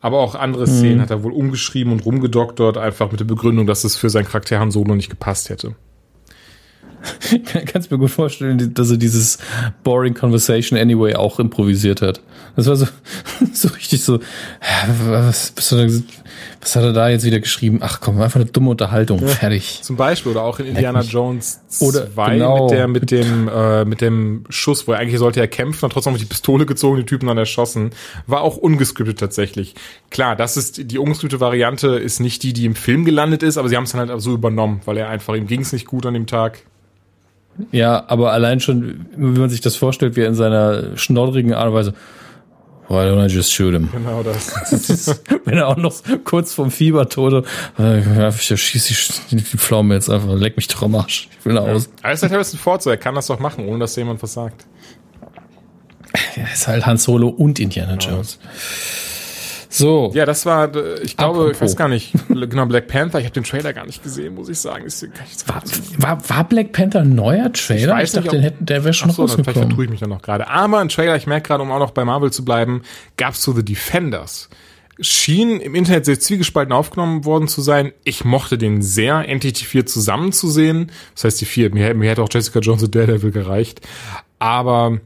Aber 0.00 0.20
auch 0.20 0.34
andere 0.34 0.66
mhm. 0.66 0.70
Szenen 0.70 1.00
hat 1.00 1.10
er 1.10 1.22
wohl 1.24 1.32
umgeschrieben 1.32 1.92
und 1.92 2.04
rumgedoktert, 2.04 2.78
einfach 2.78 3.10
mit 3.10 3.20
der 3.20 3.26
Begründung, 3.26 3.66
dass 3.66 3.84
es 3.84 3.96
für 3.96 4.08
seinen 4.08 4.26
Charakter 4.26 4.60
Han 4.60 4.70
Solo 4.70 4.94
nicht 4.94 5.10
gepasst 5.10 5.50
hätte. 5.50 5.74
Kannst 7.66 7.90
mir 7.90 7.98
gut 7.98 8.10
vorstellen, 8.10 8.74
dass 8.74 8.90
er 8.90 8.96
dieses 8.96 9.38
Boring 9.84 10.14
Conversation 10.14 10.78
Anyway 10.78 11.14
auch 11.14 11.38
improvisiert 11.38 12.02
hat. 12.02 12.20
Das 12.56 12.66
war 12.66 12.76
so, 12.76 12.86
so 13.52 13.68
richtig 13.68 14.02
so, 14.02 14.18
was, 15.06 15.52
was, 15.56 15.72
hat 15.72 15.78
er, 15.78 15.90
was 16.60 16.76
hat 16.76 16.82
er 16.82 16.92
da 16.92 17.08
jetzt 17.08 17.24
wieder 17.24 17.40
geschrieben? 17.40 17.78
Ach 17.82 18.00
komm, 18.00 18.20
einfach 18.20 18.40
eine 18.40 18.50
dumme 18.50 18.70
Unterhaltung, 18.70 19.20
ja, 19.20 19.28
fertig. 19.28 19.80
Zum 19.82 19.96
Beispiel, 19.96 20.32
oder 20.32 20.42
auch 20.42 20.58
in 20.58 20.66
Indiana 20.66 21.02
Jones 21.02 21.60
2 21.68 22.34
genau. 22.34 22.64
mit, 22.64 22.70
der, 22.72 22.88
mit, 22.88 23.10
dem, 23.10 23.48
äh, 23.48 23.84
mit 23.84 24.00
dem 24.00 24.44
Schuss, 24.48 24.88
wo 24.88 24.92
er 24.92 24.98
eigentlich 24.98 25.18
sollte 25.18 25.40
er 25.40 25.48
kämpfen, 25.48 25.82
hat 25.82 25.92
trotzdem 25.92 26.16
die 26.16 26.24
Pistole 26.24 26.66
gezogen, 26.66 26.96
die 26.96 27.06
Typen 27.06 27.28
dann 27.28 27.38
erschossen. 27.38 27.90
War 28.26 28.42
auch 28.42 28.56
ungescriptet 28.56 29.18
tatsächlich. 29.18 29.74
Klar, 30.10 30.36
das 30.36 30.56
ist, 30.56 30.90
die 30.90 30.98
ungescriptete 30.98 31.40
Variante 31.40 31.88
ist 31.88 32.20
nicht 32.20 32.42
die, 32.42 32.52
die 32.52 32.64
im 32.64 32.74
Film 32.74 33.04
gelandet 33.04 33.42
ist, 33.42 33.56
aber 33.56 33.68
sie 33.68 33.76
haben 33.76 33.84
es 33.84 33.92
dann 33.92 34.08
halt 34.08 34.20
so 34.20 34.34
übernommen, 34.34 34.80
weil 34.84 34.96
er 34.96 35.08
einfach, 35.08 35.34
ihm 35.34 35.46
ging 35.46 35.60
es 35.60 35.72
nicht 35.72 35.86
gut 35.86 36.06
an 36.06 36.14
dem 36.14 36.26
Tag. 36.26 36.62
Ja, 37.72 38.04
aber 38.08 38.32
allein 38.32 38.60
schon, 38.60 39.06
wie 39.16 39.40
man 39.40 39.50
sich 39.50 39.60
das 39.60 39.76
vorstellt, 39.76 40.16
wie 40.16 40.20
er 40.20 40.28
in 40.28 40.34
seiner 40.34 40.96
schnoddrigen 40.96 41.54
Art 41.54 41.68
und 41.68 41.74
Weise, 41.74 41.94
Why 42.88 43.04
don't 43.04 43.22
I 43.22 43.26
just 43.26 43.52
shoot 43.52 43.74
him? 43.74 43.90
Genau 43.92 44.22
das. 44.22 45.20
Wenn 45.44 45.58
er 45.58 45.68
auch 45.68 45.76
noch 45.76 45.94
kurz 46.24 46.54
vom 46.54 46.70
Fiebertode, 46.70 47.44
äh, 47.78 48.28
ich 48.30 48.46
schieße 48.46 49.12
die, 49.30 49.36
die 49.36 49.42
Pflaume 49.42 49.94
jetzt 49.94 50.08
einfach, 50.08 50.32
leck 50.32 50.56
mich 50.56 50.68
doch 50.68 50.82
am 50.82 50.94
Arsch. 50.94 51.28
Ich 51.38 51.44
will 51.44 51.52
nach 51.52 51.66
Hause. 51.66 51.90
Aber 52.02 52.12
es 52.12 52.20
ist 52.20 52.22
halt 52.22 52.32
Harrison 52.32 52.58
Ford 52.58 52.82
so, 52.82 52.88
er 52.88 52.96
kann 52.96 53.14
das 53.14 53.26
doch 53.26 53.40
machen, 53.40 53.68
ohne 53.68 53.80
dass 53.80 53.94
jemand 53.96 54.22
was 54.22 54.32
sagt. 54.32 54.66
Er 56.36 56.50
ist 56.50 56.66
halt 56.66 56.86
Han 56.86 56.96
Solo 56.96 57.28
und 57.28 57.60
Indiana 57.60 57.96
Jones. 57.96 58.38
So. 59.70 60.10
Ja, 60.14 60.24
das 60.24 60.46
war, 60.46 60.74
äh, 60.74 61.00
ich 61.02 61.16
glaube, 61.16 61.38
Apropos. 61.40 61.56
ich 61.56 61.60
weiß 61.62 61.76
gar 61.76 61.88
nicht, 61.88 62.14
genau, 62.28 62.66
Black 62.66 62.88
Panther, 62.88 63.18
ich 63.18 63.26
habe 63.26 63.34
den 63.34 63.44
Trailer 63.44 63.72
gar 63.72 63.84
nicht 63.86 64.02
gesehen, 64.02 64.34
muss 64.34 64.48
ich 64.48 64.58
sagen. 64.58 64.84
Ich 64.86 65.02
War, 65.46 65.62
war, 65.98 66.28
war 66.30 66.44
Black 66.44 66.72
Panther 66.72 67.00
ein 67.00 67.14
neuer 67.14 67.52
Trailer? 67.52 68.02
Ich, 68.02 68.12
dachte, 68.12 68.28
ob- 68.28 68.32
den 68.32 68.42
hätten, 68.42 68.64
der 68.64 68.84
wäre 68.84 68.94
schon 68.94 69.10
Ach 69.10 69.14
so, 69.14 69.22
dann 69.26 69.28
vielleicht 69.34 69.48
rausgekommen. 69.48 69.68
vertue 69.70 69.84
ich 69.84 69.90
mich 69.90 70.00
dann 70.00 70.08
noch 70.10 70.22
gerade. 70.22 70.48
Aber 70.48 70.78
ein 70.78 70.88
Trailer, 70.88 71.16
ich 71.16 71.26
merke 71.26 71.48
gerade, 71.48 71.62
um 71.62 71.70
auch 71.70 71.78
noch 71.80 71.90
bei 71.90 72.04
Marvel 72.04 72.32
zu 72.32 72.44
bleiben, 72.44 72.82
gab's 73.16 73.40
zu 73.42 73.52
The 73.52 73.64
Defenders. 73.64 74.48
Schien 75.00 75.60
im 75.60 75.76
Internet 75.76 76.06
sehr 76.06 76.18
zwiegespalten 76.18 76.72
aufgenommen 76.72 77.24
worden 77.24 77.46
zu 77.46 77.60
sein. 77.60 77.92
Ich 78.02 78.24
mochte 78.24 78.58
den 78.58 78.82
sehr, 78.82 79.28
endlich 79.28 79.52
die 79.52 79.64
vier 79.64 79.86
zusammen 79.86 80.32
zu 80.32 80.48
sehen. 80.50 80.90
Das 81.14 81.22
heißt, 81.24 81.40
die 81.40 81.44
vier, 81.44 81.72
mir, 81.72 81.94
mir 81.94 82.10
hätte 82.10 82.22
auch 82.22 82.28
Jessica 82.32 82.58
Jones 82.58 82.82
und 82.82 82.94
Daredevil 82.96 83.30
gereicht. 83.30 83.80
Aber 84.40 84.98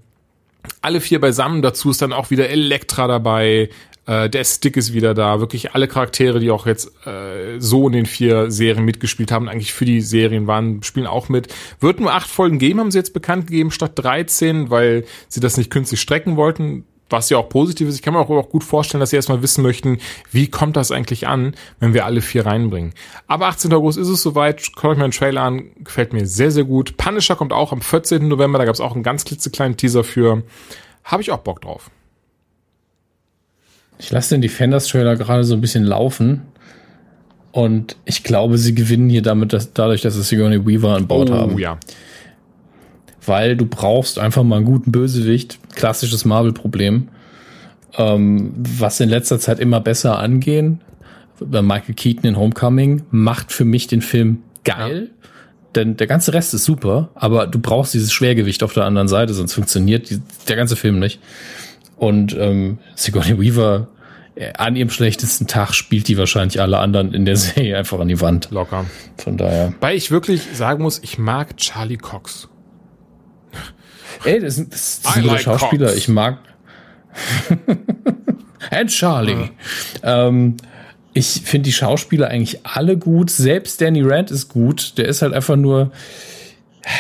alle 0.81 1.01
vier 1.03 1.21
beisammen, 1.21 1.61
dazu 1.61 1.91
ist 1.91 2.01
dann 2.01 2.13
auch 2.15 2.31
wieder 2.31 2.49
Elektra 2.49 3.07
dabei, 3.07 3.69
äh, 4.07 4.29
der 4.29 4.45
Stick 4.45 4.77
ist 4.77 4.93
wieder 4.93 5.15
da, 5.15 5.41
wirklich 5.41 5.75
alle 5.75 5.87
Charaktere, 5.87 6.41
die 6.41 6.51
auch 6.51 6.67
jetzt 6.67 7.07
äh, 7.07 7.59
so 7.59 7.87
in 7.87 7.93
den 7.93 8.07
vier 8.07 8.51
Serien 8.51 8.85
mitgespielt 8.85 9.31
haben, 9.31 9.49
eigentlich 9.49 9.73
für 9.73 9.85
die 9.85 10.01
Serien 10.01 10.47
waren, 10.47 10.83
spielen 10.83 11.07
auch 11.07 11.29
mit. 11.29 11.55
Wird 11.81 12.01
nur 12.01 12.13
acht 12.13 12.29
Folgen 12.29 12.59
geben, 12.59 12.81
haben 12.81 12.91
sie 12.91 12.99
jetzt 12.99 13.15
bekannt 13.15 13.47
gegeben, 13.47 13.71
statt 13.71 13.93
13, 13.95 14.71
weil 14.71 15.05
sie 15.29 15.41
das 15.41 15.57
nicht 15.57 15.71
künstlich 15.71 16.01
strecken 16.01 16.37
wollten, 16.37 16.85
was 17.11 17.31
ja 17.31 17.39
auch 17.39 17.49
positiv 17.49 17.89
ist. 17.89 17.95
Ich 17.95 18.03
kann 18.03 18.15
mir 18.15 18.21
auch, 18.21 18.49
gut 18.49 18.65
vorstellen, 18.65 19.01
dass 19.01 19.11
sie 19.11 19.17
erstmal 19.17 19.43
wissen 19.43 19.63
möchten, 19.63 19.99
wie 20.33 20.49
kommt 20.49 20.77
das 20.77 20.91
eigentlich 20.91 21.29
an, 21.29 21.55
wenn 21.79 21.95
wir 21.95 22.05
alle 22.05 22.23
vier 22.23 22.47
reinbringen. 22.47 22.95
Aber 23.29 23.47
18. 23.47 23.73
August 23.73 23.99
ist 23.99 24.09
es 24.09 24.23
soweit, 24.23 24.63
schaut 24.63 24.93
euch 24.93 24.99
mal 24.99 25.05
einen 25.05 25.13
Trailer 25.13 25.43
an, 25.43 25.71
gefällt 25.85 26.13
mir 26.13 26.27
sehr, 26.27 26.51
sehr 26.51 26.65
gut. 26.65 26.97
Punisher 26.97 27.37
kommt 27.37 27.53
auch 27.53 27.71
am 27.71 27.83
14. 27.83 28.27
November, 28.27 28.59
da 28.59 28.65
gab 28.65 28.75
es 28.75 28.81
auch 28.81 28.95
einen 28.95 29.05
ganz 29.05 29.25
klitzekleinen 29.25 29.77
Teaser 29.77 30.03
für. 30.03 30.43
Habe 31.05 31.23
ich 31.23 31.31
auch 31.31 31.39
Bock 31.39 31.61
drauf. 31.61 31.91
Ich 34.03 34.11
lasse 34.11 34.35
den 34.35 34.43
Defenders-Trailer 34.43 35.15
gerade 35.15 35.45
so 35.45 35.55
ein 35.55 35.61
bisschen 35.61 35.85
laufen. 35.85 36.43
Und 37.53 37.97
ich 38.05 38.25
glaube, 38.25 38.59
sie 38.59 38.75
gewinnen 38.75 39.09
hier 39.09 39.23
damit, 39.23 39.53
dass, 39.53 39.73
dadurch, 39.73 40.01
dass 40.01 40.15
sie 40.15 40.23
Sigourney 40.23 40.67
Weaver 40.67 40.97
an 40.97 41.07
Bord 41.07 41.31
haben. 41.31 41.55
Oh 41.55 41.59
ja. 41.59 41.79
Weil 43.25 43.57
du 43.57 43.65
brauchst 43.65 44.19
einfach 44.19 44.43
mal 44.43 44.57
einen 44.57 44.65
guten 44.65 44.91
Bösewicht. 44.91 45.61
Klassisches 45.77 46.25
Marvel-Problem. 46.25 47.09
Ähm, 47.97 48.53
was 48.57 48.99
in 48.99 49.09
letzter 49.09 49.39
Zeit 49.39 49.61
immer 49.61 49.81
besser 49.81 50.19
angehen. 50.19 50.81
Bei 51.39 51.63
Michael 51.63 51.95
Keaton 51.95 52.25
in 52.25 52.37
Homecoming 52.37 53.03
macht 53.13 53.53
für 53.53 53.65
mich 53.65 53.87
den 53.87 54.03
Film 54.03 54.39
geil. 54.65 55.11
Denn 55.77 55.97
der 55.97 56.09
ganze 56.09 56.35
Rest 56.35 56.55
ist 56.55 56.65
super, 56.65 57.11
aber 57.15 57.47
du 57.47 57.59
brauchst 57.59 57.95
dieses 57.95 58.13
Schwergewicht 58.13 58.63
auf 58.63 58.75
der 58.75 58.85
anderen 58.85 59.09
Seite, 59.09 59.33
sonst 59.33 59.55
funktioniert 59.55 60.11
die, 60.11 60.21
der 60.49 60.57
ganze 60.57 60.77
Film 60.77 60.99
nicht. 60.99 61.19
Und 61.97 62.37
ähm, 62.39 62.79
Sigourney 62.95 63.39
Weaver 63.41 63.89
an 64.57 64.77
ihrem 64.77 64.91
schlechtesten 64.91 65.47
Tag 65.47 65.75
spielt 65.75 66.09
die 66.09 66.17
wahrscheinlich 66.17 66.61
alle 66.61 66.79
anderen 66.79 67.13
in 67.13 67.25
der 67.25 67.37
Serie 67.37 67.77
einfach 67.79 68.01
an 68.01 68.09
die 68.09 68.21
Wand. 68.21 68.51
Locker. 68.51 68.87
Von 69.19 69.37
daher. 69.37 69.75
Weil 69.81 69.97
ich 69.97 70.11
wirklich 70.11 70.43
sagen 70.55 70.83
muss, 70.83 71.01
ich 71.03 71.19
mag 71.19 71.57
Charlie 71.59 71.99
Cox. 71.99 72.49
Ey, 74.25 74.41
das 74.41 74.55
sind, 74.57 74.73
das 74.73 75.01
I 75.01 75.13
sind 75.13 75.23
gute 75.23 75.35
like 75.35 75.43
Schauspieler. 75.43 75.87
Cops. 75.89 75.99
Ich 75.99 76.09
mag. 76.09 76.39
And 78.71 78.91
Charlie. 78.91 79.51
Ähm, 80.03 80.57
ich 81.13 81.43
finde 81.45 81.65
die 81.65 81.73
Schauspieler 81.73 82.29
eigentlich 82.29 82.65
alle 82.65 82.97
gut. 82.97 83.31
Selbst 83.31 83.81
Danny 83.81 84.01
Rand 84.03 84.31
ist 84.31 84.49
gut. 84.49 84.97
Der 84.97 85.09
ist 85.09 85.21
halt 85.21 85.35
einfach 85.35 85.57
nur 85.57 85.93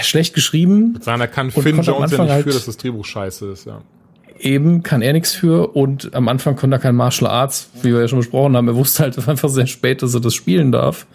schlecht 0.02 0.34
geschrieben. 0.34 0.98
Seiner 1.00 1.28
kann 1.28 1.50
Finn 1.50 1.76
Jones 1.82 1.86
ja 1.86 1.94
Anfang 1.96 2.26
nicht 2.26 2.32
halt- 2.32 2.44
für, 2.44 2.50
dass 2.52 2.66
das 2.66 2.76
Drehbuch 2.76 3.04
scheiße 3.04 3.50
ist, 3.52 3.64
ja. 3.66 3.80
Eben 4.38 4.82
kann 4.82 5.02
er 5.02 5.12
nichts 5.12 5.32
für. 5.32 5.74
Und 5.74 6.14
am 6.14 6.28
Anfang 6.28 6.56
konnte 6.56 6.76
er 6.76 6.80
kein 6.80 6.96
Martial 6.96 7.30
Arts, 7.30 7.70
wie 7.82 7.92
wir 7.92 8.00
ja 8.00 8.08
schon 8.08 8.18
besprochen 8.18 8.56
haben. 8.56 8.68
Er 8.68 8.76
wusste 8.76 9.04
halt 9.04 9.28
einfach 9.28 9.48
sehr 9.48 9.66
spät, 9.66 10.02
dass 10.02 10.14
er 10.14 10.20
das 10.20 10.34
spielen 10.34 10.72
darf. 10.72 11.06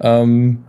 Ähm, 0.00 0.64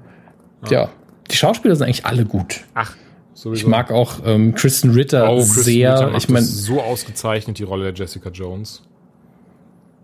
ja. 0.69 0.89
die 1.29 1.35
Schauspieler 1.35 1.75
sind 1.75 1.85
eigentlich 1.85 2.05
alle 2.05 2.25
gut. 2.25 2.61
Ach, 2.73 2.95
sowieso. 3.33 3.61
Ich 3.61 3.67
mag 3.67 3.91
auch 3.91 4.19
ähm, 4.25 4.53
Kristen 4.55 4.91
Ritter 4.91 5.31
oh, 5.31 5.37
Kristen 5.37 5.61
sehr. 5.61 5.93
Ritter 5.93 6.17
ich 6.17 6.29
meine, 6.29 6.45
so 6.45 6.81
ausgezeichnet, 6.81 7.59
die 7.59 7.63
Rolle 7.63 7.91
der 7.91 7.93
Jessica 7.93 8.29
Jones. 8.29 8.83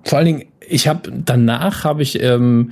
Vor 0.03 0.17
allen 0.17 0.25
Dingen, 0.25 0.45
ich 0.67 0.88
habe 0.88 1.11
danach 1.11 1.83
habe 1.83 2.01
ich 2.01 2.21
ähm, 2.21 2.71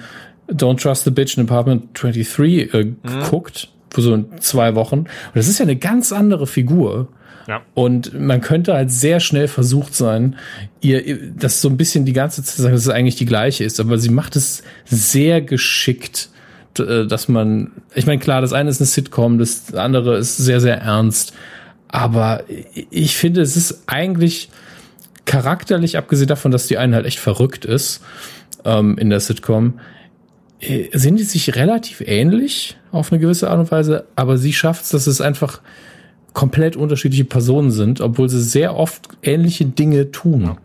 Don't 0.50 0.82
Trust 0.82 1.04
the 1.04 1.12
Bitch 1.12 1.38
in 1.38 1.44
Apartment 1.44 1.90
23 1.94 2.74
äh, 2.74 2.94
geguckt, 3.04 3.70
für 3.90 4.02
so 4.02 4.24
zwei 4.40 4.76
Wochen. 4.76 5.00
Und 5.00 5.10
das 5.34 5.48
ist 5.48 5.60
ja 5.60 5.64
eine 5.64 5.76
ganz 5.76 6.12
andere 6.12 6.48
Figur. 6.48 7.08
Ja. 7.48 7.62
Und 7.74 8.20
man 8.20 8.42
könnte 8.42 8.74
halt 8.74 8.92
sehr 8.92 9.20
schnell 9.20 9.48
versucht 9.48 9.96
sein, 9.96 10.36
ihr 10.82 11.32
das 11.36 11.62
so 11.62 11.70
ein 11.70 11.78
bisschen 11.78 12.06
die 12.06 12.14
ganze 12.14 12.44
Zeit 12.44 12.56
zu 12.56 12.62
sagen, 12.62 12.74
dass 12.74 12.84
es 12.84 12.90
eigentlich 12.90 13.16
die 13.16 13.26
gleiche 13.26 13.64
ist. 13.64 13.80
Aber 13.80 13.98
sie 13.98 14.10
macht 14.10 14.36
es 14.36 14.64
sehr 14.86 15.42
geschickt, 15.42 16.30
äh, 16.80 17.06
dass 17.06 17.28
man, 17.28 17.72
ich 17.94 18.08
meine, 18.08 18.20
klar, 18.20 18.42
das 18.42 18.54
eine 18.54 18.70
ist 18.70 18.82
eine 18.82 18.88
Sitcom, 18.88 19.38
das 19.38 19.74
andere 19.74 20.18
ist 20.18 20.38
sehr, 20.38 20.60
sehr 20.60 20.82
ernst. 20.82 21.34
Aber 21.88 22.44
ich 22.90 23.16
finde, 23.16 23.42
es 23.42 23.56
ist 23.56 23.84
eigentlich 23.88 24.50
charakterlich, 25.26 25.98
abgesehen 25.98 26.28
davon, 26.28 26.52
dass 26.52 26.68
die 26.68 26.78
eine 26.78 26.96
halt 26.96 27.06
echt 27.06 27.20
verrückt 27.20 27.66
ist 27.66 28.02
ähm, 28.64 28.98
in 28.98 29.10
der 29.10 29.20
Sitcom, 29.20 29.80
äh, 30.60 30.86
sind 30.98 31.20
die 31.20 31.24
sich 31.24 31.56
relativ 31.56 32.02
ähnlich 32.02 32.78
auf 32.92 33.12
eine 33.12 33.20
gewisse 33.20 33.50
Art 33.50 33.60
und 33.60 33.72
Weise, 33.72 34.06
aber 34.16 34.38
sie 34.38 34.54
schafft 34.54 34.84
es, 34.84 34.90
dass 34.90 35.08
es 35.08 35.22
einfach 35.22 35.62
komplett 36.36 36.76
unterschiedliche 36.76 37.26
Personen 37.26 37.72
sind, 37.72 38.00
obwohl 38.02 38.30
sie 38.30 38.44
sehr 38.44 38.76
oft 38.76 39.10
ähnliche 39.24 39.66
Dinge 39.66 40.12
tun. 40.12 40.58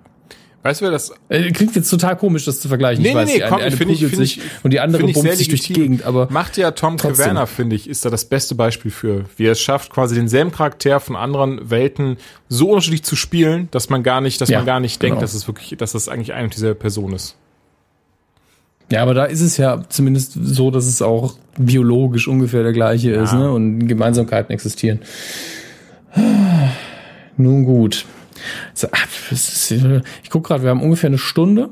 Weißt 0.63 0.83
du, 0.83 0.85
wer 0.85 0.91
das 0.93 1.11
Äh, 1.31 1.53
Klingt 1.53 1.75
jetzt 1.75 1.89
total 1.89 2.17
komisch, 2.19 2.45
das 2.45 2.61
zu 2.61 2.69
vergleichen. 2.69 3.03
Nee, 3.03 3.09
ich 3.11 3.15
nee, 3.15 3.21
weiß, 3.23 3.29
nee, 3.29 3.43
eine, 3.43 3.51
komm, 3.51 3.61
eine 3.63 3.75
finde 3.75 3.95
ich- 3.95 4.01
sich 4.15 4.41
und 4.63 4.73
die 4.75 4.81
andere 4.81 5.05
bumst 5.05 5.39
sich 5.39 5.49
durch 5.49 5.63
die. 5.63 5.73
Gegend, 5.73 6.05
aber 6.05 6.29
macht 6.31 6.59
ja 6.59 6.73
Tom. 6.73 6.99
Caverna, 6.99 7.47
finde 7.47 7.77
ich, 7.77 7.89
ist 7.89 8.05
da 8.05 8.11
das 8.11 8.27
beste 8.27 8.55
Beispiel 8.55 8.91
für, 8.91 9.25
wie 9.39 9.47
er 9.47 9.53
es 9.53 9.61
schafft, 9.63 9.91
quasi 9.91 10.15
denselben 10.17 10.53
Charakter 10.53 11.01
von 11.01 11.17
anderen 11.17 11.71
Welten 11.71 12.19
so 12.51 12.69
unterschiedlich 12.69 13.05
zu 13.05 13.17
spielen, 13.17 13.69
dass 13.71 13.89
man 13.89 14.03
gar 14.03 14.21
nicht, 14.21 14.39
dass 14.43 14.51
Ja, 14.51 14.59
man 14.59 14.67
gar 14.67 14.81
nicht 14.81 15.01
denkt, 15.01 15.13
genau. 15.15 15.21
dass 15.23 15.33
es 15.33 15.47
wirklich, 15.49 15.79
dass 15.79 15.93
das 15.93 16.11
eigentlich 16.11 16.35
eine 16.35 16.45
und 16.45 16.55
dieselbe 16.55 16.75
Person 16.79 17.15
ist. 17.15 17.37
Ja, 18.93 19.03
aber 19.03 19.15
da 19.15 19.25
ist 19.25 19.41
es 19.41 19.57
ja 19.57 19.83
zumindest 19.89 20.33
so, 20.43 20.71
dass 20.71 20.85
es 20.85 21.01
auch 21.01 21.37
biologisch 21.57 22.27
ungefähr 22.29 22.65
der 22.65 22.73
gleiche 22.73 23.13
ist, 23.13 23.33
ne? 23.33 23.51
Und 23.53 23.87
Gemeinsamkeiten 23.87 24.53
existieren. 24.53 24.99
Nun 27.37 27.65
gut. 27.65 28.05
Ah, 28.83 28.89
Ich 30.23 30.31
guck 30.31 30.45
gerade, 30.47 30.63
wir 30.63 30.71
haben 30.71 30.83
ungefähr 30.83 31.09
eine 31.09 31.19
Stunde. 31.19 31.71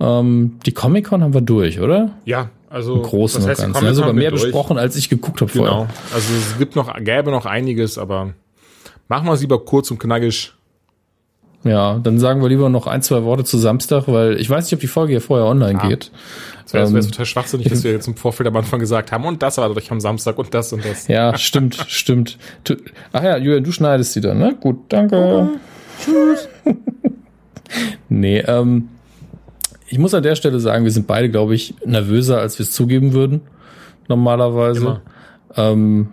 Ähm, 0.00 0.58
die 0.66 0.72
Comic-Con 0.72 1.22
haben 1.22 1.34
wir 1.34 1.40
durch, 1.40 1.80
oder? 1.80 2.10
Ja, 2.24 2.50
also 2.68 2.96
Im 2.96 3.02
Großen 3.02 3.36
das 3.38 3.44
und 3.44 3.50
heißt, 3.50 3.60
Ganzen. 3.60 3.84
Ja, 3.86 3.94
sogar 3.94 4.12
mehr 4.12 4.30
durch. 4.30 4.42
besprochen, 4.44 4.78
als 4.78 4.96
ich 4.96 5.08
geguckt 5.08 5.40
habe 5.40 5.50
vorher. 5.50 5.72
Genau. 5.72 5.86
Also 6.14 6.32
es 6.34 6.58
gibt 6.58 6.76
noch, 6.76 6.92
gäbe 7.02 7.30
noch 7.30 7.46
einiges, 7.46 7.98
aber 7.98 8.34
machen 9.08 9.26
wir 9.26 9.32
es 9.32 9.40
lieber 9.40 9.64
kurz 9.64 9.90
und 9.90 9.98
knackig. 9.98 10.52
Ja, 11.64 12.00
dann 12.02 12.18
sagen 12.18 12.42
wir 12.42 12.48
lieber 12.48 12.68
noch 12.68 12.88
ein, 12.88 13.02
zwei 13.02 13.22
Worte 13.22 13.44
zu 13.44 13.56
Samstag, 13.56 14.04
weil 14.08 14.40
ich 14.40 14.50
weiß 14.50 14.64
nicht, 14.64 14.74
ob 14.74 14.80
die 14.80 14.88
Folge 14.88 15.12
hier 15.12 15.20
vorher 15.20 15.46
online 15.46 15.78
Ja. 15.82 15.88
geht. 15.88 16.10
Es 16.64 16.74
wäre 16.74 16.86
Ähm, 16.86 17.00
total 17.00 17.26
schwachsinnig, 17.26 17.68
dass 17.68 17.84
wir 17.84 17.92
jetzt 17.92 18.06
im 18.06 18.16
Vorfeld 18.16 18.48
am 18.48 18.56
Anfang 18.56 18.80
gesagt 18.80 19.12
haben, 19.12 19.24
und 19.24 19.42
das 19.42 19.58
war 19.58 19.72
durch 19.72 19.90
am 19.90 20.00
Samstag 20.00 20.38
und 20.38 20.52
das 20.54 20.72
und 20.72 20.84
das. 20.84 21.08
Ja, 21.08 21.36
stimmt, 21.36 21.76
stimmt. 21.88 22.38
Ach 23.12 23.22
ja, 23.22 23.36
Julian, 23.36 23.64
du 23.64 23.72
schneidest 23.72 24.14
die 24.16 24.20
dann, 24.20 24.38
ne? 24.38 24.56
Gut, 24.60 24.78
danke. 24.88 25.50
Tschüss. 26.02 26.48
nee, 28.08 28.38
ähm, 28.40 28.88
ich 29.88 29.98
muss 29.98 30.14
an 30.14 30.22
der 30.22 30.36
Stelle 30.36 30.58
sagen, 30.60 30.84
wir 30.84 30.90
sind 30.90 31.06
beide, 31.06 31.28
glaube 31.30 31.54
ich, 31.54 31.74
nervöser, 31.84 32.38
als 32.38 32.58
wir 32.58 32.64
es 32.64 32.72
zugeben 32.72 33.12
würden. 33.12 33.42
Normalerweise. 34.08 34.80
Immer. 34.80 35.02
Ähm, 35.56 36.08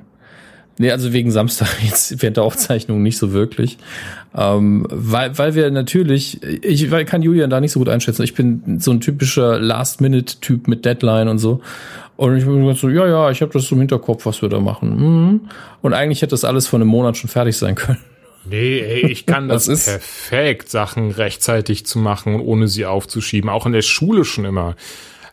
nee, 0.80 0.90
also 0.92 1.14
wegen 1.14 1.30
Samstag 1.30 1.68
jetzt 1.84 2.22
während 2.24 2.38
der 2.38 2.44
Aufzeichnung 2.44 3.04
nicht 3.04 3.20
so 3.20 3.32
wirklich. 3.34 3.78
Ähm, 4.36 4.86
weil, 4.90 5.38
weil 5.38 5.54
wir 5.56 5.70
natürlich, 5.70 6.42
ich 6.44 6.90
weil- 6.90 7.06
kann 7.06 7.22
Julian 7.22 7.50
da 7.52 7.60
nicht 7.62 7.72
so 7.72 7.80
gut 7.80 7.90
einschätzen. 7.90 8.24
Ich 8.24 8.34
bin 8.34 8.80
so 8.80 8.90
ein 8.92 9.00
typischer 9.02 9.60
Last-Minute-Typ 9.60 10.68
mit 10.68 10.86
Deadline 10.86 11.28
und 11.28 11.38
so. 11.40 11.62
Und 12.16 12.36
ich 12.38 12.46
bin 12.46 12.76
so, 12.76 12.90
ja, 12.90 13.08
ja, 13.08 13.32
ich 13.32 13.42
habe 13.42 13.54
das 13.54 13.64
so 13.68 13.76
im 13.76 13.80
Hinterkopf, 13.82 14.26
was 14.26 14.42
wir 14.42 14.50
da 14.50 14.60
machen. 14.60 14.96
Mhm. 15.32 15.42
Und 15.82 15.94
eigentlich 15.94 16.22
hätte 16.22 16.32
das 16.32 16.44
alles 16.44 16.68
vor 16.68 16.78
einem 16.80 16.90
Monat 16.90 17.16
schon 17.18 17.30
fertig 17.30 17.56
sein 17.58 17.76
können. 17.76 18.00
Nee, 18.50 18.80
ey, 18.80 19.08
ich 19.12 19.26
kann 19.26 19.48
das, 19.50 19.66
Das 19.66 19.80
ist- 19.80 19.86
perfekt, 19.88 20.70
Sachen 20.70 21.12
rechtzeitig 21.12 21.86
zu 21.86 21.98
machen 22.00 22.36
und 22.36 22.42
ohne 22.42 22.68
sie 22.68 22.86
aufzuschieben. 22.86 23.50
Auch 23.50 23.66
in 23.66 23.72
der 23.72 23.82
Schule 23.82 24.26
schon 24.26 24.46
immer. 24.46 24.76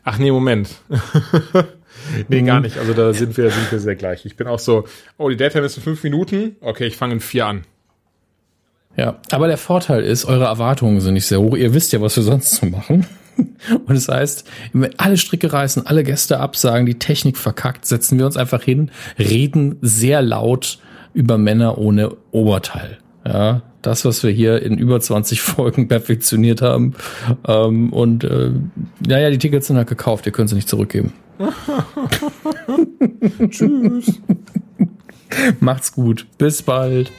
Ach 0.05 0.19
nee, 0.19 0.31
Moment. 0.31 0.69
nee, 2.29 2.43
gar 2.43 2.61
nicht. 2.61 2.79
Also 2.79 2.93
da 2.93 3.13
sind 3.13 3.37
wir, 3.37 3.51
sind 3.51 3.71
wir 3.71 3.79
sehr 3.79 3.97
gleich. 3.97 4.27
Ich 4.27 4.37
bin 4.37 4.47
auch 4.47 4.59
so, 4.59 4.85
oh, 5.19 5.29
die 5.29 5.37
Deadline 5.37 5.65
ist 5.65 5.77
in 5.77 5.83
fünf 5.83 6.03
Minuten. 6.03 6.57
Okay, 6.61 6.87
ich 6.87 6.97
fange 6.97 7.15
in 7.15 7.21
vier 7.21 7.47
an. 7.47 7.63
Ja, 8.97 9.19
aber 9.31 9.47
der 9.47 9.59
Vorteil 9.59 10.03
ist, 10.03 10.25
eure 10.25 10.45
Erwartungen 10.45 11.01
sind 11.01 11.15
nicht 11.15 11.27
sehr 11.27 11.41
hoch. 11.41 11.57
Ihr 11.57 11.75
wisst 11.75 11.93
ja, 11.93 12.01
was 12.01 12.17
wir 12.17 12.23
sonst 12.23 12.53
so 12.53 12.67
machen. 12.67 13.07
Und 13.37 13.95
das 13.95 14.09
heißt, 14.09 14.49
wenn 14.73 14.99
alle 14.99 15.19
Stricke 15.19 15.53
reißen, 15.53 15.87
alle 15.87 16.03
Gäste 16.03 16.41
absagen, 16.41 16.87
die 16.87 16.99
Technik 16.99 17.37
verkackt, 17.37 17.85
setzen 17.85 18.19
wir 18.19 18.25
uns 18.25 18.37
einfach 18.37 18.63
hin, 18.63 18.91
reden 19.19 19.77
sehr 19.83 20.23
laut 20.23 20.79
über 21.13 21.37
Männer 21.37 21.77
ohne 21.79 22.17
Oberteil. 22.31 22.99
Ja, 23.27 23.63
das, 23.83 24.05
was 24.05 24.23
wir 24.23 24.31
hier 24.31 24.63
in 24.63 24.79
über 24.79 25.01
20 25.01 25.41
Folgen 25.43 25.89
perfektioniert 25.89 26.63
haben. 26.63 26.95
Ähm, 27.47 27.93
und 27.93 28.25
äh, 28.25 28.53
naja, 29.07 29.31
die 29.31 29.39
Tickets 29.39 29.67
sind 29.67 29.77
halt 29.77 29.89
gekauft, 29.89 30.27
ihr 30.27 30.33
könnt 30.33 30.49
sie 30.49 30.57
nicht 30.57 30.69
zurückgeben. 30.69 31.13
Tschüss. 33.51 34.21
Macht's 35.61 35.93
gut. 35.93 36.27
Bis 36.39 36.63
bald. 36.63 37.13